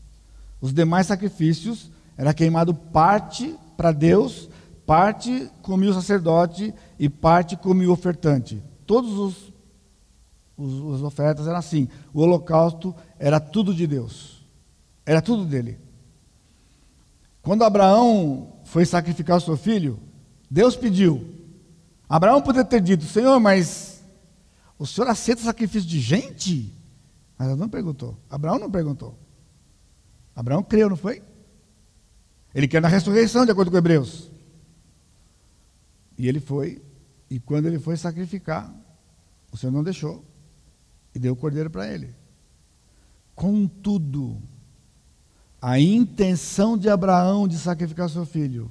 Os 0.59 0.73
demais 0.73 1.07
sacrifícios 1.07 1.89
era 2.17 2.33
queimado 2.33 2.73
parte 2.73 3.55
para 3.77 3.93
Deus, 3.93 4.49
parte 4.85 5.49
comia 5.61 5.91
o 5.91 5.93
sacerdote 5.93 6.73
e 6.99 7.07
parte 7.07 7.55
comia 7.55 7.89
o 7.89 7.93
ofertante. 7.93 8.61
Todos 8.85 9.13
os, 9.13 9.53
os, 10.57 10.95
as 10.95 11.01
ofertas 11.01 11.47
eram 11.47 11.59
assim. 11.59 11.87
O 12.13 12.21
holocausto 12.21 12.93
era 13.17 13.39
tudo 13.39 13.73
de 13.73 13.87
Deus. 13.87 14.45
Era 15.05 15.21
tudo 15.21 15.45
dele. 15.45 15.79
Quando 17.41 17.63
Abraão 17.63 18.58
foi 18.69 18.85
sacrificar 18.85 19.37
o 19.37 19.41
seu 19.41 19.57
filho, 19.57 19.99
Deus 20.49 20.75
pediu. 20.75 21.27
Abraão 22.07 22.41
poderia 22.41 22.65
ter 22.67 22.81
dito: 22.81 23.03
Senhor, 23.03 23.39
mas 23.39 24.03
o 24.77 24.85
senhor 24.85 25.07
aceita 25.09 25.41
sacrifício 25.41 25.89
de 25.89 25.99
gente? 25.99 26.73
Mas 27.37 27.57
não 27.57 27.67
perguntou. 27.67 28.17
Abraão 28.29 28.59
não 28.59 28.69
perguntou. 28.69 29.17
Abraão 30.35 30.63
creu, 30.63 30.89
não 30.89 30.95
foi? 30.95 31.23
Ele 32.53 32.67
quer 32.67 32.81
na 32.81 32.87
ressurreição, 32.87 33.45
de 33.45 33.51
acordo 33.51 33.71
com 33.71 33.77
Hebreus. 33.77 34.29
E 36.17 36.27
ele 36.27 36.39
foi, 36.39 36.81
e 37.29 37.39
quando 37.39 37.65
ele 37.65 37.79
foi 37.79 37.97
sacrificar, 37.97 38.73
o 39.51 39.57
Senhor 39.57 39.71
não 39.71 39.83
deixou, 39.83 40.23
e 41.13 41.19
deu 41.19 41.33
o 41.33 41.35
cordeiro 41.35 41.69
para 41.69 41.91
ele. 41.91 42.13
Contudo, 43.33 44.41
a 45.61 45.79
intenção 45.79 46.77
de 46.77 46.89
Abraão 46.89 47.47
de 47.47 47.57
sacrificar 47.57 48.09
seu 48.09 48.25
filho 48.25 48.69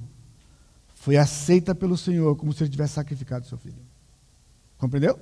foi 0.95 1.17
aceita 1.17 1.73
pelo 1.73 1.97
Senhor 1.97 2.35
como 2.35 2.51
se 2.51 2.63
ele 2.63 2.69
tivesse 2.69 2.93
sacrificado 2.93 3.45
seu 3.45 3.57
filho. 3.57 3.81
Compreendeu? 4.77 5.19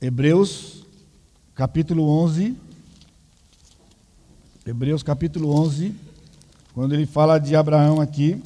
Hebreus 0.00 0.84
capítulo 1.54 2.08
11. 2.08 2.56
Hebreus 4.66 5.02
capítulo 5.02 5.54
11, 5.60 5.94
quando 6.74 6.92
ele 6.92 7.06
fala 7.06 7.38
de 7.38 7.54
Abraão 7.54 8.00
aqui, 8.00 8.42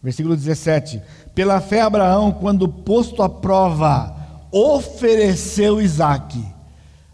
versículo 0.00 0.36
17: 0.36 1.02
Pela 1.34 1.60
fé, 1.60 1.80
Abraão, 1.80 2.30
quando 2.32 2.68
posto 2.68 3.22
à 3.22 3.28
prova, 3.28 4.16
ofereceu 4.52 5.82
Isaque. 5.82 6.44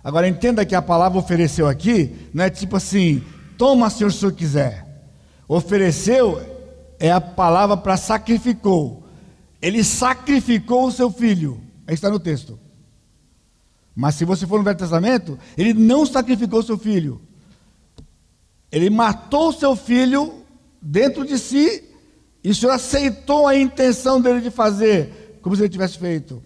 Agora 0.07 0.28
entenda 0.28 0.65
que 0.65 0.77
a 0.77 0.81
palavra 0.81 1.19
ofereceu 1.19 1.66
aqui 1.66 2.31
não 2.33 2.45
é 2.45 2.49
tipo 2.49 2.77
assim, 2.77 3.24
toma 3.59 3.91
se 3.91 4.05
o 4.05 4.11
senhor 4.12 4.31
quiser. 4.31 4.87
Ofereceu 5.49 6.41
é 7.01 7.11
a 7.11 7.20
palavra 7.20 7.77
para 7.77 7.97
sacrificou. 7.97 9.03
Ele 9.61 9.83
sacrificou 9.83 10.87
o 10.87 10.93
seu 10.93 11.11
filho. 11.11 11.61
Aí 11.89 11.95
está 11.95 12.09
no 12.09 12.20
texto. 12.20 12.57
Mas 13.97 14.15
se 14.15 14.24
você 14.24 14.47
for 14.47 14.59
no 14.59 14.62
Velho 14.62 14.78
Testamento, 14.78 15.37
ele 15.59 15.74
não 15.74 16.07
sacrificou 16.07 16.61
o 16.61 16.62
seu 16.62 16.78
filho. 16.78 17.20
Ele 18.70 18.89
matou 18.89 19.49
o 19.49 19.53
seu 19.53 19.74
filho 19.74 20.35
dentro 20.81 21.27
de 21.27 21.37
si 21.37 21.83
e 22.45 22.51
o 22.51 22.55
Senhor 22.55 22.70
aceitou 22.70 23.49
a 23.49 23.57
intenção 23.57 24.20
dele 24.20 24.41
de 24.41 24.53
fazer, 24.53 25.41
como 25.43 25.57
se 25.57 25.62
ele 25.62 25.69
tivesse 25.69 25.99
feito. 25.99 26.41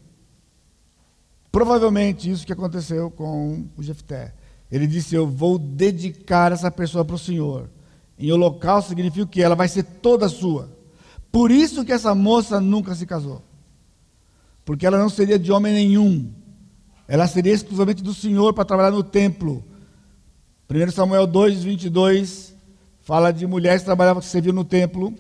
Provavelmente 1.51 2.31
isso 2.31 2.47
que 2.47 2.53
aconteceu 2.53 3.11
com 3.11 3.67
o 3.77 3.83
Jefté. 3.83 4.33
Ele 4.71 4.87
disse: 4.87 5.15
Eu 5.15 5.27
vou 5.27 5.59
dedicar 5.59 6.53
essa 6.53 6.71
pessoa 6.71 7.05
para 7.05 7.17
o 7.17 7.19
Senhor. 7.19 7.69
Em 8.19 8.31
holocausto 8.31 8.91
significa 8.91 9.27
que 9.27 9.43
ela 9.43 9.57
vai 9.57 9.67
ser 9.67 9.83
toda 9.83 10.29
sua. 10.29 10.71
Por 11.33 11.51
isso 11.51 11.85
que 11.85 11.93
essa 11.93 12.15
moça 12.15 12.61
nunca 12.61 12.95
se 12.95 13.07
casou. 13.07 13.43
Porque 14.65 14.87
ela 14.87 14.99
não 14.99 15.09
seria 15.09 15.39
de 15.39 15.51
homem 15.51 15.73
nenhum. 15.73 16.31
Ela 17.09 17.27
seria 17.27 17.53
exclusivamente 17.53 18.03
do 18.03 18.15
Senhor 18.15 18.53
para 18.53 18.65
trabalhar 18.65 18.93
no 18.93 19.03
templo. 19.03 19.65
1 20.71 20.93
Samuel 20.93 21.27
2, 21.27 21.65
22 21.65 22.55
fala 23.01 23.33
de 23.33 23.45
mulheres 23.45 23.81
que 23.81 23.87
trabalhavam, 23.87 24.23
que 24.23 24.29
serviam 24.29 24.55
no 24.55 24.65
templo. 24.65 25.13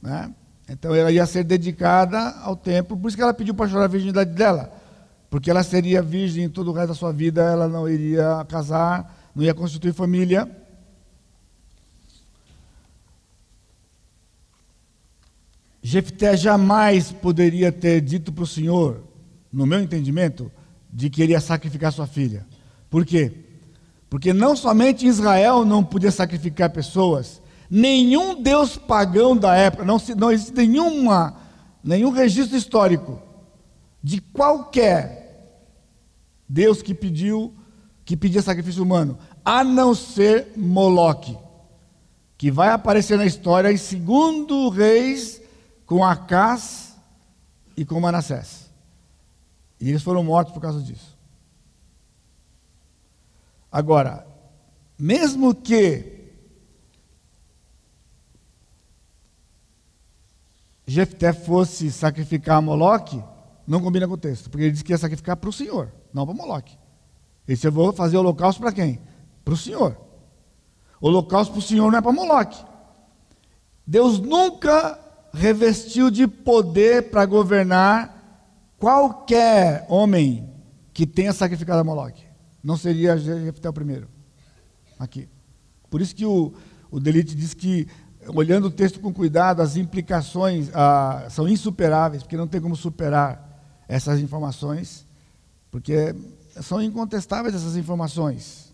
Né? 0.00 0.32
Então 0.66 0.94
ela 0.94 1.12
ia 1.12 1.26
ser 1.26 1.44
dedicada 1.44 2.18
ao 2.40 2.56
templo. 2.56 2.96
Por 2.96 3.08
isso 3.08 3.16
que 3.16 3.22
ela 3.22 3.34
pediu 3.34 3.52
para 3.52 3.68
chorar 3.68 3.84
a 3.84 3.88
virgindade 3.88 4.32
dela 4.32 4.77
porque 5.30 5.50
ela 5.50 5.62
seria 5.62 6.00
virgem 6.02 6.48
todo 6.48 6.70
o 6.70 6.72
resto 6.72 6.88
da 6.88 6.94
sua 6.94 7.12
vida, 7.12 7.42
ela 7.42 7.68
não 7.68 7.88
iria 7.88 8.44
casar, 8.48 9.30
não 9.34 9.44
ia 9.44 9.52
constituir 9.52 9.92
família. 9.92 10.50
Jefté 15.82 16.36
jamais 16.36 17.12
poderia 17.12 17.70
ter 17.70 18.00
dito 18.00 18.32
para 18.32 18.44
o 18.44 18.46
Senhor, 18.46 19.02
no 19.52 19.66
meu 19.66 19.80
entendimento, 19.80 20.50
de 20.90 21.10
que 21.10 21.22
iria 21.22 21.40
sacrificar 21.40 21.92
sua 21.92 22.06
filha. 22.06 22.46
Por 22.90 23.04
quê? 23.04 23.32
Porque 24.08 24.32
não 24.32 24.56
somente 24.56 25.06
Israel 25.06 25.64
não 25.64 25.84
podia 25.84 26.10
sacrificar 26.10 26.70
pessoas, 26.70 27.42
nenhum 27.70 28.42
deus 28.42 28.78
pagão 28.78 29.36
da 29.36 29.54
época, 29.54 29.84
não, 29.84 29.98
não 30.16 30.32
existe 30.32 30.54
nenhuma, 30.54 31.36
nenhum 31.84 32.10
registro 32.10 32.56
histórico 32.56 33.27
de 34.08 34.22
qualquer 34.22 35.60
Deus 36.48 36.80
que 36.80 36.94
pediu, 36.94 37.54
que 38.06 38.16
pedia 38.16 38.40
sacrifício 38.40 38.82
humano, 38.82 39.18
a 39.44 39.62
não 39.62 39.94
ser 39.94 40.54
Moloque, 40.56 41.36
que 42.38 42.50
vai 42.50 42.70
aparecer 42.70 43.18
na 43.18 43.26
história 43.26 43.70
em 43.70 43.76
segundo 43.76 44.70
Reis 44.70 45.42
com 45.84 46.02
Acás 46.02 46.96
e 47.76 47.84
com 47.84 48.00
Manassés. 48.00 48.70
E 49.78 49.90
eles 49.90 50.02
foram 50.02 50.24
mortos 50.24 50.54
por 50.54 50.60
causa 50.62 50.80
disso. 50.80 51.14
Agora, 53.70 54.26
mesmo 54.98 55.54
que 55.54 56.30
Jefté 60.86 61.34
fosse 61.34 61.92
sacrificar 61.92 62.56
a 62.56 62.62
Moloque, 62.62 63.22
não 63.68 63.82
combina 63.82 64.08
com 64.08 64.14
o 64.14 64.18
texto, 64.18 64.48
porque 64.48 64.64
ele 64.64 64.72
disse 64.72 64.82
que 64.82 64.92
ia 64.92 64.98
sacrificar 64.98 65.36
para 65.36 65.50
o 65.50 65.52
Senhor, 65.52 65.92
não 66.10 66.24
para 66.24 66.34
Moloque. 66.34 66.72
Ele 67.46 67.54
disse: 67.54 67.66
Eu 67.66 67.72
vou 67.72 67.92
fazer 67.92 68.16
holocausto 68.16 68.62
para 68.62 68.72
quem? 68.72 68.98
Para 69.44 69.52
o 69.52 69.56
Senhor. 69.58 69.94
Holocausto 70.98 71.52
para 71.52 71.58
o 71.58 71.62
Senhor 71.62 71.90
não 71.90 71.98
é 71.98 72.00
para 72.00 72.10
Moloque. 72.10 72.64
Deus 73.86 74.18
nunca 74.18 74.98
revestiu 75.34 76.10
de 76.10 76.26
poder 76.26 77.10
para 77.10 77.26
governar 77.26 78.48
qualquer 78.78 79.84
homem 79.90 80.50
que 80.94 81.06
tenha 81.06 81.34
sacrificado 81.34 81.80
a 81.80 81.84
Moloque. 81.84 82.24
Não 82.64 82.76
seria 82.76 83.18
Jefté 83.18 83.68
o 83.68 83.72
primeiro. 83.72 84.08
Aqui. 84.98 85.28
Por 85.90 86.00
isso 86.00 86.14
que 86.14 86.24
o, 86.24 86.54
o 86.90 86.98
Delite 86.98 87.34
diz 87.34 87.52
que, 87.52 87.86
olhando 88.34 88.68
o 88.68 88.70
texto 88.70 88.98
com 88.98 89.12
cuidado, 89.12 89.60
as 89.60 89.76
implicações 89.76 90.70
ah, 90.74 91.26
são 91.28 91.46
insuperáveis, 91.46 92.22
porque 92.22 92.36
não 92.36 92.48
tem 92.48 92.62
como 92.62 92.74
superar 92.74 93.47
essas 93.88 94.20
informações, 94.20 95.06
porque 95.70 96.14
são 96.62 96.82
incontestáveis 96.82 97.54
essas 97.54 97.74
informações. 97.74 98.72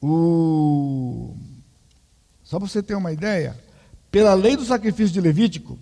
O... 0.00 1.34
Só 2.44 2.58
para 2.58 2.68
você 2.68 2.82
ter 2.82 2.94
uma 2.94 3.12
ideia, 3.12 3.58
pela 4.10 4.32
lei 4.34 4.56
do 4.56 4.64
sacrifício 4.64 5.12
de 5.12 5.20
Levítico, 5.20 5.78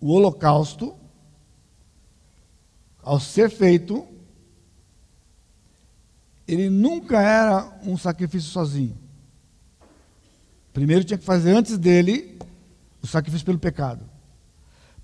o 0.00 0.12
holocausto, 0.12 0.94
ao 3.02 3.18
ser 3.18 3.50
feito, 3.50 4.06
ele 6.46 6.70
nunca 6.70 7.20
era 7.20 7.78
um 7.82 7.98
sacrifício 7.98 8.50
sozinho. 8.50 8.96
Primeiro 10.72 11.04
tinha 11.04 11.18
que 11.18 11.24
fazer 11.24 11.52
antes 11.52 11.76
dele 11.76 12.38
o 13.02 13.06
sacrifício 13.06 13.44
pelo 13.44 13.58
pecado. 13.58 14.15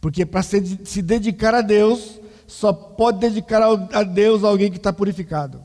Porque 0.02 0.26
para 0.26 0.42
se, 0.42 0.60
dedicar 1.00 1.54
a 1.54 1.60
Deus, 1.60 2.20
só 2.44 2.72
pode 2.72 3.20
dedicar 3.20 3.62
a 3.62 4.02
Deus 4.02 4.42
alguém 4.42 4.68
que 4.68 4.76
está 4.76 4.92
purificado. 4.92 5.64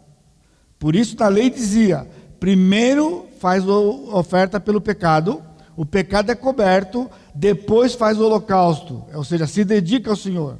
Por 0.77 0.95
isso, 0.95 1.18
na 1.18 1.27
lei 1.27 1.49
dizia: 1.49 2.07
primeiro 2.39 3.26
faz 3.39 3.68
a 3.68 3.73
oferta 3.73 4.59
pelo 4.59 4.80
pecado, 4.80 5.43
o 5.76 5.84
pecado 5.84 6.31
é 6.31 6.35
coberto, 6.35 7.09
depois 7.34 7.95
faz 7.95 8.19
o 8.19 8.26
holocausto, 8.26 9.03
ou 9.11 9.23
seja, 9.23 9.47
se 9.47 9.65
dedica 9.65 10.11
ao 10.11 10.15
Senhor. 10.15 10.59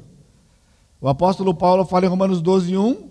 O 1.00 1.08
apóstolo 1.08 1.54
Paulo 1.54 1.84
fala 1.84 2.06
em 2.06 2.08
Romanos 2.08 2.42
12, 2.42 2.76
1, 2.76 3.10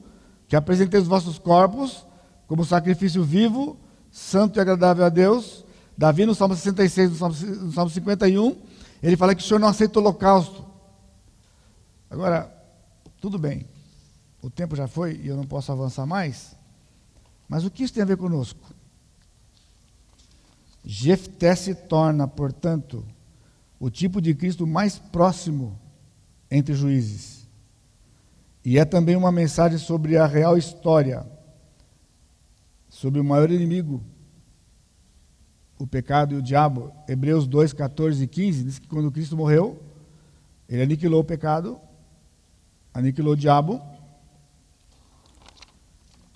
que 0.50 0.56
apresentei 0.58 1.00
os 1.00 1.08
vossos 1.08 1.40
corpos 1.40 2.06
como 2.46 2.66
sacrifício 2.66 3.24
vivo, 3.24 3.78
santo 4.12 4.58
e 4.58 4.60
agradável 4.60 5.06
a 5.06 5.10
Deus. 5.10 5.64
Davi, 5.98 6.26
no 6.26 6.36
Salmo 6.36 6.56
66, 6.56 7.12
no 7.12 7.16
Salmo, 7.16 7.36
no 7.64 7.72
Salmo 7.72 7.90
51, 7.90 8.56
ele 9.02 9.18
fala 9.18 9.36
que 9.36 9.42
o 9.42 9.46
Senhor 9.46 9.60
não 9.60 9.68
aceita 9.68 10.00
o 10.00 10.02
holocausto. 10.02 10.66
Agora, 12.10 12.54
tudo 13.20 13.38
bem, 13.38 13.66
o 14.42 14.50
tempo 14.50 14.76
já 14.76 14.88
foi 14.88 15.16
e 15.18 15.28
eu 15.28 15.36
não 15.36 15.46
posso 15.46 15.72
avançar 15.72 16.06
mais, 16.06 16.56
mas 17.50 17.66
o 17.66 17.72
que 17.72 17.84
isso 17.84 17.94
tem 17.94 18.04
a 18.04 18.08
ver 18.08 18.18
conosco? 18.18 18.60
Jefté 20.84 21.54
se 21.56 21.76
torna, 21.76 22.28
portanto, 22.28 23.06
o 23.80 23.90
tipo 23.90 24.22
de 24.22 24.34
Cristo 24.34 24.66
mais 24.66 24.98
próximo 24.98 25.78
entre 26.50 26.74
juízes. 26.74 27.48
E 28.64 28.78
é 28.78 28.86
também 28.86 29.16
uma 29.16 29.32
mensagem 29.32 29.78
sobre 29.78 30.18
a 30.18 30.26
real 30.26 30.58
história, 30.58 31.26
sobre 32.90 33.20
o 33.20 33.24
maior 33.24 33.52
inimigo, 33.52 34.02
o 35.78 35.86
pecado 35.86 36.34
e 36.34 36.38
o 36.38 36.42
diabo. 36.42 36.92
Hebreus 37.08 37.48
2, 37.48 37.74
14 37.74 38.24
e 38.24 38.28
15 38.28 38.64
diz 38.64 38.80
que 38.80 38.88
quando 38.88 39.12
Cristo 39.12 39.38
morreu, 39.38 39.82
ele 40.68 40.82
aniquilou 40.82 41.22
o 41.22 41.26
pecado, 41.26 41.80
aniquilou 42.94 43.34
o 43.34 43.38
diabo. 43.38 43.82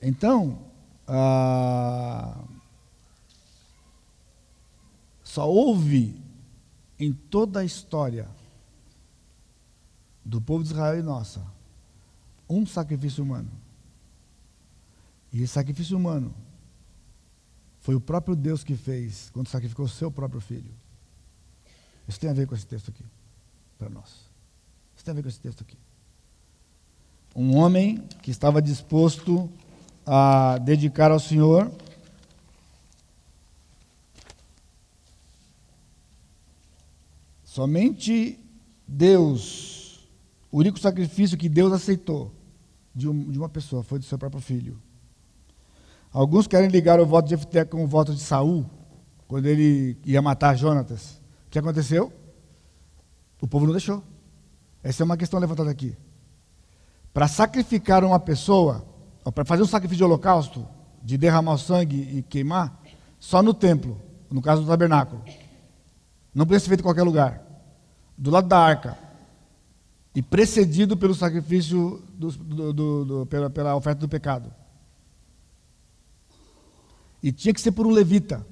Então, 0.02 0.60
ah, 1.08 2.44
só 5.24 5.50
houve 5.50 6.22
em 7.00 7.14
toda 7.14 7.62
a 7.62 7.66
história 7.66 8.28
do 10.24 10.40
povo 10.40 10.64
de 10.64 10.72
Israel 10.72 11.00
e 11.00 11.02
nossa 11.02 11.42
um 12.50 12.66
sacrifício 12.66 13.24
humano. 13.24 13.50
E 15.32 15.42
esse 15.42 15.54
sacrifício 15.54 15.98
humano 15.98 16.34
foi 17.82 17.96
o 17.96 18.00
próprio 18.02 18.36
Deus 18.36 18.64
que 18.64 18.76
fez 18.76 19.30
quando 19.34 19.48
sacrificou 19.48 19.86
o 19.86 19.90
seu 19.90 20.10
próprio 20.10 20.40
filho. 20.40 20.72
Isso 22.08 22.20
tem 22.20 22.30
a 22.30 22.34
ver 22.34 22.48
com 22.48 22.56
esse 22.56 22.66
texto 22.66 22.90
aqui, 22.90 23.04
para 23.78 23.90
nós. 23.90 24.10
Isso 24.96 25.04
tem 25.04 25.12
a 25.12 25.16
ver 25.16 25.24
com 25.24 25.30
esse 25.30 25.40
texto 25.40 25.62
aqui. 25.62 25.78
Um 27.36 27.56
homem 27.56 27.98
que 28.22 28.32
estava 28.32 28.62
disposto 28.62 29.50
a 30.06 30.58
dedicar 30.58 31.12
ao 31.12 31.20
Senhor 31.20 31.72
Somente 37.52 38.40
Deus, 38.88 40.08
o 40.50 40.60
único 40.60 40.80
sacrifício 40.80 41.38
que 41.38 41.50
Deus 41.50 41.74
aceitou 41.74 42.32
de, 42.96 43.10
um, 43.10 43.30
uma 43.30 43.50
pessoa 43.50 43.84
foi 43.84 44.00
do 44.00 44.06
seu 44.06 44.18
próprio 44.18 44.42
filho. 44.42 44.82
Alguns 46.12 46.46
querem 46.46 46.70
ligar 46.70 47.00
o 47.00 47.06
voto 47.06 47.26
de 47.26 47.32
Jefté 47.32 47.64
com 47.64 47.84
o 47.84 47.88
voto 47.88 48.14
de 48.14 48.20
Saul, 48.20 48.66
quando 49.28 49.46
ele 49.46 49.98
ia 50.06 50.22
matar 50.22 50.58
Jonatas. 50.58 51.22
O 51.48 51.50
que 51.50 51.58
aconteceu? 51.58 52.12
O 53.42 53.48
povo 53.48 53.66
não 53.66 53.72
deixou. 53.72 54.04
Essa 54.84 55.04
é 55.04 55.06
uma 55.06 55.16
questão 55.16 55.40
levantada 55.40 55.72
aqui. 55.72 55.96
Para 57.14 57.28
sacrificar 57.28 58.04
uma 58.04 58.20
pessoa, 58.20 58.86
para 59.34 59.46
fazer 59.46 59.64
um 59.64 59.68
sacrifício 59.68 60.00
de 60.00 60.04
holocausto, 60.04 60.68
de 61.02 61.18
derramar 61.18 61.54
o 61.54 61.58
sangue 61.58 62.18
e 62.18 62.22
queimar, 62.22 62.78
só 63.20 63.42
no 63.42 63.54
templo, 63.54 63.98
no 64.30 64.42
caso 64.42 64.64
do 64.64 64.68
tabernáculo. 64.68 65.24
Não 66.34 66.46
podia 66.46 66.60
ser 66.60 66.68
feito 66.68 66.82
em 66.82 66.84
qualquer 66.84 67.04
lugar. 67.04 67.42
Do 68.18 68.30
lado 68.30 68.48
da 68.48 68.60
arca. 68.60 68.98
E 70.14 70.22
precedido 70.22 70.98
pelo 70.98 71.16
sacrifício 71.16 72.04
do, 72.14 72.32
do, 72.32 73.06
do, 73.06 73.26
pela, 73.28 73.50
pela 73.50 73.76
oferta 73.76 74.02
do 74.02 74.10
pecado. 74.10 74.54
E 77.22 77.32
tinha 77.32 77.54
que 77.54 77.62
ser 77.62 77.72
por 77.72 77.86
um 77.86 77.92
levita, 77.92 78.46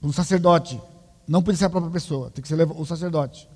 por 0.00 0.08
um 0.08 0.12
sacerdote. 0.12 0.80
Não 1.26 1.42
podia 1.42 1.58
ser 1.58 1.64
a 1.66 1.70
própria 1.70 1.92
pessoa, 1.92 2.30
tem 2.30 2.42
que 2.42 2.48
ser 2.48 2.60
o 2.60 2.84
sacerdote. 2.84 3.48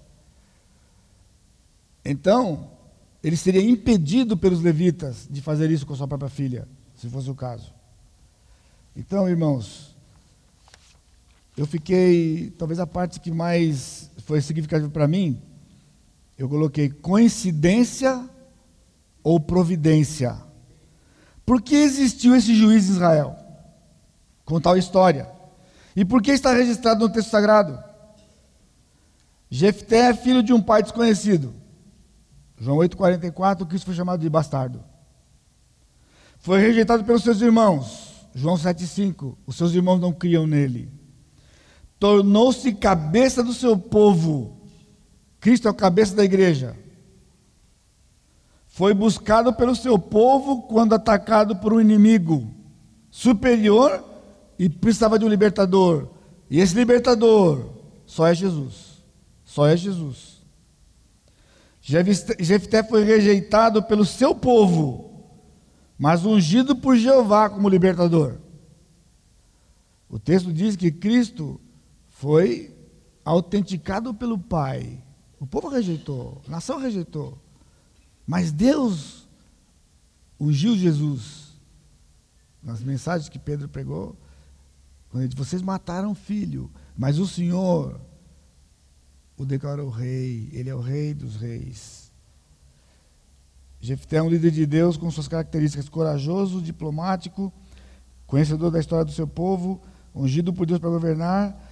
Então, 2.05 2.71
ele 3.23 3.37
seria 3.37 3.63
impedido 3.63 4.37
pelos 4.37 4.61
levitas 4.61 5.27
de 5.31 5.41
fazer 5.41 5.71
isso 5.71 5.87
com 5.87 5.97
sua 5.97 6.07
própria 6.07 6.29
filha, 6.29 6.69
se 6.95 7.09
fosse 7.09 7.31
o 7.31 7.35
caso. 7.35 7.73
Então, 8.95 9.29
irmãos, 9.29 9.97
eu 11.57 11.67
fiquei, 11.67 12.53
talvez 12.59 12.79
a 12.79 12.87
parte 12.87 13.19
que 13.19 13.31
mais 13.31 14.11
foi 14.27 14.41
significativa 14.41 14.91
para 14.91 15.09
mim, 15.09 15.41
eu 16.37 16.49
coloquei 16.49 16.89
coincidência 16.89 18.29
ou 19.23 19.41
providência. 19.41 20.37
Por 21.47 21.63
que 21.63 21.75
existiu 21.75 22.35
esse 22.35 22.55
juiz 22.55 22.87
de 22.87 22.93
Israel? 22.93 23.37
Com 24.45 24.61
tal 24.61 24.77
história. 24.77 25.31
E 25.97 26.05
por 26.05 26.23
que 26.23 26.33
está 26.33 26.53
registrado 26.53 27.07
no 27.07 27.13
texto 27.13 27.31
sagrado? 27.31 27.83
Jefté 29.51 30.11
é 30.11 30.15
filho 30.15 30.43
de 30.43 30.53
um 30.53 30.61
pai 30.61 30.83
desconhecido. 30.83 31.55
João 32.59 32.79
8,44, 32.79 33.67
Cristo 33.67 33.87
foi 33.87 33.95
chamado 33.95 34.21
de 34.21 34.29
bastardo. 34.29 34.83
Foi 36.39 36.61
rejeitado 36.61 37.05
pelos 37.05 37.23
seus 37.23 37.41
irmãos. 37.41 38.13
João 38.35 38.57
7,5, 38.57 39.37
os 39.47 39.57
seus 39.57 39.73
irmãos 39.73 40.01
não 40.01 40.13
criam 40.13 40.47
nele 40.47 40.93
tornou-se 42.05 42.71
cabeça 42.75 43.43
do 43.43 43.55
seu 43.55 43.79
povo. 43.79 44.59
Cristo 45.41 45.69
é 45.69 45.71
o 45.71 45.75
cabeça 45.75 46.15
da 46.15 46.23
igreja. 46.23 46.77
Foi 48.67 48.93
buscado 48.93 49.55
pelo 49.55 49.75
seu 49.75 49.99
povo 49.99 50.65
quando 50.65 50.95
atacado 50.95 51.57
por 51.57 51.73
um 51.73 51.81
inimigo 51.81 52.47
superior 53.11 54.05
e 54.59 54.69
precisava 54.69 55.19
de 55.19 55.25
um 55.25 55.29
libertador. 55.29 56.09
E 56.51 56.61
esse 56.61 56.75
libertador 56.75 57.71
só 58.07 58.27
é 58.27 58.35
Jesus. 58.35 59.03
Só 59.45 59.67
é 59.67 59.77
Jesus. 59.77 60.43
Jefté 61.81 62.83
foi 62.83 63.05
rejeitado 63.05 63.83
pelo 63.83 64.05
seu 64.05 64.35
povo, 64.35 65.23
mas 65.99 66.25
ungido 66.25 66.75
por 66.75 66.97
Jeová 66.97 67.51
como 67.51 67.69
libertador. 67.69 68.39
O 70.09 70.19
texto 70.19 70.53
diz 70.53 70.77
que 70.77 70.91
Cristo 70.91 71.61
foi 72.09 72.75
autenticado 73.25 74.15
pelo 74.15 74.39
Pai. 74.39 75.03
O 75.39 75.47
povo 75.47 75.69
rejeitou, 75.69 76.41
a 76.47 76.51
nação 76.51 76.79
rejeitou. 76.79 77.39
Mas 78.27 78.51
Deus 78.51 79.29
ungiu 80.41 80.77
Jesus. 80.77 81.53
Nas 82.63 82.81
mensagens 82.81 83.29
que 83.29 83.39
Pedro 83.39 83.69
pregou, 83.69 84.17
quando 85.15 85.23
ele 85.23 85.29
disse, 85.29 85.39
vocês 85.39 85.63
mataram 85.63 86.11
o 86.11 86.15
filho, 86.17 86.69
mas 86.99 87.21
o 87.21 87.27
Senhor 87.29 88.01
o 89.37 89.45
declarou 89.45 89.89
rei, 89.89 90.51
ele 90.53 90.69
é 90.69 90.75
o 90.75 90.81
rei 90.81 91.15
dos 91.15 91.37
reis. 91.37 92.11
Jefté 93.81 94.17
é 94.17 94.23
um 94.25 94.29
líder 94.29 94.51
de 94.51 94.67
Deus 94.67 94.97
com 94.97 95.09
suas 95.13 95.29
características 95.29 95.89
corajoso, 95.89 96.61
diplomático, 96.61 97.53
conhecedor 98.27 98.73
da 98.73 98.81
história 98.81 99.05
do 99.05 99.13
seu 99.13 99.25
povo, 99.25 99.81
ungido 100.13 100.53
por 100.53 100.67
Deus 100.67 100.81
para 100.81 100.91
governar, 100.91 101.65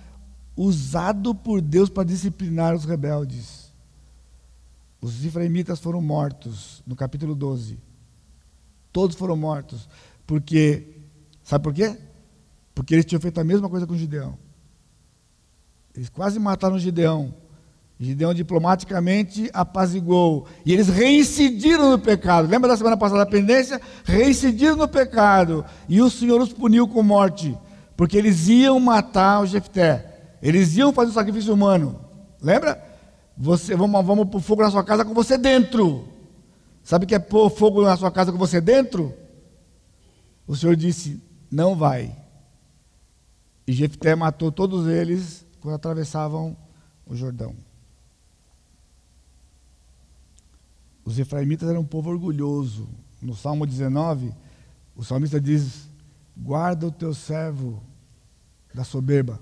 usado 0.57 1.35
por 1.35 1.61
Deus 1.61 1.91
para 1.91 2.05
disciplinar 2.05 2.77
os 2.77 2.85
rebeldes. 2.85 3.73
Os 5.01 5.25
israelitas 5.25 5.81
foram 5.81 6.01
mortos 6.01 6.81
no 6.87 6.95
capítulo 6.95 7.35
12. 7.35 7.77
Todos 8.93 9.17
foram 9.17 9.37
mortos. 9.37 9.89
Porque, 10.29 10.95
sabe 11.43 11.65
por 11.65 11.75
quê? 11.75 11.99
Porque 12.75 12.95
eles 12.95 13.05
tinham 13.05 13.21
feito 13.21 13.41
a 13.41 13.45
mesma 13.45 13.69
coisa 13.69 13.87
com 13.87 13.97
Gideão. 13.97 14.39
Eles 15.95 16.09
quase 16.09 16.39
mataram 16.39 16.79
Gideão. 16.79 17.35
Gideão 18.01 18.35
diplomaticamente 18.35 19.49
apaziguou. 19.53 20.47
E 20.65 20.73
eles 20.73 20.89
reincidiram 20.89 21.91
no 21.91 21.99
pecado. 21.99 22.49
Lembra 22.49 22.71
da 22.71 22.77
semana 22.77 22.97
passada 22.97 23.25
da 23.25 23.31
pendência? 23.31 23.81
Reincidiram 24.05 24.77
no 24.77 24.89
pecado. 24.89 25.65
E 25.89 26.01
o 26.01 26.11
Senhor 26.11 26.41
os 26.41 26.53
puniu 26.53 26.89
com 26.89 27.03
morte. 27.03 27.57
Porque 27.97 28.17
eles 28.17 28.49
iam 28.49 28.81
matar 28.81 29.41
o 29.41 29.47
Jefté. 29.47 30.37
Eles 30.43 30.77
iam 30.77 30.93
fazer 30.93 31.11
o 31.11 31.15
sacrifício 31.15 31.55
humano. 31.55 32.01
Lembra? 32.41 32.83
Você, 33.37 33.77
vamos, 33.77 34.05
vamos 34.05 34.29
pôr 34.29 34.41
fogo 34.41 34.63
na 34.63 34.71
sua 34.71 34.83
casa 34.83 35.05
com 35.05 35.15
você 35.15 35.39
dentro. 35.39 36.09
Sabe 36.83 37.05
o 37.05 37.09
que 37.09 37.15
é 37.15 37.19
pôr 37.19 37.49
fogo 37.51 37.83
na 37.83 37.97
sua 37.97 38.11
casa 38.11 38.33
com 38.33 38.39
você 38.39 38.61
dentro? 38.61 39.15
O 40.47 40.57
Senhor 40.57 40.75
disse: 40.75 41.23
Não 41.51 41.77
vai. 41.77 42.22
E 43.67 43.73
Jefté 43.73 44.15
matou 44.15 44.51
todos 44.51 44.87
eles 44.87 45.47
quando 45.61 45.75
atravessavam 45.75 46.57
o 47.07 47.15
Jordão. 47.15 47.55
Os 51.05 51.19
efraimitas 51.19 51.69
eram 51.69 51.81
um 51.81 51.87
povo 51.87 52.11
orgulhoso. 52.11 52.89
No 53.21 53.35
Salmo 53.35 53.67
19, 53.67 54.33
o 54.97 55.05
salmista 55.05 55.41
diz: 55.41 55.89
Guarda 56.37 56.87
o 56.87 56.93
teu 56.93 57.15
servo 57.15 57.83
da 58.75 58.85
soberba 58.85 59.41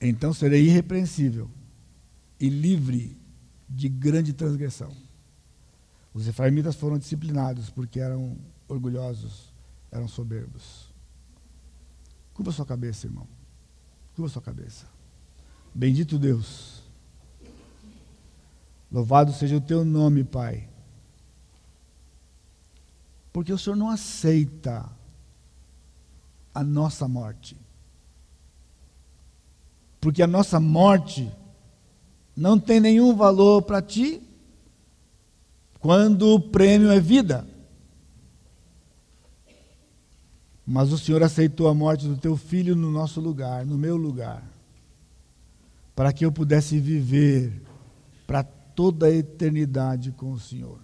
então 0.00 0.32
serei 0.32 0.66
irrepreensível 0.66 1.50
e 2.38 2.48
livre 2.48 3.16
de 3.68 3.88
grande 3.88 4.32
transgressão. 4.32 4.92
Os 6.12 6.28
efraimitas 6.28 6.76
foram 6.76 6.98
disciplinados 6.98 7.70
porque 7.70 8.00
eram 8.00 8.36
orgulhosos 8.68 9.54
eram 9.90 10.08
soberbos. 10.08 10.85
Curva 12.36 12.52
sua 12.52 12.66
cabeça, 12.66 13.06
irmão. 13.06 13.26
Curva 14.14 14.30
sua 14.30 14.42
cabeça. 14.42 14.84
Bendito 15.74 16.18
Deus. 16.18 16.82
Louvado 18.92 19.32
seja 19.32 19.56
o 19.56 19.60
teu 19.60 19.86
nome, 19.86 20.22
Pai. 20.22 20.68
Porque 23.32 23.50
o 23.50 23.56
Senhor 23.56 23.74
não 23.74 23.88
aceita 23.88 24.86
a 26.54 26.62
nossa 26.62 27.08
morte. 27.08 27.56
Porque 29.98 30.22
a 30.22 30.26
nossa 30.26 30.60
morte 30.60 31.32
não 32.36 32.60
tem 32.60 32.80
nenhum 32.80 33.16
valor 33.16 33.62
para 33.62 33.80
ti 33.80 34.22
quando 35.80 36.34
o 36.34 36.40
prêmio 36.40 36.90
é 36.90 37.00
vida. 37.00 37.48
Mas 40.66 40.92
o 40.92 40.98
Senhor 40.98 41.22
aceitou 41.22 41.68
a 41.68 41.74
morte 41.74 42.08
do 42.08 42.16
teu 42.16 42.36
filho 42.36 42.74
no 42.74 42.90
nosso 42.90 43.20
lugar, 43.20 43.64
no 43.64 43.78
meu 43.78 43.96
lugar, 43.96 44.42
para 45.94 46.12
que 46.12 46.24
eu 46.26 46.32
pudesse 46.32 46.80
viver 46.80 47.62
para 48.26 48.42
toda 48.42 49.06
a 49.06 49.12
eternidade 49.12 50.10
com 50.10 50.32
o 50.32 50.40
Senhor. 50.40 50.80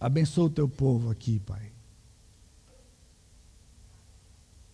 Abençoa 0.00 0.46
o 0.46 0.50
teu 0.50 0.66
povo 0.66 1.10
aqui, 1.10 1.38
Pai. 1.38 1.70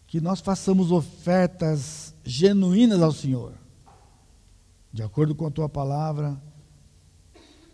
Que 0.07 0.21
nós 0.21 0.41
façamos 0.41 0.93
ofertas 0.93 2.15
genuínas 2.25 3.03
ao 3.03 3.13
Senhor, 3.13 3.53
de 4.93 5.03
acordo 5.03 5.35
com 5.35 5.47
a 5.47 5.51
tua 5.51 5.69
palavra, 5.69 6.41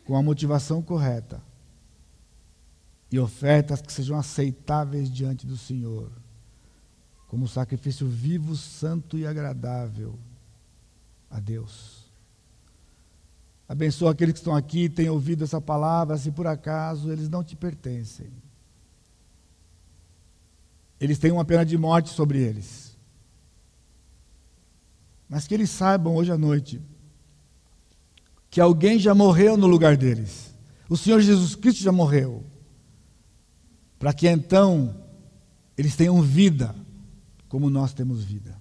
com 0.07 0.17
a 0.17 0.23
motivação 0.23 0.83
correta 0.83 1.41
e 3.15 3.19
ofertas 3.21 3.81
que 3.81 3.93
sejam 3.93 4.19
aceitáveis 4.19 5.09
diante 5.09 5.47
do 5.47 5.57
Senhor, 5.57 6.11
como 7.29 7.47
sacrifício 7.47 8.09
vivo, 8.09 8.57
santo 8.57 9.17
e 9.17 9.25
agradável 9.25 10.19
a 11.31 11.39
Deus. 11.39 12.11
Abençoa 13.69 14.11
aqueles 14.11 14.33
que 14.33 14.41
estão 14.41 14.57
aqui 14.57 14.87
e 14.87 14.89
têm 14.89 15.09
ouvido 15.09 15.45
essa 15.45 15.61
palavra, 15.61 16.19
se 16.19 16.33
por 16.33 16.49
acaso 16.49 17.09
eles 17.13 17.29
não 17.29 17.45
te 17.45 17.55
pertencem. 17.55 18.33
Eles 20.99 21.17
têm 21.17 21.31
uma 21.31 21.45
pena 21.45 21.65
de 21.65 21.79
morte 21.79 22.11
sobre 22.11 22.41
eles. 22.41 22.97
Mas 25.29 25.47
que 25.47 25.55
eles 25.55 25.71
saibam 25.71 26.17
hoje 26.17 26.33
à 26.33 26.37
noite 26.37 26.83
que 28.51 28.61
alguém 28.61 28.99
já 28.99 29.15
morreu 29.15 29.57
no 29.57 29.69
lugar 29.69 29.97
deles. 29.97 30.53
O 30.89 30.97
Senhor 30.97 31.21
Jesus 31.21 31.55
Cristo 31.55 31.81
já 31.81 31.93
morreu 31.93 32.45
para 34.05 34.13
que 34.13 34.29
então 34.29 34.95
eles 35.79 35.97
tenham 35.97 36.21
vida, 36.21 36.75
como 37.49 37.71
nós 37.71 37.95
temos 37.95 38.23
vida. 38.23 38.55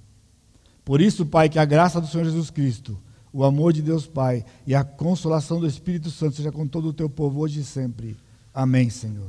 Por 0.85 1.01
isso, 1.01 1.25
Pai, 1.25 1.49
que 1.49 1.59
a 1.59 1.65
graça 1.65 1.99
do 1.99 2.07
Senhor 2.07 2.23
Jesus 2.23 2.49
Cristo, 2.49 2.97
o 3.33 3.43
amor 3.43 3.73
de 3.73 3.81
Deus 3.81 4.07
Pai 4.07 4.45
e 4.65 4.73
a 4.73 4.85
consolação 4.85 5.59
do 5.59 5.67
Espírito 5.67 6.09
Santo 6.09 6.37
seja 6.37 6.49
com 6.49 6.65
todo 6.65 6.87
o 6.87 6.93
teu 6.93 7.09
povo 7.09 7.41
hoje 7.41 7.59
e 7.59 7.63
sempre. 7.65 8.15
Amém, 8.53 8.89
Senhor. 8.89 9.27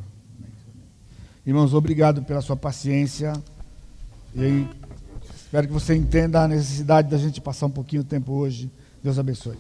Irmãos, 1.45 1.75
obrigado 1.75 2.23
pela 2.23 2.41
sua 2.41 2.57
paciência. 2.57 3.33
E 4.37 4.69
espero 5.35 5.67
que 5.67 5.73
você 5.73 5.97
entenda 5.97 6.45
a 6.45 6.47
necessidade 6.47 7.11
da 7.11 7.19
gente 7.19 7.41
passar 7.41 7.67
um 7.67 7.71
pouquinho 7.71 8.05
de 8.05 8.09
tempo 8.09 8.31
hoje. 8.35 8.71
Deus 9.03 9.19
abençoe. 9.19 9.59